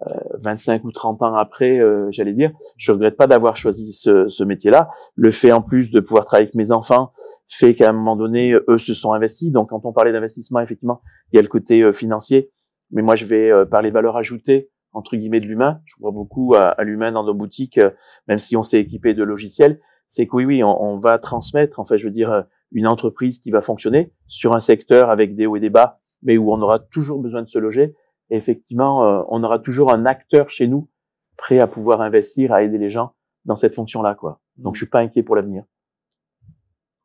euh, 0.02 0.14
25 0.42 0.84
ou 0.84 0.92
30 0.92 1.22
ans 1.22 1.34
après, 1.34 1.78
euh, 1.80 2.08
j'allais 2.12 2.32
dire, 2.32 2.52
je 2.76 2.92
regrette 2.92 3.16
pas 3.16 3.26
d'avoir 3.26 3.56
choisi 3.56 3.92
ce, 3.92 4.28
ce 4.28 4.44
métier-là. 4.44 4.88
Le 5.16 5.30
fait 5.32 5.50
en 5.50 5.60
plus 5.62 5.90
de 5.90 5.98
pouvoir 6.00 6.24
travailler 6.24 6.46
avec 6.46 6.54
mes 6.54 6.70
enfants 6.70 7.10
fait 7.48 7.74
qu'à 7.74 7.88
un 7.90 7.92
moment 7.92 8.14
donné, 8.14 8.56
eux 8.68 8.78
se 8.78 8.94
sont 8.94 9.12
investis. 9.12 9.50
Donc 9.50 9.70
quand 9.70 9.84
on 9.84 9.92
parlait 9.92 10.12
d'investissement, 10.12 10.60
effectivement, 10.60 11.00
il 11.32 11.36
y 11.36 11.38
a 11.40 11.42
le 11.42 11.48
côté 11.48 11.80
euh, 11.82 11.92
financier. 11.92 12.50
Mais 12.92 13.02
moi, 13.02 13.16
je 13.16 13.24
vais 13.24 13.50
euh, 13.50 13.64
parler 13.66 13.90
valeur 13.90 14.16
ajoutée 14.16 14.70
entre 14.92 15.16
guillemets 15.16 15.40
de 15.40 15.46
l'humain. 15.46 15.80
Je 15.84 15.94
crois 15.96 16.10
beaucoup 16.10 16.54
à, 16.54 16.68
à 16.68 16.84
l'humain 16.84 17.12
dans 17.12 17.24
nos 17.24 17.34
boutiques, 17.34 17.78
euh, 17.78 17.90
même 18.26 18.38
si 18.38 18.56
on 18.56 18.62
s'est 18.62 18.80
équipé 18.80 19.14
de 19.14 19.22
logiciels. 19.22 19.80
C'est 20.06 20.26
que 20.26 20.36
oui, 20.36 20.44
oui, 20.44 20.64
on, 20.64 20.82
on 20.82 20.96
va 20.96 21.18
transmettre, 21.18 21.80
enfin, 21.80 21.96
je 21.96 22.04
veux 22.04 22.12
dire, 22.12 22.32
euh, 22.32 22.42
une 22.72 22.86
entreprise 22.86 23.38
qui 23.38 23.50
va 23.50 23.60
fonctionner 23.60 24.12
sur 24.26 24.54
un 24.54 24.60
secteur 24.60 25.10
avec 25.10 25.34
des 25.36 25.46
hauts 25.46 25.56
et 25.56 25.60
des 25.60 25.70
bas, 25.70 26.00
mais 26.22 26.36
où 26.36 26.52
on 26.52 26.60
aura 26.60 26.78
toujours 26.78 27.20
besoin 27.20 27.42
de 27.42 27.48
se 27.48 27.58
loger. 27.58 27.94
Et 28.30 28.36
effectivement, 28.36 29.04
euh, 29.04 29.22
on 29.28 29.42
aura 29.42 29.58
toujours 29.58 29.92
un 29.92 30.04
acteur 30.06 30.50
chez 30.50 30.66
nous 30.66 30.90
prêt 31.36 31.60
à 31.60 31.66
pouvoir 31.66 32.00
investir, 32.00 32.52
à 32.52 32.62
aider 32.62 32.78
les 32.78 32.90
gens 32.90 33.14
dans 33.44 33.56
cette 33.56 33.74
fonction-là, 33.74 34.14
quoi. 34.14 34.40
Donc, 34.56 34.74
je 34.74 34.80
suis 34.80 34.90
pas 34.90 35.00
inquiet 35.00 35.22
pour 35.22 35.36
l'avenir. 35.36 35.64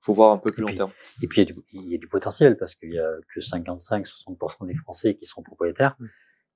Faut 0.02 0.14
voir 0.14 0.32
un 0.32 0.38
peu 0.38 0.52
plus 0.52 0.64
long 0.64 0.76
terme. 0.76 0.92
Et 1.22 1.28
puis 1.28 1.42
il 1.42 1.48
y, 1.48 1.50
a 1.50 1.54
du, 1.54 1.60
il 1.72 1.92
y 1.92 1.96
a 1.96 1.98
du 1.98 2.10
potentiel 2.10 2.58
parce 2.58 2.76
qu'il 2.76 2.92
y 2.92 3.00
a 3.00 3.10
que 3.34 3.40
55-60% 3.40 4.68
des 4.68 4.76
Français 4.76 5.16
qui 5.16 5.26
sont 5.26 5.42
propriétaires. 5.44 5.96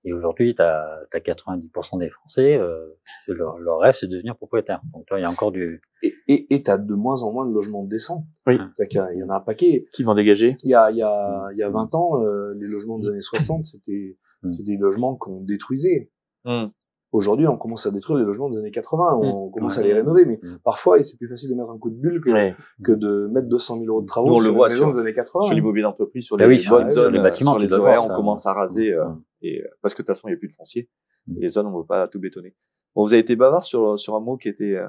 Et 0.03 0.13
aujourd'hui, 0.13 0.53
tu 0.53 0.61
as, 0.61 1.01
90% 1.11 1.99
des 1.99 2.09
Français, 2.09 2.55
euh, 2.55 2.85
leur, 3.27 3.57
leur 3.57 3.79
rêve, 3.79 3.93
c'est 3.93 4.07
de 4.07 4.13
devenir 4.13 4.35
propriétaire. 4.37 4.81
Donc 4.93 5.05
toi, 5.05 5.19
il 5.19 5.23
y 5.23 5.25
a 5.25 5.29
encore 5.29 5.51
du... 5.51 5.81
Et 6.03 6.13
et 6.27 6.53
et 6.53 6.63
t'as 6.63 6.77
de 6.77 6.93
moins 6.93 7.23
en 7.23 7.33
moins 7.33 7.45
de 7.45 7.51
logements 7.51 7.83
décents. 7.83 8.25
Oui. 8.45 8.57
C'est-à-dire 8.57 8.87
qu'il 8.87 9.15
y 9.15 9.17
il 9.17 9.19
y 9.21 9.23
en 9.23 9.29
a 9.29 9.37
un 9.37 9.41
paquet. 9.41 9.87
Qui 9.93 10.03
vont 10.03 10.13
dégager? 10.15 10.55
Il 10.63 10.69
y 10.69 10.75
a, 10.75 10.91
il 10.91 10.97
y 10.97 11.01
a, 11.01 11.49
il 11.51 11.57
y 11.57 11.63
a 11.63 11.69
20 11.69 11.95
ans, 11.95 12.21
euh, 12.21 12.53
les 12.59 12.67
logements 12.67 12.99
des 12.99 13.09
années 13.09 13.19
60, 13.19 13.65
c'était, 13.65 14.17
Mm. 14.43 14.49
c'est 14.49 14.63
des 14.63 14.77
logements 14.77 15.15
qu'on 15.15 15.41
détruisait. 15.41 16.11
Hmm. 16.45 16.67
Aujourd'hui, 17.13 17.47
on 17.47 17.57
commence 17.57 17.85
à 17.87 17.91
détruire 17.91 18.19
les 18.19 18.25
logements 18.25 18.49
des 18.49 18.57
années 18.57 18.71
80, 18.71 19.15
on 19.15 19.49
commence 19.49 19.77
à 19.77 19.81
les 19.81 19.93
rénover, 19.93 20.25
mais 20.25 20.39
Mm. 20.43 20.57
parfois, 20.63 21.01
c'est 21.03 21.17
plus 21.17 21.29
facile 21.29 21.49
de 21.49 21.55
mettre 21.55 21.69
un 21.69 21.77
coup 21.77 21.89
de 21.89 21.95
bulle 21.95 22.19
que, 22.21 22.29
Ouais. 22.31 22.55
que 22.83 22.91
de 22.91 23.27
mettre 23.27 23.47
200 23.47 23.75
000 23.79 23.85
euros 23.87 24.01
de 24.01 24.05
travaux 24.07 24.27
Nous, 24.27 24.33
on 24.33 24.39
sur 24.41 24.47
le 24.49 24.53
voit 24.53 24.69
sur- 24.69 24.91
des 24.91 24.99
années 24.99 25.13
80. 25.13 25.45
sur 25.45 25.55
l'immobilier 25.55 25.83
d'entreprise, 25.83 26.25
sur 26.25 26.35
Bah 26.35 26.43
les 26.45 26.49
oui, 26.55 26.59
sur- 26.59 26.89
zones, 26.89 27.13
les 27.13 27.19
euh, 27.19 27.23
bâtiments, 27.23 27.51
sur 27.51 27.59
les 27.59 27.71
horaires, 27.73 28.01
on 28.11 28.13
commence 28.15 28.45
à 28.45 28.51
raser, 28.53 28.91
euh, 28.91 29.05
Mm. 29.05 29.21
et 29.43 29.61
euh, 29.61 29.67
parce 29.81 29.93
que 29.93 30.01
de 30.01 30.05
toute 30.07 30.15
façon, 30.15 30.27
il 30.27 30.31
n'y 30.31 30.35
a 30.35 30.37
plus 30.37 30.49
de 30.49 30.53
foncier. 30.53 30.89
Mm. 31.27 31.37
Et 31.37 31.39
les 31.41 31.49
zones, 31.49 31.67
on 31.67 31.71
ne 31.71 31.77
veut 31.77 31.85
pas 31.85 32.07
tout 32.09 32.19
bétonner. 32.19 32.55
Bon, 32.93 33.03
vous 33.03 33.13
avez 33.13 33.21
été 33.21 33.35
bavard 33.37 33.63
sur 33.63 33.97
sur 33.97 34.15
un 34.15 34.19
mot 34.19 34.35
qui 34.37 34.49
était 34.49 34.75
euh, 34.75 34.87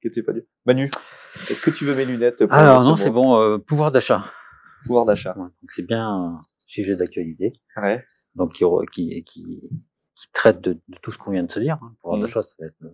qui 0.00 0.06
était 0.08 0.22
pas 0.22 0.32
dur. 0.32 0.42
Manu, 0.64 0.90
est-ce 1.50 1.60
que 1.60 1.70
tu 1.70 1.84
veux 1.84 1.94
mes 1.96 2.04
lunettes 2.04 2.44
pour 2.46 2.52
Alors 2.56 2.84
non, 2.84 2.94
ce 2.94 3.04
c'est 3.04 3.10
bon, 3.10 3.36
euh, 3.40 3.58
pouvoir 3.58 3.90
d'achat. 3.90 4.22
Pouvoir 4.86 5.04
d'achat. 5.06 5.34
Ouais, 5.36 5.42
Donc 5.44 5.70
c'est 5.70 5.86
bien 5.86 6.06
un 6.08 6.40
sujet 6.66 6.94
d'actualité. 6.94 7.52
Ouais. 7.76 8.04
Donc 8.36 8.52
qui, 8.52 8.64
qui, 8.92 9.24
qui, 9.24 9.60
qui 10.26 10.32
traite 10.32 10.60
de, 10.60 10.72
de 10.74 10.98
tout 11.02 11.10
ce 11.12 11.18
qu'on 11.18 11.30
vient 11.30 11.42
de 11.44 11.50
se 11.52 11.60
dire. 11.60 11.78
Hein. 11.82 11.94
Ça 12.26 12.40
va 12.60 12.66
être 12.66 12.74
le- 12.80 12.92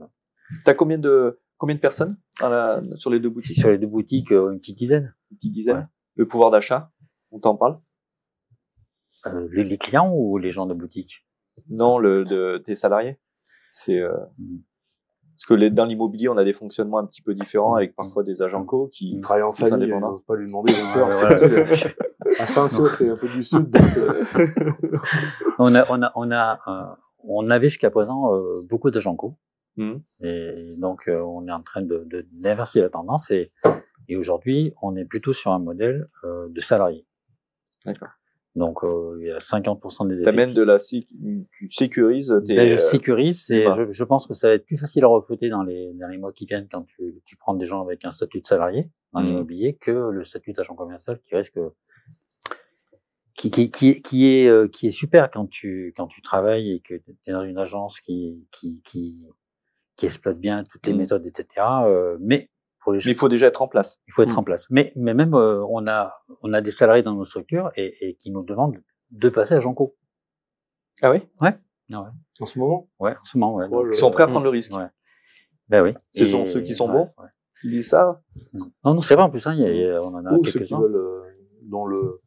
T'as 0.65 0.75
combien 0.75 0.99
de 0.99 1.41
combien 1.59 1.75
de 1.75 1.81
personnes 1.81 2.17
dans 2.41 2.49
la, 2.49 2.81
sur 2.95 3.11
les 3.11 3.19
deux 3.21 3.31
boutiques? 3.31 3.57
Sur 3.59 3.71
les 3.71 3.79
deux 3.79 3.87
boutiques 3.89 4.31
euh, 4.33 4.51
une 4.53 4.59
petite 4.59 4.79
dizaine. 4.79 5.15
Une 5.31 5.37
petite 5.37 5.53
dizaine. 5.53 5.77
Ouais. 5.79 5.85
Le 6.17 6.27
pouvoir 6.27 6.51
d'achat, 6.51 6.91
on 7.33 7.41
t'en 7.41 7.57
parle? 7.57 7.81
Euh, 9.27 9.49
les, 9.53 9.65
les 9.65 9.79
clients 9.79 10.13
ou 10.15 10.39
les 10.39 10.51
gens 10.51 10.67
de 10.67 10.75
boutique? 10.75 11.27
Non, 11.69 11.99
le 11.99 12.25
de 12.25 12.59
tes 12.59 12.75
salariés. 12.75 13.19
C'est 13.75 14.01
euh, 14.01 14.13
Mm. 14.39 14.59
parce 15.33 15.47
que 15.47 15.55
les, 15.55 15.71
dans 15.71 15.85
l'immobilier, 15.85 16.29
on 16.29 16.37
a 16.37 16.45
des 16.45 16.53
fonctionnements 16.53 16.99
un 16.99 17.07
petit 17.07 17.23
peu 17.23 17.35
différents 17.35 17.75
avec 17.75 17.95
parfois 17.97 18.23
des 18.23 18.41
agents 18.43 18.65
co 18.65 18.89
qui 18.89 19.15
Il 19.15 19.21
travaille 19.21 19.43
en 19.43 19.53
famille, 19.53 19.73
ils 19.73 19.75
indépendants. 19.93 20.13
n'osent 20.13 20.25
pas 20.25 20.37
lui 20.37 20.47
demander. 20.47 20.73
peur, 20.95 21.09
À 22.41 22.47
Saint-Saul, 22.47 22.89
c'est 22.91 23.09
un 23.09 23.17
peu 23.17 23.29
du 23.29 23.43
sud, 23.43 23.69
donc, 23.71 23.83
euh, 23.97 24.25
On 25.59 25.75
a, 25.75 25.85
on 25.91 26.03
a, 26.03 26.13
on 26.15 26.31
a, 26.31 26.59
euh, 26.69 26.95
on 27.29 27.49
avait 27.51 27.69
jusqu'à 27.69 27.91
présent 27.91 28.35
euh, 28.35 28.55
beaucoup 28.69 28.91
d'agents 28.91 29.17
co. 29.17 29.37
Mhm. 29.77 30.01
Et 30.23 30.75
donc, 30.79 31.09
euh, 31.09 31.21
on 31.21 31.47
est 31.49 31.53
en 31.53 31.63
train 31.63 31.83
de, 31.83 32.05
de, 32.07 32.27
d'inverser 32.33 32.81
la 32.81 32.89
tendance 32.89 33.31
et, 33.31 33.53
et 34.09 34.17
aujourd'hui, 34.17 34.73
on 34.83 34.97
est 34.97 35.05
plutôt 35.05 35.33
sur 35.33 35.53
un 35.53 35.59
modèle 35.59 36.07
euh, 36.25 36.49
de 36.49 36.61
salariés. 36.61 37.07
D'accord. 37.85 38.09
Donc, 38.55 38.83
euh, 38.85 39.19
il 39.21 39.27
y 39.27 39.31
a 39.31 39.37
50% 39.37 40.09
des 40.09 40.23
t'amènes 40.23 40.49
effectifs. 40.49 40.57
de 40.57 40.63
la 40.63 40.79
tu 40.79 41.71
sécurises 41.71 42.35
tes 42.47 42.55
Ben, 42.57 42.69
je 42.69 42.77
sécurise 42.79 43.51
et 43.51 43.65
je, 43.65 43.93
je 43.93 44.05
pense 44.05 44.27
que 44.27 44.33
ça 44.33 44.49
va 44.49 44.55
être 44.55 44.65
plus 44.65 44.79
facile 44.79 45.05
à 45.05 45.09
recruter 45.09 45.51
dans 45.51 45.63
les, 45.63 45.93
dans 45.93 46.09
les 46.09 46.17
mois 46.17 46.33
qui 46.33 46.47
viennent 46.47 46.67
quand 46.71 46.83
tu, 46.85 47.21
tu 47.27 47.37
prends 47.37 47.53
des 47.55 47.67
gens 47.67 47.83
avec 47.83 48.07
un 48.07 48.11
statut 48.11 48.41
de 48.41 48.47
salarié 48.47 48.91
dans 49.13 49.21
Mhm. 49.21 49.27
l'immobilier 49.27 49.75
que 49.75 49.91
le 50.11 50.25
statut 50.25 50.55
d'agent 50.55 50.75
commercial 50.75 51.21
qui 51.21 51.37
risque 51.37 51.59
qui, 53.51 53.71
qui, 53.71 53.71
qui, 53.71 53.89
est- 53.91 54.01
qui 54.01 54.27
est 54.29 54.49
euh, 54.49 54.69
qui 54.69 54.87
est 54.89 54.91
super 54.93 55.31
quand 55.31 55.47
tu 55.49 55.93
quand 55.97 56.07
tu 56.07 56.23
travailles 56.23 56.73
et 56.73 56.81
que 56.81 56.95
tu 56.95 57.15
es 57.27 57.33
dans 57.33 57.43
une 57.45 57.59
agence 57.59 58.01
qui 58.01 58.47
qui 58.51 58.83
qui, 58.83 59.27
qui 59.97 60.07
exploite 60.07 60.39
bien 60.39 60.65
toutes 60.65 60.87
les 60.87 60.93
Mhm. 60.93 60.99
méthodes 61.01 61.27
etc 61.27 61.45
euh, 61.85 62.17
mais 62.21 62.51
pour 62.81 62.93
les 62.93 62.99
mais 63.05 63.13
il 63.13 63.15
faut 63.15 63.29
déjà 63.29 63.47
être 63.47 63.63
en 63.63 63.69
place. 63.69 63.99
il 64.07 64.13
faut 64.13 64.23
être 64.23 64.33
Mhm. 64.33 64.39
en 64.39 64.45
place 64.45 64.67
mais 64.71 64.93
mais 64.97 65.15
même 65.15 65.35
euh, 65.35 65.65
on 65.69 65.87
a 65.87 66.13
on 66.43 66.53
a 66.53 66.61
des 66.61 66.71
salariés 66.71 67.03
dans 67.03 67.15
nos 67.15 67.25
structures 67.25 67.71
et, 67.77 67.95
et 68.09 68.15
qui 68.15 68.31
nous 68.31 68.43
demandent 68.45 68.83
de 69.11 69.29
passer 69.29 69.55
à 69.55 69.61
co 69.61 69.97
Ah 71.03 71.11
oui? 71.11 71.21
En 72.41 72.47
ce 72.47 72.59
moment? 72.59 72.89
ouais 73.01 73.13
en 73.21 73.25
ce 73.25 73.39
moment 73.39 73.55
ouais, 73.57 73.67
Oh, 73.71 73.83
donc, 73.83 73.87
Ils 73.93 73.97
sont 73.97 74.11
prêts 74.11 74.23
à 74.25 74.27
euh, 74.27 74.31
prendre 74.31 74.45
le 74.45 74.51
risque. 74.51 74.73
Ouais. 74.77 74.87
Ben 75.69 75.83
oui. 75.83 75.95
Ce 76.13 76.25
Et- 76.25 76.31
sont 76.31 76.45
ceux 76.45 76.61
qui 76.63 76.75
sont 76.75 76.87
ouais, 76.89 76.93
bons 76.95 77.11
ouais. 77.23 77.29
Ils 77.65 77.71
disent 77.71 77.89
ça 77.89 78.23
Non, 78.53 78.71
non, 78.95 79.01
c'est 79.01 79.15
vrai 79.15 79.25
en 79.25 79.31
plus. 79.31 79.47
Hein, 79.47 79.55
il 79.55 79.61
y 79.61 79.65
a- 79.65 79.71
il 79.73 79.81
y 79.81 79.91
a- 79.91 80.03
on 80.03 80.15
en 80.15 80.25
a 80.27 80.33
Ou 80.35 80.45
ceux 80.45 80.53
qui 80.53 80.59
quelques-uns. 80.59 80.81
veulent, 80.81 80.97
euh, 80.97 81.23
dans 81.63 81.87
le, 81.87 82.21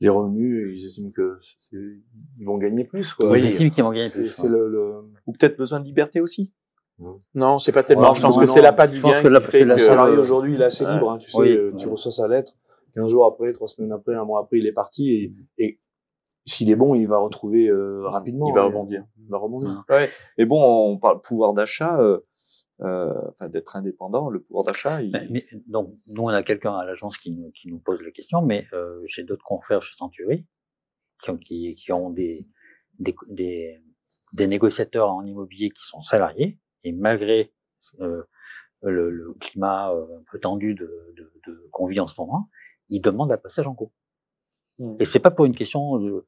les 0.00 0.08
revenus, 0.08 0.80
ils 0.80 0.84
estiment 0.86 1.10
que 1.10 1.38
c'est, 1.40 1.76
ils 1.76 2.46
vont 2.46 2.58
gagner 2.58 2.84
plus, 2.84 3.12
quoi. 3.14 3.36
Ils 3.38 3.46
estiment 3.46 3.70
qu'ils 3.70 3.84
vont 3.84 3.90
gagner 3.92 4.08
C'est, 4.08 4.20
plus. 4.20 4.30
c'est 4.32 4.42
ouais. 4.44 4.48
le, 4.50 4.68
le, 4.68 4.92
ou 5.26 5.32
peut-être 5.32 5.56
besoin 5.56 5.80
de 5.80 5.84
liberté 5.84 6.20
aussi. 6.20 6.52
Non, 7.34 7.58
c'est 7.58 7.72
pas 7.72 7.82
tellement. 7.82 8.02
Alors, 8.02 8.14
je 8.14 8.20
pense 8.22 8.34
non, 8.36 8.42
que 8.42 8.46
non, 8.46 8.52
c'est 8.52 8.62
l'appât 8.62 8.86
du 8.86 8.96
je 8.96 9.00
pense 9.02 9.12
gain 9.16 9.22
que 9.22 9.28
là, 9.28 9.40
qui 9.40 9.46
c'est 9.46 9.58
fait 9.58 9.64
la 9.64 9.74
le 9.74 9.80
que- 9.80 9.86
salarié 9.86 10.16
aujourd'hui, 10.16 10.54
il 10.54 10.60
est 10.60 10.64
assez 10.64 10.84
Ouais. 10.84 10.92
libre, 10.94 11.10
hein, 11.10 11.18
tu 11.18 11.28
sais, 11.30 11.38
Oui, 11.38 11.50
euh, 11.50 11.72
tu 11.76 11.86
ouais. 11.86 11.92
reçois 11.92 12.12
sa 12.12 12.28
lettre, 12.28 12.52
15 12.94 13.08
jours 13.10 13.24
après, 13.26 13.52
3 13.52 13.66
semaines 13.66 13.90
après, 13.92 14.14
un 14.14 14.24
mois 14.24 14.40
après, 14.40 14.58
il 14.58 14.66
est 14.66 14.72
parti 14.72 15.10
et, 15.12 15.34
et 15.58 15.76
s'il 16.46 16.70
est 16.70 16.76
bon, 16.76 16.94
il 16.94 17.08
va 17.08 17.18
retrouver 17.18 17.66
euh, 17.68 18.02
rapidement. 18.08 18.46
Il 18.48 18.54
va 18.54 18.60
hein. 18.62 18.64
rebondir. 18.66 19.04
Il 19.18 19.28
va 19.28 19.38
rebondir. 19.38 19.84
Ouais. 19.88 20.08
Et 20.38 20.44
bon, 20.44 20.62
on 20.92 20.98
parle 20.98 21.20
pouvoir 21.20 21.52
d'achat, 21.52 21.98
euh, 22.00 22.20
euh, 22.80 23.12
enfin 23.30 23.48
d'être 23.48 23.76
indépendant, 23.76 24.28
le 24.30 24.40
pouvoir 24.42 24.64
d'achat. 24.64 25.00
il- 25.02 25.12
Mais- 25.12 25.26
mais- 25.30 25.46
donc, 25.66 25.96
nous, 26.08 26.22
on 26.22 26.28
a 26.28 26.42
quelqu'un 26.42 26.74
à 26.76 26.84
l'agence 26.84 27.16
qui 27.18 27.32
nous, 27.32 27.50
qui 27.52 27.68
nous 27.68 27.78
pose 27.78 28.02
la 28.02 28.10
question, 28.10 28.42
mais 28.42 28.66
euh, 28.72 29.00
j'ai 29.06 29.22
d'autres 29.22 29.44
confrères 29.44 29.82
chez 29.82 29.94
Century 29.94 30.46
qui 31.22 31.30
ont, 31.30 31.36
qui, 31.38 31.74
qui 31.74 31.92
ont 31.92 32.10
des, 32.10 32.46
des, 32.98 33.14
des, 33.28 33.80
des 34.32 34.46
négociateurs 34.48 35.10
en 35.10 35.24
immobilier 35.24 35.70
qui 35.70 35.84
sont 35.84 36.00
salariés, 36.00 36.58
et 36.82 36.92
malgré 36.92 37.54
euh, 38.00 38.22
le, 38.82 39.10
le 39.10 39.34
climat 39.34 39.92
euh, 39.92 40.18
un 40.18 40.24
peu 40.30 40.38
tendu 40.40 40.74
de, 40.74 41.12
de, 41.16 41.32
de 41.46 41.68
qu'on 41.70 41.86
vit 41.86 42.00
en 42.00 42.06
ce 42.08 42.20
moment, 42.20 42.50
ils 42.88 43.00
demandent 43.00 43.30
la 43.30 43.38
passage 43.38 43.66
en 43.66 43.74
cours. 43.74 43.92
Mm. 44.78 44.96
Et 44.98 45.04
c'est 45.04 45.20
pas 45.20 45.30
pour 45.30 45.44
une 45.44 45.54
question 45.54 45.98
de 45.98 46.26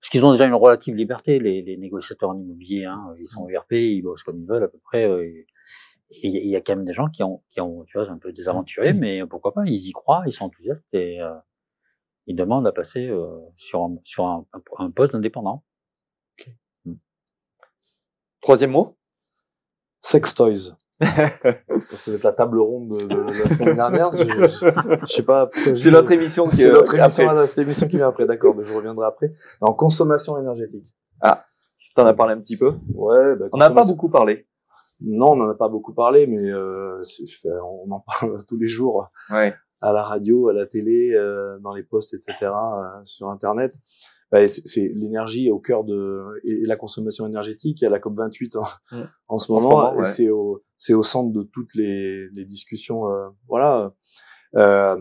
parce 0.00 0.10
qu'ils 0.10 0.24
ont 0.26 0.32
déjà 0.32 0.44
une 0.46 0.52
relative 0.54 0.94
liberté, 0.96 1.38
les, 1.38 1.62
les 1.62 1.78
négociateurs 1.78 2.28
en 2.28 2.38
immobilier. 2.38 2.84
Hein, 2.84 3.14
ils 3.18 3.26
sont 3.26 3.48
ERP, 3.48 3.72
ils 3.72 4.02
bossent 4.02 4.22
comme 4.22 4.38
ils 4.38 4.46
veulent 4.46 4.64
à 4.64 4.68
peu 4.68 4.76
près. 4.78 5.08
euh, 5.08 5.24
et 5.24 5.46
et 6.10 6.28
il 6.28 6.48
y 6.50 6.56
a 6.56 6.60
quand 6.60 6.76
même 6.76 6.84
des 6.84 6.92
gens 6.92 7.08
qui 7.08 7.22
ont, 7.22 7.42
qui 7.48 7.60
ont, 7.60 7.84
tu 7.84 7.98
vois, 7.98 8.08
un 8.08 8.18
peu 8.18 8.32
désaventurés, 8.32 8.92
mais 8.92 9.26
pourquoi 9.26 9.52
pas 9.52 9.62
Ils 9.66 9.88
y 9.88 9.92
croient, 9.92 10.22
ils 10.26 10.32
sont 10.32 10.44
enthousiastes 10.44 10.86
et 10.92 11.20
euh, 11.20 11.34
ils 12.26 12.36
demandent 12.36 12.66
à 12.66 12.72
passer 12.72 13.08
euh, 13.08 13.38
sur 13.56 13.82
un, 13.82 13.96
sur 14.04 14.26
un, 14.26 14.46
un 14.78 14.90
poste 14.90 15.12
d'indépendant. 15.14 15.64
Troisième 18.40 18.72
mot? 18.72 18.96
Sex 20.00 20.34
toys. 20.34 20.76
Ça 21.00 21.06
va 22.10 22.16
être 22.16 22.22
la 22.22 22.32
table 22.32 22.60
ronde 22.60 22.88
de, 22.90 23.06
de 23.06 23.42
la 23.42 23.48
semaine 23.48 23.74
dernière. 23.76 24.10
Je, 24.14 24.22
je, 24.24 24.98
je 25.00 25.06
sais 25.06 25.24
pas. 25.24 25.48
C'est 25.52 25.90
notre 25.90 26.12
émission 26.12 26.46
qui 26.48 26.56
C'est 26.56 26.68
est 26.68 26.72
notre 26.72 26.94
émission, 26.94 27.28
après. 27.28 27.42
ah, 27.42 27.46
c'est 27.46 27.88
qui 27.88 27.96
vient 27.96 28.08
après, 28.08 28.26
d'accord, 28.26 28.54
mais 28.54 28.62
je 28.64 28.72
reviendrai 28.74 29.06
après. 29.06 29.32
En 29.60 29.72
consommation 29.72 30.38
énergétique. 30.38 30.94
T'en 31.94 32.06
as 32.06 32.14
parlé 32.14 32.34
un 32.34 32.40
petit 32.40 32.56
peu? 32.56 32.74
Ouais, 32.94 33.36
bah, 33.36 33.46
On 33.52 33.56
n'a 33.56 33.70
pas 33.70 33.84
beaucoup 33.84 34.08
parlé. 34.08 34.46
Non, 35.00 35.32
on 35.32 35.36
n'en 35.36 35.48
a 35.48 35.54
pas 35.54 35.68
beaucoup 35.68 35.92
parlé, 35.92 36.26
mais 36.26 36.50
euh, 36.52 37.00
on 37.84 37.90
en 37.90 38.00
parle 38.00 38.44
tous 38.48 38.56
les 38.56 38.66
jours 38.66 39.08
Ouais. 39.30 39.54
à 39.80 39.92
la 39.92 40.02
radio, 40.02 40.48
à 40.48 40.52
la 40.52 40.66
télé, 40.66 41.12
euh, 41.14 41.58
dans 41.60 41.74
les 41.74 41.82
posts, 41.82 42.14
etc., 42.14 42.34
euh, 42.42 43.04
sur 43.04 43.28
Internet. 43.28 43.74
Bah, 44.32 44.46
c'est 44.48 44.90
l'énergie 44.94 45.50
au 45.50 45.60
cœur 45.60 45.84
de 45.84 46.24
et, 46.44 46.66
la 46.66 46.76
consommation 46.76 47.26
énergétique. 47.26 47.80
Il 47.80 47.84
y 47.84 47.86
a 47.86 47.90
la 47.90 48.00
COP 48.00 48.16
28 48.16 48.56
en, 48.56 48.62
Mm. 48.62 48.64
en 48.92 48.98
ce 48.98 49.04
En 49.28 49.38
ce 49.38 49.52
moment, 49.52 49.68
moment, 49.76 49.96
ouais. 49.96 50.04
c'est 50.04 50.30
au 50.30 50.62
c'est 50.78 50.94
au 50.94 51.02
centre 51.02 51.32
de 51.32 51.42
toutes 51.44 51.74
les, 51.76 52.28
les 52.30 52.44
discussions. 52.44 53.08
euh, 53.10 53.28
voilà. 53.48 53.94
Euh, 54.56 54.96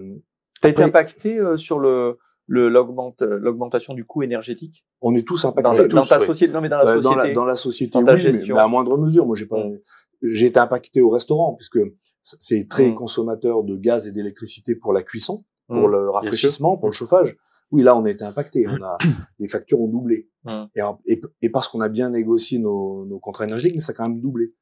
T'as 0.61 0.69
été 0.69 0.83
impacté 0.83 1.39
euh, 1.39 1.57
sur 1.57 1.79
le 1.79 2.17
l'augmentation 2.47 3.93
du 3.93 4.05
coût 4.05 4.23
énergétique 4.23 4.85
on 5.01 5.15
est 5.15 5.25
tous 5.27 5.43
impactés. 5.45 5.63
dans, 5.63 5.73
la- 5.73 5.87
tous, 5.87 5.95
dans 5.95 6.05
ta 6.05 6.19
ouais. 6.19 6.25
société. 6.25 6.53
Non, 6.53 6.61
mais 6.61 6.69
dans 6.69 6.77
la 6.77 6.85
société. 6.85 7.03
dans 7.03 7.15
la, 7.15 7.33
dans 7.33 7.45
la 7.45 7.55
société, 7.55 7.91
Dans 7.99 8.03
ta 8.05 8.13
oui, 8.13 8.19
gestion. 8.19 8.55
mais 8.55 8.61
à 8.61 8.67
moindre 8.67 8.97
mesure. 8.97 9.25
Moi, 9.25 9.35
j'ai 9.35 9.45
pas, 9.45 9.63
Mm. 9.63 9.79
j'ai 10.23 10.45
été 10.47 10.59
impacté 10.59 11.01
au 11.01 11.09
restaurant 11.09 11.53
puisque 11.55 11.79
c'est 12.21 12.67
très 12.69 12.89
Mm. 12.91 12.95
consommateur 12.95 13.63
de 13.63 13.75
gaz 13.77 14.07
et 14.07 14.11
d'électricité 14.11 14.75
pour 14.75 14.93
la 14.93 15.03
cuisson, 15.03 15.43
Mm. 15.69 15.79
pour 15.79 15.87
le 15.89 16.09
rafraîchissement, 16.09 16.77
pour 16.77 16.87
le 16.89 16.93
chauffage. 16.93 17.35
Oui, 17.71 17.81
là, 17.83 17.97
on 17.97 18.05
a 18.05 18.09
été 18.11 18.23
impacté. 18.23 18.65
On 18.67 18.81
a, 18.83 18.97
les 19.39 19.47
factures 19.47 19.81
ont 19.81 19.87
doublé. 19.87 20.29
Mm. 20.45 20.63
Et, 20.75 20.81
en- 20.81 20.99
et, 21.05 21.21
et 21.41 21.49
parce 21.49 21.67
qu'on 21.67 21.81
a 21.81 21.89
bien 21.89 22.09
négocié 22.11 22.59
nos, 22.59 23.05
nos 23.05 23.19
contrats 23.19 23.45
énergétiques, 23.45 23.75
mais 23.75 23.81
ça 23.81 23.91
a 23.91 23.95
quand 23.95 24.07
même 24.07 24.19
doublé. 24.21 24.53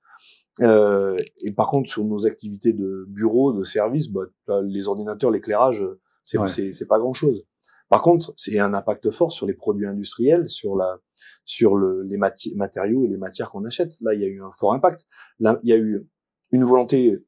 Euh, 0.61 1.17
et 1.43 1.51
par 1.53 1.67
contre, 1.67 1.89
sur 1.89 2.03
nos 2.05 2.25
activités 2.25 2.73
de 2.73 3.05
bureau, 3.09 3.53
de 3.53 3.63
service, 3.63 4.09
bah, 4.09 4.21
les 4.63 4.87
ordinateurs, 4.87 5.31
l'éclairage, 5.31 5.85
c'est 6.23 6.37
Ouais. 6.37 6.47
c'est 6.47 6.71
c'est 6.71 6.85
pas 6.87 6.99
grand 6.99 7.13
chose. 7.13 7.45
Par 7.91 8.01
contre, 8.01 8.33
c'est 8.37 8.57
un 8.57 8.73
impact 8.73 9.11
fort 9.11 9.33
sur 9.33 9.45
les 9.45 9.53
produits 9.53 9.85
industriels, 9.85 10.47
sur 10.47 10.77
la, 10.77 10.97
sur 11.43 11.75
le, 11.75 12.03
les 12.03 12.17
matériaux 12.55 13.03
et 13.03 13.09
les 13.09 13.17
matières 13.17 13.51
qu'on 13.51 13.65
achète. 13.65 13.99
Là, 13.99 14.13
il 14.13 14.21
y 14.21 14.23
a 14.23 14.27
eu 14.27 14.41
un 14.41 14.49
fort 14.57 14.73
impact. 14.73 15.05
Là, 15.39 15.59
il 15.63 15.69
y 15.71 15.73
a 15.73 15.77
eu 15.77 16.07
une 16.53 16.63
volonté 16.63 17.21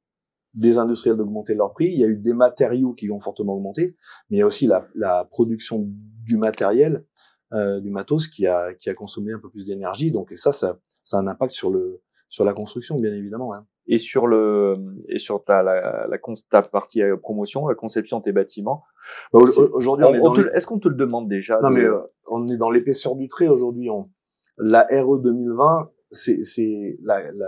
des 0.53 0.77
industriels 0.77 1.17
d'augmenter 1.17 1.53
leur 1.53 1.73
prix. 1.73 1.87
Il 1.87 1.99
y 1.99 2.05
a 2.05 2.07
eu 2.07 2.15
des 2.15 2.33
matériaux 2.33 2.93
qui 2.93 3.11
ont 3.11 3.19
fortement 3.19 3.55
augmenté, 3.55 3.97
mais 4.29 4.37
il 4.37 4.39
y 4.39 4.41
a 4.41 4.45
aussi 4.45 4.65
la, 4.65 4.87
la 4.95 5.25
production 5.25 5.85
du 5.85 6.37
matériel, 6.37 7.03
euh, 7.51 7.81
du 7.81 7.89
matos 7.89 8.29
qui 8.29 8.47
a, 8.47 8.73
qui 8.73 8.89
a 8.89 8.93
consommé 8.93 9.33
un 9.33 9.39
peu 9.39 9.49
plus 9.49 9.65
d'énergie. 9.65 10.11
Donc, 10.11 10.31
et 10.31 10.37
ça, 10.37 10.53
ça, 10.53 10.79
ça 11.03 11.17
a 11.17 11.19
un 11.19 11.27
impact 11.27 11.51
sur 11.51 11.71
le, 11.71 12.01
sur 12.29 12.45
la 12.45 12.53
construction, 12.53 12.97
bien 12.97 13.11
évidemment. 13.11 13.53
Hein. 13.53 13.67
Et 13.87 13.97
sur 13.97 14.27
le 14.27 14.73
et 15.09 15.17
sur 15.17 15.41
ta 15.41 15.61
la, 15.61 16.07
ta 16.49 16.61
partie 16.61 17.01
euh, 17.01 17.17
promotion, 17.17 17.67
la 17.67 17.75
conception 17.75 18.19
de 18.19 18.23
tes 18.23 18.31
bâtiments. 18.31 18.83
Bah, 19.31 19.39
Aujourd'hui, 19.73 20.05
on, 20.05 20.35
Est-ce 20.35 20.65
qu'on 20.65 20.79
te 20.79 20.87
le 20.87 20.95
demande 20.95 21.27
déjà 21.27 21.59
Non, 21.61 21.69
de- 21.69 21.75
mais 21.75 21.83
euh, 21.83 21.99
on 22.27 22.47
est 22.47 22.57
dans 22.57 22.71
l'épaisseur 22.71 23.15
du 23.15 23.27
trait 23.27 23.47
aujourd'hui. 23.47 23.89
On... 23.89 24.09
La 24.57 24.87
RE 24.91 25.19
2020, 25.19 25.89
c'est 26.11 26.43
c'est 26.43 26.97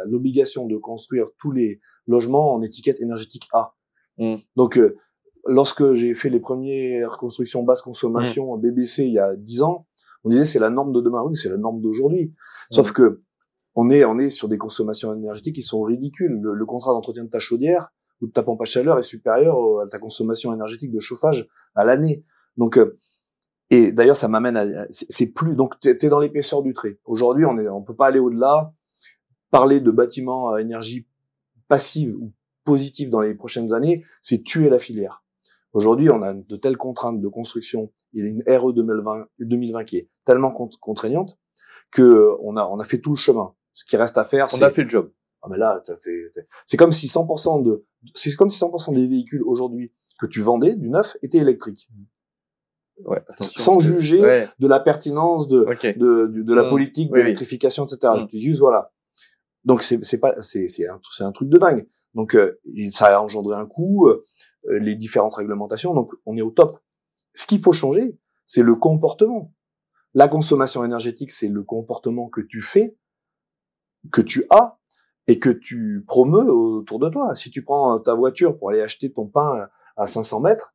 l'obligation 0.08 0.66
de 0.66 0.76
construire 0.78 1.28
tous 1.40 1.52
les 1.52 1.80
logements 2.08 2.54
en 2.54 2.62
étiquette 2.62 3.00
énergétique 3.00 3.48
A. 3.54 3.74
Mm. 4.18 4.36
Donc, 4.56 4.78
euh, 4.78 4.98
lorsque 5.46 5.94
j'ai 5.94 6.14
fait 6.14 6.30
les 6.30 6.40
premières 6.40 7.18
constructions 7.18 7.64
basse 7.64 7.82
consommation 7.82 8.58
BBC 8.58 9.06
il 9.06 9.14
y 9.14 9.20
a 9.20 9.36
10 9.36 9.62
ans, 9.62 9.88
on 10.24 10.30
disait 10.30 10.46
c'est 10.46 10.60
la 10.60 10.70
norme 10.70 10.92
de 10.92 11.02
demain. 11.02 11.22
Oui, 11.24 11.36
c'est 11.36 11.50
la 11.50 11.58
norme 11.58 11.82
d'aujourd'hui. 11.82 12.34
Sauf 12.72 12.92
que 12.92 13.20
on 13.76 13.89
est 13.89 14.05
on 14.05 14.17
est 14.17 14.30
sur 14.30 14.47
des 14.47 14.57
consommations 14.57 15.13
énergétiques 15.13 15.55
qui 15.55 15.61
sont 15.61 15.82
ridicules. 15.82 16.39
Le, 16.41 16.53
le 16.53 16.65
contrat 16.65 16.93
d'entretien 16.93 17.23
de 17.23 17.30
ta 17.30 17.39
chaudière 17.39 17.91
ou 18.21 18.28
de 18.28 18.32
ta 18.32 18.43
pompe 18.43 18.61
à 18.61 18.65
chaleur 18.65 18.97
est 18.97 19.03
supérieur 19.03 19.57
à 19.82 19.88
ta 19.88 19.99
consommation 19.99 20.53
énergétique 20.53 20.91
de 20.91 20.99
chauffage 20.99 21.47
à 21.76 21.84
l'année. 21.84 22.23
Donc 22.57 22.78
euh, 22.78 22.97
et 23.69 23.91
d'ailleurs 23.91 24.15
ça 24.15 24.28
m'amène 24.28 24.57
à 24.57 24.86
c'est 24.89 25.28
plus 25.28 25.55
donc 25.55 25.80
tu 25.80 25.89
es 25.89 26.09
dans 26.09 26.19
l'épaisseur 26.19 26.63
du 26.63 26.73
trait. 26.73 26.99
Aujourd'hui 27.05 27.45
on 27.45 27.57
est 27.57 27.67
on 27.67 27.82
peut 27.82 27.95
pas 27.95 28.07
aller 28.07 28.19
au-delà. 28.19 28.73
Parler 29.51 29.80
de 29.80 29.91
bâtiments 29.91 30.49
à 30.49 30.61
énergie 30.61 31.07
passive 31.67 32.15
ou 32.15 32.34
positive 32.65 33.09
dans 33.09 33.21
les 33.21 33.36
prochaines 33.36 33.73
années, 33.73 34.03
c'est 34.21 34.43
tuer 34.43 34.69
la 34.69 34.80
filière. 34.80 35.23
Aujourd'hui, 35.71 36.09
on 36.09 36.21
a 36.21 36.34
de 36.34 36.55
telles 36.55 36.78
contraintes 36.78 37.21
de 37.21 37.28
construction, 37.28 37.91
il 38.13 38.23
y 38.23 38.28
a 38.28 38.30
une 38.30 38.43
RE 38.47 38.73
2020, 38.73 39.28
2020 39.39 39.84
qui 39.84 39.97
est 39.97 40.09
tellement 40.26 40.51
contraignante 40.51 41.38
que 41.91 42.32
on 42.41 42.55
a 42.57 42.65
on 42.65 42.80
a 42.80 42.86
fait 42.86 42.99
tout 42.99 43.11
le 43.11 43.17
chemin. 43.17 43.53
Ce 43.76 43.84
qui 43.84 43.97
reste 43.97 44.17
à 44.17 44.23
faire, 44.23 44.49
c'est 44.49 44.63
on 44.63 44.65
a 44.65 44.71
fait 44.71 44.84
le 44.84 44.89
job. 44.89 45.11
Ah 45.41 45.47
mais 45.51 45.57
là, 45.57 45.84
t'as 45.86 45.97
fait. 45.97 46.32
C'est 46.65 46.78
comme 46.78 46.93
si 46.93 47.07
100% 47.07 47.61
de, 47.63 47.86
c'est 48.13 48.34
comme 48.36 48.49
si 48.49 48.59
100% 48.63 48.95
des 48.95 49.05
véhicules 49.05 49.43
aujourd'hui 49.43 49.93
que 50.19 50.26
tu 50.26 50.39
vendais 50.39 50.76
du 50.76 50.89
neuf 50.89 51.17
étaient 51.21 51.39
électriques. 51.39 51.89
Ouais, 53.03 53.21
sans 53.41 53.78
juger 53.80 54.47
de 54.57 54.67
la 54.67 54.80
pertinence 54.80 55.49
de 55.49 55.65
de, 55.97 56.28
de, 56.28 56.53
la 56.53 56.63
mmh. 56.63 56.69
politique 56.69 57.11
d'électrification, 57.11 57.86
etc. 57.86 58.13
Mmh. 58.15 58.19
Je 58.19 58.26
dis 58.26 58.41
juste 58.41 58.61
voilà. 58.61 58.93
Donc 59.65 59.84
c'est 59.84 60.17
pas 60.17 60.41
c'est 60.41 60.88
un 60.88 60.99
un 61.19 61.32
truc 61.34 61.49
de 61.49 61.57
dingue. 61.57 61.86
Donc 62.13 62.34
euh, 62.34 62.57
ça 62.91 63.17
a 63.17 63.19
engendré 63.19 63.57
un 63.57 63.65
coût, 63.65 64.07
euh, 64.07 64.23
les 64.63 64.95
différentes 64.95 65.36
réglementations. 65.36 65.93
Donc 65.93 66.13
on 66.26 66.38
est 66.38 66.41
au 66.41 66.51
top. 66.51 66.80
Ce 67.34 67.45
qu'il 67.45 67.59
faut 67.59 67.73
changer, 67.73 68.17
c'est 68.45 68.63
le 68.63 68.76
comportement. 68.76 69.53
La 70.13 70.30
consommation 70.30 70.86
énergétique, 70.86 71.32
c'est 71.32 71.49
le 71.49 71.63
comportement 71.63 72.30
que 72.30 72.39
tu 72.39 72.61
fais, 72.61 72.95
que 74.12 74.22
tu 74.22 74.45
as 74.49 74.78
et 75.28 75.39
que 75.39 75.49
tu 75.49 76.03
promeus 76.08 76.51
autour 76.51 76.99
de 76.99 77.10
toi. 77.10 77.36
Si 77.36 77.49
tu 77.49 77.64
prends 77.64 77.99
ta 77.99 78.14
voiture 78.14 78.58
pour 78.58 78.70
aller 78.70 78.82
acheter 78.82 79.12
ton 79.12 79.26
pain 79.26 79.68
à 79.97 80.08
500 80.08 80.41
mètres, 80.41 80.74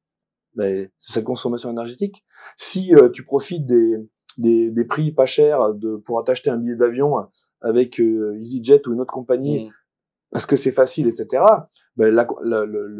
ben, 0.55 0.89
c'est 0.99 1.15
cette 1.15 1.25
consommation 1.25 1.71
énergétique. 1.71 2.25
Si 2.57 2.95
euh, 2.95 3.09
tu 3.09 3.25
profites 3.25 3.67
des, 3.67 3.97
des, 4.39 4.71
des, 4.71 4.85
prix 4.85 5.13
pas 5.13 5.27
chers 5.27 5.75
de, 5.75 5.97
pour 5.97 6.23
t'acheter 6.25 6.51
un 6.51 6.57
billet 6.57 6.77
d'avion 6.77 7.15
avec 7.61 8.01
euh, 8.01 8.37
EasyJet 8.41 8.87
ou 8.89 8.95
une 8.95 9.01
autre 9.01 9.13
compagnie, 9.13 9.67
mm. 9.67 9.73
parce 10.33 10.47
que 10.47 10.57
c'est 10.57 10.73
facile, 10.73 11.07
etc., 11.07 11.45
ben, 11.97 12.27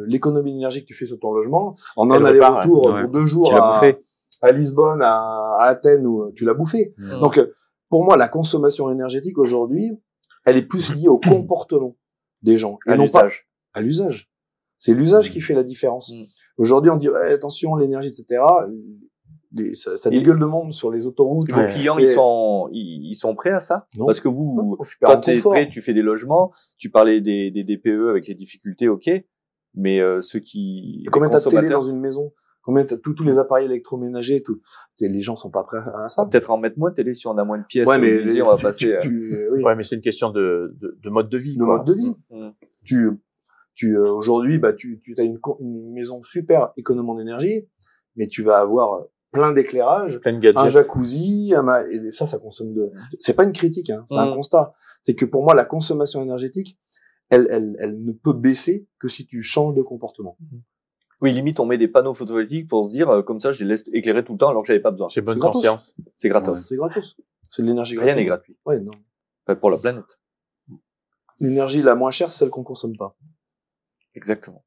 l'économie 0.07 0.53
d'énergie 0.53 0.83
que 0.83 0.87
tu 0.87 0.95
fais 0.95 1.07
sur 1.07 1.19
ton 1.19 1.33
logement, 1.33 1.75
en 1.97 2.11
un 2.11 2.25
aller-retour 2.25 2.83
pour 2.83 3.09
deux 3.09 3.27
jours 3.27 3.53
à, 3.55 3.81
à, 4.43 4.53
Lisbonne, 4.53 5.01
à, 5.03 5.57
Athènes, 5.61 6.07
où 6.07 6.31
tu 6.33 6.45
l'as 6.45 6.55
bouffé. 6.55 6.95
Mm. 6.99 7.21
Donc, 7.21 7.41
pour 7.89 8.05
moi, 8.05 8.17
la 8.17 8.29
consommation 8.29 8.91
énergétique 8.91 9.39
aujourd'hui, 9.39 9.99
elle 10.45 10.57
est 10.57 10.63
plus 10.63 10.95
liée 10.97 11.09
au 11.09 11.19
comportement 11.19 11.97
des 12.43 12.59
gens 12.59 12.79
et 12.87 12.91
à 12.91 12.97
non 12.97 13.09
pas 13.09 13.27
à 13.75 13.83
l'usage. 13.83 14.31
C'est 14.79 14.95
l'usage 14.95 15.29
mm. 15.29 15.33
qui 15.33 15.41
fait 15.41 15.55
la 15.55 15.63
différence. 15.63 16.13
Mm. 16.13 16.25
Aujourd'hui, 16.57 16.91
on 16.91 16.97
dit 16.97 17.09
attention 17.09 17.77
l'énergie, 17.77 18.09
etc. 18.09 18.43
ça, 19.75 19.97
ça 19.97 20.11
dégueule 20.11 20.39
de 20.39 20.45
monde 20.45 20.73
sur 20.73 20.91
les 20.91 21.07
autoroutes. 21.07 21.51
Vos 21.51 21.67
clients, 21.67 21.99
ils 21.99 22.07
sont 22.07 22.69
ils, 22.73 23.15
sont 23.15 23.35
prêts 23.35 23.51
à 23.51 23.61
ça? 23.61 23.89
Parce 23.99 24.21
que 24.21 24.29
vous, 24.29 24.77
quand 25.01 25.21
tu 25.21 25.31
es 25.31 25.41
prêt, 25.41 25.69
tu 25.69 25.81
fais 25.81 25.95
des 25.95 26.03
logements. 26.03 26.51
Tu 26.79 26.91
parlais 26.91 27.21
des, 27.21 27.51
des 27.51 27.65
DPE 27.65 28.09
avec 28.11 28.27
les 28.27 28.35
difficultés, 28.35 28.89
ok. 28.89 29.11
Mais 29.75 30.01
euh, 30.01 30.21
ceux 30.21 30.41
qui 30.41 31.07
combien 31.13 31.31
t'as 31.31 31.41
de 31.41 31.49
télé 31.49 31.69
dans 31.69 31.81
une 31.81 32.01
maison? 32.01 32.33
Combien 32.63 32.85
tous 32.85 33.15
tous 33.15 33.25
les 33.25 33.39
appareils 33.39 33.65
électroménagers, 33.65 34.43
tout, 34.43 34.61
les 35.01 35.21
gens 35.21 35.35
sont 35.35 35.51
pas 35.51 35.65
prêts 35.65 35.79
à 35.79 36.09
ça. 36.09 36.27
Peut-être 36.27 36.51
en 36.51 36.59
mettre 36.59 36.79
moins 36.79 36.91
de 36.91 36.95
télé 36.95 37.15
si 37.15 37.27
on 37.27 37.37
a 37.39 37.45
moins 37.45 37.59
de 37.59 37.65
pièces. 37.65 37.89
Ouais, 37.89 37.99
mais 37.99 38.43
on 38.43 38.51
va 38.51 38.57
passer. 38.57 38.93
Euh, 38.93 39.63
ouais, 39.63 39.75
mais 39.75 39.83
c'est 39.83 39.97
une 39.97 40.03
question 40.03 40.31
de, 40.31 40.75
de, 40.79 40.99
de, 41.03 41.11
mode 41.11 41.31
de 41.31 41.39
vie. 41.39 41.57
De 41.57 41.65
mode 41.65 41.87
de 41.87 41.95
vie. 41.95 42.15
Mmh. 42.31 42.51
Tu, 42.85 43.11
tu 43.75 43.97
euh, 43.97 44.13
aujourd'hui, 44.13 44.59
bah, 44.59 44.75
tu, 44.75 45.01
tu 45.01 45.15
as 45.19 45.23
une, 45.23 45.39
une 45.61 45.93
maison 45.93 46.21
super 46.23 46.73
économe 46.77 47.09
en 47.09 47.19
énergie, 47.19 47.67
mais 48.17 48.27
tu 48.27 48.43
vas 48.43 48.59
avoir 48.59 49.05
plein 49.33 49.53
d'éclairage, 49.53 50.21
un 50.25 50.69
jacuzzi, 50.69 51.55
un, 51.57 51.87
et 51.87 52.11
ça, 52.11 52.27
ça 52.27 52.39
consomme 52.39 52.75
de. 52.75 52.91
C'est 53.15 53.35
pas 53.35 53.45
une 53.45 53.53
critique, 53.53 53.89
hein, 53.91 54.03
c'est 54.07 54.19
un 54.19 54.33
mmh. 54.33 54.35
constat. 54.35 54.75
C'est 55.01 55.15
que 55.15 55.25
pour 55.25 55.45
moi, 55.45 55.55
la 55.55 55.65
consommation 55.65 56.23
énergétique, 56.23 56.79
elle, 57.31 57.47
elle, 57.51 57.77
elle 57.79 58.05
ne 58.05 58.13
peut 58.13 58.33
baisser 58.35 58.87
que 58.99 59.09
si 59.09 59.27
tu 59.27 59.41
changes 59.41 59.75
de 59.75 59.83
comportement. 59.83 60.37
Mmh. 60.41 60.57
Oui, 61.21 61.33
limite, 61.33 61.61
on 61.61 61.67
met 61.67 61.77
des 61.77 61.89
panneaux 61.89 62.15
photovoltaïques 62.15 62.69
pour 62.69 62.87
se 62.87 62.93
dire, 62.93 63.11
euh, 63.11 63.23
comme 63.23 63.41
ça, 63.41 63.53
je 63.53 63.63
les 63.63 63.71
laisse 63.71 63.85
éclairer 63.93 64.25
tout 64.25 64.33
le 64.33 64.39
temps 64.39 64.49
alors 64.49 64.63
que 64.63 64.69
j'avais 64.69 64.81
pas 64.81 64.91
besoin. 64.91 65.09
C'est 65.11 65.21
bonne 65.21 65.39
conscience. 65.39 65.95
C'est 66.17 66.29
gratos. 66.29 66.61
c'est 66.61 66.77
gratos. 66.77 67.17
C'est 67.49 67.63
de 67.63 67.67
l'énergie 67.67 67.95
gratuite. 67.95 68.15
Rien 68.15 68.23
n'est 68.23 68.27
gratuit. 68.27 68.57
Ouais, 68.65 68.81
non. 68.81 68.93
Enfin, 69.47 69.57
pour 69.57 69.71
la 69.71 69.79
planète. 69.79 70.19
L'énergie 71.41 71.83
la 71.83 71.95
moins 71.95 72.11
chère, 72.11 72.31
c'est 72.31 72.39
celle 72.39 72.51
qu'on 72.51 72.63
consomme 72.63 72.97
pas. 72.97 73.17
Exactement. 74.15 74.65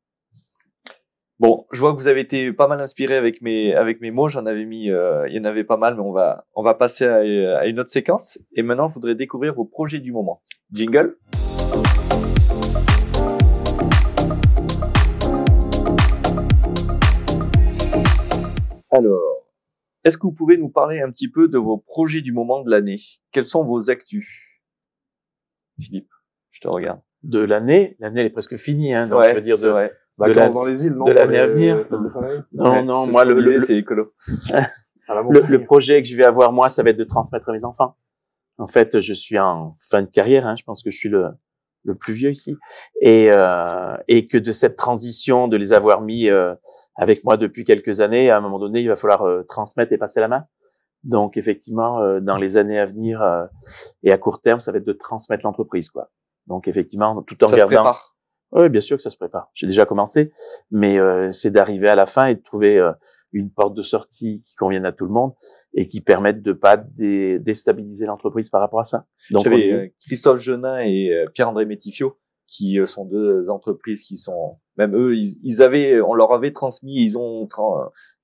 Bon, 1.39 1.65
je 1.71 1.79
vois 1.79 1.93
que 1.93 1.97
vous 1.97 2.07
avez 2.07 2.21
été 2.21 2.53
pas 2.53 2.67
mal 2.67 2.79
inspiré 2.79 3.15
avec 3.15 3.41
mes 3.41 3.73
avec 3.73 3.99
mes 4.01 4.11
mots. 4.11 4.29
J'en 4.29 4.45
avais 4.45 4.65
mis, 4.65 4.89
euh, 4.89 5.27
il 5.27 5.35
y 5.35 5.39
en 5.39 5.43
avait 5.43 5.63
pas 5.63 5.77
mal, 5.77 5.95
mais 5.95 6.01
on 6.01 6.11
va 6.11 6.45
on 6.53 6.61
va 6.61 6.73
passer 6.73 7.05
à, 7.05 7.17
à 7.57 7.65
une 7.65 7.79
autre 7.79 7.89
séquence. 7.89 8.37
Et 8.53 8.61
maintenant, 8.61 8.87
je 8.87 8.93
voudrais 8.93 9.15
découvrir 9.15 9.53
vos 9.53 9.65
projets 9.65 9.99
du 9.99 10.11
moment. 10.11 10.41
Jingle. 10.71 11.17
Alors, 18.93 19.47
est-ce 20.03 20.17
que 20.17 20.23
vous 20.23 20.33
pouvez 20.33 20.55
nous 20.55 20.69
parler 20.69 21.01
un 21.01 21.09
petit 21.09 21.27
peu 21.27 21.47
de 21.47 21.57
vos 21.57 21.77
projets 21.77 22.21
du 22.21 22.31
moment 22.31 22.61
de 22.61 22.69
l'année? 22.69 22.97
Quels 23.31 23.43
sont 23.43 23.63
vos 23.63 23.89
actus? 23.89 24.61
Philippe, 25.79 26.11
je 26.51 26.61
te 26.61 26.67
regarde. 26.67 27.01
De 27.23 27.39
l'année? 27.39 27.95
L'année 27.99 28.19
elle 28.19 28.27
est 28.27 28.29
presque 28.29 28.55
finie, 28.55 28.93
hein, 28.93 29.07
donc 29.07 29.23
je 29.27 29.33
veux 29.33 29.41
dire 29.41 29.57
de, 29.57 29.67
vrai. 29.67 29.93
de 30.19 30.31
la, 30.33 30.49
dans 30.49 30.63
les 30.63 30.85
îles, 30.85 30.93
non? 30.93 31.05
De 31.05 31.11
l'année 31.11 31.39
à 31.39 31.47
venir. 31.47 31.87
Non, 32.51 32.83
non, 32.83 33.07
moi 33.07 33.25
le, 33.25 33.33
le, 33.33 33.59
c'est 33.59 33.77
écolo. 33.77 34.13
le, 35.07 35.49
le, 35.49 35.63
projet 35.63 36.03
que 36.03 36.07
je 36.07 36.15
vais 36.15 36.25
avoir 36.25 36.53
moi, 36.53 36.69
ça 36.69 36.83
va 36.83 36.91
être 36.91 36.97
de 36.97 37.03
transmettre 37.03 37.49
à 37.49 37.53
mes 37.53 37.65
enfants. 37.65 37.97
En 38.59 38.67
fait, 38.67 38.99
je 38.99 39.13
suis 39.13 39.39
en 39.39 39.73
fin 39.89 40.03
de 40.03 40.07
carrière, 40.07 40.45
hein, 40.45 40.55
je 40.55 40.63
pense 40.63 40.83
que 40.83 40.91
je 40.91 40.97
suis 40.97 41.09
le 41.09 41.29
le 41.83 41.95
plus 41.95 42.13
vieux 42.13 42.31
ici, 42.31 42.55
et 43.01 43.31
euh, 43.31 43.97
et 44.07 44.27
que 44.27 44.37
de 44.37 44.51
cette 44.51 44.75
transition, 44.75 45.47
de 45.47 45.57
les 45.57 45.73
avoir 45.73 46.01
mis 46.01 46.29
euh, 46.29 46.55
avec 46.95 47.23
moi 47.23 47.37
depuis 47.37 47.63
quelques 47.65 47.99
années. 48.01 48.29
À 48.29 48.37
un 48.37 48.41
moment 48.41 48.59
donné, 48.59 48.81
il 48.81 48.87
va 48.87 48.95
falloir 48.95 49.23
euh, 49.23 49.43
transmettre 49.43 49.91
et 49.93 49.97
passer 49.97 50.19
la 50.19 50.27
main. 50.27 50.45
Donc 51.03 51.35
effectivement, 51.37 51.99
euh, 51.99 52.19
dans 52.21 52.37
les 52.37 52.55
années 52.57 52.79
à 52.79 52.85
venir 52.85 53.21
euh, 53.21 53.45
et 54.03 54.11
à 54.13 54.17
court 54.17 54.41
terme, 54.41 54.59
ça 54.59 54.71
va 54.71 54.77
être 54.77 54.87
de 54.87 54.93
transmettre 54.93 55.45
l'entreprise, 55.45 55.89
quoi. 55.89 56.09
Donc 56.47 56.67
effectivement, 56.67 57.21
tout 57.23 57.43
en 57.43 57.47
ça 57.47 57.57
gardant. 57.57 57.71
Se 57.71 57.75
prépare. 57.75 58.15
Oui, 58.53 58.69
bien 58.69 58.81
sûr 58.81 58.97
que 58.97 59.03
ça 59.03 59.09
se 59.09 59.17
prépare. 59.17 59.49
J'ai 59.53 59.65
déjà 59.65 59.85
commencé, 59.85 60.31
mais 60.69 60.99
c'est 61.31 61.49
d'arriver 61.49 61.89
à 61.89 61.95
la 61.95 62.05
fin 62.05 62.27
et 62.27 62.35
de 62.35 62.41
trouver 62.41 62.79
une 63.33 63.51
porte 63.51 63.75
de 63.75 63.81
sortie 63.81 64.41
qui 64.45 64.55
convienne 64.55 64.85
à 64.85 64.91
tout 64.91 65.05
le 65.05 65.11
monde 65.11 65.33
et 65.73 65.87
qui 65.87 66.01
permette 66.01 66.41
de 66.41 66.53
pas 66.53 66.77
déstabiliser 66.77 68.05
l'entreprise 68.05 68.49
par 68.49 68.61
rapport 68.61 68.79
à 68.79 68.85
ça. 68.85 69.05
Donc 69.31 69.43
J'avais 69.43 69.93
Christophe 70.05 70.41
Genin 70.41 70.79
et 70.79 71.25
Pierre-André 71.33 71.65
Métifio 71.65 72.17
qui 72.47 72.77
sont 72.85 73.05
deux 73.05 73.49
entreprises 73.49 74.03
qui 74.03 74.17
sont 74.17 74.59
même 74.77 74.95
eux, 74.95 75.15
ils, 75.15 75.61
avaient, 75.61 76.01
on 76.01 76.13
leur 76.13 76.33
avait 76.33 76.51
transmis, 76.51 77.03
ils 77.03 77.17
ont 77.17 77.47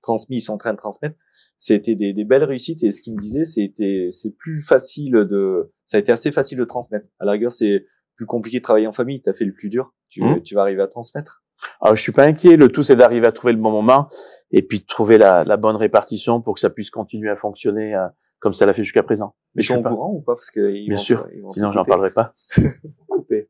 transmis, 0.02 0.38
ils 0.38 0.42
sont 0.42 0.54
en 0.54 0.58
train 0.58 0.72
de 0.72 0.78
transmettre. 0.78 1.16
C'était 1.58 1.96
des, 1.96 2.14
des, 2.14 2.24
belles 2.24 2.44
réussites 2.44 2.84
et 2.84 2.92
ce 2.92 3.02
qu'ils 3.02 3.14
me 3.14 3.20
disaient, 3.20 3.46
c'était, 3.46 4.08
c'est 4.10 4.32
plus 4.32 4.62
facile 4.62 5.12
de, 5.12 5.72
ça 5.86 5.98
a 5.98 6.00
été 6.00 6.12
assez 6.12 6.32
facile 6.32 6.58
de 6.58 6.66
transmettre. 6.66 7.06
À 7.20 7.26
la 7.26 7.34
rigueur, 7.34 7.52
c'est 7.52 7.86
plus 8.16 8.26
compliqué 8.26 8.58
de 8.58 8.64
travailler 8.64 8.88
en 8.88 8.92
famille. 8.92 9.22
T'as 9.22 9.34
fait 9.34 9.46
le 9.46 9.54
plus 9.54 9.70
dur. 9.70 9.94
Tu, 10.10 10.24
mmh. 10.24 10.42
tu 10.42 10.56
vas 10.56 10.62
arriver 10.62 10.82
à 10.82 10.88
transmettre. 10.88 11.44
Alors, 11.82 11.96
je 11.96 12.02
suis 12.02 12.12
pas 12.12 12.24
inquiet. 12.24 12.58
Le 12.58 12.70
tout, 12.70 12.84
c'est 12.84 12.96
d'arriver 12.96 13.28
à 13.28 13.32
trouver 13.32 13.54
le 13.54 13.60
bon 13.60 13.72
moment 13.72 14.08
et 14.52 14.62
puis 14.62 14.80
de 14.80 14.86
trouver 14.86 15.18
la, 15.18 15.44
la, 15.44 15.58
bonne 15.58 15.76
répartition 15.76 16.42
pour 16.42 16.54
que 16.54 16.60
ça 16.60 16.70
puisse 16.70 16.90
continuer 16.90 17.30
à 17.30 17.36
fonctionner 17.36 17.96
euh, 17.96 18.08
comme 18.40 18.54
ça 18.54 18.66
l'a 18.66 18.74
fait 18.74 18.84
jusqu'à 18.84 19.04
présent. 19.04 19.36
Mais 19.56 19.64
ils 19.64 19.66
sont 19.66 19.78
au 19.78 19.84
courant 19.84 20.12
ou 20.14 20.22
pas? 20.22 20.36
Parce 20.36 20.52
que 20.52 20.72
bien 20.72 20.98
sûr. 20.98 21.28
Sinon, 21.50 21.72
j'en 21.72 21.84
parlerai 21.84 22.12
pas. 22.12 22.34
Coupé. 23.08 23.50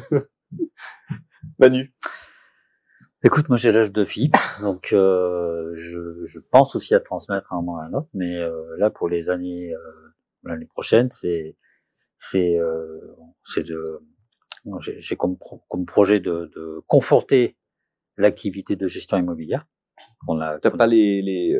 Manu. 1.58 1.92
Écoute, 3.24 3.48
moi 3.48 3.56
j'ai 3.56 3.70
l'âge 3.70 3.92
de 3.92 4.04
fille, 4.04 4.32
donc 4.62 4.92
euh, 4.92 5.72
je, 5.76 6.26
je, 6.26 6.40
pense 6.40 6.74
aussi 6.74 6.92
à 6.92 6.98
transmettre 6.98 7.52
un 7.52 7.56
moment 7.56 7.78
à 7.78 7.84
un 7.84 7.92
autre, 7.92 8.08
mais 8.14 8.34
euh, 8.34 8.76
là 8.78 8.90
pour 8.90 9.08
les 9.08 9.30
années 9.30 9.72
euh, 9.72 9.78
l'année 10.42 10.66
prochaine, 10.66 11.08
c'est 11.12 11.56
c'est 12.18 12.58
euh, 12.58 12.98
c'est 13.44 13.62
de 13.62 14.00
j'ai 14.80 15.16
comme, 15.16 15.36
comme 15.68 15.86
projet 15.86 16.20
de, 16.20 16.50
de 16.54 16.80
conforter 16.86 17.56
l'activité 18.16 18.76
de 18.76 18.86
gestion 18.86 19.18
immobilière. 19.18 19.66
On 20.28 20.40
a. 20.40 20.58
T'as 20.58 20.70
pas 20.70 20.86
les 20.86 21.22
les 21.22 21.54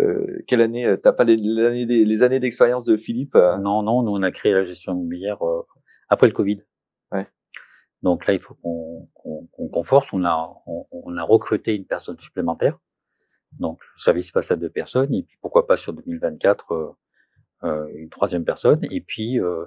euh, 0.00 0.38
quelle 0.46 0.60
année 0.60 0.96
T'as 1.02 1.12
pas 1.12 1.24
les, 1.24 1.36
les 1.36 2.22
années 2.22 2.40
d'expérience 2.40 2.84
de 2.84 2.96
Philippe 2.96 3.34
Non, 3.34 3.82
non, 3.82 4.02
nous 4.02 4.12
on 4.12 4.22
a 4.22 4.30
créé 4.30 4.52
la 4.52 4.64
gestion 4.64 4.92
immobilière 4.92 5.38
après 6.08 6.26
le 6.26 6.32
Covid. 6.32 6.62
Donc 8.02 8.26
là, 8.26 8.34
il 8.34 8.40
faut 8.40 8.54
qu'on 8.54 9.08
qu 9.56 9.70
conforte. 9.72 10.10
On 10.12 10.24
a, 10.24 10.62
on, 10.66 10.86
on, 10.92 11.16
a 11.16 11.24
recruté 11.24 11.74
une 11.74 11.86
personne 11.86 12.18
supplémentaire. 12.18 12.78
Donc 13.58 13.80
le 13.94 14.00
service 14.00 14.30
passe 14.30 14.50
à 14.50 14.56
deux 14.56 14.70
personnes. 14.70 15.12
Et 15.14 15.22
puis 15.22 15.36
pourquoi 15.40 15.66
pas 15.66 15.76
sur 15.76 15.92
2024 15.92 16.72
euh, 16.72 16.92
euh, 17.64 17.88
une 17.96 18.10
troisième 18.10 18.44
personne. 18.44 18.80
Et 18.90 19.00
puis 19.00 19.40
euh, 19.40 19.64
Euh, 19.64 19.66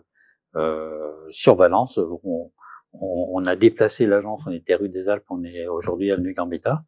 sur 1.30 1.56
Valence, 1.56 2.00
on, 2.24 2.52
on, 2.94 3.46
a 3.46 3.56
déplacé 3.56 4.06
l'agence, 4.06 4.42
on 4.46 4.52
était 4.52 4.76
rue 4.76 4.90
des 4.90 5.10
Alpes, 5.10 5.26
on 5.30 5.44
est 5.44 5.68
aujourd'hui 5.68 6.12
avenue 6.12 6.34
Gambetta. 6.34 6.84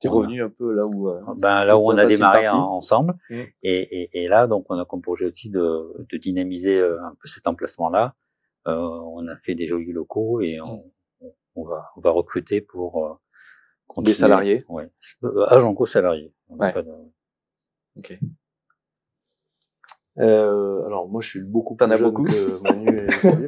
T'es 0.00 0.08
revenu 0.08 0.42
un 0.42 0.48
peu 0.48 0.72
là 0.72 0.82
où 0.92 1.12
ben 1.36 1.64
là 1.64 1.78
où 1.78 1.82
on 1.86 1.96
a 1.96 2.04
démarré 2.06 2.48
ensemble 2.48 3.14
mmh. 3.30 3.34
et, 3.62 4.02
et, 4.02 4.24
et, 4.24 4.28
là 4.28 4.48
donc 4.48 4.66
on 4.68 4.76
a 4.76 4.84
comme 4.84 5.00
projet 5.00 5.26
aussi 5.26 5.48
de, 5.48 6.04
de 6.10 6.16
dynamiser 6.16 6.80
un 6.80 7.14
peu 7.20 7.28
cet 7.28 7.46
emplacement 7.46 7.88
là 7.88 8.16
euh, 8.68 8.76
on 8.76 9.26
a 9.28 9.36
fait 9.36 9.54
des 9.54 9.66
jolis 9.66 9.92
locaux 9.92 10.40
et 10.40 10.60
on, 10.60 10.92
on 11.56 11.64
va, 11.64 11.90
on 11.96 12.00
va 12.00 12.10
recruter 12.10 12.60
pour 12.60 13.04
euh, 13.04 13.14
continuer. 13.86 14.12
Des 14.12 14.18
salariés 14.18 14.64
Ouais. 14.68 14.88
Agent 15.48 15.74
co-salarié. 15.74 16.32
Ouais. 16.48 16.72
Ok. 17.96 18.18
Euh, 20.18 20.84
alors 20.84 21.08
moi 21.08 21.22
je 21.22 21.28
suis 21.30 21.40
beaucoup 21.42 21.74
plus 21.74 21.96
jeune 21.96 22.10
beaucoup 22.10 22.24
que 22.24 22.62
Manu 22.62 22.98
et 22.98 23.06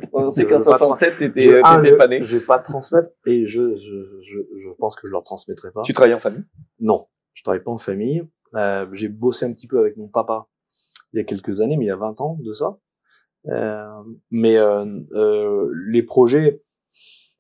On 0.15 0.31
sait 0.31 0.47
qu'en 0.47 0.63
67 0.63 1.19
t'étais 1.19 1.41
Je- 1.43 1.61
ah, 1.63 1.79
t'étais 1.83 2.25
je- 2.25 2.37
vais 2.39 2.45
pas 2.47 2.59
transmettre 2.59 3.11
et 3.27 3.47
je, 3.47 3.77
je, 3.77 4.19
je, 4.23 4.39
je 4.57 4.71
pense 4.79 4.97
que 4.97 5.07
je 5.07 5.13
leur 5.13 5.23
transmettrai 5.25 5.71
pas. 5.73 5.83
Tu 5.83 5.93
travailles 5.93 6.15
en 6.15 6.21
famille? 6.21 6.45
Non, 6.81 7.05
je 7.35 7.43
travaille 7.43 7.63
pas 7.63 7.71
en 7.71 7.77
famille. 7.77 8.27
Euh, 8.55 8.87
j'ai 8.93 9.09
bossé 9.09 9.45
un 9.45 9.53
petit 9.53 9.67
peu 9.67 9.79
avec 9.79 9.99
mon 9.99 10.09
papa 10.09 10.47
il 11.13 11.19
y 11.19 11.21
a 11.21 11.25
quelques 11.25 11.61
années, 11.61 11.77
mais 11.77 11.85
il 11.85 11.89
y 11.89 11.93
a 11.93 11.97
20 11.97 12.21
ans 12.23 12.39
de 12.41 12.53
ça. 12.53 12.79
Euh, 13.49 13.87
mais 14.31 14.57
euh, 14.57 14.87
euh, 15.13 15.69
les 15.91 16.03
projets, 16.03 16.63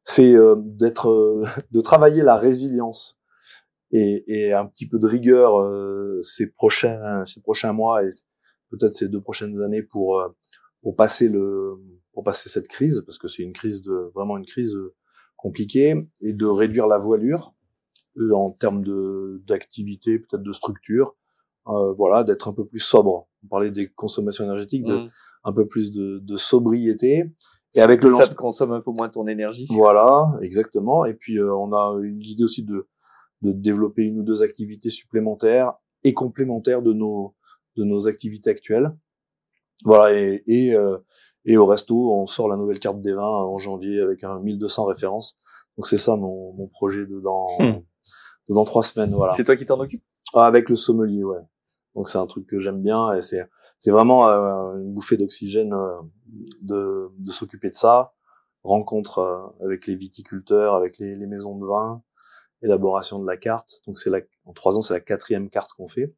c'est 0.04 0.34
euh, 0.34 0.54
d'être, 0.58 1.08
euh, 1.08 1.42
de 1.72 1.80
travailler 1.80 2.22
la 2.22 2.36
résilience 2.36 3.18
et, 3.90 4.22
et 4.26 4.52
un 4.52 4.66
petit 4.66 4.86
peu 4.86 4.98
de 4.98 5.06
rigueur 5.06 5.58
euh, 5.62 6.18
ces 6.20 6.50
prochains, 6.50 7.24
ces 7.24 7.40
prochains 7.40 7.72
mois 7.72 8.04
et 8.04 8.08
peut-être 8.76 8.94
ces 8.94 9.08
deux 9.08 9.20
prochaines 9.20 9.60
années 9.62 9.82
pour 9.82 10.18
euh, 10.20 10.28
pour 10.82 10.96
passer 10.96 11.28
le, 11.28 11.74
pour 12.12 12.24
passer 12.24 12.48
cette 12.48 12.68
crise 12.68 13.02
parce 13.06 13.18
que 13.18 13.28
c'est 13.28 13.42
une 13.42 13.52
crise 13.52 13.82
de 13.82 14.10
vraiment 14.14 14.36
une 14.36 14.46
crise 14.46 14.76
compliquée 15.36 15.94
et 16.20 16.32
de 16.32 16.46
réduire 16.46 16.86
la 16.86 16.98
voilure 16.98 17.54
euh, 18.18 18.32
en 18.32 18.50
termes 18.50 18.82
de 18.84 19.42
d'activité, 19.46 20.18
peut-être 20.18 20.42
de 20.42 20.52
structure, 20.52 21.16
euh, 21.68 21.92
voilà, 21.94 22.22
d'être 22.24 22.48
un 22.48 22.52
peu 22.52 22.64
plus 22.64 22.80
sobre. 22.80 23.28
On 23.44 23.48
parlait 23.48 23.70
des 23.70 23.88
consommations 23.88 24.44
énergétiques, 24.44 24.84
de 24.84 24.94
Mmh. 24.96 25.10
un 25.44 25.52
peu 25.52 25.66
plus 25.66 25.90
de, 25.90 26.18
de 26.20 26.36
sobriété. 26.36 27.24
Et 27.76 27.80
avec 27.80 28.04
le 28.04 28.10
ça 28.10 28.18
lance- 28.20 28.30
te 28.30 28.34
consomme 28.36 28.72
un 28.72 28.80
peu 28.80 28.92
moins 28.96 29.08
ton 29.08 29.26
énergie. 29.26 29.66
Voilà, 29.70 30.38
exactement. 30.42 31.04
Et 31.04 31.14
puis 31.14 31.38
euh, 31.38 31.52
on 31.54 31.72
a 31.72 31.98
une 32.02 32.20
idée 32.20 32.44
aussi 32.44 32.62
de 32.62 32.86
de 33.42 33.52
développer 33.52 34.02
une 34.04 34.20
ou 34.20 34.22
deux 34.22 34.42
activités 34.42 34.88
supplémentaires 34.88 35.74
et 36.04 36.14
complémentaires 36.14 36.80
de 36.82 36.92
nos 36.94 37.34
de 37.76 37.84
nos 37.84 38.06
activités 38.08 38.50
actuelles. 38.50 38.96
Voilà 39.84 40.14
et 40.18 40.42
et, 40.46 40.74
euh, 40.74 40.98
et 41.44 41.56
au 41.56 41.66
resto, 41.66 42.12
on 42.14 42.26
sort 42.26 42.48
la 42.48 42.56
nouvelle 42.56 42.78
carte 42.78 43.00
des 43.00 43.12
vins 43.12 43.22
en 43.22 43.58
janvier 43.58 44.00
avec 44.00 44.24
un 44.24 44.40
1200 44.40 44.84
références. 44.86 45.38
Donc 45.76 45.86
c'est 45.86 45.96
ça 45.98 46.16
mon, 46.16 46.52
mon 46.54 46.68
projet 46.68 47.04
de 47.06 47.20
dans 47.20 47.48
Hmm. 47.58 47.80
de 48.48 48.54
dans 48.54 48.64
trois 48.64 48.82
semaines. 48.82 49.12
Voilà. 49.14 49.32
C'est 49.32 49.44
toi 49.44 49.56
qui 49.56 49.66
t'en 49.66 49.80
occupes? 49.80 50.02
Ah, 50.34 50.46
avec 50.46 50.68
le 50.68 50.76
sommelier, 50.76 51.22
ouais. 51.24 51.40
Donc 51.94 52.08
c'est 52.08 52.18
un 52.18 52.26
truc 52.26 52.46
que 52.46 52.58
j'aime 52.60 52.82
bien 52.82 53.12
et 53.12 53.22
c'est 53.22 53.46
c'est 53.78 53.90
vraiment 53.90 54.28
euh, 54.28 54.76
une 54.78 54.94
bouffée 54.94 55.16
d'oxygène 55.16 55.72
euh, 55.74 56.00
de 56.62 57.10
de 57.18 57.30
s'occuper 57.30 57.68
de 57.68 57.74
ça. 57.74 58.12
Rencontre 58.62 59.18
euh, 59.18 59.64
avec 59.64 59.86
les 59.86 59.94
viticulteurs, 59.94 60.74
avec 60.74 60.98
les, 60.98 61.16
les 61.16 61.26
maisons 61.26 61.58
de 61.58 61.66
vin, 61.66 62.02
élaboration 62.62 63.18
de 63.20 63.26
la 63.26 63.36
carte. 63.36 63.82
Donc 63.86 63.98
c'est 63.98 64.10
la 64.10 64.20
en 64.44 64.52
trois 64.52 64.76
ans 64.78 64.80
c'est 64.82 64.94
la 64.94 65.00
quatrième 65.00 65.50
carte 65.50 65.72
qu'on 65.74 65.88
fait. 65.88 66.14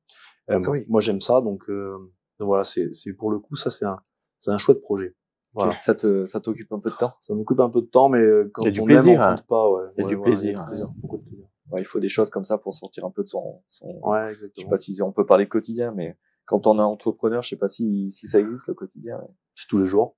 Euh, 0.51 0.61
Ah 0.65 0.71
oui. 0.71 0.85
Moi 0.89 1.01
j'aime 1.01 1.21
ça 1.21 1.41
donc, 1.41 1.69
euh, 1.69 1.97
donc 2.39 2.47
voilà 2.47 2.65
c'est 2.65 2.91
pour 3.19 3.31
le 3.31 3.39
coup 3.39 3.57
ça 3.57 3.71
c'est 3.71 3.85
un 3.85 3.99
c'est 4.39 4.51
un 4.51 4.59
chouette 4.59 4.81
projet. 4.81 5.15
Voilà. 5.55 5.77
Ça 5.79 5.95
te 5.95 6.25
ça 6.27 6.41
t'occupe 6.41 6.71
un 6.73 6.79
peu 6.79 6.91
de 6.91 6.97
temps? 6.97 7.15
Ça 7.21 7.35
m'occupe 7.35 7.61
un 7.61 7.71
peu 7.71 7.81
de 7.81 7.87
temps 7.87 8.09
mais 8.09 8.19
euh, 8.19 8.51
quand 8.53 8.63
Il 8.63 8.67
y 8.67 8.69
a 8.69 8.71
du 8.73 8.81
on 8.81 8.85
plaisir, 8.85 9.15
aime 9.15 9.21
on 9.21 9.23
hein. 9.23 9.37
compte 9.37 9.47
pas 9.47 9.71
ouais. 9.71 9.85
Il 9.97 10.01
y 10.01 10.03
a 10.03 10.07
Ouais, 10.07 10.15
du 10.17 10.21
plaisir. 10.23 10.67
beaucoup 11.01 11.17
de 11.19 11.23
plaisir. 11.23 11.47
Ouais, 11.73 11.81
il 11.81 11.85
faut 11.85 11.99
des 11.99 12.09
choses 12.09 12.31
comme 12.31 12.45
ça 12.45 12.59
pour 12.59 12.75
sortir 12.75 13.05
un 13.05 13.11
peu 13.11 13.23
de 13.23 13.29
son, 13.29 13.63
son 13.69 13.89
Ouais 14.05 14.33
je 14.35 14.47
sais 14.61 14.69
pas 14.69 14.77
si 14.77 15.01
on 15.03 15.11
peut 15.13 15.27
parler 15.27 15.49
quotidien, 15.49 15.93
mais 15.97 16.17
quand 16.45 16.69
on 16.69 16.79
est 16.79 16.83
entrepreneur, 16.83 17.43
je 17.43 17.49
sais 17.49 17.57
pas 17.57 17.67
si, 17.67 18.09
si 18.09 18.29
ça 18.29 18.39
existe 18.39 18.69
le 18.69 18.75
quotidien. 18.75 19.19
C'est 19.57 19.67
tous 19.67 19.79
les 19.79 19.85
jours. 19.87 20.17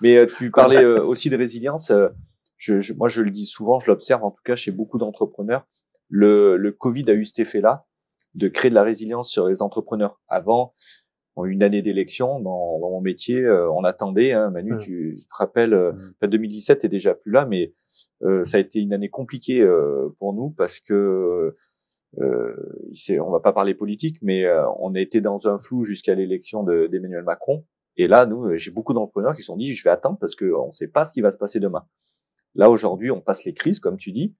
Mais 0.00 0.16
euh, 0.16 0.26
tu 0.26 0.50
parlais 0.50 0.82
euh, 0.82 1.04
aussi 1.04 1.30
de 1.30 1.36
résilience. 1.36 1.90
euh, 1.92 2.08
je, 2.56 2.80
je- 2.80 2.92
moi, 2.94 3.08
je 3.08 3.22
le 3.22 3.30
dis 3.30 3.46
souvent, 3.46 3.78
je 3.78 3.88
l'observe 3.88 4.24
en 4.24 4.32
tout 4.32 4.42
cas 4.44 4.56
chez 4.56 4.72
beaucoup 4.72 4.98
d'entrepreneurs. 4.98 5.64
Le, 6.08 6.56
le 6.56 6.72
Covid 6.72 7.04
a 7.08 7.12
eu 7.14 7.24
cet 7.24 7.38
effet-là 7.38 7.86
de 8.34 8.48
créer 8.48 8.70
de 8.70 8.74
la 8.74 8.82
résilience 8.82 9.30
sur 9.30 9.46
les 9.48 9.62
entrepreneurs. 9.62 10.20
Avant, 10.28 10.72
en 11.36 11.44
une 11.44 11.62
année 11.62 11.82
d'élection, 11.82 12.40
dans, 12.40 12.78
dans 12.80 12.90
mon 12.90 13.00
métier, 13.00 13.40
euh, 13.40 13.70
on 13.72 13.82
attendait. 13.84 14.32
Hein, 14.32 14.50
Manu, 14.50 14.74
Mm. 14.74 14.78
tu, 14.78 15.16
tu 15.18 15.26
te 15.26 15.34
rappelles, 15.36 15.74
euh, 15.74 15.92
Mm. 15.92 15.96
enfin, 16.20 16.28
2017 16.28 16.84
est 16.84 16.88
déjà 16.88 17.14
plus 17.14 17.32
là, 17.32 17.46
mais 17.46 17.74
euh, 18.22 18.44
ça 18.44 18.56
a 18.56 18.60
été 18.60 18.80
une 18.80 18.92
année 18.92 19.08
compliquée 19.10 19.60
euh, 19.60 20.08
pour 20.18 20.32
nous 20.34 20.50
parce 20.50 20.78
que 20.80 21.54
euh, 22.20 22.54
on 23.20 23.30
va 23.32 23.40
pas 23.40 23.52
parler 23.52 23.74
politique, 23.74 24.18
mais 24.22 24.44
euh, 24.44 24.64
on 24.78 24.94
a 24.94 25.00
été 25.00 25.20
dans 25.20 25.48
un 25.48 25.58
flou 25.58 25.82
jusqu'à 25.82 26.14
l'élection 26.14 26.62
de- 26.62 26.86
d'Emmanuel 26.86 27.24
Macron. 27.24 27.64
Et 27.96 28.06
là, 28.06 28.26
nous, 28.26 28.54
j'ai 28.56 28.70
beaucoup 28.70 28.92
d'entrepreneurs 28.92 29.34
qui 29.34 29.40
se 29.40 29.46
sont 29.46 29.56
dit, 29.56 29.74
je 29.74 29.82
vais 29.84 29.90
attendre 29.90 30.18
parce 30.20 30.34
que 30.34 30.44
on 30.54 30.70
sait 30.72 30.88
pas 30.88 31.04
ce 31.04 31.12
qui 31.12 31.20
va 31.20 31.30
se 31.30 31.38
passer 31.38 31.58
demain. 31.60 31.84
Là, 32.54 32.70
aujourd'hui, 32.70 33.10
on 33.10 33.20
passe 33.20 33.44
les 33.44 33.52
crises, 33.54 33.80
comme 33.80 33.96
tu 33.96 34.12
dis. 34.12 34.34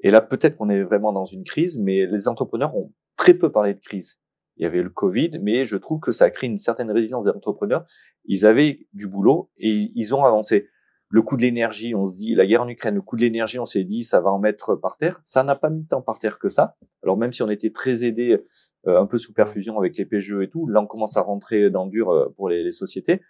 Et 0.00 0.10
là, 0.10 0.20
peut-être 0.20 0.56
qu'on 0.58 0.68
est 0.68 0.82
vraiment 0.82 1.12
dans 1.12 1.24
une 1.24 1.42
crise, 1.44 1.78
mais 1.78 2.06
les 2.06 2.28
entrepreneurs 2.28 2.76
ont 2.76 2.92
très 3.16 3.34
peu 3.34 3.50
parlé 3.50 3.74
de 3.74 3.80
crise. 3.80 4.18
Il 4.56 4.62
y 4.62 4.66
avait 4.66 4.82
le 4.82 4.90
Covid, 4.90 5.30
mais 5.42 5.64
je 5.64 5.76
trouve 5.76 6.00
que 6.00 6.12
ça 6.12 6.24
a 6.24 6.30
créé 6.30 6.48
une 6.48 6.56
certaine 6.58 6.90
résilience 6.90 7.24
des 7.24 7.30
entrepreneurs. 7.30 7.84
Ils 8.24 8.46
avaient 8.46 8.86
du 8.94 9.06
boulot 9.06 9.50
et 9.58 9.90
ils 9.94 10.14
ont 10.14 10.24
avancé. 10.24 10.68
Le 11.08 11.22
coût 11.22 11.36
de 11.36 11.42
l'énergie, 11.42 11.94
on 11.94 12.06
se 12.06 12.16
dit, 12.16 12.34
la 12.34 12.46
guerre 12.46 12.62
en 12.62 12.68
Ukraine, 12.68 12.96
le 12.96 13.02
coût 13.02 13.16
de 13.16 13.20
l'énergie, 13.20 13.58
on 13.58 13.64
s'est 13.64 13.84
dit, 13.84 14.02
ça 14.02 14.20
va 14.20 14.30
en 14.30 14.38
mettre 14.40 14.74
par 14.74 14.96
terre. 14.96 15.20
Ça 15.22 15.44
n'a 15.44 15.54
pas 15.54 15.70
mis 15.70 15.86
tant 15.86 16.02
par 16.02 16.18
terre 16.18 16.38
que 16.38 16.48
ça. 16.48 16.76
Alors 17.02 17.16
même 17.16 17.32
si 17.32 17.42
on 17.42 17.50
était 17.50 17.70
très 17.70 18.02
aidé, 18.04 18.42
euh, 18.88 19.00
un 19.00 19.06
peu 19.06 19.18
sous 19.18 19.32
perfusion 19.32 19.78
avec 19.78 19.96
les 19.98 20.06
PGE 20.06 20.40
et 20.42 20.48
tout, 20.48 20.66
là 20.66 20.80
on 20.80 20.86
commence 20.86 21.16
à 21.16 21.20
rentrer 21.20 21.70
dans 21.70 21.84
le 21.84 21.90
dur 21.90 22.10
euh, 22.10 22.28
pour 22.36 22.48
les, 22.48 22.64
les 22.64 22.70
sociétés. 22.72 23.20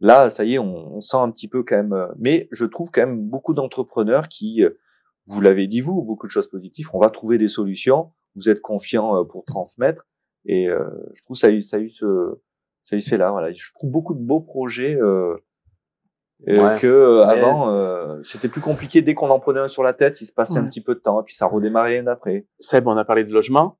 Là, 0.00 0.28
ça 0.28 0.44
y 0.44 0.54
est, 0.54 0.58
on, 0.58 0.96
on 0.96 1.00
sent 1.00 1.16
un 1.16 1.30
petit 1.30 1.48
peu 1.48 1.62
quand 1.62 1.76
même. 1.76 1.92
euh, 1.94 2.08
Mais 2.18 2.48
je 2.52 2.66
trouve 2.66 2.90
quand 2.90 3.06
même 3.06 3.20
beaucoup 3.22 3.54
d'entrepreneurs 3.54 4.28
qui, 4.28 4.62
euh, 4.62 4.70
vous 5.26 5.40
l'avez 5.40 5.66
dit 5.66 5.80
vous, 5.80 6.02
beaucoup 6.02 6.26
de 6.26 6.32
choses 6.32 6.48
positives. 6.48 6.88
On 6.92 6.98
va 6.98 7.10
trouver 7.10 7.38
des 7.38 7.48
solutions. 7.48 8.12
Vous 8.36 8.48
êtes 8.48 8.60
confiants 8.60 9.16
euh, 9.20 9.24
pour 9.24 9.44
transmettre. 9.44 10.06
Et 10.44 10.68
euh, 10.68 10.84
je 11.14 11.22
trouve 11.22 11.36
ça 11.36 11.48
a 11.48 11.50
eu, 11.50 11.62
ça 11.62 11.78
a 11.78 11.80
eu 11.80 11.88
ce, 11.88 12.06
ça 12.84 12.94
a 12.94 12.98
eu 12.98 13.00
ce 13.00 13.08
fait 13.08 13.16
là. 13.16 13.30
Voilà, 13.32 13.52
je 13.52 13.72
trouve 13.74 13.90
beaucoup 13.90 14.14
de 14.14 14.20
beaux 14.20 14.40
projets. 14.40 14.94
Euh, 14.96 15.34
euh, 16.48 16.62
Ouais. 16.74 16.78
que 16.78 16.86
euh, 16.86 17.24
Mais- 17.26 17.32
avant 17.32 17.70
euh, 17.70 18.20
c'était 18.22 18.48
plus 18.48 18.60
compliqué 18.60 19.00
dès 19.00 19.14
qu'on 19.14 19.30
en 19.30 19.40
prenait 19.40 19.60
un 19.60 19.68
sur 19.68 19.82
la 19.82 19.94
tête 19.94 20.20
il 20.20 20.26
se 20.26 20.32
passait 20.34 20.58
un 20.58 20.66
petit 20.66 20.82
peu 20.82 20.94
de 20.94 21.00
temps 21.00 21.18
et 21.22 21.24
puis 21.24 21.34
ça 21.34 21.46
redémarrait 21.46 21.92
l'année 21.94 22.04
d'après 22.04 22.46
Seb, 22.58 22.86
on 22.86 22.96
a 22.98 23.06
parlé 23.06 23.24
de 23.24 23.32
logement, 23.32 23.78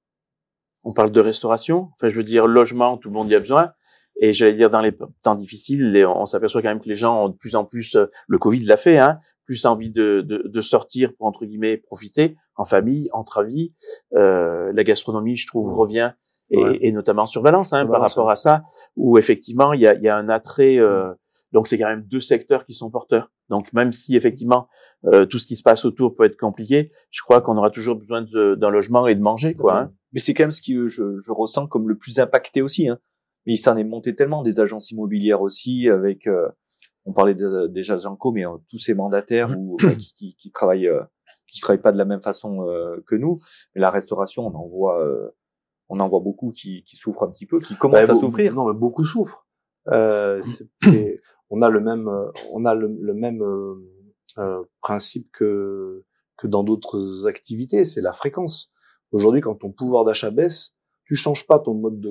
on 0.83 0.95
parle 0.95 1.11
de 1.11 1.21
restauration. 1.21 1.91
Enfin, 1.95 2.09
je 2.09 2.17
veux 2.17 2.25
dire, 2.25 2.47
logement, 2.47 2.97
tout 2.97 3.11
le 3.11 3.15
monde 3.15 3.29
y 3.31 3.35
a 3.35 3.41
besoin. 3.41 3.73
Et 4.23 4.33
j'allais 4.33 4.55
dire, 4.55 4.71
dans 4.71 4.81
les 4.81 4.97
temps 5.23 5.35
difficiles, 5.35 5.93
les- 5.93 6.07
on 6.07 6.25
s'aperçoit 6.25 6.63
quand 6.63 6.69
même 6.71 6.81
que 6.81 6.89
les 6.89 6.95
gens 6.97 7.25
ont 7.27 7.29
de 7.29 7.37
plus 7.37 7.55
en 7.57 7.67
plus, 7.67 7.95
euh, 7.97 8.07
le 8.27 8.39
Covid 8.39 8.65
l'a 8.65 8.79
fait, 8.79 8.97
hein, 8.97 9.19
plus 9.45 9.67
envie 9.67 9.91
de, 9.91 10.23
de, 10.23 10.43
de 10.47 10.61
sortir 10.63 11.13
pour, 11.19 11.27
entre 11.27 11.45
guillemets, 11.45 11.77
profiter 11.77 12.37
en 12.57 12.65
famille, 12.65 13.09
entre 13.13 13.39
amis. 13.39 13.75
Euh, 14.15 14.73
la 14.75 14.85
gastronomie, 14.85 15.37
je 15.37 15.47
trouve, 15.47 15.73
revient, 15.75 16.13
et, 16.51 16.63
Ouais. 16.63 16.79
et 16.81 16.93
notamment 16.93 17.27
sur 17.27 17.43
Valence, 17.43 17.73
hein, 17.73 17.87
par 17.87 18.01
rapport 18.01 18.31
à 18.31 18.37
ça, 18.37 18.63
où 18.97 19.19
effectivement, 19.19 19.73
il 19.73 19.81
y 19.81 19.87
a, 19.87 19.95
y 19.95 20.09
a 20.09 20.17
un 20.17 20.29
attrait... 20.29 20.79
Euh, 20.79 21.13
donc, 21.53 21.69
c'est 21.69 21.79
quand 21.79 21.87
même 21.89 22.03
deux 22.03 22.21
secteurs 22.21 22.67
qui 22.67 22.75
sont 22.75 22.91
porteurs. 22.91 23.31
Donc, 23.49 23.73
même 23.73 23.93
si, 23.93 24.17
effectivement, 24.17 24.67
euh, 25.07 25.25
tout 25.27 25.39
ce 25.39 25.47
qui 25.47 25.57
se 25.57 25.63
passe 25.63 25.85
autour 25.85 26.15
peut 26.15 26.25
être 26.25 26.37
compliqué, 26.37 26.91
je 27.11 27.23
crois 27.23 27.41
qu'on 27.41 27.57
aura 27.57 27.71
toujours 27.71 27.97
besoin 27.97 28.23
de- 28.23 28.57
d'un 28.57 28.69
logement 28.71 29.07
et 29.07 29.15
de 29.15 29.23
manger, 29.23 29.55
quoi. 29.55 29.79
hein. 29.79 29.93
mais 30.13 30.21
c'est 30.21 30.35
quand 30.35 30.43
même 30.45 30.51
ce 30.51 30.61
que 30.61 30.89
je, 30.89 31.21
je 31.21 31.33
ressens 31.33 31.67
comme 31.69 31.89
le 31.89 31.97
plus 31.97 32.19
impacté 32.19 32.63
aussi 32.63 32.89
hein. 32.89 32.99
mais 33.47 33.53
il 33.55 33.59
s'en 33.59 33.77
est 33.77 33.85
monté 33.85 34.15
tellement 34.15 34.43
des 34.43 34.59
agences 34.61 34.91
immobilières 34.91 35.41
aussi 35.41 35.89
avec 35.89 36.27
euh, 36.27 36.49
on 37.05 37.13
parlait 37.13 37.35
des, 37.35 37.69
des 37.69 37.91
agents 37.91 38.17
co 38.17 38.33
mais 38.33 38.45
euh, 38.47 38.57
tous 38.69 38.79
ces 38.79 38.95
mandataires 38.95 39.55
ou 39.57 39.77
enfin, 39.81 39.95
qui, 39.95 40.13
qui, 40.15 40.37
qui 40.37 40.51
travaillent 40.51 40.89
euh, 40.89 41.01
qui 41.49 41.61
travaillent 41.61 41.83
pas 41.83 41.93
de 41.93 41.99
la 41.99 42.05
même 42.05 42.23
façon 42.23 42.67
euh, 42.69 43.01
que 43.07 43.15
nous 43.15 43.39
mais 43.75 43.81
la 43.81 43.91
restauration 43.91 44.47
on 44.47 44.55
en 44.55 44.67
voit 44.67 45.01
euh, 45.03 45.29
on 45.89 46.01
en 46.01 46.09
voit 46.09 46.21
beaucoup 46.21 46.51
qui, 46.51 46.83
qui 46.85 46.97
souffrent 46.97 47.23
un 47.23 47.31
petit 47.31 47.47
peu 47.47 47.61
qui 47.61 47.77
commencent 47.77 48.07
Bah, 48.07 48.13
à 48.13 48.17
souffrir 48.17 48.55
Non, 48.55 48.67
mais 48.67 48.75
beaucoup 48.75 49.05
souffrent. 49.05 49.47
Euh, 49.93 50.41
c'est- 50.43 50.69
on 51.51 51.63
a 51.63 51.69
le 51.71 51.81
même, 51.81 52.11
on 52.53 52.65
a 52.65 52.75
le, 52.75 52.89
le 53.01 53.15
même 53.15 53.41
euh, 53.43 53.75
euh, 54.39 54.63
principe 54.81 55.31
que 55.33 56.05
que 56.37 56.49
dans 56.49 56.65
d'autres 56.65 57.27
activités, 57.29 57.85
c'est 57.85 58.01
la 58.03 58.13
fréquence. 58.13 58.73
Aujourd'hui, 59.13 59.41
quand 59.41 59.55
ton 59.55 59.71
pouvoir 59.73 60.05
d'achat 60.05 60.31
baisse, 60.31 60.75
tu 61.05 61.15
changes 61.15 61.47
pas 61.47 61.59
ton 61.61 61.75
mode 61.75 62.01
de. 62.01 62.11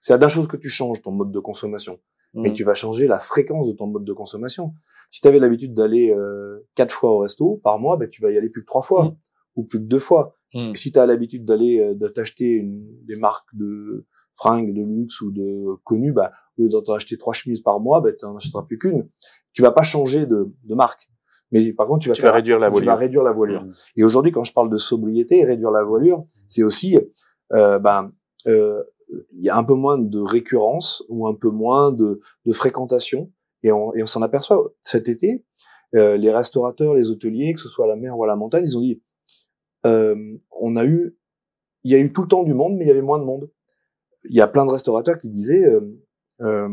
C'est 0.00 0.12
la 0.12 0.18
dernière 0.18 0.34
chose 0.34 0.46
que 0.46 0.56
tu 0.58 0.68
changes 0.68 1.00
ton 1.02 1.10
mode 1.10 1.32
de 1.32 1.40
consommation, 1.40 1.98
mais 2.34 2.50
Mm. 2.50 2.54
tu 2.54 2.64
vas 2.64 2.74
changer 2.74 3.06
la 3.06 3.18
fréquence 3.18 3.68
de 3.68 3.72
ton 3.76 3.86
mode 3.86 4.04
de 4.04 4.12
consommation. 4.12 4.74
Si 5.10 5.20
tu 5.20 5.28
avais 5.28 5.38
l'habitude 5.38 5.74
d'aller 5.74 6.10
euh, 6.10 6.66
quatre 6.74 6.92
fois 6.92 7.10
au 7.12 7.18
resto 7.18 7.60
par 7.62 7.78
mois, 7.78 7.96
ben 7.96 8.08
tu 8.08 8.22
vas 8.22 8.30
y 8.30 8.38
aller 8.38 8.48
plus 8.48 8.62
que 8.62 8.66
trois 8.66 8.82
fois 8.82 9.04
Mm. 9.04 9.16
ou 9.56 9.64
plus 9.64 9.78
que 9.78 9.84
deux 9.84 9.98
fois. 9.98 10.36
Mm. 10.54 10.74
Si 10.74 10.92
tu 10.92 10.98
as 10.98 11.06
l'habitude 11.06 11.44
d'aller 11.44 11.78
euh, 11.80 11.94
de 11.94 12.08
t'acheter 12.08 12.46
une- 12.50 12.86
des 13.06 13.16
marques 13.16 13.48
de 13.54 14.06
fringues 14.34 14.72
de 14.74 14.82
luxe 14.82 15.20
ou 15.20 15.30
de 15.30 15.76
connu, 15.84 16.12
bah, 16.12 16.32
au 16.58 16.62
lieu 16.62 16.68
d'en 16.68 16.80
acheter 16.94 17.18
trois 17.18 17.34
chemises 17.34 17.60
par 17.60 17.80
mois, 17.80 18.00
bah, 18.00 18.10
tu 18.18 18.24
n'en 18.24 18.36
achèteras 18.36 18.62
plus 18.62 18.78
qu'une. 18.78 19.08
Tu 19.52 19.60
vas 19.62 19.72
pas 19.72 19.82
changer 19.82 20.24
de, 20.26 20.50
de 20.64 20.74
marque. 20.74 21.08
Mais 21.50 21.70
par 21.74 21.86
contre, 21.86 22.02
tu 22.02 22.08
vas, 22.08 22.14
Tu 22.14 22.22
vas 22.22 22.32
réduire 22.32 22.58
la 22.58 22.68
tu 22.68 22.72
vas 22.76 22.80
voilure. 22.80 22.96
réduire 22.98 23.22
la 23.22 23.32
voilure. 23.32 23.62
Mmh. 23.64 23.72
Et 23.96 24.04
aujourd'hui, 24.04 24.32
quand 24.32 24.44
je 24.44 24.54
parle 24.54 24.70
de 24.70 24.78
sobriété, 24.78 25.44
réduire 25.44 25.70
la 25.70 25.84
voilure, 25.84 26.24
c'est 26.48 26.62
aussi, 26.62 26.98
euh, 27.52 27.78
ben, 27.78 28.10
euh, 28.46 28.82
il 29.32 29.42
y 29.42 29.48
a 29.50 29.56
un 29.56 29.64
peu 29.64 29.74
moins 29.74 29.98
de 29.98 30.18
récurrence 30.20 31.04
ou 31.08 31.26
un 31.26 31.34
peu 31.34 31.50
moins 31.50 31.92
de, 31.92 32.20
de 32.46 32.52
fréquentation. 32.52 33.30
Et 33.62 33.70
on, 33.72 33.92
et 33.94 34.02
on 34.02 34.06
s'en 34.06 34.22
aperçoit 34.22 34.72
cet 34.82 35.08
été, 35.08 35.44
euh, 35.94 36.16
les 36.16 36.30
restaurateurs, 36.32 36.94
les 36.94 37.10
hôteliers, 37.10 37.52
que 37.54 37.60
ce 37.60 37.68
soit 37.68 37.84
à 37.84 37.88
la 37.88 37.96
mer 37.96 38.16
ou 38.18 38.24
à 38.24 38.26
la 38.26 38.36
montagne, 38.36 38.64
ils 38.66 38.76
ont 38.76 38.80
dit, 38.80 39.02
euh, 39.86 40.16
on 40.60 40.76
a 40.76 40.84
eu, 40.84 41.16
il 41.84 41.92
y 41.92 41.94
a 41.94 41.98
eu 41.98 42.12
tout 42.12 42.22
le 42.22 42.28
temps 42.28 42.42
du 42.44 42.54
monde, 42.54 42.76
mais 42.76 42.84
il 42.84 42.88
y 42.88 42.90
avait 42.90 43.02
moins 43.02 43.18
de 43.18 43.24
monde. 43.24 43.50
Il 44.28 44.34
y 44.36 44.40
a 44.40 44.46
plein 44.48 44.64
de 44.64 44.70
restaurateurs 44.70 45.18
qui 45.18 45.28
disaient, 45.28 45.64
euh, 45.66 45.80
euh, 46.40 46.68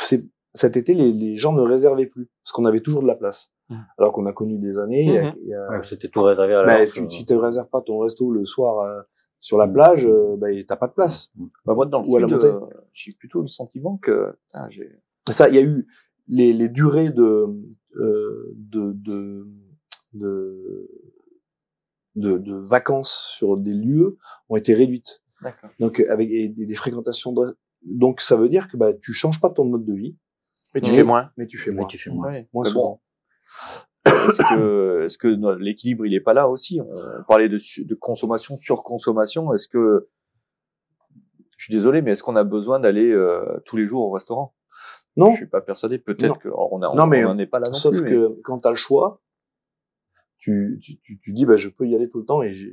c'est- 0.00 0.24
cet 0.54 0.76
été, 0.76 0.94
les, 0.94 1.12
les 1.12 1.36
gens 1.36 1.52
ne 1.52 1.62
réservaient 1.62 2.06
plus 2.06 2.28
parce 2.42 2.52
qu'on 2.52 2.64
avait 2.66 2.80
toujours 2.80 3.02
de 3.02 3.06
la 3.08 3.14
place. 3.16 3.50
Mhm. 3.70 3.84
Alors 3.98 4.12
qu'on 4.12 4.26
a 4.26 4.32
connu 4.32 4.58
des 4.58 4.78
années, 4.78 5.18
a- 5.18 5.70
Ouais, 5.70 5.82
C'était 5.82 6.08
tout 6.08 6.22
réservé 6.22 6.54
à 6.54 6.64
bah, 6.64 6.74
l'avance. 6.78 6.92
tu, 6.92 7.00
euh, 7.02 7.08
si 7.08 7.24
tu 7.24 7.34
réserves 7.36 7.68
pas 7.70 7.80
ton 7.80 7.98
resto 7.98 8.30
le 8.30 8.44
soir 8.44 8.80
euh, 8.80 9.00
sur 9.42 9.58
la 9.58 9.66
plage, 9.66 10.06
euh, 10.06 10.36
bah, 10.38 10.46
t'as 10.68 10.76
pas 10.76 10.86
de 10.86 10.92
place. 10.92 11.32
Bah, 11.66 11.74
moi, 11.74 11.84
dans 11.84 12.00
le 12.00 12.06
Ou 12.08 12.16
à 12.16 12.20
la 12.20 12.28
sud, 12.28 12.44
euh, 12.44 12.60
j'ai 12.92 13.12
plutôt 13.12 13.40
le 13.40 13.48
sentiment 13.48 13.96
que 13.98 14.38
j'ai 14.70 14.88
Ça, 15.28 15.48
il 15.48 15.56
y 15.56 15.58
a 15.58 15.62
eu 15.62 15.86
les, 16.28 16.52
les 16.52 16.68
durées 16.68 17.10
de, 17.10 17.48
euh, 17.96 18.52
de, 18.54 18.92
de, 18.92 19.48
de, 20.12 20.88
de, 22.14 22.38
de 22.38 22.54
vacances 22.54 23.32
sur 23.36 23.56
des 23.56 23.74
lieux 23.74 24.16
ont 24.48 24.54
été 24.56 24.74
réduites. 24.74 25.22
D'accord. 25.42 25.70
Donc 25.80 25.98
euh, 25.98 26.06
avec 26.12 26.30
et 26.30 26.48
des, 26.48 26.64
des 26.66 26.74
fréquentations. 26.76 27.32
de- 27.32 27.56
Donc 27.82 28.20
ça 28.20 28.36
veut 28.36 28.48
dire 28.48 28.68
que 28.68 28.76
bah, 28.76 28.92
tu 28.94 29.12
changes 29.12 29.40
pas 29.40 29.50
ton 29.50 29.64
mode 29.64 29.84
de 29.84 29.92
vie, 29.94 30.16
Mais 30.72 30.80
tu 30.80 30.90
fais 30.92 31.02
moins. 31.02 31.32
mais 31.36 31.48
tu 31.48 31.58
fais 31.58 31.70
mais 31.72 31.78
moins. 31.78 31.86
tu 31.88 31.98
fais 31.98 32.10
moins. 32.10 32.28
Ouais. 32.30 32.48
Moins 32.54 32.62
Mais 32.64 32.70
souvent. 32.70 33.02
Est-ce 34.28 34.42
que, 34.54 35.02
est-ce 35.04 35.18
que 35.18 35.28
l'équilibre 35.58 36.06
il 36.06 36.14
est 36.14 36.20
pas 36.20 36.32
là 36.34 36.48
aussi? 36.48 36.80
On 36.80 37.22
parlait 37.28 37.48
de, 37.48 37.58
de 37.84 37.94
consommation, 37.94 38.56
surconsommation. 38.56 39.52
Est-ce 39.54 39.68
que, 39.68 40.08
je 41.56 41.64
suis 41.66 41.72
désolé, 41.72 42.02
mais 42.02 42.12
est-ce 42.12 42.22
qu'on 42.22 42.36
a 42.36 42.44
besoin 42.44 42.80
d'aller 42.80 43.10
euh, 43.12 43.44
tous 43.64 43.76
les 43.76 43.86
jours 43.86 44.02
au 44.08 44.10
restaurant? 44.10 44.54
Non. 45.16 45.30
Je 45.30 45.36
suis 45.36 45.46
pas 45.46 45.60
persuadé. 45.60 45.98
Peut-être 45.98 46.38
qu'on 46.40 46.82
a, 46.82 46.94
Non, 46.94 47.04
on, 47.04 47.06
mais 47.06 47.24
on 47.24 47.30
en 47.30 47.38
est 47.38 47.46
pas 47.46 47.58
là 47.60 47.66
non 47.68 47.74
Sauf 47.74 47.94
plus. 47.96 48.02
mais- 48.04 48.10
que 48.10 48.40
quand 48.42 48.60
tu 48.60 48.68
as 48.68 48.70
le 48.70 48.76
choix, 48.76 49.20
tu, 50.38 50.78
tu, 50.82 50.98
tu, 51.00 51.18
tu 51.20 51.32
dis 51.32 51.44
bah 51.46 51.54
je 51.56 51.68
peux 51.68 51.86
y 51.86 51.94
aller 51.94 52.08
tout 52.10 52.18
le 52.18 52.24
temps 52.24 52.42
et 52.42 52.50
je 52.52 52.68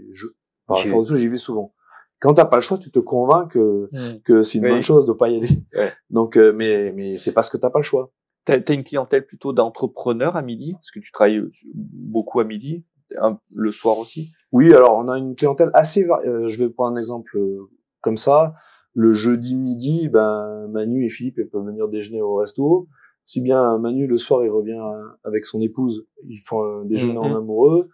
par 0.65 0.77
J'y 0.77 0.88
force 0.88 1.13
j'y 1.13 1.27
vais 1.27 1.38
souvent. 1.38 1.73
Quand 2.19 2.34
t'as 2.34 2.45
pas 2.45 2.57
le 2.57 2.61
choix, 2.61 2.77
tu 2.77 2.91
te 2.91 2.99
convaincs 2.99 3.51
que 3.51 3.89
que 4.23 4.41
c'est 4.43 4.57
une 4.57 4.65
Oui. 4.65 4.71
bonne 4.71 4.81
chose 4.81 5.05
de 5.05 5.13
pas 5.13 5.30
y 5.30 5.38
aller. 5.38 5.49
Ouais. 5.76 5.91
Donc 6.09 6.35
euh, 6.38 6.51
mais 6.53 6.91
mais 6.95 7.17
c'est 7.17 7.31
parce 7.34 7.49
que 7.49 7.57
t'as 7.57 7.69
pas 7.69 7.80
le 7.80 7.84
choix. 7.84 8.11
T'as 8.45 8.57
as 8.68 8.74
une 8.74 8.84
clientèle 8.84 9.26
plutôt 9.26 9.53
d'entrepreneurs 9.53 10.36
à 10.36 10.41
midi, 10.41 10.74
parce 10.74 10.91
que 10.91 10.99
tu 10.99 11.11
travailles 11.11 11.44
beaucoup 11.74 12.40
à 12.40 12.44
midi, 12.44 12.84
un- 13.22 13.40
le 13.53 13.72
soir 13.72 13.98
aussi? 13.99 14.32
Oui, 14.52 14.74
alors 14.74 14.98
on 14.98 15.07
a 15.10 15.18
une 15.18 15.36
clientèle 15.36 15.70
assez 15.74 16.03
vari- 16.03 16.28
euh, 16.28 16.48
je 16.48 16.57
vais 16.57 16.70
prendre 16.70 16.95
un 16.95 16.99
exemple 16.99 17.38
euh, 17.38 17.70
comme 18.02 18.18
ça. 18.18 18.53
Le 18.94 19.14
jeudi 19.14 19.56
midi, 19.56 20.10
ben 20.10 20.68
Manu 20.70 21.06
et 21.06 21.10
Philippe 21.10 21.36
ils 21.38 21.48
peuvent 21.48 21.66
venir 21.66 21.88
déjeuner 21.88 22.22
au 22.22 22.36
resto. 22.36 22.88
Si 23.26 23.41
bien 23.41 23.78
Manu 23.78 24.07
le 24.07 24.18
soir 24.18 24.44
il 24.44 24.49
revient 24.49 24.82
avec 25.24 25.45
son 25.45 25.61
épouse, 25.61 26.07
ils 26.28 26.40
font 26.40 26.64
un 26.64 26.86
déjeuner 26.86 27.18
en 27.20 27.36
amoureux. 27.38 27.90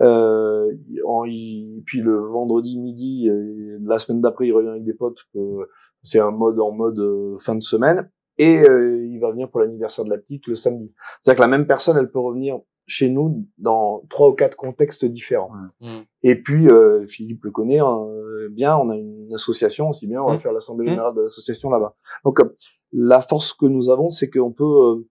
Euh, 0.00 0.72
il- 0.86 1.02
en- 1.04 1.24
il- 1.24 1.82
puis 1.84 2.00
le 2.00 2.16
vendredi 2.16 2.78
midi, 2.78 3.28
euh, 3.28 3.78
la 3.82 3.98
semaine 3.98 4.20
d'après 4.22 4.46
il 4.46 4.52
revient 4.52 4.68
avec 4.70 4.84
des 4.84 4.94
potes. 4.94 5.18
euh, 5.36 5.66
c'est 6.02 6.20
un 6.20 6.30
mode 6.30 6.58
en 6.60 6.70
mode 6.72 6.98
euh, 7.00 7.36
fin 7.38 7.54
de 7.56 7.62
semaine. 7.62 8.08
Et 8.38 8.60
euh, 8.60 9.04
il 9.04 9.18
va 9.20 9.30
venir 9.32 9.48
pour 9.50 9.60
l'anniversaire 9.60 10.04
de 10.04 10.10
la 10.10 10.18
petite 10.18 10.46
le 10.46 10.54
samedi. 10.54 10.92
C'est-à-dire 11.20 11.36
que 11.38 11.42
la 11.42 11.48
même 11.48 11.66
personne, 11.66 11.96
elle 11.98 12.10
peut 12.10 12.20
revenir 12.20 12.58
chez 12.86 13.10
nous 13.10 13.44
dans 13.58 14.02
trois 14.08 14.28
ou 14.30 14.32
quatre 14.32 14.56
contextes 14.56 15.04
différents. 15.04 15.50
Mm. 15.80 15.98
Et 16.22 16.40
puis, 16.40 16.68
euh, 16.70 17.04
Philippe 17.06 17.44
le 17.44 17.50
connaît 17.50 17.80
hein, 17.80 17.98
euh, 18.08 18.48
bien, 18.50 18.76
on 18.78 18.88
a 18.90 18.96
une 18.96 19.28
association 19.34 19.90
aussi 19.90 20.06
bien, 20.06 20.22
on 20.22 20.28
va 20.28 20.34
Mm. 20.34 20.38
faire 20.38 20.52
l'assemblée 20.52 20.86
Mm. 20.86 20.90
générale 20.90 21.14
de 21.14 21.20
l'association 21.22 21.68
là-bas. 21.68 21.94
Donc, 22.24 22.40
euh, 22.40 22.56
la 22.92 23.20
force 23.20 23.52
que 23.52 23.66
nous 23.66 23.90
avons, 23.90 24.08
c'est 24.08 24.30
qu'on 24.30 24.52
peut, 24.52 24.64
euh, 24.64 25.06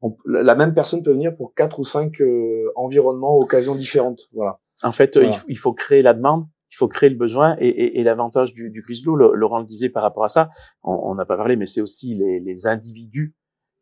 on- 0.00 0.16
la 0.24 0.56
même 0.56 0.74
personne 0.74 1.02
peut 1.04 1.12
venir 1.12 1.36
pour 1.36 1.54
quatre 1.54 1.78
ou 1.78 1.84
cinq 1.84 2.20
euh, 2.20 2.64
environnements, 2.74 3.38
occasions 3.38 3.76
différentes. 3.76 4.22
Voilà. 4.32 4.58
En 4.82 4.90
fait, 4.92 5.14
Voilà. 5.16 5.28
il, 5.28 5.34
faut, 5.36 5.46
il 5.48 5.58
faut 5.58 5.72
créer 5.74 6.02
la 6.02 6.14
demande, 6.14 6.46
il 6.72 6.76
faut 6.76 6.88
créer 6.88 7.10
le 7.10 7.16
besoin, 7.16 7.54
et, 7.58 7.68
et, 7.68 8.00
et 8.00 8.02
l'avantage 8.02 8.52
du, 8.54 8.70
du 8.70 8.80
Grislo, 8.80 9.14
le- 9.14 9.32
Laurent 9.34 9.58
le 9.58 9.66
disait 9.66 9.90
par 9.90 10.02
rapport 10.02 10.24
à 10.24 10.28
ça, 10.28 10.48
on 10.82 10.94
on 11.04 11.14
n'a 11.14 11.26
pas 11.26 11.36
parlé, 11.36 11.56
mais 11.56 11.66
c'est 11.66 11.82
aussi 11.82 12.14
les, 12.14 12.40
les 12.40 12.66
individus 12.66 13.34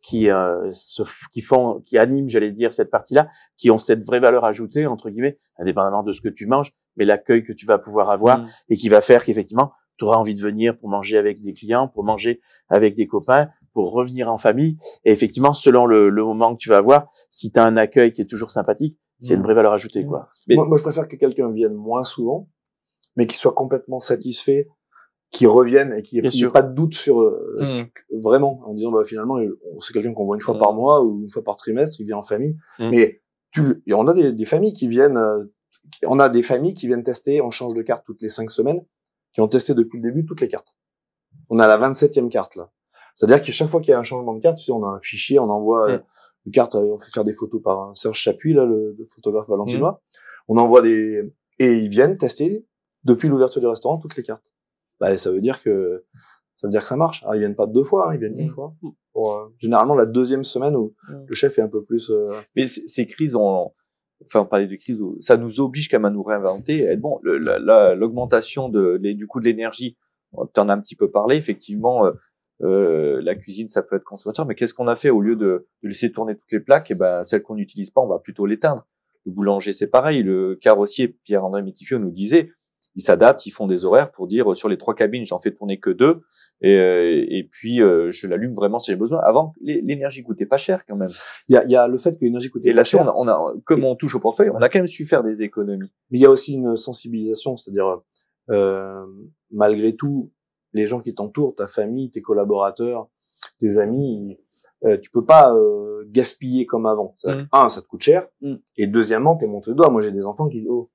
qui 0.02 0.28
euh, 0.30 0.70
se, 0.72 1.02
qui 1.32 1.40
font, 1.42 1.82
qui 1.86 1.98
animent, 1.98 2.28
j'allais 2.28 2.50
dire, 2.52 2.72
cette 2.72 2.90
partie-là, 2.90 3.28
qui 3.58 3.70
ont 3.70 3.78
cette 3.78 4.02
vraie 4.02 4.18
valeur 4.18 4.44
ajoutée 4.44 4.86
entre 4.86 5.08
guillemets, 5.10 5.38
indépendamment 5.58 6.02
de 6.02 6.12
ce 6.12 6.20
que 6.20 6.28
tu 6.30 6.46
manges, 6.46 6.72
mais 6.96 7.04
l'accueil 7.04 7.44
que 7.44 7.52
tu 7.52 7.64
vas 7.66 7.78
pouvoir 7.78 8.10
avoir 8.10 8.38
Mm. 8.40 8.46
et 8.70 8.76
qui 8.76 8.88
va 8.88 9.00
faire 9.02 9.24
qu'effectivement, 9.24 9.72
tu 9.98 10.04
auras 10.06 10.16
envie 10.16 10.34
de 10.34 10.40
venir 10.40 10.76
pour 10.78 10.88
manger 10.88 11.18
avec 11.18 11.40
des 11.42 11.52
clients, 11.52 11.86
pour 11.86 12.02
manger 12.04 12.40
avec 12.70 12.94
des 12.96 13.06
copains, 13.06 13.50
pour 13.74 13.92
revenir 13.92 14.32
en 14.32 14.38
famille. 14.38 14.78
Et 15.04 15.12
effectivement, 15.12 15.52
selon 15.54 15.84
le, 15.86 16.08
le 16.08 16.24
moment 16.24 16.54
que 16.54 16.58
tu 16.58 16.70
vas 16.70 16.78
avoir, 16.78 17.08
si 17.28 17.52
tu 17.52 17.58
as 17.60 17.64
un 17.64 17.76
accueil 17.76 18.12
qui 18.12 18.22
est 18.22 18.26
toujours 18.30 18.50
sympathique, 18.50 18.98
c'est 19.20 19.34
une 19.34 19.42
vraie 19.42 19.52
valeur 19.54 19.74
ajoutée, 19.74 20.04
quoi. 20.06 20.30
Mais- 20.48 20.54
Moi, 20.54 20.66
moi, 20.66 20.76
je 20.78 20.82
préfère 20.82 21.06
que 21.06 21.16
quelqu'un 21.16 21.52
vienne 21.52 21.74
moins 21.74 22.04
souvent, 22.04 22.48
mais 23.16 23.26
qu'il 23.26 23.38
soit 23.38 23.52
complètement 23.54 24.00
satisfait, 24.00 24.68
qu'il 25.30 25.48
revienne 25.48 25.92
et 25.92 26.02
qu'il 26.02 26.24
ait, 26.24 26.30
sûr. 26.30 26.52
pas 26.52 26.62
de 26.62 26.74
doute 26.74 26.94
sur 26.94 27.20
euh, 27.20 27.46
Mm. 27.60 28.20
vraiment 28.22 28.60
en 28.66 28.74
disant 28.74 28.90
bah 28.90 29.04
finalement 29.04 29.38
c'est 29.80 29.92
quelqu'un 29.92 30.12
qu'on 30.14 30.24
voit 30.24 30.36
une 30.36 30.40
fois 30.42 30.58
par 30.58 30.72
mois 30.72 31.02
ou 31.04 31.22
une 31.22 31.30
fois 31.30 31.42
par 31.44 31.56
trimestre 31.56 32.00
il 32.00 32.06
vient 32.06 32.16
en 32.16 32.22
famille. 32.22 32.56
Mm. 32.78 32.90
mais 32.90 33.20
tu 33.52 33.82
et 33.86 33.94
on 33.94 34.06
a 34.08 34.12
des, 34.12 34.32
des 34.32 34.44
familles 34.44 34.72
qui 34.72 34.88
viennent 34.88 35.16
euh, 35.16 35.44
on 36.06 36.18
a 36.18 36.28
des 36.28 36.42
familles 36.42 36.74
qui 36.74 36.86
viennent 36.86 37.02
tester 37.02 37.40
on 37.42 37.50
change 37.50 37.74
de 37.74 37.82
carte 37.82 38.04
toutes 38.06 38.22
les 38.22 38.28
cinq 38.28 38.50
semaines 38.50 38.84
qui 39.34 39.40
ont 39.40 39.48
testé 39.48 39.74
depuis 39.74 40.00
le 40.00 40.08
début 40.08 40.24
toutes 40.24 40.40
les 40.40 40.48
cartes. 40.48 40.74
On 41.48 41.58
a 41.58 41.66
la 41.66 41.78
27e 41.78 42.28
carte 42.28 42.56
là. 42.56 42.70
C'est-à-dire 43.14 43.40
que 43.44 43.52
chaque 43.52 43.68
fois 43.68 43.80
qu'il 43.80 43.90
y 43.90 43.94
a 43.94 43.98
un 43.98 44.04
changement 44.04 44.34
de 44.34 44.40
carte 44.40 44.58
tu 44.58 44.64
sais, 44.64 44.72
on 44.72 44.84
a 44.84 44.88
un 44.88 45.00
fichier 45.00 45.38
on 45.38 45.50
envoie 45.50 45.90
euh, 45.90 45.98
une 46.46 46.52
carte 46.52 46.74
euh, 46.76 46.92
on 46.92 46.96
fait 46.96 47.10
faire 47.10 47.24
des 47.24 47.32
photos 47.34 47.60
par 47.62 47.80
un 47.90 47.94
Serge 47.94 48.18
Chapuis 48.18 48.54
là 48.54 48.64
le, 48.64 48.94
le 48.98 49.04
photographe 49.04 49.48
valentinois 49.48 50.02
on 50.48 50.56
envoie 50.56 50.82
des 50.82 51.22
et 51.58 51.74
ils 51.74 51.88
viennent 51.88 52.16
tester 52.16 52.66
depuis 53.04 53.28
l'ouverture 53.28 53.60
du 53.60 53.66
restaurant 53.66 53.98
toutes 53.98 54.16
les 54.16 54.22
cartes 54.22 54.50
bah, 55.00 55.16
ça 55.16 55.30
veut 55.30 55.40
dire 55.40 55.62
que 55.62 56.04
ça 56.54 56.66
veut 56.66 56.70
dire 56.72 56.82
que 56.82 56.86
ça 56.86 56.96
marche. 56.96 57.22
Alors, 57.22 57.34
ils 57.34 57.38
viennent 57.38 57.54
pas 57.56 57.66
deux 57.66 57.82
fois, 57.84 58.10
hein, 58.10 58.14
ils 58.14 58.20
viennent 58.20 58.38
une 58.38 58.44
Mm. 58.44 58.48
fois. 58.50 58.74
Pour, 59.14 59.34
euh, 59.34 59.48
généralement 59.56 59.94
la 59.94 60.04
deuxième 60.04 60.44
semaine 60.44 60.76
où 60.76 60.94
Mm. 61.08 61.24
le 61.26 61.34
chef 61.34 61.58
est 61.58 61.62
un 61.62 61.68
peu 61.68 61.82
plus. 61.82 62.10
euh, 62.10 62.34
Mais 62.54 62.66
ces 62.66 63.06
crises, 63.06 63.34
on, 63.34 63.72
enfin, 64.26 64.40
on 64.40 64.44
parlait 64.44 64.66
de 64.66 64.76
crise, 64.76 65.00
où 65.00 65.16
ça 65.20 65.38
nous 65.38 65.60
oblige 65.60 65.88
quand 65.88 65.96
même 65.98 66.04
à 66.04 66.10
nous 66.10 66.22
réinventer. 66.22 66.82
Et 66.92 66.96
bon, 66.96 67.18
la- 67.24 67.58
la- 67.58 67.94
l'augmentation 67.94 68.68
de, 68.68 68.98
les- 69.00 69.14
du 69.14 69.26
coût 69.26 69.40
de 69.40 69.46
l'énergie, 69.46 69.96
tu 70.52 70.60
en 70.60 70.68
as 70.68 70.74
un 70.74 70.80
petit 70.82 70.96
peu 70.96 71.10
parlé. 71.10 71.36
Effectivement, 71.36 72.04
euh, 72.04 72.12
euh, 72.62 73.22
la 73.22 73.34
cuisine, 73.36 73.70
ça 73.70 73.82
peut 73.82 73.96
être 73.96 74.04
consommateur. 74.04 74.44
Mais 74.44 74.54
qu'est-ce 74.54 74.74
qu'on 74.74 74.88
a 74.88 74.94
fait 74.96 75.08
au 75.08 75.22
lieu 75.22 75.36
de, 75.36 75.66
de 75.82 75.88
laisser 75.88 76.12
tourner 76.12 76.36
toutes 76.36 76.52
les 76.52 76.60
plaques? 76.60 76.90
Et 76.90 76.94
ben, 76.94 77.22
celles 77.22 77.42
qu'on 77.42 77.54
n'utilise 77.54 77.90
pas, 77.90 78.02
on 78.02 78.06
va 78.06 78.18
plutôt 78.18 78.44
l'éteindre. 78.44 78.86
Le 79.24 79.32
boulanger, 79.32 79.72
c'est 79.72 79.86
pareil. 79.86 80.22
Le 80.22 80.56
carrossier, 80.56 81.08
Pierre-André 81.24 81.62
Métifio 81.62 81.98
nous 81.98 82.10
disait, 82.10 82.50
ils 82.96 83.02
s'adaptent, 83.02 83.46
ils 83.46 83.50
font 83.52 83.66
des 83.66 83.84
horaires 83.84 84.10
pour 84.10 84.26
dire 84.26 84.50
euh, 84.50 84.54
sur 84.54 84.68
les 84.68 84.76
trois 84.76 84.94
cabines, 84.94 85.24
j'en 85.24 85.38
fais 85.38 85.52
tourner 85.52 85.78
que 85.78 85.90
deux, 85.90 86.22
et, 86.60 86.74
euh, 86.76 87.24
et 87.28 87.48
puis 87.50 87.80
euh, 87.82 88.10
je 88.10 88.26
l'allume 88.26 88.52
vraiment 88.54 88.78
si 88.78 88.90
j'ai 88.90 88.96
besoin. 88.96 89.20
Avant, 89.20 89.52
l'é- 89.60 89.80
l'énergie 89.82 90.22
coûtait 90.22 90.46
pas 90.46 90.56
cher 90.56 90.84
quand 90.86 90.96
même. 90.96 91.10
Il 91.48 91.54
y 91.54 91.56
a, 91.58 91.64
il 91.64 91.70
y 91.70 91.76
a 91.76 91.86
le 91.86 91.96
fait 91.98 92.18
que 92.18 92.24
l'énergie 92.24 92.50
coûte 92.50 92.62
Et 92.66 92.70
pas 92.74 92.82
cher, 92.84 93.08
a, 93.08 93.14
on 93.16 93.28
a, 93.28 93.54
comme 93.64 93.84
on 93.84 93.94
touche 93.94 94.14
au 94.16 94.20
portefeuille, 94.20 94.50
on 94.50 94.60
a 94.62 94.68
quand 94.68 94.78
même 94.80 94.86
su 94.88 95.04
faire 95.06 95.22
des 95.22 95.42
économies. 95.42 95.92
mais 96.10 96.18
il 96.18 96.22
y 96.22 96.26
a 96.26 96.30
aussi 96.30 96.54
une 96.54 96.76
sensibilisation, 96.76 97.56
c'est-à-dire 97.56 98.00
euh, 98.50 99.04
malgré 99.50 99.94
tout, 99.94 100.30
les 100.72 100.86
gens 100.86 101.00
qui 101.00 101.14
t'entourent, 101.14 101.54
ta 101.54 101.66
famille, 101.66 102.10
tes 102.10 102.22
collaborateurs, 102.22 103.08
tes 103.58 103.78
amis, 103.78 104.38
euh, 104.84 104.96
tu 104.98 105.10
peux 105.10 105.24
pas 105.24 105.54
euh, 105.54 106.04
gaspiller 106.08 106.66
comme 106.66 106.86
avant. 106.86 107.14
Mm. 107.24 107.30
que, 107.30 107.46
Un, 107.52 107.68
ça 107.68 107.82
te 107.82 107.86
coûte 107.86 108.02
cher, 108.02 108.26
Mm. 108.40 108.54
et 108.76 108.86
deuxièmement, 108.86 109.36
t'es 109.36 109.46
montré 109.46 109.70
le 109.72 109.76
doigt. 109.76 109.90
Moi, 109.90 110.00
j'ai 110.00 110.12
des 110.12 110.24
enfants 110.26 110.48
qui 110.48 110.58
disent 110.60 110.68
oh. 110.70 110.90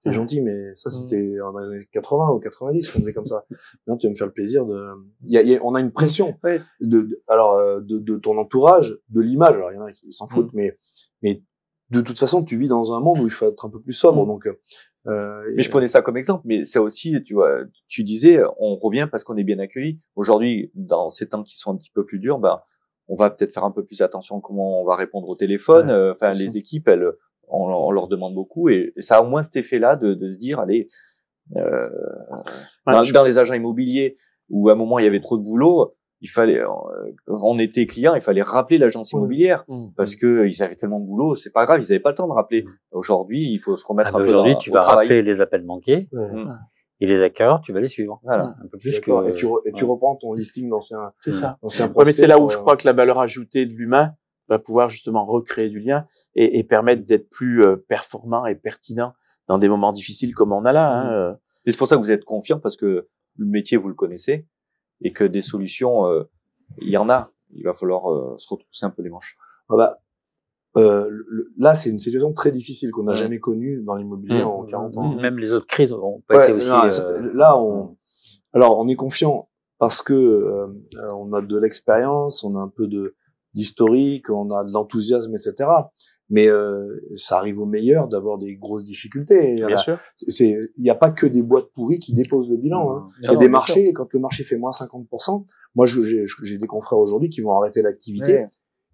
C'était 0.00 0.10
Mm. 0.10 0.20
gentil, 0.20 0.40
mais 0.42 0.74
ça, 0.74 0.90
c'était 0.90 1.36
dans 1.38 1.58
les 1.58 1.66
années 1.74 1.88
80 1.92 2.30
ou 2.32 2.38
90 2.38 2.92
qu'on 2.92 3.00
faisait 3.00 3.12
comme 3.12 3.26
ça. 3.26 3.44
Non, 3.86 3.96
tu 3.96 4.06
vas 4.06 4.10
me 4.10 4.14
faire 4.16 4.26
le 4.28 4.32
plaisir 4.32 4.64
de... 4.66 4.80
Il 5.24 5.32
y 5.32 5.38
a, 5.38 5.42
il 5.42 5.48
y 5.48 5.56
a- 5.56 5.60
on 5.64 5.74
a 5.74 5.80
une 5.80 5.90
pression. 5.92 6.36
Ouais. 6.44 6.60
de, 6.80 7.02
de- 7.02 7.22
alors 7.26 7.54
euh, 7.54 7.80
de, 7.80 7.98
de 7.98 8.16
ton 8.16 8.38
entourage, 8.38 8.96
de 9.08 9.20
l'image. 9.20 9.54
Alors 9.56 9.72
il 9.72 9.76
y 9.76 9.78
en 9.78 9.84
a 9.86 9.92
qui 9.92 10.12
s'en 10.12 10.26
foutent, 10.28 10.52
mais 10.52 10.78
mais 11.22 11.42
de 11.90 12.00
toute 12.02 12.18
façon, 12.18 12.44
tu 12.44 12.56
vis 12.58 12.68
dans 12.68 12.92
un 12.92 13.00
monde 13.00 13.18
où 13.20 13.24
il 13.24 13.30
faut 13.30 13.48
être 13.48 13.64
un 13.64 13.70
peu 13.70 13.80
plus 13.80 13.94
sobre. 13.94 14.24
Mm. 14.24 14.28
Donc, 14.28 14.46
euh, 15.06 15.42
Mais 15.56 15.62
je 15.62 15.70
prenais 15.70 15.88
ça 15.88 16.02
comme 16.02 16.16
exemple, 16.18 16.42
mais 16.44 16.64
ça 16.64 16.82
aussi, 16.82 17.22
tu 17.24 17.34
vois, 17.34 17.60
tu 17.88 18.04
disais, 18.04 18.40
on 18.58 18.76
revient 18.76 19.08
parce 19.10 19.24
qu'on 19.24 19.36
est 19.38 19.44
bien 19.44 19.58
accueilli. 19.58 19.98
Aujourd'hui, 20.14 20.70
dans 20.74 21.08
ces 21.08 21.28
temps 21.28 21.42
qui 21.42 21.56
sont 21.56 21.72
un 21.72 21.76
petit 21.76 21.90
peu 21.90 22.04
plus 22.04 22.18
durs, 22.18 22.38
ben, 22.38 22.60
on 23.08 23.14
va 23.16 23.30
peut-être 23.30 23.54
faire 23.54 23.64
un 23.64 23.70
peu 23.70 23.84
plus 23.86 24.02
attention 24.02 24.36
à 24.38 24.40
comment 24.42 24.82
on 24.82 24.84
va 24.84 24.96
répondre 24.96 25.28
au 25.30 25.34
téléphone. 25.34 25.86
Ouais, 25.86 25.92
Euh, 25.94 26.12
Enfin, 26.12 26.32
les 26.32 26.58
équipes, 26.58 26.88
elles, 26.88 27.10
on, 27.50 27.64
on 27.72 27.90
leur 27.90 28.08
demande 28.08 28.34
beaucoup, 28.34 28.68
et, 28.68 28.92
et 28.96 29.00
ça 29.00 29.16
a 29.18 29.22
au 29.22 29.26
moins 29.28 29.42
cet 29.42 29.56
effet-là 29.56 29.96
de, 29.96 30.14
de 30.14 30.30
se 30.30 30.38
dire, 30.38 30.60
allez, 30.60 30.88
euh, 31.56 31.88
dans, 32.86 33.24
les 33.24 33.38
agents 33.38 33.54
immobiliers, 33.54 34.16
où 34.50 34.68
à 34.68 34.72
un 34.72 34.76
moment 34.76 34.98
il 34.98 35.04
y 35.04 35.08
avait 35.08 35.20
trop 35.20 35.36
de 35.38 35.42
boulot, 35.42 35.94
il 36.20 36.28
fallait, 36.28 36.58
euh, 36.60 36.66
on 37.28 37.58
était 37.58 37.86
client, 37.86 38.14
il 38.14 38.20
fallait 38.20 38.42
rappeler 38.42 38.78
l'agence 38.78 39.12
immobilière 39.12 39.64
Mmh. 39.68 39.88
parce 39.96 40.16
que 40.16 40.46
ils 40.46 40.62
avaient 40.62 40.74
tellement 40.74 40.98
de 41.00 41.06
boulot, 41.06 41.34
c'est 41.36 41.50
pas 41.52 41.64
grave, 41.64 41.80
ils 41.80 41.92
avaient 41.92 42.00
pas 42.00 42.10
le 42.10 42.16
temps 42.16 42.26
de 42.26 42.32
rappeler. 42.32 42.64
Aujourd'hui, 42.90 43.44
il 43.44 43.58
faut 43.58 43.76
se 43.76 43.86
remettre 43.86 44.10
Ah, 44.12 44.16
un 44.16 44.20
mais 44.20 44.24
peu 44.24 44.30
Aujourd'hui, 44.30 44.56
tu 44.58 44.70
au 44.70 44.74
vas 44.74 44.80
travail. 44.80 45.06
rappeler 45.06 45.22
les 45.22 45.40
appels 45.40 45.64
manqués 45.64 46.08
Ouais. 46.12 46.32
Mm. 46.32 46.58
et 47.00 47.06
les 47.06 47.22
acquéreurs, 47.22 47.60
tu 47.60 47.72
vas 47.72 47.80
les 47.80 47.86
suivre. 47.88 48.20
Voilà. 48.24 48.46
Un 48.62 48.66
peu 48.70 48.78
plus 48.78 48.98
que. 49.00 49.28
Et 49.28 49.32
tu, 49.34 49.46
re- 49.46 49.60
et 49.64 49.72
tu 49.72 49.84
reprends 49.84 50.16
ton 50.16 50.32
listing 50.32 50.68
d'ancien, 50.68 51.12
C'est 51.20 51.30
ça. 51.32 51.56
d'ancien 51.62 51.86
Ouais, 51.94 52.04
mais 52.04 52.12
c'est 52.12 52.26
là 52.26 52.40
où 52.40 52.48
je 52.48 52.56
crois 52.58 52.76
que 52.76 52.84
la 52.86 52.92
valeur 52.92 53.20
ajoutée 53.20 53.64
de 53.64 53.72
l'humain 53.72 54.12
va 54.48 54.58
pouvoir 54.58 54.88
justement 54.88 55.24
recréer 55.26 55.68
du 55.68 55.78
lien 55.80 56.06
et, 56.34 56.58
et 56.58 56.64
permettre 56.64 57.04
d'être 57.04 57.28
plus 57.30 57.62
euh, 57.64 57.76
performant 57.76 58.46
et 58.46 58.54
pertinent 58.54 59.12
dans 59.46 59.58
des 59.58 59.68
moments 59.68 59.92
difficiles 59.92 60.34
comme 60.34 60.52
on 60.52 60.64
a 60.64 60.72
là. 60.72 60.90
Hein. 60.90 61.12
euh. 61.12 61.34
Et 61.66 61.70
c'est 61.70 61.76
pour 61.78 61.88
ça 61.88 61.96
que 61.96 62.00
vous 62.00 62.10
êtes 62.10 62.24
confiant 62.24 62.58
parce 62.58 62.76
que 62.76 63.08
le 63.36 63.46
métier 63.46 63.76
vous 63.76 63.88
le 63.88 63.94
connaissez 63.94 64.46
et 65.02 65.12
que 65.12 65.24
des 65.24 65.42
solutions, 65.42 66.06
euh, 66.06 66.24
il 66.80 66.88
y 66.90 66.96
en 66.96 67.08
a. 67.08 67.30
Il 67.54 67.64
va 67.64 67.72
falloir 67.72 68.10
euh, 68.10 68.34
se 68.38 68.48
retrousser 68.52 68.84
un 68.86 68.90
peu 68.90 69.02
les 69.02 69.10
manches. 69.10 69.36
Ah 69.70 69.76
bah, 69.76 69.98
euh, 70.76 71.08
le- 71.10 71.50
là, 71.56 71.74
c'est 71.74 71.90
une 71.90 71.98
situation 71.98 72.32
très 72.32 72.50
difficile 72.52 72.90
qu'on 72.90 73.04
n'a 73.04 73.14
jamais 73.14 73.38
connue 73.40 73.82
dans 73.82 73.96
l'immobilier 73.96 74.42
Mm. 74.42 74.46
en 74.46 74.64
40 74.64 74.96
ans. 74.96 75.14
Mm. 75.14 75.20
Même 75.20 75.38
les 75.38 75.52
autres 75.52 75.66
crises 75.66 75.92
ont 75.92 76.22
pas 76.28 76.36
Ouais, 76.36 76.44
été 76.44 76.52
aussi. 76.52 76.70
non, 76.70 76.84
euh, 76.84 77.30
là, 77.34 77.58
on, 77.60 77.96
alors, 78.52 78.78
on 78.78 78.86
est 78.88 78.94
confiant 78.96 79.48
parce 79.78 80.02
que 80.02 80.12
euh, 80.14 80.66
euh, 80.96 81.12
on 81.14 81.32
a 81.32 81.40
de 81.40 81.58
l'expérience, 81.58 82.44
on 82.44 82.56
a 82.56 82.60
un 82.60 82.68
peu 82.68 82.86
de 82.86 83.14
d'historique, 83.58 84.30
on 84.30 84.50
a 84.50 84.64
de 84.64 84.72
l'enthousiasme, 84.72 85.34
etc. 85.34 85.68
Mais 86.30 86.46
euh, 86.48 87.00
ça 87.14 87.38
arrive 87.38 87.58
au 87.58 87.64
meilleur 87.66 88.06
d'avoir 88.06 88.38
des 88.38 88.54
grosses 88.56 88.84
difficultés. 88.84 89.54
Bien 89.66 89.76
sûr. 89.76 89.98
il 90.38 90.68
n'y 90.78 90.90
a 90.90 90.94
pas 90.94 91.10
que 91.10 91.26
des 91.26 91.42
boîtes 91.42 91.70
pourries 91.74 91.98
qui 91.98 92.12
déposent 92.14 92.50
le 92.50 92.56
bilan. 92.58 92.90
Hein. 92.90 93.08
Il 93.22 93.30
y 93.30 93.34
a 93.34 93.36
des 93.36 93.48
marchés, 93.48 93.92
quand 93.94 94.12
le 94.12 94.20
marché 94.20 94.44
fait 94.44 94.56
moins 94.56 94.70
50%, 94.70 95.44
moi 95.74 95.86
j'ai 95.86 96.24
j'ai 96.42 96.58
des 96.58 96.66
confrères 96.66 96.98
aujourd'hui 96.98 97.30
qui 97.30 97.40
vont 97.40 97.52
arrêter 97.52 97.82
l'activité, 97.82 98.32
Ouais. 98.34 98.48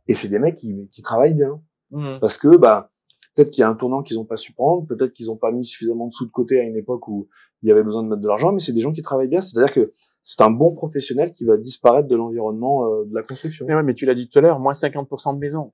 et 0.08 0.14
c'est 0.14 0.28
des 0.28 0.38
mecs 0.38 0.56
qui, 0.56 0.88
qui 0.92 1.02
travaillent 1.02 1.34
bien. 1.34 1.60
Mhm. 1.90 2.18
Parce 2.20 2.38
que 2.38 2.56
bah, 2.56 2.90
peut-être 3.34 3.50
qu'il 3.50 3.62
y 3.62 3.64
a 3.64 3.68
un 3.68 3.74
tournant 3.74 4.02
qu'ils 4.02 4.16
n'ont 4.16 4.24
pas 4.24 4.36
su 4.36 4.52
prendre, 4.52 4.86
peut-être 4.86 5.12
qu'ils 5.12 5.26
n'ont 5.26 5.36
pas 5.36 5.50
mis 5.50 5.64
suffisamment 5.64 6.06
de 6.06 6.12
sous 6.12 6.26
de 6.26 6.30
côté 6.30 6.60
à 6.60 6.62
une 6.62 6.76
époque 6.76 7.08
où 7.08 7.28
il 7.62 7.68
y 7.68 7.72
avait 7.72 7.82
besoin 7.82 8.02
de 8.04 8.08
mettre 8.08 8.22
de 8.22 8.28
l'argent, 8.28 8.52
mais 8.52 8.60
c'est 8.60 8.72
des 8.72 8.80
gens 8.80 8.92
qui 8.92 9.02
travaillent 9.02 9.28
bien, 9.28 9.40
c'est-à-dire 9.40 9.72
que 9.72 9.92
c'est 10.24 10.40
un 10.40 10.50
bon 10.50 10.72
professionnel 10.72 11.32
qui 11.32 11.44
va 11.44 11.56
disparaître 11.56 12.08
de 12.08 12.16
l'environnement 12.16 12.86
euh, 12.86 13.04
de 13.04 13.14
la 13.14 13.22
construction. 13.22 13.66
Mais, 13.68 13.74
ouais, 13.76 13.82
mais 13.84 13.94
tu 13.94 14.06
l'as 14.06 14.14
dit 14.14 14.28
tout 14.28 14.38
à 14.40 14.42
l'heure, 14.42 14.58
moins 14.58 14.72
50% 14.72 15.34
de 15.34 15.38
maisons. 15.38 15.72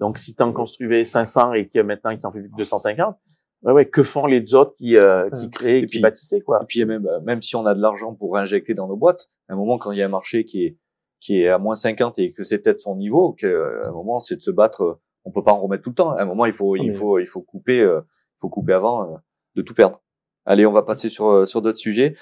Donc 0.00 0.16
si 0.18 0.34
tu 0.34 0.42
en 0.42 0.52
construisais 0.52 1.04
500 1.04 1.52
et 1.54 1.68
que 1.68 1.80
maintenant 1.80 2.10
il 2.12 2.18
s'en 2.18 2.30
fait 2.30 2.40
plus 2.40 2.50
que 2.50 2.56
250, 2.56 3.16
ouais, 3.64 3.72
ouais, 3.72 3.86
que 3.88 4.02
font 4.04 4.26
les 4.26 4.54
autres 4.54 4.74
qui, 4.76 4.96
euh, 4.96 5.28
qui 5.30 5.50
créent, 5.50 5.78
Et 5.80 5.86
qui 5.86 5.96
puis- 5.96 6.00
bâtissaient 6.00 6.40
quoi 6.40 6.60
Et 6.62 6.66
puis 6.66 6.84
même, 6.84 7.06
euh, 7.06 7.20
même 7.22 7.42
si 7.42 7.56
on 7.56 7.66
a 7.66 7.74
de 7.74 7.80
l'argent 7.82 8.14
pour 8.14 8.34
réinjecter 8.34 8.72
dans 8.74 8.86
nos 8.86 8.96
boîtes, 8.96 9.28
à 9.48 9.54
un 9.54 9.56
moment 9.56 9.76
quand 9.76 9.90
il 9.90 9.98
y 9.98 10.02
a 10.02 10.06
un 10.06 10.08
marché 10.08 10.44
qui 10.44 10.64
est 10.64 10.78
qui 11.20 11.42
est 11.42 11.48
à 11.48 11.58
moins 11.58 11.74
50 11.74 12.20
et 12.20 12.30
que 12.30 12.44
c'est 12.44 12.58
peut-être 12.58 12.78
son 12.78 12.94
niveau, 12.94 13.32
que 13.32 13.44
euh, 13.48 13.82
à 13.84 13.88
un 13.88 13.92
moment 13.92 14.20
c'est 14.20 14.36
de 14.36 14.40
se 14.42 14.52
battre. 14.52 14.82
euh, 14.82 15.00
On 15.24 15.32
peut 15.32 15.42
pas 15.42 15.52
en 15.52 15.58
remettre 15.58 15.82
tout 15.82 15.90
le 15.90 15.96
temps. 15.96 16.10
À 16.12 16.22
un 16.22 16.26
moment 16.26 16.46
il 16.46 16.52
faut 16.52 16.76
il 16.76 16.92
faut 16.92 17.18
il 17.18 17.26
faut 17.26 17.42
couper 17.42 17.80
euh, 17.80 18.02
il 18.36 18.38
faut 18.40 18.48
couper 18.48 18.74
avant 18.74 19.02
euh, 19.02 19.16
de 19.56 19.62
tout 19.62 19.74
perdre. 19.74 20.00
Allez, 20.46 20.64
on 20.64 20.70
va 20.72 20.84
passer 20.84 21.08
sur 21.08 21.26
euh, 21.28 21.44
sur 21.44 21.60
d'autres 21.60 21.78
sujets. 21.78 22.14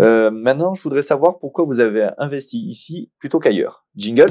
Euh, 0.00 0.30
maintenant, 0.30 0.74
je 0.74 0.82
voudrais 0.82 1.02
savoir 1.02 1.38
pourquoi 1.38 1.64
vous 1.64 1.78
avez 1.80 2.10
investi 2.18 2.58
ici 2.66 3.12
plutôt 3.18 3.38
qu'ailleurs. 3.38 3.86
Jingle. 3.94 4.30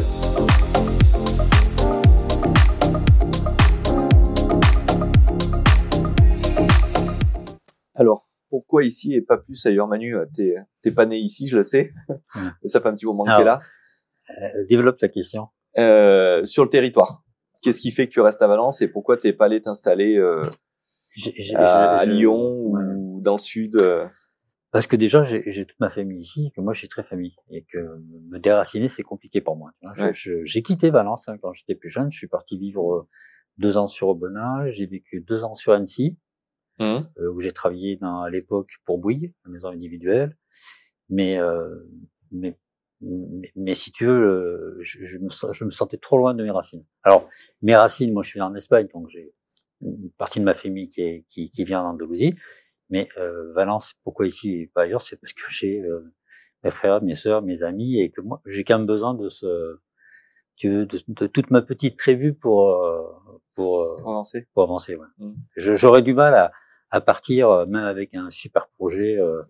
Alors, 7.96 8.28
pourquoi 8.50 8.84
ici 8.84 9.14
et 9.14 9.22
pas 9.22 9.38
plus 9.38 9.64
ailleurs, 9.66 9.88
Manu 9.88 10.16
T'es 10.36 10.56
t'es 10.82 10.92
pas 10.92 11.06
né 11.06 11.18
ici, 11.18 11.48
je 11.48 11.58
le 11.58 11.64
sais. 11.64 11.92
Mm. 12.36 12.50
Ça 12.66 12.82
fait 12.82 12.90
un 12.90 12.94
petit 12.96 13.06
moment 13.06 13.24
que 13.26 13.36
t'es 13.38 13.44
là. 13.44 13.60
euh, 14.30 14.66
développe 14.68 14.98
ta 14.98 15.08
question. 15.08 15.48
Euh, 15.78 16.44
sur 16.46 16.64
le 16.64 16.70
territoire, 16.70 17.24
qu'est-ce 17.62 17.80
qui 17.82 17.92
fait 17.92 18.08
que 18.08 18.14
tu 18.14 18.22
restes 18.22 18.42
à 18.42 18.48
Valence 18.48 18.82
et 18.82 18.88
pourquoi 18.88 19.18
t'es 19.18 19.34
pas 19.34 19.46
allé 19.46 19.62
t'installer 19.62 20.18
euh, 20.18 20.42
à, 21.56 21.98
à 21.98 22.06
Lyon 22.06 22.58
ouais. 22.68 22.84
ou 22.96 23.22
dans 23.22 23.34
le 23.34 23.40
sud 23.40 23.76
euh, 23.78 24.06
Parce 24.74 24.88
que 24.88 24.96
déjà, 24.96 25.24
j'ai 25.24 25.66
toute 25.66 25.80
ma 25.80 25.90
famille 25.92 26.18
ici, 26.18 26.52
que 26.56 26.60
moi, 26.60 26.74
je 26.74 26.80
suis 26.80 26.88
très 26.90 27.04
famille, 27.04 27.36
et 27.52 27.64
que 27.64 27.78
me 28.30 28.40
déraciner, 28.40 28.88
c'est 28.88 29.04
compliqué 29.04 29.40
pour 29.40 29.56
moi. 29.56 29.72
J'ai 30.46 30.64
quitté 30.64 30.90
Valence 30.90 31.30
hein, 31.30 31.38
quand 31.42 31.54
j'étais 31.54 31.76
plus 31.76 31.90
jeune. 31.90 32.12
Je 32.12 32.18
suis 32.18 32.28
parti 32.28 32.58
vivre 32.58 32.92
euh, 32.94 33.08
deux 33.60 33.78
ans 33.78 33.86
sur 33.88 34.08
Aubenas. 34.10 34.68
J'ai 34.70 34.88
vécu 34.88 35.22
deux 35.22 35.44
ans 35.44 35.54
sur 35.54 35.74
Annecy, 35.74 36.18
hum, 36.80 37.08
euh, 37.20 37.32
où 37.32 37.40
j'ai 37.40 37.52
travaillé 37.52 37.98
dans, 37.98 38.22
à 38.24 38.30
l'époque 38.32 38.72
pour 38.84 38.98
Bouygues, 38.98 39.32
la 39.46 39.52
maison 39.52 39.70
individuelle. 39.70 40.36
Mais, 41.08 41.38
euh, 41.38 41.70
mais, 42.32 42.58
mais, 43.02 43.52
mais 43.56 43.74
si 43.76 43.92
tu 43.92 44.06
veux, 44.08 44.12
euh, 44.26 44.78
je, 44.82 45.06
je 45.06 45.20
me, 45.20 45.30
sens- 45.30 45.56
je 45.56 45.66
me 45.66 45.72
sentais 45.72 45.98
trop 45.98 46.18
loin 46.18 46.34
de 46.34 46.44
mes 46.44 46.50
racines. 46.50 46.84
Alors, 47.04 47.30
mes 47.62 47.76
racines, 47.76 48.12
moi, 48.12 48.24
je 48.24 48.30
suis 48.30 48.40
né 48.40 48.44
en 48.46 48.56
Espagne, 48.56 48.88
donc 48.92 49.08
j'ai 49.10 49.36
une 49.82 50.10
partie 50.18 50.40
de 50.40 50.46
ma 50.46 50.56
famille 50.56 50.88
qui, 50.88 51.02
est, 51.02 51.26
qui, 51.28 51.50
qui 51.52 51.64
vient 51.64 51.84
d'Andalousie. 51.84 52.34
Mais 52.90 53.08
euh, 53.18 53.54
Valence, 53.54 53.94
pourquoi 54.04 54.28
ici 54.28 54.52
et 54.62 54.68
pas 54.68 54.82
ailleurs 54.84 55.02
C'est 55.02 55.18
parce 55.18 55.34
que 55.34 55.42
j'ai 55.50 55.82
euh, 55.82 56.12
mes 56.64 56.72
frères, 56.72 57.02
mes 57.02 57.16
sœurs, 57.16 57.42
mes 57.42 57.64
amis, 57.64 58.00
et 58.02 58.10
que 58.12 58.22
moi, 58.22 58.42
j'ai 58.46 58.64
quand 58.64 58.78
même 58.78 58.88
besoin 58.88 59.14
de 59.14 59.30
ce, 59.30 59.80
veux, 60.64 60.86
de, 60.86 60.98
de 61.08 61.28
toute 61.28 61.50
ma 61.52 61.62
petite 61.62 61.98
tribu 61.98 62.34
pour 62.34 62.72
euh, 62.84 63.02
pour 63.56 63.82
euh, 63.82 63.96
pour 63.98 64.10
avancer 64.12 64.48
pour 64.54 64.64
avancer. 64.64 64.96
Ouais. 64.96 65.08
Mm. 65.18 65.34
Je- 65.56 65.76
J'aurais 65.76 66.02
du 66.02 66.14
mal 66.14 66.34
à, 66.36 66.52
à 66.92 67.02
partir, 67.02 67.50
euh, 67.50 67.66
même 67.66 67.86
avec 67.86 68.14
un 68.14 68.30
super 68.30 68.68
projet 68.78 69.18
euh, 69.18 69.42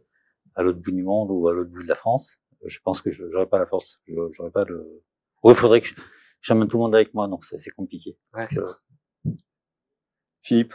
à 0.56 0.64
l'autre 0.64 0.80
bout 0.80 0.92
du 0.92 1.04
monde 1.04 1.30
ou 1.32 1.48
à 1.48 1.54
l'autre 1.54 1.72
bout 1.72 1.84
de 1.84 1.88
la 1.90 1.96
France. 1.96 2.40
Je 2.66 2.80
pense 2.80 3.02
que 3.02 3.12
j'aurais 3.12 3.48
pas 3.48 3.60
la 3.60 3.66
force. 3.66 4.02
J'aurais 4.08 4.52
pas 4.52 4.64
le. 4.64 5.04
Il 5.44 5.54
faudrait 5.54 5.82
que 5.82 5.88
je- 5.88 5.96
j'emmène 6.40 6.68
tout 6.70 6.78
le 6.78 6.84
monde 6.84 6.96
avec 6.96 7.14
moi, 7.14 7.28
donc 7.28 7.44
c'est 7.44 7.70
compliqué. 7.72 8.18
Ouais. 8.34 8.48
Donc, 8.56 9.36
Philippe? 10.42 10.74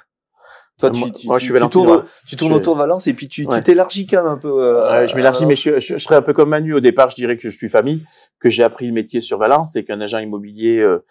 Toi, 0.78 0.90
tu, 0.90 1.00
Moi- 1.00 1.10
tu, 1.10 1.26
moi, 1.26 1.38
je 1.38 1.46
tu- 1.46 1.52
suis 1.52 1.60
tu 1.62 1.68
tournes, 1.68 2.02
tu 2.26 2.36
tournes 2.36 2.52
Je- 2.52 2.56
autour 2.56 2.74
de 2.74 2.78
Valence 2.78 3.06
et 3.08 3.14
puis 3.14 3.28
tu 3.28 3.42
tu 3.44 3.48
Ouais. 3.50 3.60
t'élargis 3.62 4.06
quand 4.06 4.22
même 4.22 4.32
un 4.32 4.38
peu. 4.38 4.48
euh, 4.62 5.00
Ouais, 5.00 5.08
je 5.08 5.16
m'élargis, 5.16 5.44
mais 5.46 5.56
je, 5.56 5.80
je 5.80 5.96
serais 5.98 6.16
un 6.16 6.22
peu 6.22 6.32
comme 6.32 6.48
Manu. 6.50 6.74
Au 6.74 6.80
départ, 6.80 7.10
je 7.10 7.16
dirais 7.16 7.36
que 7.36 7.42
je 7.42 7.48
suis 7.48 7.68
famille, 7.68 8.04
que 8.40 8.48
j'ai 8.50 8.62
appris 8.62 8.86
le 8.86 8.92
métier 8.92 9.20
sur 9.20 9.38
Valence 9.38 9.74
et 9.76 9.84
qu'un 9.84 10.00
agent 10.00 10.18
immobilier, 10.18 10.78
euh, 10.78 11.04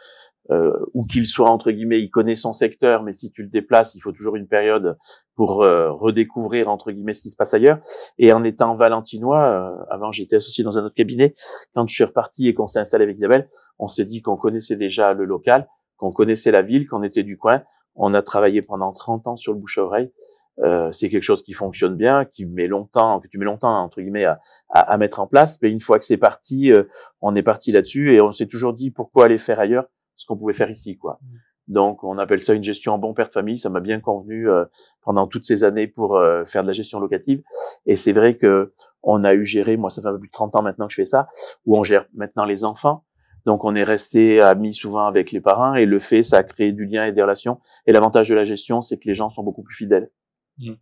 euh, 0.50 0.72
où 0.94 1.06
qu'il 1.06 1.26
soit, 1.28 1.50
entre 1.50 1.72
guillemets, 1.72 2.00
il 2.00 2.10
connaît 2.10 2.38
son 2.38 2.54
secteur, 2.54 3.04
mais 3.04 3.12
si 3.12 3.30
tu 3.32 3.42
le 3.44 3.50
déplaces, 3.50 3.96
il 3.96 4.00
faut 4.00 4.14
toujours 4.14 4.38
une 4.38 4.48
période 4.48 4.98
pour 5.36 5.62
euh, 5.62 5.92
redécouvrir, 5.92 6.70
entre 6.70 6.92
guillemets, 6.94 7.12
ce 7.12 7.22
qui 7.22 7.30
se 7.30 7.36
passe 7.36 7.54
ailleurs. 7.54 7.80
Et 8.18 8.32
en 8.32 8.46
étant 8.46 8.74
valentinois, 8.74 9.44
euh, 9.44 9.84
avant 9.90 10.14
j'étais 10.14 10.38
associé 10.38 10.64
dans 10.64 10.78
un 10.78 10.86
autre 10.86 10.96
cabinet, 10.96 11.36
quand 11.76 11.86
je 11.86 11.94
suis 11.94 12.06
reparti 12.06 12.48
et 12.48 12.54
qu'on 12.54 12.68
s'est 12.68 12.80
installé 12.80 13.04
avec 13.04 13.18
Isabelle, 13.18 13.50
on 13.78 13.90
s'est 13.90 14.06
dit 14.06 14.22
qu'on 14.22 14.38
connaissait 14.38 14.78
déjà 14.78 15.14
le 15.14 15.26
local, 15.26 15.68
qu'on 15.98 16.14
connaissait 16.14 16.52
la 16.52 16.62
ville, 16.62 16.88
qu'on 16.88 17.04
était 17.04 17.24
du 17.24 17.38
coin. 17.38 17.64
On 17.98 18.14
a 18.14 18.22
travaillé 18.22 18.62
pendant 18.62 18.92
30 18.92 19.28
ans 19.28 19.36
sur 19.36 19.54
le 19.54 19.60
bouche-à-oreille. 19.60 20.12
Euh, 20.60 20.92
c'est 20.92 21.10
quelque 21.10 21.24
chose 21.24 21.44
qui 21.44 21.54
fonctionne 21.54 21.96
bien, 21.96 22.26
qui 22.26 22.46
met 22.46 22.68
longtemps, 22.68 23.20
que 23.20 23.28
tu 23.28 23.38
mets 23.38 23.46
longtemps 23.46 23.84
entre 23.84 24.02
guillemets 24.02 24.26
à, 24.26 24.40
à, 24.70 24.80
à 24.94 24.98
mettre 24.98 25.20
en 25.20 25.28
place. 25.28 25.60
Mais 25.62 25.70
une 25.70 25.80
fois 25.80 26.00
que 26.00 26.06
c'est 26.06 26.18
parti, 26.18 26.72
euh, 26.72 26.84
on 27.22 27.36
est 27.36 27.44
parti 27.44 27.72
là-dessus 27.72 28.16
et 28.16 28.22
on 28.22 28.32
s'est 28.32 28.48
toujours 28.48 28.74
dit 28.74 28.90
pourquoi 28.90 29.26
aller 29.26 29.38
faire 29.38 29.60
ailleurs 29.60 29.86
ce 30.16 30.26
qu'on 30.26 30.36
pouvait 30.36 30.54
faire 30.54 30.72
ici, 30.72 30.98
quoi. 30.98 31.20
Donc 31.68 32.04
on 32.04 32.18
appelle 32.18 32.40
ça 32.40 32.54
une 32.54 32.64
gestion 32.64 32.94
en 32.94 32.98
bon 32.98 33.14
père 33.14 33.28
de 33.28 33.34
famille. 33.34 33.60
Ça 33.60 33.70
m'a 33.70 33.80
bien 33.80 34.00
convenu 34.00 34.50
euh, 34.50 34.66
pendant 35.02 35.28
toutes 35.28 35.46
ces 35.46 35.64
années 35.64 35.88
pour 35.88 36.18
euh, 36.18 36.46
faire 36.46 36.62
de 36.62 36.68
la 36.68 36.74
gestion 36.74 37.00
locative. 37.00 37.42
Et 37.86 37.96
c'est 37.96 38.14
vrai 38.14 38.38
que 38.38 38.74
on 39.04 39.24
a 39.24 39.34
eu 39.34 39.46
géré, 39.46 39.78
moi 39.78 39.90
ça 39.90 40.02
fait 40.02 40.08
un 40.08 40.14
peu 40.14 40.20
plus 40.20 40.30
de 40.30 40.34
30 40.34 40.56
ans 40.56 40.62
maintenant 40.62 40.88
que 40.88 40.92
je 40.92 40.98
fais 40.98 41.06
ça, 41.06 41.28
où 41.66 41.78
on 41.78 41.84
gère 41.84 42.06
maintenant 42.14 42.46
les 42.46 42.64
enfants. 42.64 43.04
Donc 43.48 43.64
on 43.64 43.74
est 43.76 43.84
resté 43.86 44.42
amis 44.42 44.74
souvent 44.74 45.06
avec 45.08 45.32
les 45.32 45.40
parents 45.42 45.74
et 45.74 45.86
le 45.86 46.00
fait, 46.00 46.22
ça 46.22 46.38
a 46.40 46.44
créé 46.44 46.74
du 46.74 46.86
lien 46.86 47.06
et 47.06 47.14
des 47.14 47.22
relations. 47.22 47.60
Et 47.86 47.94
l'avantage 47.94 48.28
de 48.28 48.36
la 48.36 48.44
gestion, 48.44 48.82
c'est 48.82 48.98
que 48.98 49.08
les 49.08 49.16
gens 49.16 49.30
sont 49.30 49.42
beaucoup 49.42 49.64
plus 49.64 49.74
fidèles. 49.74 50.12
Mm. 50.60 50.74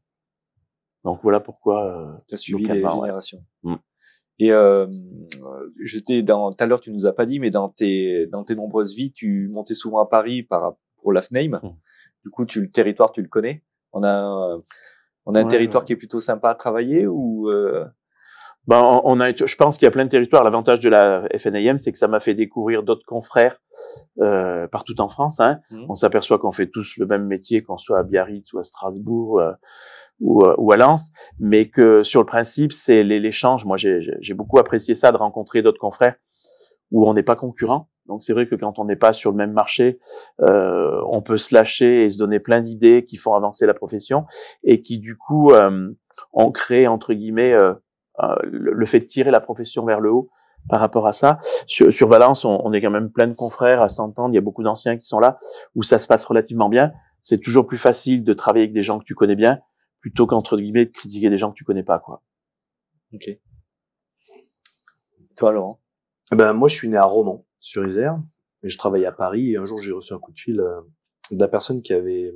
Donc 1.04 1.20
voilà 1.22 1.40
pourquoi. 1.40 1.86
euh, 1.86 2.12
T'as 2.28 2.38
suivi 2.38 2.66
les 2.66 2.84
ouais. 2.84 2.90
générations. 2.92 3.46
Mm. 3.64 3.76
Et 4.40 4.52
euh, 4.52 4.88
euh, 4.88 5.70
j'étais 5.86 6.24
dans 6.24 6.50
tout 6.50 6.62
à 6.64 6.66
l'heure 6.68 6.80
tu 6.82 6.92
nous 6.92 7.06
as 7.06 7.14
pas 7.14 7.26
dit 7.28 7.40
mais 7.40 7.52
dans 7.52 7.70
tes 7.70 8.26
dans 8.28 8.44
tes 8.44 8.56
nombreuses 8.56 8.96
vies 8.96 9.14
tu 9.14 9.48
montais 9.54 9.76
souvent 9.76 10.00
à 10.00 10.08
Paris 10.10 10.42
par 10.44 10.76
pour 11.02 11.14
l'AFNAME. 11.14 11.60
Mm. 11.62 11.70
Du 12.24 12.30
coup 12.32 12.46
tu 12.46 12.60
le 12.62 12.72
territoire 12.72 13.12
tu 13.12 13.22
le 13.22 13.28
connais. 13.30 13.64
On 13.94 14.02
a 14.02 14.10
un, 14.10 14.64
on 15.28 15.36
a 15.36 15.40
un 15.40 15.44
Ouais, 15.44 15.48
territoire 15.50 15.84
ouais. 15.84 15.86
qui 15.88 15.94
est 15.94 15.98
plutôt 15.98 16.20
sympa 16.20 16.50
à 16.50 16.56
travailler 16.56 17.06
ou 17.06 17.48
euh, 17.50 17.86
Ben, 18.68 19.02
on 19.04 19.20
a, 19.20 19.32
je 19.34 19.56
pense 19.56 19.78
qu'il 19.78 19.86
y 19.86 19.88
a 19.88 19.92
plein 19.92 20.06
de 20.06 20.10
territoires. 20.10 20.44
L'avantage 20.44 20.80
de 20.80 20.90
la 20.90 21.28
FNAM, 21.38 21.78
c'est 21.78 21.92
que 21.92 21.98
ça 21.98 22.08
m'a 22.08 22.20
fait 22.20 22.34
découvrir 22.34 22.84
d'autres 22.84 23.06
confrères 23.06 23.58
euh, 24.22 24.68
partout 24.68 25.00
en 25.00 25.08
France. 25.08 25.40
Hein. 25.40 25.60
Mhm. 25.70 25.86
On 25.90 25.96
s'aperçoit 25.96 26.40
qu'on 26.40 26.52
fait 26.52 26.68
tous 26.68 26.98
le 26.98 27.06
même 27.06 27.26
métier, 27.26 27.62
qu'on 27.62 27.78
soit 27.78 28.00
à 28.00 28.04
Biarritz 28.04 28.52
ou 28.54 28.60
à 28.60 28.64
Strasbourg 28.64 29.40
euh, 29.40 29.52
ou, 30.20 30.44
euh, 30.44 30.56
ou 30.58 30.72
à 30.72 30.78
Lens, 30.78 31.12
mais 31.40 31.70
que 31.70 32.02
sur 32.02 32.22
le 32.22 32.26
principe, 32.26 32.72
c'est 32.72 33.04
l'échange. 33.04 33.66
Moi, 33.66 33.78
j'ai 33.78 34.34
beaucoup 34.34 34.60
apprécié 34.60 34.96
ça 34.96 35.12
de 35.12 35.18
rencontrer 35.18 35.62
d'autres 35.62 35.80
confrères 35.80 36.16
où 36.92 37.08
on 37.08 37.14
n'est 37.14 37.24
pas 37.24 37.36
concurrent. 37.36 37.90
Donc 38.08 38.24
c'est 38.24 38.34
vrai 38.34 38.46
que 38.46 38.56
quand 38.56 38.80
on 38.80 38.86
n'est 38.86 38.96
pas 38.96 39.14
sur 39.14 39.32
le 39.32 39.38
même 39.38 39.52
marché, 39.52 40.00
euh, 40.42 41.02
on 41.10 41.22
peut 41.22 41.38
se 41.38 41.54
lâcher 41.54 42.06
et 42.06 42.12
se 42.12 42.18
donner 42.18 42.40
plein 42.40 42.62
d'idées 42.62 43.04
qui 43.04 43.18
font 43.18 43.34
avancer 43.34 43.66
la 43.66 43.74
profession 43.74 44.26
et 44.64 44.82
qui 44.82 45.00
du 45.00 45.18
coup 45.18 45.52
euh, 45.52 45.90
ont 46.34 46.52
créé 46.52 46.88
entre 46.88 47.14
guillemets 47.14 47.56
le, 48.44 48.74
le 48.74 48.86
fait 48.86 49.00
de 49.00 49.06
tirer 49.06 49.32
la 49.32 49.40
profession 49.40 49.86
vers 49.86 50.00
le 50.00 50.12
haut 50.12 50.30
par 50.70 50.80
rapport 50.80 51.08
à 51.08 51.12
ça. 51.12 51.38
Sur, 51.68 51.94
sur 51.94 52.08
Valence, 52.08 52.46
on, 52.46 52.60
on 52.64 52.74
est 52.74 52.82
quand 52.82 52.92
même 52.92 53.12
plein 53.12 53.28
de 53.28 53.34
confrères 53.34 53.82
à 53.82 53.88
s'entendre. 53.88 54.34
Il 54.34 54.36
y 54.36 54.40
a 54.40 54.42
beaucoup 54.42 54.64
d'anciens 54.64 54.98
qui 54.98 55.06
sont 55.06 55.20
là 55.20 55.38
où 55.76 55.84
ça 55.84 56.00
se 56.00 56.08
passe 56.08 56.26
relativement 56.26 56.70
bien. 56.70 56.92
C'est 57.22 57.40
toujours 57.40 57.68
plus 57.68 57.78
facile 57.78 58.24
de 58.24 58.34
travailler 58.34 58.66
avec 58.66 58.74
des 58.74 58.84
gens 58.84 59.00
que 59.00 59.06
tu 59.06 59.16
connais 59.16 59.36
bien 59.36 59.60
plutôt 60.06 60.28
qu'entre 60.28 60.58
guillemets 60.58 60.86
de 60.86 60.92
critiquer 60.92 61.32
des 61.32 61.40
gens 61.40 61.50
que 61.50 61.56
tu 61.56 61.64
connais 61.64 61.84
pas, 61.84 61.98
quoi. 61.98 62.22
Ok. 63.12 63.28
Toi, 65.36 65.52
Laurent? 65.52 65.82
Eh 66.32 66.36
Ben 66.36 66.54
moi, 66.54 66.68
je 66.68 66.76
suis 66.76 66.88
né 66.88 66.96
à 66.96 67.06
Romans, 67.06 67.44
sur 67.60 67.84
Isère, 67.84 68.22
et 68.62 68.70
je 68.70 68.78
travaille 68.78 69.08
à 69.08 69.12
Paris. 69.12 69.54
Et 69.54 69.58
un 69.58 69.66
jour, 69.66 69.82
j'ai 69.82 69.92
reçu 69.92 70.14
un 70.14 70.20
coup 70.20 70.32
de 70.32 70.38
fil 70.38 70.60
euh, 70.60 70.82
de 71.32 71.40
la 71.40 71.48
personne 71.48 71.82
qui 71.82 71.92
avait 71.92 72.36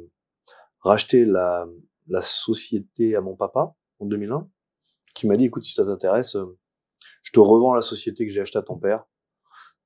racheté 0.79 1.25
la, 1.25 1.67
la 2.07 2.23
société 2.23 3.15
à 3.15 3.21
mon 3.21 3.35
papa 3.35 3.75
en 3.99 4.07
2001, 4.07 4.49
qui 5.19 5.27
m'a 5.27 5.37
dit 5.37 5.45
"Écoute, 5.45 5.63
si 5.63 5.73
ça 5.73 5.85
t'intéresse, 5.85 6.35
euh, 6.35 6.57
je 7.23 7.31
te 7.31 7.39
revends 7.39 7.73
la 7.73 7.81
société 7.81 8.25
que 8.25 8.31
j'ai 8.31 8.41
achetée 8.41 8.59
à 8.59 8.63
ton 8.63 8.77
père." 8.77 9.05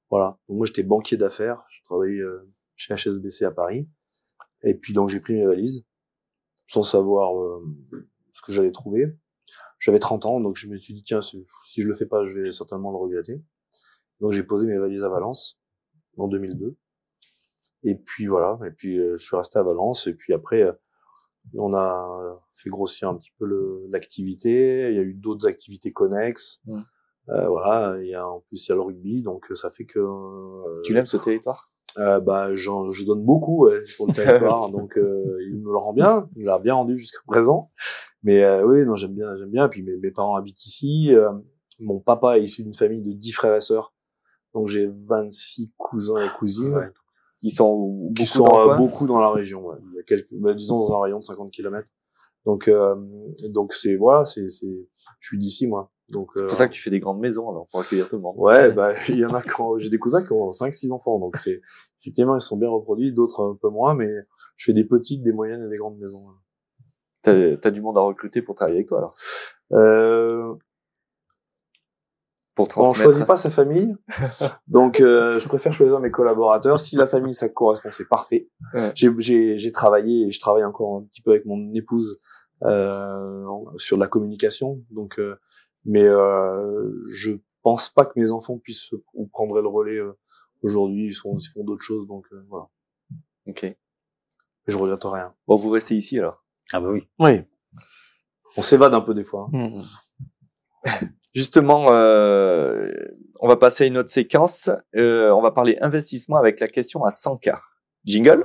Voilà. 0.10 0.38
Moi, 0.48 0.66
j'étais 0.66 0.84
banquier 0.84 1.18
d'affaires. 1.18 1.64
Je 1.70 1.84
travaillais 1.84 2.20
euh, 2.20 2.52
chez 2.76 2.94
HSBC 2.96 3.46
à 3.46 3.52
Paris. 3.52 3.90
Et 4.64 4.76
puis 4.76 4.94
donc 4.94 5.10
j'ai 5.10 5.20
pris 5.20 5.34
mes 5.34 5.46
valises 5.46 5.86
sans 6.68 6.84
savoir 6.84 7.38
euh, 7.38 7.62
ce 8.32 8.42
que 8.42 8.54
j'allais 8.54 8.72
trouver. 8.72 9.18
J'avais 9.80 10.00
30 10.00 10.26
ans, 10.26 10.40
donc 10.40 10.56
je 10.56 10.68
me 10.68 10.78
suis 10.78 10.94
dit 10.94 11.04
tiens 11.04 11.20
si 11.22 11.44
je 11.76 11.86
le 11.86 11.94
fais 11.94 12.06
pas, 12.06 12.24
je 12.24 12.32
vais 12.40 12.52
certainement 12.52 12.92
le 12.92 12.98
regretter. 12.98 13.44
Donc 14.22 14.32
j'ai 14.32 14.44
posé 14.44 14.66
mes 14.66 14.78
valises 14.78 15.04
à 15.04 15.10
Valence 15.10 15.60
en 16.18 16.30
2002. 16.30 16.78
Et 17.84 17.96
puis 17.96 18.28
voilà, 18.28 18.58
et 18.66 18.72
puis 18.72 18.96
je 18.96 19.18
suis 19.18 19.36
resté 19.36 19.60
à 19.60 19.64
Valence 19.64 20.08
et 20.08 20.14
puis 20.14 20.34
après 20.34 20.64
on 21.58 21.74
a 21.74 22.40
fait 22.52 22.70
grossir 22.70 23.10
un 23.10 23.16
petit 23.16 23.32
peu 23.38 23.46
le- 23.46 23.86
l'activité, 23.90 24.90
il 24.90 24.96
y 24.96 25.00
a 25.00 25.04
eu 25.04 25.14
d'autres 25.14 25.48
activités 25.48 25.92
connexes. 25.92 26.62
Euh, 27.30 27.48
voilà, 27.48 27.98
il 28.02 28.08
y 28.10 28.16
a 28.16 28.28
en 28.28 28.42
plus 28.42 28.66
il 28.68 28.70
y 28.70 28.72
a 28.74 28.76
le 28.76 28.82
rugby 28.82 29.22
donc 29.22 29.46
ça 29.54 29.70
fait 29.72 29.86
que 29.86 30.00
euh, 30.00 30.82
Tu 30.84 30.94
l'aimes 30.94 31.06
ce 31.06 31.18
territoire? 31.18 31.72
Euh, 31.98 32.20
bah, 32.20 32.54
je 32.56 33.06
donne 33.06 33.24
beaucoup 33.24 33.66
ouais, 33.68 33.80
pour 33.98 34.08
le 34.08 34.14
territoire, 34.14 34.70
donc 34.72 34.98
euh, 34.98 35.38
il 35.48 35.60
me 35.60 35.72
le 35.72 35.78
rend 35.78 35.94
bien, 35.94 36.28
il 36.36 36.46
l'a 36.46 36.60
bien 36.60 36.74
rendu 36.74 36.98
jusqu'à 36.98 37.20
présent. 37.28 37.72
Mais 38.24 38.44
euh, 38.44 38.66
oui, 38.66 38.86
non, 38.86 38.96
j'aime 38.96 39.14
bien, 39.14 39.38
j'aime 39.38 39.52
bien. 39.52 39.68
Et 39.68 39.70
puis 39.70 39.84
mes, 39.84 39.96
mes 39.98 40.12
parents 40.12 40.36
habitent 40.36 40.66
ici. 40.66 41.14
euh, 41.14 41.32
mon 41.80 42.00
papa 42.00 42.38
est 42.40 42.44
issu 42.44 42.64
d'une 42.64 42.74
famille 42.74 43.02
de 43.02 43.12
10 43.14 43.32
frères 43.32 43.56
et 43.56 43.62
sœurs, 43.62 43.94
donc 44.54 44.68
j'ai 44.68 44.88
26 45.08 45.72
cousins 45.78 46.20
et 46.26 46.30
cousines 46.40 46.74
Ouais. 46.76 46.90
Ils 47.44 47.52
sont 47.52 48.12
qui 48.16 48.26
sont 48.26 48.46
dans 48.46 48.72
euh, 48.72 48.78
beaucoup 48.78 49.06
dans 49.06 49.20
la 49.20 49.30
région. 49.30 49.68
Ouais. 49.68 49.76
Il 49.92 49.98
y 49.98 50.00
a 50.00 50.04
quelques, 50.04 50.28
bah, 50.32 50.54
disons 50.54 50.80
dans 50.80 50.98
un 50.98 51.04
rayon 51.04 51.20
de 51.20 51.24
50 51.24 51.52
km. 51.52 51.88
Donc 52.46 52.68
euh, 52.68 52.96
donc 53.50 53.74
c'est 53.74 53.96
voilà, 53.96 54.26
c'est 54.26 54.50
c'est, 54.50 54.88
je 55.20 55.28
suis 55.28 55.38
d'ici 55.38 55.68
moi. 55.68 55.92
Donc 56.10 56.32
C'est 56.36 56.42
euh, 56.42 56.48
pour 56.48 56.56
ça 56.56 56.68
que 56.68 56.74
tu 56.74 56.82
fais 56.82 56.90
des 56.90 57.00
grandes 57.00 57.20
maisons 57.20 57.50
alors 57.50 57.68
pour 57.70 57.82
accueillir 57.82 58.10
tout 58.10 58.16
le 58.16 58.22
monde. 58.22 58.36
Ouais, 58.38 58.72
bah, 58.74 58.94
il 59.10 59.18
y 59.18 59.26
en 59.26 59.34
a 59.34 59.42
qui 59.42 59.62
ont, 59.62 59.78
j'ai 59.78 59.90
des 59.90 60.00
cousins 60.00 60.24
qui 60.24 60.32
ont 60.34 60.52
5, 60.52 60.74
6 60.74 60.92
enfants, 60.92 61.20
donc 61.20 61.38
c'est, 61.38 61.62
effectivement, 62.02 62.36
ils 62.36 62.42
sont 62.42 62.58
bien 62.58 62.70
reproduits, 62.70 63.14
d'autres 63.14 63.44
un 63.44 63.58
peu 63.62 63.70
moins, 63.70 63.94
mais 63.94 64.10
je 64.58 64.66
fais 64.66 64.74
des 64.74 64.84
petites, 64.84 65.24
des 65.24 65.32
moyennes 65.32 65.64
et 65.66 65.70
des 65.70 65.78
grandes 65.78 65.98
maisons. 65.98 66.26
T'as 67.22 67.56
as 67.64 67.72
du 67.72 67.82
monde 67.82 67.98
à 67.98 68.02
recruter 68.02 68.42
pour 68.42 68.56
travailler 68.56 68.80
avec 68.80 68.90
toi 68.90 68.98
alors? 68.98 69.16
Euh, 69.72 70.54
Pour 72.56 72.66
on 72.66 72.68
transmettre. 72.68 73.02
choisit 73.04 73.26
pas 73.26 73.36
sa 73.36 73.50
famille, 73.50 73.96
donc 74.68 75.02
euh, 75.02 75.40
je 75.40 75.48
préfère 75.48 75.74
choisir 75.74 76.00
mes 76.00 76.12
collaborateurs. 76.12 76.80
Si 76.80 76.96
la 76.96 77.08
famille 77.08 77.34
ça 77.34 77.50
correspond, 77.50 77.90
c'est 77.92 78.08
parfait. 78.08 78.48
Ouais. 78.76 78.92
J'ai, 78.94 79.10
j'ai, 79.18 79.58
j'ai 79.58 79.72
travaillé 79.72 80.28
et 80.28 80.32
je 80.32 80.40
travaille 80.40 80.64
encore 80.64 80.98
un 80.98 81.04
petit 81.04 81.22
peu 81.24 81.32
avec 81.32 81.46
mon 81.46 81.74
épouse 81.74 82.20
euh, 82.64 83.44
sur 83.78 83.98
de 83.98 84.02
la 84.04 84.08
communication, 84.08 84.84
donc, 84.92 85.18
euh, 85.20 85.36
mais 85.86 86.04
euh, 86.04 86.92
je 87.16 87.32
pense 87.64 87.90
pas 87.90 88.06
que 88.06 88.20
mes 88.20 88.30
enfants 88.30 88.60
puissent 88.60 88.92
ou 89.16 89.26
prendraient 89.28 89.64
le 89.64 89.68
relais 89.70 89.98
euh, 89.98 90.14
aujourd'hui. 90.62 91.08
Ils, 91.08 91.14
sont, 91.14 91.36
ils 91.38 91.48
font 91.48 91.64
d'autres 91.64 91.82
choses, 91.84 92.06
donc 92.08 92.26
euh, 92.34 92.46
voilà. 92.50 92.68
Ok. 93.48 93.64
Et 93.64 93.76
je 94.68 94.78
regrette 94.78 95.04
rien. 95.06 95.34
Bon, 95.48 95.56
vous 95.56 95.72
restez 95.72 95.96
ici 95.96 96.20
alors. 96.20 96.44
Ah 96.72 96.80
bah 96.80 96.90
oui. 96.92 97.10
Oui. 97.20 97.42
On 98.58 98.62
s'évade 98.62 98.94
un 98.94 99.02
peu 99.02 99.14
des 99.16 99.24
fois. 99.24 99.50
hein. 99.54 99.72
Justement, 101.36 101.92
euh, 101.92 102.92
on 103.40 103.48
va 103.48 103.58
passer 103.58 103.86
à 103.86 103.88
une 103.88 103.98
autre 103.98 104.10
séquence. 104.10 104.70
Euh, 104.96 105.32
on 105.32 105.42
va 105.42 105.50
parler 105.50 105.80
investissement 105.82 106.38
avec 106.38 106.60
la 106.60 106.68
question 106.68 107.04
à 107.06 107.10
100K. 107.10 107.60
Jingle 108.06 108.44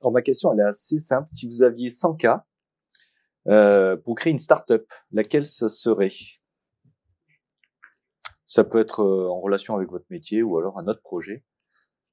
Alors 0.00 0.10
ma 0.10 0.22
question, 0.22 0.54
elle 0.54 0.60
est 0.60 0.68
assez 0.68 0.98
simple. 1.00 1.28
Si 1.32 1.46
vous 1.48 1.62
aviez 1.62 1.88
100K 1.88 2.40
euh, 3.48 3.98
pour 3.98 4.14
créer 4.14 4.30
une 4.30 4.38
start-up, 4.38 4.90
laquelle 5.12 5.44
ce 5.44 5.68
serait? 5.68 6.12
Ça 8.46 8.64
peut 8.64 8.78
être 8.78 9.04
en 9.04 9.38
relation 9.40 9.76
avec 9.76 9.90
votre 9.90 10.06
métier 10.08 10.42
ou 10.42 10.56
alors 10.56 10.78
un 10.78 10.86
autre 10.86 11.02
projet, 11.02 11.44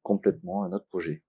complètement 0.03 0.65
un 0.65 0.73
autre 0.73 0.88
projet. 0.88 1.23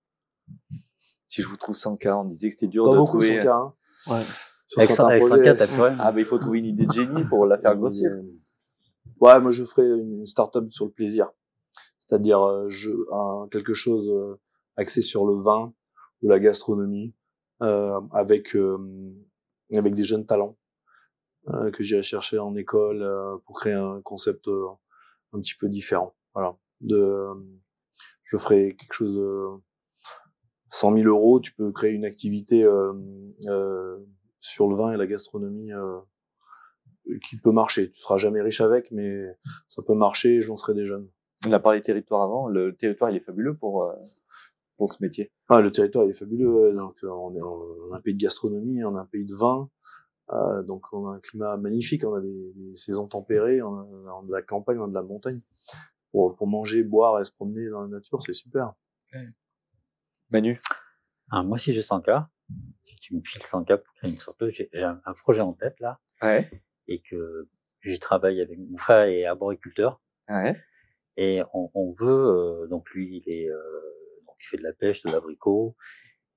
Si 1.33 1.41
je 1.41 1.47
vous 1.47 1.57
trouve 1.57 1.75
100K, 1.75 2.11
on 2.13 2.25
disait 2.25 2.49
que 2.49 2.53
c'était 2.53 2.67
dur 2.67 2.85
Pas 2.85 2.91
de 2.91 2.97
beaucoup 2.97 3.17
trouver. 3.17 3.37
100 3.37 3.43
cas. 3.43 3.55
Hein. 3.55 3.73
Ouais. 4.05 4.21
Sur 4.67 4.79
Avec, 4.81 4.91
certains 4.91 5.07
avec 5.07 5.19
projets, 5.23 5.43
104, 5.43 5.57
t'as 5.57 5.67
plus 5.67 5.81
rien. 5.81 5.97
Ah, 5.99 6.11
mais 6.11 6.21
il 6.21 6.25
faut 6.25 6.37
trouver 6.37 6.59
une 6.59 6.67
idée 6.67 6.85
de 6.85 6.91
génie 6.91 7.23
pour 7.27 7.47
la 7.47 7.57
faire 7.57 7.75
grossir. 7.75 8.11
Ouais, 9.19 9.41
moi 9.41 9.49
je 9.49 9.63
ferais 9.63 9.87
une 9.87 10.27
start-up 10.27 10.69
sur 10.69 10.85
le 10.85 10.91
plaisir. 10.91 11.31
C'est-à-dire 11.97 12.39
euh, 12.39 12.69
je, 12.69 12.91
un, 13.11 13.47
quelque 13.49 13.73
chose 13.73 14.11
euh, 14.11 14.39
axé 14.75 15.01
sur 15.01 15.25
le 15.25 15.35
vin 15.35 15.73
ou 16.21 16.29
la 16.29 16.39
gastronomie 16.39 17.15
euh, 17.63 17.99
avec 18.11 18.55
euh, 18.55 18.77
avec 19.73 19.95
des 19.95 20.03
jeunes 20.03 20.27
talents 20.27 20.55
euh, 21.49 21.71
que 21.71 21.81
j'irai 21.81 22.03
chercher 22.03 22.37
en 22.37 22.55
école 22.55 23.01
euh, 23.01 23.37
pour 23.47 23.55
créer 23.55 23.73
un 23.73 24.01
concept 24.03 24.47
euh, 24.49 24.67
un 25.33 25.39
petit 25.39 25.55
peu 25.55 25.67
différent. 25.67 26.13
Voilà. 26.35 26.55
De, 26.81 26.95
euh, 26.95 27.33
je 28.23 28.37
ferai 28.37 28.75
quelque 28.75 28.93
chose 28.93 29.19
100 30.73 30.93
000 30.95 31.07
euros, 31.07 31.39
tu 31.39 31.53
peux 31.53 31.71
créer 31.71 31.91
une 31.91 32.03
activité 32.05 32.63
euh, 32.63 32.93
euh, 33.47 33.97
sur 34.39 34.67
le 34.67 34.75
vin 34.75 34.91
et 34.91 34.97
la 34.97 35.05
gastronomie 35.05 35.71
euh, 35.71 35.99
qui 37.27 37.37
peut 37.37 37.51
marcher. 37.51 37.89
Tu 37.91 37.99
seras 37.99 38.17
jamais 38.17 38.41
riche 38.41 38.59
avec, 38.61 38.89
mais 38.91 39.23
ça 39.67 39.83
peut 39.83 39.93
marcher 39.93 40.35
et 40.37 40.41
j'en 40.41 40.55
serai 40.55 40.73
des 40.73 40.85
jeunes. 40.85 41.07
On 41.47 41.51
a 41.51 41.59
parlé 41.59 41.79
territoire 41.81 42.23
avant. 42.23 42.47
Le 42.47 42.75
territoire, 42.75 43.11
il 43.11 43.17
est 43.17 43.19
fabuleux 43.19 43.55
pour, 43.55 43.83
euh, 43.83 43.93
pour 44.77 44.89
ce 44.91 44.97
métier. 45.01 45.31
Ah, 45.49 45.61
le 45.61 45.71
territoire 45.71 46.05
il 46.05 46.09
est 46.09 46.17
fabuleux. 46.17 46.73
Donc, 46.73 46.97
on 47.03 47.35
est 47.35 47.41
en- 47.41 47.93
un 47.93 48.01
pays 48.01 48.15
de 48.15 48.19
gastronomie, 48.21 48.83
on 48.83 48.95
a 48.95 49.01
un 49.01 49.05
pays 49.05 49.25
de 49.25 49.35
vin. 49.35 49.69
Euh, 50.31 50.63
donc, 50.63 50.85
on 50.93 51.05
a 51.07 51.11
un 51.15 51.19
climat 51.19 51.55
magnifique. 51.57 52.03
On 52.03 52.15
a 52.15 52.21
des, 52.21 52.53
des 52.55 52.75
saisons 52.75 53.07
tempérées, 53.07 53.61
on 53.61 53.75
a, 53.77 53.83
on 54.15 54.23
a 54.23 54.25
de 54.25 54.31
la 54.31 54.41
campagne, 54.41 54.79
on 54.79 54.85
a 54.85 54.87
de 54.87 54.93
la 54.95 55.03
montagne. 55.03 55.39
Pour, 56.11 56.35
pour 56.35 56.47
manger, 56.47 56.83
boire 56.83 57.19
et 57.19 57.25
se 57.25 57.31
promener 57.31 57.69
dans 57.69 57.81
la 57.81 57.87
nature, 57.89 58.21
c'est 58.23 58.33
super. 58.33 58.73
Manu? 60.33 60.59
Ah, 61.29 61.43
moi, 61.43 61.57
si 61.57 61.71
j'ai 61.73 61.81
100K, 61.81 62.25
si 62.83 62.95
tu 62.95 63.15
me 63.15 63.21
files 63.23 63.41
100K 63.41 63.77
pour 63.77 63.93
créer 63.93 64.09
une 64.11 64.19
sorte, 64.19 64.49
j'ai 64.49 64.69
j'ai 64.73 64.83
un, 64.83 64.99
un 65.05 65.13
projet 65.13 65.41
en 65.41 65.53
tête, 65.53 65.79
là, 65.79 65.99
Ouais. 66.21 66.49
et 66.87 67.01
que 67.01 67.47
j'y 67.81 67.99
travaille 67.99 68.41
avec 68.41 68.57
mon 68.59 68.77
frère 68.77 69.05
et 69.05 69.25
arboriculteur. 69.25 70.01
Ouais. 70.29 70.55
Et 71.17 71.41
on, 71.53 71.69
on 71.75 71.93
veut, 71.93 72.09
euh, 72.63 72.67
donc 72.67 72.89
lui, 72.91 73.21
il 73.23 73.31
est, 73.31 73.47
euh, 73.49 73.59
donc 74.25 74.35
il 74.41 74.47
fait 74.47 74.57
de 74.57 74.63
la 74.63 74.73
pêche, 74.73 75.03
de 75.03 75.11
l'abricot, 75.11 75.75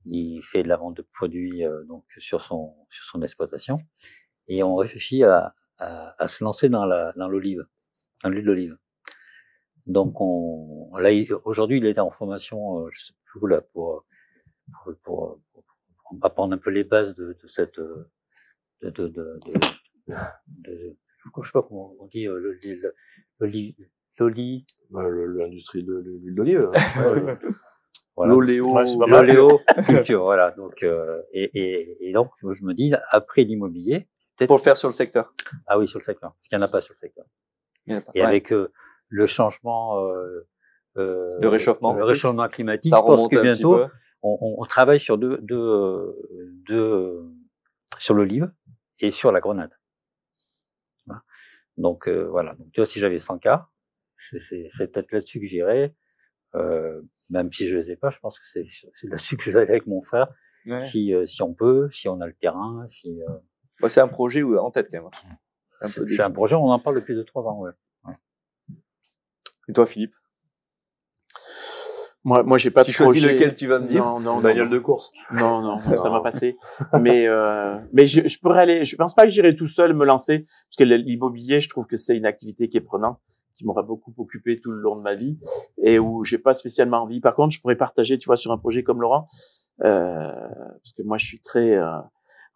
il 0.05 0.43
fait 0.43 0.63
de 0.63 0.69
la 0.69 0.77
vente 0.77 0.97
de 0.99 1.03
produits 1.03 1.65
euh, 1.65 1.83
donc 1.85 2.05
sur 2.19 2.41
son 2.43 2.75
sur 2.91 3.05
son 3.05 3.23
exploitation, 3.23 3.81
et 4.49 4.63
on 4.63 4.77
réfléchit 4.77 5.25
à, 5.25 5.55
à, 5.79 6.15
à 6.23 6.29
se 6.29 6.45
lancer 6.45 6.69
dans 6.69 6.85
la 6.85 7.13
dans 7.17 7.29
l'olive, 7.29 7.65
dans 8.23 8.29
l'huile 8.29 8.45
d'olive. 8.45 8.77
Donc 9.87 10.21
on, 10.21 10.95
là 10.97 11.11
aujourd'hui 11.45 11.79
il 11.79 11.87
était 11.87 12.01
en 12.01 12.11
formation, 12.11 12.85
euh, 12.85 12.89
je 12.93 13.07
sais 13.07 13.13
où 13.35 13.47
là 13.47 13.61
pour 13.61 14.05
pour, 14.85 14.95
pour, 15.03 15.41
pour- 15.53 15.65
pour 16.09 16.19
apprendre 16.23 16.55
un 16.55 16.59
peu 16.59 16.71
les 16.71 16.85
bases 16.85 17.15
de, 17.15 17.33
de 17.43 17.47
cette 17.49 17.79
de 17.81 18.07
de 18.83 18.91
de, 18.91 19.09
de, 19.09 19.39
de- 20.09 20.97
je 21.43 21.47
sais 21.47 21.53
pas 21.53 21.63
comment 21.63 21.95
on 21.99 22.07
dit 22.07 22.27
euh, 22.29 22.39
le- 22.39 22.59
le- 22.63 22.93
Euh, 24.95 25.11
le- 25.11 25.27
L'industrie 25.39 25.83
de 25.83 25.95
l'huile 25.99 26.35
d'olive. 26.35 26.71
hein. 26.75 27.39
Voilà. 28.17 28.33
L'oléo. 28.33 28.75
L'oléo 29.07 29.61
culture, 29.85 30.23
voilà. 30.23 30.53
Donc, 30.53 30.83
euh, 30.85 31.21
et, 31.33 31.51
et, 31.53 32.09
et 32.09 32.13
donc, 32.13 32.31
je 32.41 32.65
me 32.65 32.73
dis, 32.73 32.95
après 33.11 33.43
l'immobilier, 33.45 34.09
c'est 34.17 34.31
peut-être, 34.37 34.49
Pour 34.49 34.57
le 34.57 34.63
faire 34.63 34.77
sur 34.77 34.89
le 34.89 34.95
secteur. 34.95 35.35
ah 35.67 35.79
oui, 35.79 35.87
sur 35.87 35.99
le 35.99 36.05
secteur. 36.05 36.33
Parce 36.33 36.49
qu'il 36.49 36.57
n'y 36.57 36.63
en 36.65 36.67
a 36.67 36.71
pas 36.71 36.81
sur 36.81 36.95
le 36.95 36.99
secteur. 36.99 37.27
Il 37.87 37.93
y 37.93 37.97
en 37.97 37.99
a 37.99 38.01
pas. 38.01 38.13
Et 38.15 38.21
Ouais. 38.23 38.27
avec 38.27 38.53
euh, 38.53 38.73
le 39.09 39.27
changement, 39.27 40.01
euh, 40.03 40.47
Le 40.97 41.49
réchauffement. 41.49 41.93
le 41.95 42.05
réchauffement 42.05 42.49
climatique, 42.49 42.91
ça 42.91 42.97
je 42.97 43.03
pense 43.03 43.11
remonte 43.21 43.31
que 43.31 43.39
bientôt, 43.41 43.79
on, 44.23 44.39
on, 44.41 44.55
on 44.59 44.65
travaille 44.65 44.99
sur 45.01 45.19
deux, 45.19 45.39
deux, 45.43 45.57
euh, 45.57 46.13
deux, 46.67 46.77
euh, 46.81 47.19
sur 47.99 48.15
l'olive 48.15 48.51
et 49.01 49.11
sur 49.11 49.31
la 49.33 49.41
grenade. 49.41 49.73
Voilà. 51.07 51.23
Donc, 51.77 52.09
euh, 52.09 52.25
voilà. 52.29 52.55
Donc, 52.55 52.73
tu 52.73 52.81
vois, 52.81 52.87
si 52.87 52.99
j'avais 52.99 53.19
100 53.19 53.39
k, 53.39 53.49
c'est, 54.17 54.39
c'est, 54.39 54.67
c'est 54.69 54.89
peut-être 54.89 55.13
là-dessus 55.13 55.41
que 55.41 55.47
j'irais. 55.47 55.95
Euh, 56.55 57.03
Même 57.29 57.53
si 57.53 57.67
je 57.67 57.77
les 57.77 57.93
ai 57.93 57.97
pas, 57.97 58.09
je 58.09 58.19
pense 58.19 58.39
que 58.39 58.47
c'est 58.47 58.65
c'est 58.65 59.09
là-dessus 59.09 59.37
que 59.37 59.43
je 59.45 59.51
vais 59.51 59.61
aller 59.61 59.71
avec 59.71 59.87
mon 59.87 60.01
frère. 60.01 60.29
Ouais. 60.65 60.81
Si 60.81 61.13
euh, 61.13 61.27
si 61.27 61.43
on 61.43 61.53
peut, 61.55 61.89
si 61.91 62.09
on 62.09 62.21
a 62.21 62.27
le 62.27 62.33
terrain, 62.33 62.87
si 62.87 63.23
euh, 63.23 63.27
Bah, 63.81 63.89
c'est 63.91 64.01
un 64.01 64.09
projet 64.09 64.43
où- 64.43 64.57
en 64.59 64.71
tête 64.71 64.89
quand 64.91 65.03
même. 65.03 65.11
c'est 66.09 66.23
un 66.23 66.31
projet, 66.31 66.57
on 66.57 66.71
en 66.71 66.79
parle 66.79 66.97
depuis 66.97 67.15
deux 67.15 67.25
trois 67.25 67.43
ans. 67.45 67.61
Ouais. 67.61 67.73
Et 69.69 69.73
toi, 69.73 69.85
Philippe? 69.87 70.15
Moi, 72.27 72.43
moi, 72.43 72.59
j'ai 72.59 72.73
pas 72.73 72.83
Tu 72.83 72.91
de 72.91 72.97
choisis 72.97 73.23
lequel 73.23 73.55
tu 73.55 73.69
vas 73.69 73.79
me 73.79 73.87
dire? 73.87 74.05
Non, 74.05 74.19
non, 74.19 74.35
non, 74.35 74.41
Bagnole 74.41 74.69
de 74.69 74.81
course. 74.81 75.13
Non, 75.33 75.63
non, 75.63 75.79
ça 75.97 76.11
va 76.11 76.21
passer. 76.21 76.57
Mais 77.01 77.29
euh, 77.29 77.77
mais 77.93 78.05
je, 78.05 78.27
je 78.27 78.39
pourrais 78.41 78.63
aller. 78.63 78.85
Je 78.85 78.97
pense 78.97 79.15
pas 79.15 79.27
que 79.27 79.31
j'irai 79.31 79.55
tout 79.55 79.69
seul 79.69 79.95
me 79.95 80.05
lancer 80.05 80.41
parce 80.41 80.77
que 80.77 80.83
l'immobilier, 80.83 81.61
je 81.61 81.69
trouve 81.69 81.87
que 81.87 81.97
c'est 81.97 82.17
une 82.17 82.27
activité 82.27 82.69
qui 82.69 82.79
est 82.79 82.81
prenante, 82.81 83.21
qui 83.55 83.65
m'aura 83.65 83.85
beaucoup 83.85 84.13
occupé 84.19 84.59
tout 84.61 84.73
le 84.73 84.81
long 84.81 84.97
de 84.97 85.03
ma 85.03 85.15
vie 85.15 85.39
et 85.81 86.01
où 86.01 86.25
j'ai 86.25 86.39
pas 86.39 86.55
spécialement 86.55 87.01
envie. 87.03 87.21
Par 87.21 87.33
contre, 87.33 87.55
je 87.55 87.61
pourrais 87.61 87.77
partager, 87.77 88.19
tu 88.19 88.27
vois, 88.27 88.37
sur 88.37 88.51
un 88.51 88.59
projet 88.59 88.83
comme 88.83 89.01
Laurent, 89.01 89.29
euh, 89.85 90.33
parce 90.33 90.93
que 90.97 91.05
moi, 91.05 91.19
je 91.19 91.27
suis 91.27 91.41
très 91.41 91.81
euh, 91.81 91.93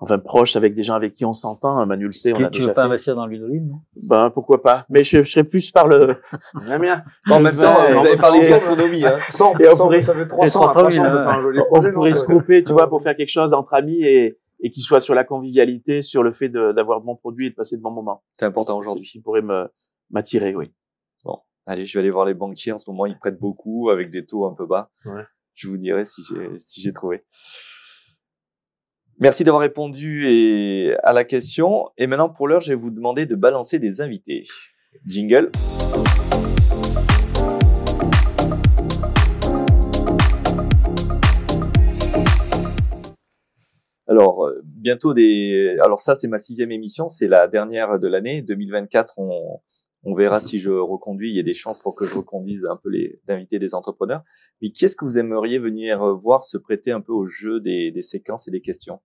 enfin 0.00 0.18
proche 0.18 0.56
avec 0.56 0.74
des 0.74 0.82
gens 0.82 0.94
avec 0.94 1.14
qui 1.14 1.24
on 1.24 1.32
s'entend. 1.32 1.84
Manu 1.86 2.06
le 2.06 2.12
sait, 2.12 2.32
on 2.32 2.36
Tu, 2.36 2.44
a 2.44 2.50
tu 2.50 2.58
déjà 2.58 2.68
veux 2.68 2.74
pas 2.74 2.82
fait. 2.82 2.86
investir 2.86 3.14
dans 3.16 3.26
l'huile 3.26 3.66
non? 3.66 3.80
Ben 4.08 4.30
pourquoi 4.30 4.62
pas. 4.62 4.86
Mais 4.88 5.04
je, 5.04 5.22
je 5.22 5.30
serais 5.30 5.44
plus 5.44 5.70
par 5.70 5.86
le. 5.88 6.16
J'aime 6.66 6.82
bien. 6.82 7.04
En 7.30 7.40
même 7.40 7.56
temps, 7.56 7.74
vous 7.90 7.96
on 7.98 8.04
avez 8.04 8.16
parlé 8.16 8.40
de 8.40 8.44
faire- 8.44 8.58
gastronomie. 8.58 9.04
Hein. 9.04 9.18
100, 9.28 9.58
Et 9.58 9.68
on 9.68 9.76
100, 9.76 9.84
pourrait- 9.84 10.02
ça 10.02 10.14
fait 10.14 10.26
300, 10.26 10.60
300 10.60 10.80
300, 10.80 10.90
000, 10.90 11.06
on 11.06 11.10
peut 11.10 11.18
faire 11.20 11.28
un 11.28 11.42
joli 11.42 11.58
on 11.60 11.64
projet, 11.66 11.88
non, 11.88 11.94
pourrait 11.94 12.14
se 12.14 12.20
va. 12.26 12.32
grouper, 12.34 12.64
tu 12.64 12.72
vois, 12.72 12.88
pour 12.88 13.02
faire 13.02 13.16
quelque 13.16 13.30
chose 13.30 13.52
entre 13.54 13.74
amis 13.74 14.02
et 14.02 14.38
et 14.62 14.70
qui 14.70 14.82
soit 14.82 15.00
sur 15.00 15.14
la 15.14 15.24
convivialité, 15.24 16.02
sur 16.02 16.22
le 16.22 16.32
fait 16.32 16.50
d'avoir 16.50 17.00
de 17.00 17.06
bons 17.06 17.16
produits 17.16 17.46
et 17.46 17.50
de 17.50 17.54
passer 17.54 17.78
de 17.78 17.82
bons 17.82 17.92
moments. 17.92 18.22
C'est 18.38 18.44
important 18.44 18.76
aujourd'hui. 18.76 19.04
ce 19.04 19.12
qui 19.12 19.20
pourrait 19.20 19.40
me 19.40 19.68
m'attirer, 20.10 20.54
oui. 20.54 20.70
Allez, 21.66 21.84
je 21.84 21.92
vais 21.96 22.00
aller 22.00 22.10
voir 22.10 22.24
les 22.26 22.34
banquiers. 22.34 22.72
En 22.72 22.78
ce 22.78 22.90
moment, 22.90 23.06
ils 23.06 23.16
prêtent 23.18 23.38
beaucoup 23.38 23.90
avec 23.90 24.10
des 24.10 24.24
taux 24.26 24.44
un 24.46 24.54
peu 24.54 24.66
bas. 24.66 24.90
Ouais. 25.04 25.22
Je 25.54 25.68
vous 25.68 25.76
dirai 25.76 26.04
si 26.04 26.22
j'ai 26.28 26.50
si 26.58 26.80
j'ai 26.80 26.92
trouvé. 26.92 27.22
Merci 29.22 29.44
d'avoir 29.44 29.60
répondu 29.60 30.94
à 31.02 31.12
la 31.12 31.24
question. 31.24 31.90
Et 31.98 32.06
maintenant, 32.06 32.30
pour 32.30 32.48
l'heure, 32.48 32.60
je 32.60 32.70
vais 32.70 32.74
vous 32.74 32.90
demander 32.90 33.26
de 33.26 33.34
balancer 33.34 33.78
des 33.78 34.00
invités. 34.00 34.44
Jingle. 35.06 35.52
Alors, 44.06 44.46
euh, 44.46 44.62
bientôt 44.64 45.12
des. 45.12 45.76
Alors 45.82 46.00
ça, 46.00 46.14
c'est 46.14 46.26
ma 46.26 46.38
sixième 46.38 46.72
émission, 46.72 47.10
c'est 47.10 47.28
la 47.28 47.46
dernière 47.46 47.98
de 47.98 48.08
l'année 48.08 48.40
2024. 48.40 49.18
On, 49.18 49.60
on 50.02 50.14
verra 50.14 50.40
si 50.40 50.60
je 50.60 50.70
reconduis. 50.70 51.28
Il 51.30 51.36
y 51.36 51.40
a 51.40 51.42
des 51.42 51.52
chances 51.52 51.78
pour 51.78 51.94
que 51.94 52.06
je 52.06 52.14
reconduise 52.14 52.64
un 52.64 52.80
peu 52.82 52.88
les 52.88 53.20
d'inviter 53.26 53.58
des 53.58 53.74
entrepreneurs. 53.74 54.22
Mais 54.62 54.70
qui 54.70 54.86
est-ce 54.86 54.96
que 54.96 55.04
vous 55.04 55.18
aimeriez 55.18 55.58
venir 55.58 56.02
voir 56.16 56.42
se 56.42 56.56
prêter 56.56 56.90
un 56.90 57.02
peu 57.02 57.12
au 57.12 57.26
jeu 57.26 57.60
des 57.60 57.92
séquences 58.00 58.48
et 58.48 58.50
des 58.50 58.62
questions? 58.62 58.98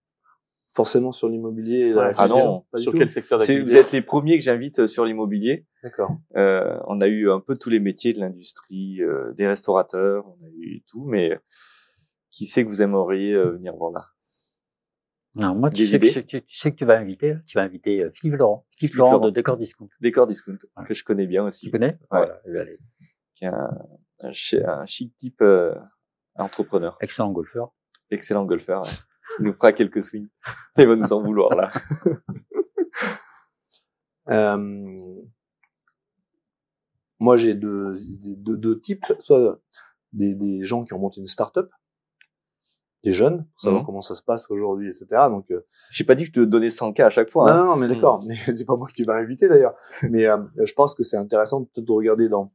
Forcément 0.76 1.12
sur 1.14 1.30
l'immobilier 1.30 1.94
Ouais, 1.94 2.12
Ah 2.18 2.28
non, 2.28 2.66
pas 2.72 2.78
du 2.80 2.84
Sur 2.84 2.92
tout. 2.92 2.98
quel 2.98 3.10
secteur 3.10 3.40
d'activité 3.40 3.64
Vous 3.64 3.78
êtes 3.78 3.92
les 3.94 4.02
premiers 4.02 4.38
que 4.38 4.44
j'invite 4.44 4.80
euh, 4.80 4.88
sur 4.88 5.06
l'immobilier. 5.06 5.66
D'accord. 5.84 6.12
Euh, 6.36 6.78
on 6.88 7.00
a 7.00 7.08
eu 7.08 7.32
un 7.32 7.40
peu 7.40 7.56
tous 7.56 7.70
les 7.70 7.80
métiers 7.80 8.12
de 8.12 8.20
l'industrie, 8.20 9.02
euh, 9.02 9.32
des 9.34 9.48
restaurateurs, 9.48 10.26
on 10.28 10.46
a 10.46 10.50
eu 10.58 10.84
tout. 10.86 11.06
Mais 11.06 11.40
qui 12.30 12.46
c'est 12.46 12.64
que 12.66 12.68
vous 12.70 12.82
aimeriez 12.82 13.34
euh, 13.34 13.52
venir 13.52 13.74
voir 13.76 13.92
là? 13.92 14.06
Non, 15.38 15.54
moi 15.56 15.70
tu 15.70 15.86
sais, 15.86 16.00
que, 16.00 16.20
tu, 16.22 16.42
tu 16.44 16.58
sais 16.58 16.72
que 16.72 16.76
tu 16.78 16.86
vas 16.86 16.98
inviter, 16.98 17.36
tu 17.46 17.58
vas 17.58 17.64
inviter 17.64 18.06
Philippe 18.14 18.38
Laurent, 18.40 18.66
Philippe, 18.72 18.80
Philippe 18.92 18.96
Laurent, 18.98 19.12
Laurent. 19.14 19.26
de 19.26 19.32
Décor 19.32 19.58
Discount. 19.58 19.90
Décor 20.02 20.28
Discount, 20.28 20.58
Ouais. 20.78 20.86
que 20.88 20.94
je 20.94 21.04
connais 21.04 21.28
bien 21.28 21.44
aussi. 21.46 21.66
Tu 21.66 21.72
connais? 21.72 21.98
Voilà, 22.10 22.40
il 22.46 22.54
va 22.54 22.62
aller. 22.62 22.80
qui 23.36 23.44
est 23.46 23.48
un, 23.50 23.70
un, 24.22 24.32
chi- 24.32 24.62
un 24.66 24.86
chic 24.86 25.14
type 25.16 25.42
euh, 25.42 25.76
entrepreneur, 26.36 26.98
Excellent 27.02 27.32
golfeur. 27.32 27.74
excellent 28.12 28.46
golfeur. 28.46 28.84
Il 29.40 29.46
nous 29.46 29.54
fera 29.54 29.72
quelques 29.74 30.04
swings. 30.04 30.28
Il 30.78 30.88
va 30.88 30.96
nous 30.96 31.14
en 31.14 31.22
vouloir 31.22 31.56
là. 31.56 31.70
Euh, 34.28 34.98
moi, 37.20 37.38
j'ai 37.38 37.54
deux, 37.54 37.94
des- 38.20 38.36
deux, 38.36 38.58
deux 38.58 38.80
types, 38.80 39.06
soit 39.20 39.60
des, 40.14 40.36
des 40.36 40.64
gens 40.64 40.84
qui 40.84 40.94
ont 40.94 41.00
monté 41.00 41.20
une 41.20 41.28
start-up, 41.28 41.70
des 43.04 43.14
jeunes, 43.14 43.46
pour 43.46 43.60
savoir 43.62 43.82
Mhm. 43.82 43.86
comment 43.86 44.02
ça 44.02 44.16
se 44.16 44.24
passe 44.24 44.50
aujourd'hui, 44.50 44.88
etc. 44.88 45.06
Donc, 45.30 45.52
euh, 45.52 45.62
J'ai 45.92 46.04
pas 46.06 46.16
dit 46.16 46.26
que 46.26 46.32
te 46.32 46.40
donnais 46.40 46.70
100K 46.70 47.02
à 47.04 47.10
chaque 47.12 47.30
fois. 47.30 47.54
non, 47.54 47.62
hein. 47.62 47.66
non, 47.66 47.76
mais 47.76 47.88
d'accord, 47.88 48.24
mais 48.26 48.34
c'est 48.58 48.66
pas 48.66 48.76
moi 48.76 48.88
qui 48.94 49.04
va 49.04 49.14
inviter 49.14 49.48
d'ailleurs. 49.48 49.76
Mais 50.10 50.26
euh, 50.26 50.38
je 50.58 50.74
pense 50.74 50.96
que 50.96 51.04
c'est 51.04 51.18
intéressant 51.18 51.64
peut-être 51.66 51.86
de 51.86 51.92
regarder 51.92 52.28
dans 52.30 52.52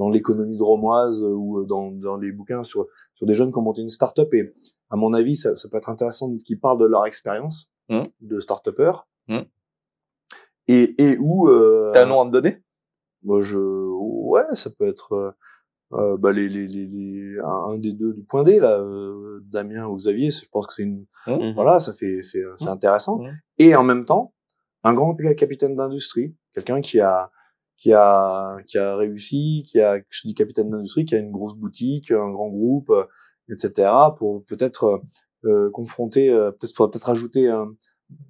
dans 0.00 0.08
l'économie 0.08 0.56
dromoise 0.56 1.22
ou 1.24 1.64
dans, 1.66 1.90
dans 1.92 2.16
les 2.16 2.32
bouquins 2.32 2.62
sur 2.70 2.86
sur 3.14 3.26
des 3.26 3.34
jeunes 3.34 3.52
qui 3.52 3.58
ont 3.58 3.62
monté 3.62 3.82
une 3.82 3.88
start-up. 3.98 4.32
Et 4.34 4.44
à 4.88 4.96
mon 4.96 5.12
avis 5.20 5.36
ça, 5.36 5.54
ça 5.54 5.68
peut 5.68 5.76
être 5.76 5.90
intéressant 5.90 6.26
qu'ils 6.44 6.58
parlent 6.58 6.80
de 6.80 6.86
leur 6.94 7.04
expérience 7.06 7.70
Mhm. 7.90 8.02
de 8.30 8.36
start-upper. 8.40 8.92
Mhm. 9.28 9.44
et 10.68 10.82
et 11.04 11.18
où 11.18 11.48
euh, 11.48 11.90
T'as 11.92 12.02
un 12.04 12.06
nom 12.06 12.20
à 12.20 12.24
me 12.24 12.30
donner? 12.30 12.56
moi 13.22 13.42
je 13.42 13.58
ouais 13.58 14.46
ça 14.54 14.70
peut 14.76 14.88
être 14.88 15.12
euh, 15.12 15.30
euh, 15.92 16.16
bah, 16.16 16.32
les, 16.32 16.48
les, 16.48 16.66
les, 16.68 16.86
les- 16.86 17.38
un, 17.40 17.58
un 17.72 17.78
des 17.78 17.92
deux 17.92 18.12
du 18.14 18.22
point 18.22 18.42
D 18.44 18.58
là 18.60 18.78
euh, 18.80 19.40
Damien 19.56 19.86
ou 19.86 19.96
Xavier 19.96 20.30
je 20.30 20.48
pense 20.50 20.66
que 20.66 20.72
c'est 20.72 20.84
une 20.84 21.04
Mhm. 21.26 21.52
voilà 21.54 21.80
ça 21.80 21.92
fait 21.92 22.22
c'est 22.22 22.42
c'est 22.56 22.68
intéressant. 22.78 23.16
Et 23.58 23.74
en 23.76 23.84
même 23.90 24.04
temps 24.06 24.32
un 24.84 24.94
grand 24.94 25.14
capitaine 25.42 25.74
d'industrie 25.76 26.34
quelqu'un 26.54 26.80
qui 26.80 26.98
a 27.00 27.30
qui 27.80 27.92
a 27.92 28.56
qui 28.68 28.78
a 28.78 28.96
réussi 28.96 29.64
qui 29.66 29.80
a 29.80 30.00
je 30.08 30.28
dis 30.28 30.34
capitaine 30.34 30.70
d'industrie 30.70 31.04
qui 31.04 31.14
a 31.16 31.18
une 31.18 31.32
grosse 31.32 31.54
boutique 31.56 32.12
un 32.12 32.30
grand 32.30 32.48
groupe 32.48 32.90
euh, 32.90 33.04
etc 33.50 33.90
pour 34.16 34.44
peut-être 34.44 35.02
euh, 35.44 35.70
confronter 35.70 36.30
euh, 36.30 36.52
peut-être 36.52 36.74
faudrait 36.74 36.92
peut-être 36.92 37.06
rajouter 37.06 37.48
un 37.48 37.72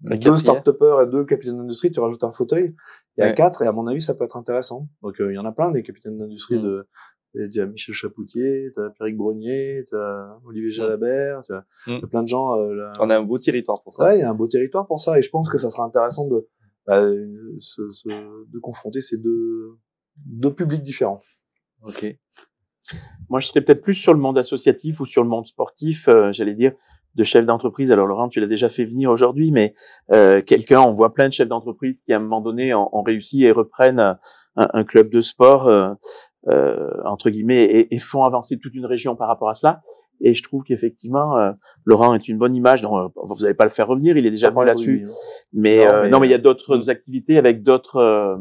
deux 0.05 0.37
start-upers 0.37 1.03
et 1.03 1.07
deux 1.07 1.25
capitaines 1.25 1.57
d'industrie, 1.57 1.91
tu 1.91 2.01
rajoutes 2.01 2.23
un 2.25 2.31
fauteuil. 2.31 2.75
Il 3.17 3.25
y 3.25 3.27
a 3.27 3.33
quatre, 3.33 3.63
et 3.63 3.67
à 3.67 3.73
mon 3.73 3.87
avis, 3.87 4.01
ça 4.03 4.15
peut 4.15 4.25
être 4.25 4.37
intéressant. 4.37 4.89
Donc, 5.03 5.21
euh, 5.21 5.33
il 5.33 5.37
y 5.37 5.39
en 5.39 5.45
a 5.47 5.53
plein, 5.53 5.71
des 5.71 5.83
capitaines 5.83 6.19
d'industrie 6.19 6.59
Mm. 6.59 6.63
de, 6.63 6.89
il 7.35 7.55
y 7.55 7.61
a 7.61 7.67
Michel 7.67 7.95
Chapoutier, 7.95 8.73
t'as 8.75 8.91
Pierrick 8.91 9.17
Brognier, 9.17 9.85
t'as 9.91 10.37
Olivier 10.45 10.71
Jalabert, 10.71 11.41
t'as 11.49 11.63
Mm. 11.87 12.07
plein 12.09 12.23
de 12.23 12.29
gens, 12.29 12.59
euh, 12.59 12.75
là. 12.75 12.93
On 13.01 13.09
a 13.09 13.17
un 13.17 13.23
beau 13.23 13.39
territoire 13.39 13.83
pour 13.83 13.95
ça. 13.95 14.05
Ouais, 14.05 14.19
il 14.19 14.21
y 14.21 14.23
a 14.25 14.31
un 14.31 14.35
beau 14.35 14.49
territoire 14.49 14.87
pour 14.87 15.01
ça, 15.01 15.19
et 15.19 15.23
je 15.23 15.31
pense 15.31 15.49
que 15.49 15.59
ça 15.59 15.71
sera 15.71 15.85
intéressant 15.85 16.27
de, 16.29 16.47
bah, 16.87 17.03
euh, 17.03 17.55
se- 17.59 17.91
se- 17.91 18.09
de 18.09 18.59
confronter 18.59 19.01
ces 19.01 19.19
deux, 19.19 19.69
deux 20.27 20.53
publics 20.53 20.83
différents. 20.83 21.21
Ok. 21.83 22.07
Moi, 23.29 23.41
je 23.41 23.47
serais 23.47 23.61
peut-être 23.61 23.83
plus 23.83 23.95
sur 23.95 24.13
le 24.13 24.21
monde 24.21 24.39
associatif 24.39 25.01
ou 25.01 25.07
sur 25.07 25.23
le 25.23 25.29
monde 25.29 25.47
sportif, 25.47 26.09
euh, 26.09 26.33
j'allais 26.33 26.55
dire, 26.55 26.73
de 27.15 27.25
chef 27.25 27.45
d'entreprise. 27.45 27.93
Alors, 27.93 28.07
Laurent, 28.07 28.29
tu 28.29 28.41
l'as 28.41 28.49
déjà 28.49 28.69
fait 28.69 28.85
venir 28.85 29.11
aujourd'hui, 29.11 29.53
mais 29.53 29.75
euh, 30.13 30.41
quelqu'un, 30.41 30.81
on 30.81 30.91
voit 30.91 31.13
plein 31.13 31.29
de 31.29 31.33
chefs 31.33 31.49
d'entreprise 31.49 32.03
qui, 32.03 32.13
à 32.13 32.17
un 32.17 32.21
moment 32.21 32.41
donné, 32.41 32.75
ont, 32.75 32.89
ont 32.97 33.03
réussi 33.03 33.45
et 33.45 33.53
reprennent 33.53 34.01
un, 34.01 34.19
un 34.57 34.85
club 34.85 35.11
de 35.11 35.21
sport, 35.21 35.69
euh, 35.69 35.93
euh, 36.49 36.91
entre 37.05 37.31
guillemets, 37.31 37.65
et, 37.65 37.95
et 37.95 37.99
font 37.99 38.25
avancer 38.25 38.59
toute 38.59 38.75
une 38.75 38.87
région 38.87 39.15
par 39.17 39.29
rapport 39.29 39.51
à 39.51 39.55
cela. 39.55 39.83
Et 40.21 40.35
je 40.35 40.43
trouve 40.43 40.63
qu'effectivement, 40.65 41.37
euh, 41.39 41.53
Laurent 41.85 42.15
est 42.15 42.29
une 42.29 42.37
bonne 42.39 42.55
image. 42.55 42.83
Donc, 42.83 42.93
euh, 42.95 43.09
vous 43.17 43.43
n'allez 43.43 43.55
pas 43.55 43.65
le 43.65 43.71
faire 43.71 43.87
revenir, 43.89 44.17
il 44.17 44.27
est 44.27 44.31
déjà 44.31 44.49
venu 44.51 44.57
là-dessus. 44.67 45.07
Mais 45.53 45.79
Non, 45.79 45.91
euh, 45.93 46.03
mais- 46.03 46.09
non, 46.11 46.21
mais 46.21 46.27
il 46.29 46.31
y 46.31 46.35
a 46.35 46.39
d'autres 46.39 46.91
activités 46.91 47.39
avec 47.39 47.63
d'autres 47.63 47.97
euh, 47.97 48.37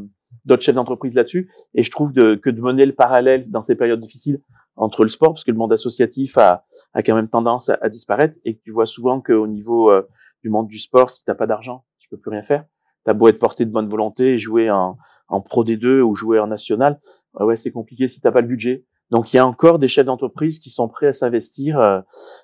d'autres 0.46 0.62
chefs 0.64 0.76
d'entreprise 0.76 1.16
là-dessus. 1.16 1.50
Et 1.74 1.84
je 1.84 1.92
trouve 1.92 2.12
de, 2.14 2.36
que 2.36 2.50
de 2.50 2.62
mener 2.62 2.86
le 2.86 2.94
parallèle 2.94 3.50
dans 3.50 3.62
ces 3.62 3.76
périodes 3.76 4.00
difficiles 4.00 4.42
entre 4.76 5.04
le 5.04 5.10
sport, 5.10 5.30
parce 5.34 5.44
que 5.44 5.52
le 5.52 5.58
monde 5.58 5.74
associatif 5.74 6.38
a, 6.38 6.66
a 6.94 7.02
quand 7.04 7.16
même 7.16 7.28
tendance 7.28 7.70
à, 7.70 7.78
à 7.82 7.90
disparaître, 7.90 8.38
et 8.46 8.56
que 8.56 8.62
tu 8.64 8.72
vois 8.72 8.86
souvent 8.86 9.20
qu'au 9.22 9.48
niveau 9.48 9.90
euh, 9.92 10.08
du 10.44 10.50
monde 10.50 10.68
du 10.68 10.80
sport, 10.80 11.10
si 11.10 11.24
t'as 11.26 11.36
pas 11.36 11.48
d'argent, 11.48 11.84
tu 12.00 12.08
peux 12.10 12.18
plus 12.18 12.32
rien 12.32 12.42
faire. 12.42 12.66
T'as 13.04 13.14
beau 13.14 13.28
être 13.28 13.40
porté 13.40 13.66
de 13.66 13.72
bonne 13.72 13.88
volonté, 13.88 14.34
et 14.34 14.38
jouer 14.38 14.70
en, 14.72 14.98
en 15.28 15.42
Pro 15.42 15.66
D2 15.66 16.00
ou 16.02 16.16
jouer 16.16 16.40
en 16.40 16.48
national, 16.48 17.00
euh, 17.40 17.46
ouais, 17.46 17.56
c'est 17.58 17.72
compliqué 17.72 18.08
si 18.08 18.22
t'as 18.22 18.32
pas 18.32 18.42
le 18.42 18.48
budget. 18.48 18.86
Donc 19.11 19.34
il 19.34 19.38
y 19.38 19.40
a 19.40 19.45
encore 19.45 19.80
des 19.80 19.88
chefs 19.88 20.06
d'entreprise 20.06 20.60
qui 20.60 20.69
sont 20.69 20.88
prêts 20.88 21.07
à 21.07 21.14
s'investir, 21.14 21.80
euh, 21.80 21.99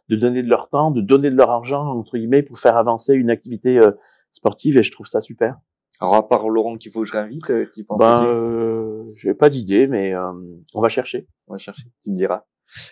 de 0.09 0.15
donner 0.15 0.43
de 0.43 0.49
leur 0.49 0.69
temps, 0.69 0.91
de 0.91 1.01
donner 1.01 1.29
de 1.29 1.35
leur 1.35 1.49
argent 1.49 1.85
entre 1.85 2.17
guillemets 2.17 2.43
pour 2.43 2.57
faire 2.57 2.77
avancer 2.77 3.13
une 3.13 3.29
activité 3.29 3.77
euh, 3.77 3.91
sportive, 4.31 4.77
et 4.77 4.83
je 4.83 4.91
trouve 4.91 5.07
ça 5.07 5.21
super. 5.21 5.57
Alors, 6.01 6.15
à 6.15 6.27
part 6.27 6.49
Laurent 6.49 6.75
qu'il 6.75 6.91
faut 6.91 7.01
que 7.01 7.07
je 7.07 7.13
réinvite, 7.13 7.49
euh, 7.49 7.65
tu 7.73 7.83
penses 7.85 7.99
Ben, 7.99 8.25
euh, 8.25 9.03
j'ai 9.13 9.33
pas 9.33 9.49
d'idée, 9.49 9.87
mais 9.87 10.13
euh, 10.13 10.31
on 10.73 10.81
va 10.81 10.89
chercher. 10.89 11.27
On 11.47 11.53
va 11.53 11.57
chercher, 11.57 11.85
tu 12.03 12.11
me 12.11 12.15
diras. 12.15 12.43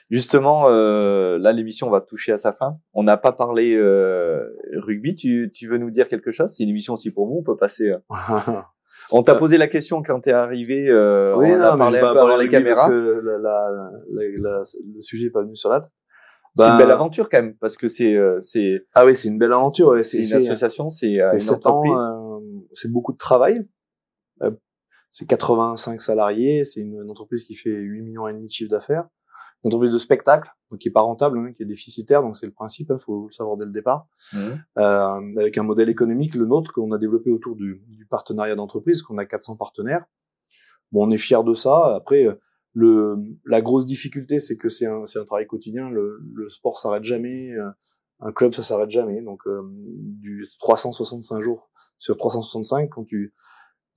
Justement, 0.10 0.66
euh, 0.70 1.38
là, 1.40 1.52
l'émission 1.52 1.90
va 1.90 2.00
toucher 2.00 2.32
à 2.32 2.38
sa 2.38 2.54
fin. 2.54 2.78
On 2.94 3.04
n'a 3.04 3.18
pas 3.18 3.34
parlé 3.34 3.76
euh, 3.76 4.48
rugby. 4.76 5.16
Tu, 5.16 5.52
tu 5.54 5.68
veux 5.68 5.80
nous 5.80 5.90
dire 5.90 6.08
quelque 6.08 6.32
chose? 6.32 6.54
C'est 6.54 6.64
une 6.64 6.70
émission 6.70 6.94
aussi 6.94 7.12
pour 7.12 7.28
vous. 7.28 7.40
On 7.40 7.44
peut 7.44 7.58
passer. 7.58 7.92
euh. 9.12 9.18
On 9.18 9.24
t'a 9.24 9.36
posé 9.36 9.58
la 9.58 9.68
question 9.68 10.02
quand 10.02 10.20
t'es 10.22 10.32
arrivé. 10.32 10.88
Euh, 10.90 11.36
oui, 11.36 11.52
on 11.54 11.58
non, 11.58 11.64
a 11.66 11.78
parlé 11.78 11.98
un 12.00 12.02
peu 12.14 12.20
avant 12.20 12.36
les 12.38 12.50
caméras. 12.50 12.80
Parce 12.82 12.90
que 12.92 13.22
la, 13.24 13.38
la, 13.38 13.70
la, 14.38 14.62
le 14.96 15.02
sujet 15.02 15.28
est 15.28 15.32
pas 15.32 15.42
venu 15.42 15.56
sur 15.56 15.70
la 15.70 15.82
table. 15.82 15.92
C'est 16.56 16.66
une 16.66 16.72
Ben, 16.74 16.78
belle 16.78 16.92
aventure 16.92 17.30
quand 17.30 17.42
même 17.42 17.56
parce 17.58 17.78
que 17.78 17.88
c'est 17.88 18.16
euh, 18.16 18.38
c'est 18.40 18.86
Ah 18.94 19.06
oui, 19.08 19.16
c'est 19.16 19.28
une 19.28 19.40
belle 19.40 19.52
aventure. 19.54 19.88
ouais, 19.88 20.02
c'est 20.02 20.20
une 20.20 20.34
association, 20.36 20.88
c'est 20.90 21.20
euh, 21.20 21.36
une 21.36 21.50
entreprise. 21.56 22.08
euh, 22.12 22.40
c'est 22.74 22.92
beaucoup 22.92 23.12
de 23.12 23.18
travail. 23.18 23.68
Euh, 24.44 24.52
c'est 25.10 25.26
85 25.28 26.00
salariés, 26.00 26.64
c'est 26.64 26.82
une, 26.82 27.02
une 27.04 27.10
entreprise 27.10 27.44
qui 27.44 27.56
fait 27.56 27.72
8 27.72 28.02
millions 28.04 28.28
et 28.28 28.34
demi 28.34 28.46
de 28.48 28.52
chiffre 28.52 28.70
d'affaires. 28.70 29.08
Entreprise 29.64 29.92
de 29.94 29.98
spectacle, 29.98 30.50
donc 30.70 30.80
qui 30.80 30.90
est 30.90 30.92
pas 30.92 31.02
rentable, 31.02 31.38
hein, 31.40 31.54
qui 31.54 31.64
est 31.64 31.66
déficitaire, 31.66 32.22
donc 32.22 32.36
c'est 32.38 32.46
le 32.46 32.52
principe, 32.52 32.92
il 32.92 33.00
faut 33.00 33.28
le 33.28 33.32
savoir 33.32 33.56
dès 33.58 33.66
le 33.66 33.72
départ, 33.72 34.08
Mhm. 34.34 34.64
euh, 34.80 35.40
avec 35.40 35.58
un 35.58 35.64
modèle 35.64 35.90
économique, 35.90 36.36
le 36.36 36.46
nôtre, 36.46 36.72
qu'on 36.74 36.92
a 36.92 36.98
développé 36.98 37.32
autour 37.32 37.56
du, 37.56 37.82
du 37.88 38.06
partenariat 38.06 38.56
d'entreprise, 38.56 39.02
qu'on 39.02 39.18
a 39.18 39.26
400 39.26 39.56
partenaires. 39.56 40.06
Bon, 40.92 41.08
on 41.08 41.12
est 41.12 41.18
fiers 41.18 41.44
de 41.46 41.54
ça. 41.54 41.96
Après, 41.96 42.26
euh, 42.26 42.36
le, 42.74 43.16
la 43.46 43.62
grosse 43.62 43.86
difficulté, 43.86 44.40
c'est 44.40 44.58
que 44.58 44.68
c'est 44.70 44.86
un, 44.88 45.06
c'est 45.06 45.20
un 45.20 45.26
travail 45.26 45.48
quotidien. 45.48 45.90
Le, 45.90 46.20
le 46.34 46.50
sport 46.50 46.78
s'arrête 46.78 47.04
jamais. 47.04 47.52
euh, 47.54 47.70
Un 48.20 48.32
club, 48.32 48.54
ça 48.54 48.64
s'arrête 48.64 48.90
jamais. 48.92 49.22
Donc, 49.22 49.42
euh, 49.48 49.62
du 50.26 50.46
365 50.60 51.42
jours 51.42 51.70
sur 51.98 52.16
365, 52.18 52.90
quand 52.90 53.04
tu, 53.06 53.34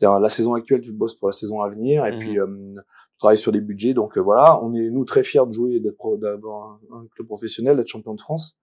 la 0.00 0.28
saison 0.28 0.54
actuelle, 0.54 0.80
tu 0.80 0.92
bosses 0.92 1.14
pour 1.14 1.28
la 1.28 1.32
saison 1.32 1.60
à 1.60 1.68
venir, 1.68 2.04
et 2.06 2.12
Mhm. 2.12 2.18
puis 2.18 2.38
euh, 2.38 2.46
tu 2.74 3.18
travailles 3.18 3.36
sur 3.38 3.52
des 3.52 3.60
budgets. 3.60 3.94
Donc 3.94 4.16
euh, 4.18 4.20
voilà, 4.22 4.62
on 4.62 4.74
est 4.74 4.90
nous 4.90 5.04
très 5.04 5.22
fiers 5.22 5.46
de 5.46 5.52
jouer, 5.52 5.80
d'être 5.80 5.96
pro- 5.96 6.16
d'avoir 6.18 6.78
un, 6.92 6.98
un 6.98 7.06
club 7.14 7.26
professionnel, 7.28 7.76
d'être 7.76 7.88
champion 7.88 8.14
de 8.14 8.20
France. 8.20 8.58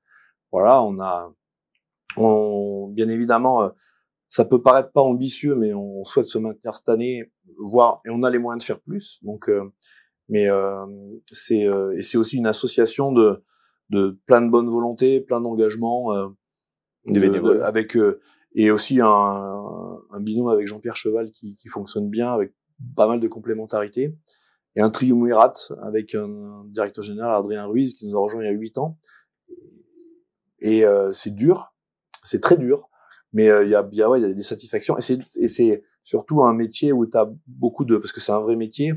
Voilà, 0.52 0.84
on 0.84 1.00
a, 1.00 1.34
on, 2.18 2.88
bien 2.90 3.10
évidemment, 3.10 3.64
euh, 3.64 3.70
ça 4.30 4.46
peut 4.46 4.62
paraître 4.62 4.92
pas 4.92 5.02
ambitieux, 5.02 5.56
mais 5.56 5.74
on 5.74 6.04
souhaite 6.04 6.28
se 6.28 6.38
maintenir 6.38 6.76
cette 6.76 6.90
année, 6.90 7.32
voire 7.58 8.00
et 8.06 8.10
on 8.10 8.24
a 8.24 8.30
les 8.30 8.40
moyens 8.40 8.64
de 8.64 8.66
faire 8.66 8.80
plus. 8.82 9.20
Donc, 9.24 9.50
euh, 9.50 9.64
mais 10.30 10.48
euh, 10.50 10.86
c'est 11.32 11.66
euh, 11.68 11.96
et 11.98 12.02
c'est 12.02 12.18
aussi 12.18 12.38
une 12.38 12.48
association 12.48 13.12
de 13.12 13.44
de 13.90 14.18
plein 14.26 14.42
de 14.42 14.50
bonnes 14.50 14.70
volontés, 14.70 15.22
plein 15.22 15.42
d'engagements, 15.42 16.16
euh, 16.16 16.28
Des 17.06 17.20
de- 17.20 17.62
avec 17.62 17.96
euh, 17.98 18.22
et 18.56 18.72
aussi 18.72 19.00
un, 19.02 19.08
un 19.08 20.20
binôme 20.20 20.50
avec 20.50 20.68
Jean-Pierre 20.68 20.96
Cheval 20.96 21.32
qui, 21.32 21.56
qui 21.56 21.68
fonctionne 21.68 22.10
bien 22.10 22.32
avec 22.32 22.54
pas 22.96 23.08
mal 23.08 23.20
de 23.20 23.28
complémentarité. 23.28 24.16
Et 24.76 24.82
un 24.82 24.90
triumvirat 24.90 25.54
avec 25.84 26.16
un 26.16 26.66
directeur 26.68 27.04
général 27.04 27.36
Adrien 27.36 27.66
Ruiz 27.66 27.94
qui 27.94 28.08
nous 28.08 28.16
a 28.16 28.20
rejoint 28.20 28.44
il 28.44 28.48
y 28.48 28.50
a 28.50 28.58
huit 28.58 28.78
ans. 28.78 28.98
Et 30.60 30.86
euh, 30.86 31.12
c'est 31.12 31.34
dur. 31.36 31.76
C'est 32.24 32.42
très 32.42 32.58
dur. 32.58 32.90
Mais 33.34 33.50
euh, 33.50 33.64
il 33.64 33.70
y 33.70 33.76
a 33.76 33.88
y 33.92 34.02
a 34.02 34.10
ouais, 34.10 34.22
y 34.22 34.26
a 34.26 34.34
des 34.34 34.44
satisfactions. 34.44 34.98
Et 34.98 35.02
c'est 35.02 35.20
et 35.36 35.48
c'est 35.48 35.84
surtout 36.02 36.44
un 36.44 36.54
métier 36.54 36.92
où 36.92 37.06
tu 37.06 37.18
as 37.18 37.32
beaucoup 37.48 37.86
de 37.86 37.98
parce 37.98 38.12
que 38.12 38.20
c'est 38.20 38.32
un 38.32 38.40
vrai 38.40 38.56
métier 38.56 38.94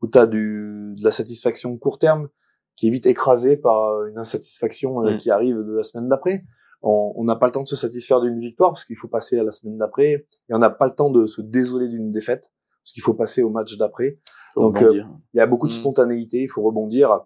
où 0.00 0.06
tu 0.08 0.18
as 0.18 0.26
du 0.26 0.94
de 0.96 1.04
la 1.04 1.12
satisfaction 1.12 1.76
court 1.76 1.98
terme 1.98 2.28
qui 2.76 2.88
est 2.88 2.90
vite 2.90 3.06
écrasée 3.06 3.56
par 3.56 4.04
une 4.06 4.18
insatisfaction 4.18 5.04
euh, 5.04 5.14
Mm. 5.14 5.18
qui 5.18 5.30
arrive 5.30 5.56
de 5.56 5.72
la 5.72 5.82
semaine 5.82 6.08
d'après 6.08 6.44
on 6.86 7.12
on 7.16 7.24
n'a 7.24 7.36
pas 7.36 7.46
le 7.46 7.52
temps 7.52 7.62
de 7.62 7.68
se 7.68 7.76
satisfaire 7.76 8.20
d'une 8.20 8.38
victoire 8.38 8.70
parce 8.72 8.84
qu'il 8.84 8.96
faut 8.96 9.08
passer 9.08 9.38
à 9.38 9.42
la 9.44 9.52
semaine 9.52 9.78
d'après 9.78 10.10
et 10.12 10.26
on 10.50 10.58
n'a 10.58 10.70
pas 10.70 10.86
le 10.86 10.94
temps 10.94 11.10
de 11.10 11.26
se 11.26 11.40
désoler 11.40 11.88
d'une 11.88 12.12
défaite 12.12 12.52
parce 12.82 12.92
qu'il 12.92 13.02
faut 13.02 13.14
passer 13.14 13.42
au 13.42 13.50
match 13.50 13.76
d'après 13.78 14.18
Donc, 14.56 14.76
rebondir. 14.78 15.10
il 15.32 15.38
y 15.38 15.40
a 15.40 15.46
beaucoup 15.46 15.66
de 15.68 15.72
Mm. 15.72 15.76
spontanéité, 15.80 16.42
il 16.42 16.48
faut 16.48 16.62
rebondir. 16.62 17.20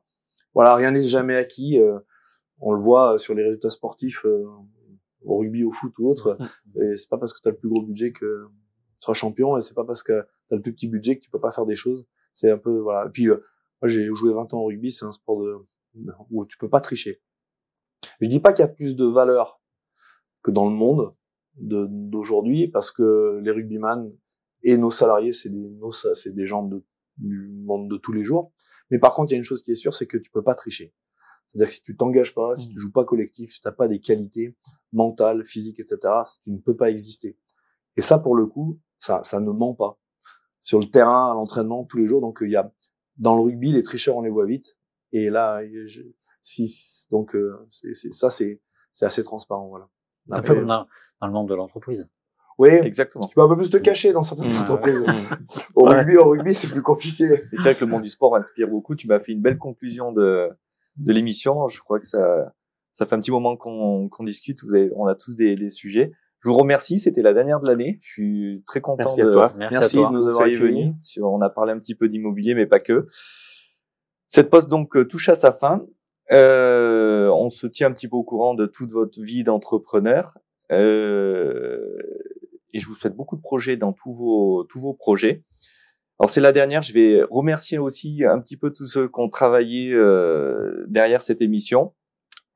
Voilà, 0.55 0.75
rien 0.77 0.91
n'est 0.93 1.03
jamais 1.03 1.37
acquis. 1.37 1.79
euh, 1.81 1.99
on 2.61 2.73
le 2.73 2.81
voit 2.81 3.15
euh, 3.15 3.19
sur 3.19 3.35
les 3.35 3.43
résultats 3.45 3.71
sportifs, 3.71 4.25
euh, 4.25 4.45
au 5.25 5.39
rugby, 5.39 5.65
au 5.65 5.71
foot 5.73 5.93
ou 5.99 6.09
autre. 6.09 6.39
Et 6.81 6.97
c'est 6.97 7.09
pas 7.11 7.19
parce 7.19 7.33
que 7.33 7.41
tu 7.43 7.49
as 7.49 7.53
le 7.53 7.57
plus 7.57 7.69
gros 7.69 7.83
budget 7.83 8.13
que 8.13 8.47
tu 8.47 9.05
seras 9.05 9.15
champion, 9.15 9.57
et 9.57 9.61
c'est 9.61 9.75
pas 9.75 9.85
parce 9.85 10.03
que 10.03 10.13
tu 10.49 10.55
as 10.55 10.57
le 10.57 10.61
plus 10.63 10.73
petit 10.73 10.89
budget 10.89 11.17
que 11.17 11.23
tu 11.25 11.31
peux 11.31 11.41
pas 11.41 11.53
faire 11.53 11.67
des 11.67 11.75
choses. 11.77 12.05
C'est 12.33 12.51
un 12.51 12.59
peu 12.59 12.79
voilà. 12.79 13.07
Et 13.07 13.11
puis 13.11 13.27
euh, 13.29 13.37
moi 13.83 13.89
j'ai 13.89 14.07
joué 14.15 14.33
20 14.33 14.55
ans 14.55 14.61
au 14.61 14.67
rugby, 14.67 14.91
c'est 14.93 15.05
un 15.05 15.13
sport 15.13 15.41
de 15.43 15.57
où 16.31 16.45
tu 16.47 16.57
peux 16.59 16.69
pas 16.71 16.81
tricher. 16.81 17.21
Je 18.21 18.29
dis 18.29 18.41
pas 18.41 18.53
qu'il 18.53 18.65
y 18.65 18.69
a 18.69 18.73
plus 18.73 18.97
de 18.97 19.05
valeur 19.05 19.61
que 20.43 20.51
dans 20.51 20.69
le 20.69 20.75
monde 20.75 21.15
de- 21.57 21.87
d'aujourd'hui 21.89 22.69
parce 22.69 22.91
que 22.91 23.41
les 23.43 23.51
rugbyman 23.51 24.13
et 24.63 24.77
nos 24.77 24.91
salariés 24.91 25.33
c'est 25.33 25.49
des 25.51 25.69
nos 25.71 25.93
sa- 25.93 26.15
c'est 26.15 26.33
des 26.35 26.47
gens 26.47 26.63
de, 26.65 26.85
du 27.17 27.49
monde 27.65 27.91
de 27.91 27.97
tous 27.97 28.13
les 28.13 28.25
jours. 28.25 28.53
Mais 28.91 28.99
par 28.99 29.13
contre, 29.13 29.33
il 29.33 29.35
y 29.35 29.37
a 29.37 29.39
une 29.39 29.45
chose 29.45 29.63
qui 29.63 29.73
est 29.73 29.75
sûre, 29.77 29.93
c'est 29.95 30.07
que 30.07 30.17
tu 30.17 30.31
peux 30.31 30.43
pas 30.43 30.55
tricher. 30.55 30.95
C'est-à-dire 31.47 31.67
que 31.67 31.73
si 31.73 31.83
tu 31.83 31.97
t'engages 31.97 32.35
pas, 32.35 32.55
si 32.57 32.69
Mm. 32.69 32.71
tu 32.73 32.79
joues 32.79 32.93
pas 32.93 33.05
collectif, 33.05 33.53
si 33.53 33.61
t'as 33.61 33.73
pas 33.73 33.89
des 33.89 34.01
qualités 34.01 34.57
mentales, 34.93 35.45
physiques, 35.45 35.81
etc., 35.81 35.99
tu 36.43 36.51
ne 36.51 36.59
peux 36.59 36.77
pas 36.77 36.91
exister. 36.91 37.37
Et 37.97 38.01
ça, 38.03 38.19
pour 38.19 38.35
le 38.37 38.47
coup, 38.47 38.79
ça, 38.99 39.23
ça 39.25 39.41
ne 39.41 39.51
ment 39.51 39.75
pas. 39.75 39.99
Sur 40.63 40.79
le 40.79 40.87
terrain, 40.87 41.31
à 41.31 41.35
l'entraînement, 41.35 41.85
tous 41.85 41.97
les 41.99 42.07
jours. 42.07 42.21
Donc, 42.21 42.39
il 42.43 42.51
y 42.51 42.57
a, 42.57 42.73
dans 43.17 43.35
le 43.35 43.43
rugby, 43.43 43.73
les 43.73 43.83
tricheurs, 43.83 44.17
on 44.17 44.23
les 44.23 44.31
voit 44.31 44.47
vite. 44.47 44.79
Et 45.13 45.31
là, 45.31 45.63
je, 45.85 46.03
si, 46.49 47.07
donc, 47.11 47.35
euh, 47.35 47.67
c'est, 47.71 47.95
c'est, 47.95 48.13
ça, 48.13 48.31
c'est, 48.31 48.61
c'est 48.93 49.05
assez 49.07 49.23
transparent, 49.23 49.69
voilà. 49.69 49.89
Un 50.31 50.43
peu 50.43 50.55
comme 50.55 50.67
dans, 50.67 50.87
dans 51.21 51.27
le 51.27 51.33
monde 51.33 51.49
de 51.49 51.55
l'entreprise. 51.55 52.09
oui, 52.59 52.71
Exactement. 52.71 53.27
tu 53.27 53.35
peux 53.35 53.41
un 53.43 53.49
peu 53.49 53.57
plus 53.57 53.71
te 53.71 53.77
cacher 53.77 54.13
dans 54.13 54.23
certaines 54.23 54.51
Mm. 54.53 54.63
entreprises. 54.63 55.07
Au 55.75 55.87
Ouais. 55.89 55.97
rugby, 55.99 56.17
au 56.17 56.29
rugby, 56.31 56.53
c'est 56.55 56.69
plus 56.69 56.83
compliqué. 56.83 57.25
Et 57.25 57.57
c'est 57.57 57.63
vrai 57.63 57.75
que 57.75 57.85
le 57.85 57.91
monde 57.91 58.03
du 58.03 58.11
sport 58.11 58.35
inspire 58.37 58.69
beaucoup. 58.69 58.95
Tu 58.97 59.07
m'as 59.07 59.21
fait 59.21 59.33
une 59.33 59.41
belle 59.43 59.59
conclusion 59.59 60.13
de, 60.13 60.49
de 60.97 61.13
l'émission. 61.13 61.69
Je 61.69 61.81
crois 61.81 62.01
que 62.01 62.07
ça, 62.07 62.53
ça 62.93 63.07
fait 63.07 63.15
un 63.15 63.21
petit 63.21 63.31
moment 63.31 63.57
qu'on 63.57 64.09
qu'on 64.09 64.25
discute. 64.25 64.63
Vous 64.65 64.75
avez, 64.75 64.91
on 64.97 65.07
a 65.07 65.15
tous 65.15 65.35
des, 65.37 65.55
des 65.57 65.71
sujets. 65.71 66.13
Je 66.41 66.49
vous 66.49 66.55
remercie. 66.57 66.99
C'était 66.99 67.23
la 67.23 67.33
dernière 67.33 67.61
de 67.61 67.67
l'année. 67.67 67.99
Je 68.03 68.11
suis 68.13 68.63
très 68.67 68.81
content 68.81 69.05
Merci 69.05 69.21
de, 69.23 69.29
à 69.29 69.33
toi. 69.33 69.53
Merci, 69.57 69.75
Merci 69.77 69.99
à 69.99 70.01
toi. 70.03 70.11
de 70.11 70.15
nous 70.17 70.27
avoir 70.27 70.43
accueillis. 70.49 70.95
On 71.23 71.41
a 71.41 71.51
parlé 71.51 71.73
un 71.73 71.79
petit 71.79 71.95
peu 71.95 72.09
d'immobilier, 72.09 72.55
mais 72.55 72.67
pas 72.67 72.81
que. 72.81 73.07
Cette 74.27 74.51
poste 74.51 74.69
donc 74.69 74.95
euh, 74.97 75.07
touche 75.07 75.29
à 75.29 75.35
sa 75.35 75.53
fin. 75.53 75.87
Euh, 76.31 77.31
on 77.31 77.49
se 77.49 77.67
tient 77.67 77.89
un 77.89 77.93
petit 77.93 78.09
peu 78.09 78.17
au 78.17 78.25
courant 78.25 78.55
de 78.55 78.67
toute 78.67 78.91
votre 78.91 79.21
vie 79.21 79.45
d'entrepreneur. 79.45 80.39
Euh, 80.71 81.97
et 82.73 82.79
je 82.79 82.87
vous 82.87 82.95
souhaite 82.95 83.17
beaucoup 83.17 83.37
de 83.37 83.41
projets 83.41 83.77
dans 83.77 83.93
tous 83.93 84.13
vos 84.13 84.65
tous 84.65 84.81
vos 84.81 84.93
projets. 84.93 85.43
Alors 86.19 86.31
c'est 86.31 86.41
la 86.41 86.53
dernière. 86.53 86.83
Je 86.83 86.93
vais 86.93 87.23
remercier 87.31 87.79
aussi 87.79 88.25
un 88.25 88.39
petit 88.41 88.57
peu 88.57 88.71
tous 88.71 88.87
ceux 88.87 89.09
qui 89.09 89.21
ont 89.21 89.29
travaillé 89.29 89.93
euh, 89.93 90.85
derrière 90.89 91.23
cette 91.23 91.41
émission. 91.41 91.95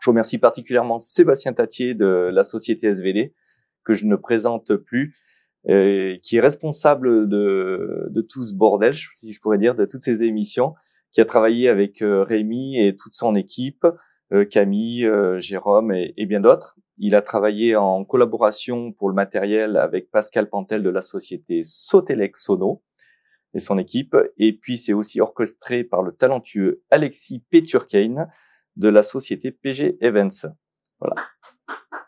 Je 0.01 0.11
remercie 0.11 0.39
particulièrement 0.39 0.99
Sébastien 0.99 1.53
Tatier 1.53 1.95
de 1.95 2.31
la 2.33 2.43
société 2.43 2.89
SVD 2.89 3.35
que 3.85 3.95
je 3.95 4.05
ne 4.05 4.17
présente 4.17 4.75
plus, 4.77 5.15
euh, 5.69 6.17
qui 6.23 6.37
est 6.37 6.41
responsable 6.41 7.29
de 7.29 8.09
de 8.11 8.21
tout 8.21 8.45
ce 8.45 8.53
bordel, 8.53 8.95
si 8.95 9.33
je 9.33 9.41
pourrais 9.41 9.59
dire, 9.59 9.75
de 9.75 9.85
toutes 9.85 10.03
ces 10.03 10.25
émissions, 10.25 10.75
qui 11.13 11.21
a 11.21 11.25
travaillé 11.25 11.69
avec 11.69 12.03
euh, 12.03 12.25
Rémi 12.25 12.79
et 12.79 12.97
toute 12.97 13.15
son 13.15 13.35
équipe, 13.35 13.87
euh, 14.33 14.45
Camille, 14.45 15.07
euh, 15.07 15.39
Jérôme 15.39 15.93
et, 15.93 16.27
bien 16.27 16.41
d'autres. 16.41 16.79
Il 16.99 17.15
a 17.15 17.23
travaillé 17.23 17.77
en 17.77 18.05
collaboration 18.05 18.93
pour 18.93 19.09
le 19.09 19.15
matériel 19.15 19.77
avec 19.77 20.11
Pascal 20.11 20.49
Pantel 20.49 20.83
de 20.83 20.91
la 20.91 21.03
société 21.03 21.63
Sotelec 21.63 22.37
Sono 22.37 22.83
et 23.55 23.59
son 23.59 23.77
équipe. 23.79 24.17
Et 24.39 24.57
puis, 24.57 24.77
c'est 24.77 24.93
aussi 24.93 25.21
orchestré 25.21 25.85
par 25.85 26.03
le 26.03 26.13
talentueux 26.13 26.83
Alexis 26.91 27.45
Peturkane 27.51 28.29
de 28.77 28.89
la 28.89 29.03
société 29.03 29.51
PG 29.51 29.99
Events. 30.01 30.47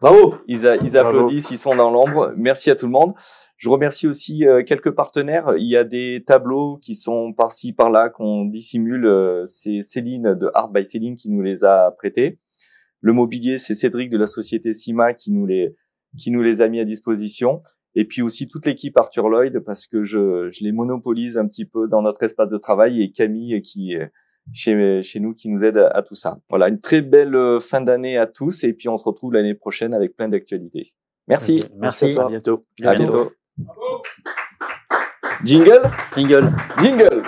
Bravo! 0.00 0.34
Ils, 0.46 0.66
a- 0.66 0.76
ils 0.76 0.92
Bravo. 0.92 1.08
applaudissent, 1.08 1.50
ils 1.50 1.56
sont 1.58 1.74
dans 1.76 1.90
l'ombre. 1.90 2.32
Merci 2.36 2.70
à 2.70 2.76
tout 2.76 2.86
le 2.86 2.92
monde. 2.92 3.12
Je 3.56 3.68
remercie 3.70 4.06
aussi 4.06 4.46
euh, 4.46 4.62
quelques 4.62 4.90
partenaires. 4.90 5.54
Il 5.56 5.68
y 5.68 5.76
a 5.76 5.84
des 5.84 6.22
tableaux 6.26 6.78
qui 6.82 6.94
sont 6.94 7.32
par-ci, 7.32 7.72
par-là, 7.72 8.10
qu'on 8.10 8.44
dissimule. 8.44 9.06
Euh, 9.06 9.42
C'est 9.44 9.80
Céline 9.80 10.34
de 10.34 10.50
Art 10.54 10.70
by 10.72 10.84
Céline 10.84 11.14
qui 11.16 11.30
nous 11.30 11.40
les 11.42 11.64
a 11.64 11.90
prêtés. 11.92 12.38
Le 13.00 13.12
mobilier, 13.12 13.58
c'est 13.58 13.74
Cédric 13.74 14.10
de 14.10 14.18
la 14.18 14.26
société 14.26 14.72
Sima 14.72 15.14
qui 15.14 15.30
nous 15.32 15.46
les, 15.46 15.74
qui 16.18 16.30
nous 16.30 16.42
les 16.42 16.62
a 16.62 16.68
mis 16.68 16.80
à 16.80 16.84
disposition. 16.84 17.62
Et 17.94 18.04
puis 18.04 18.22
aussi 18.22 18.48
toute 18.48 18.66
l'équipe 18.66 18.98
Arthur 18.98 19.28
Lloyd 19.28 19.60
parce 19.60 19.86
que 19.86 20.02
je, 20.02 20.50
je 20.50 20.64
les 20.64 20.72
monopolise 20.72 21.38
un 21.38 21.46
petit 21.46 21.64
peu 21.64 21.86
dans 21.88 22.02
notre 22.02 22.22
espace 22.24 22.48
de 22.48 22.58
travail 22.58 23.00
et 23.02 23.12
Camille 23.12 23.62
qui 23.62 23.92
est 23.92 24.10
chez, 24.52 25.02
chez 25.02 25.20
nous 25.20 25.34
qui 25.34 25.48
nous 25.48 25.64
aide 25.64 25.78
à, 25.78 25.88
à 25.88 26.02
tout 26.02 26.14
ça. 26.14 26.38
Voilà, 26.48 26.68
une 26.68 26.78
très 26.78 27.00
belle 27.00 27.34
euh, 27.34 27.60
fin 27.60 27.80
d'année 27.80 28.18
à 28.18 28.26
tous 28.26 28.64
et 28.64 28.72
puis 28.72 28.88
on 28.88 28.96
se 28.96 29.04
retrouve 29.04 29.32
l'année 29.32 29.54
prochaine 29.54 29.94
avec 29.94 30.16
plein 30.16 30.28
d'actualités. 30.28 30.94
Merci. 31.28 31.64
Merci. 31.76 32.16
à. 32.16 32.26
À 32.26 32.28
bientôt. 32.28 32.60
À 32.82 32.94
bientôt. 32.94 33.32
Jingle? 35.44 35.82
Jingle. 36.16 36.52
Jingle 36.78 37.22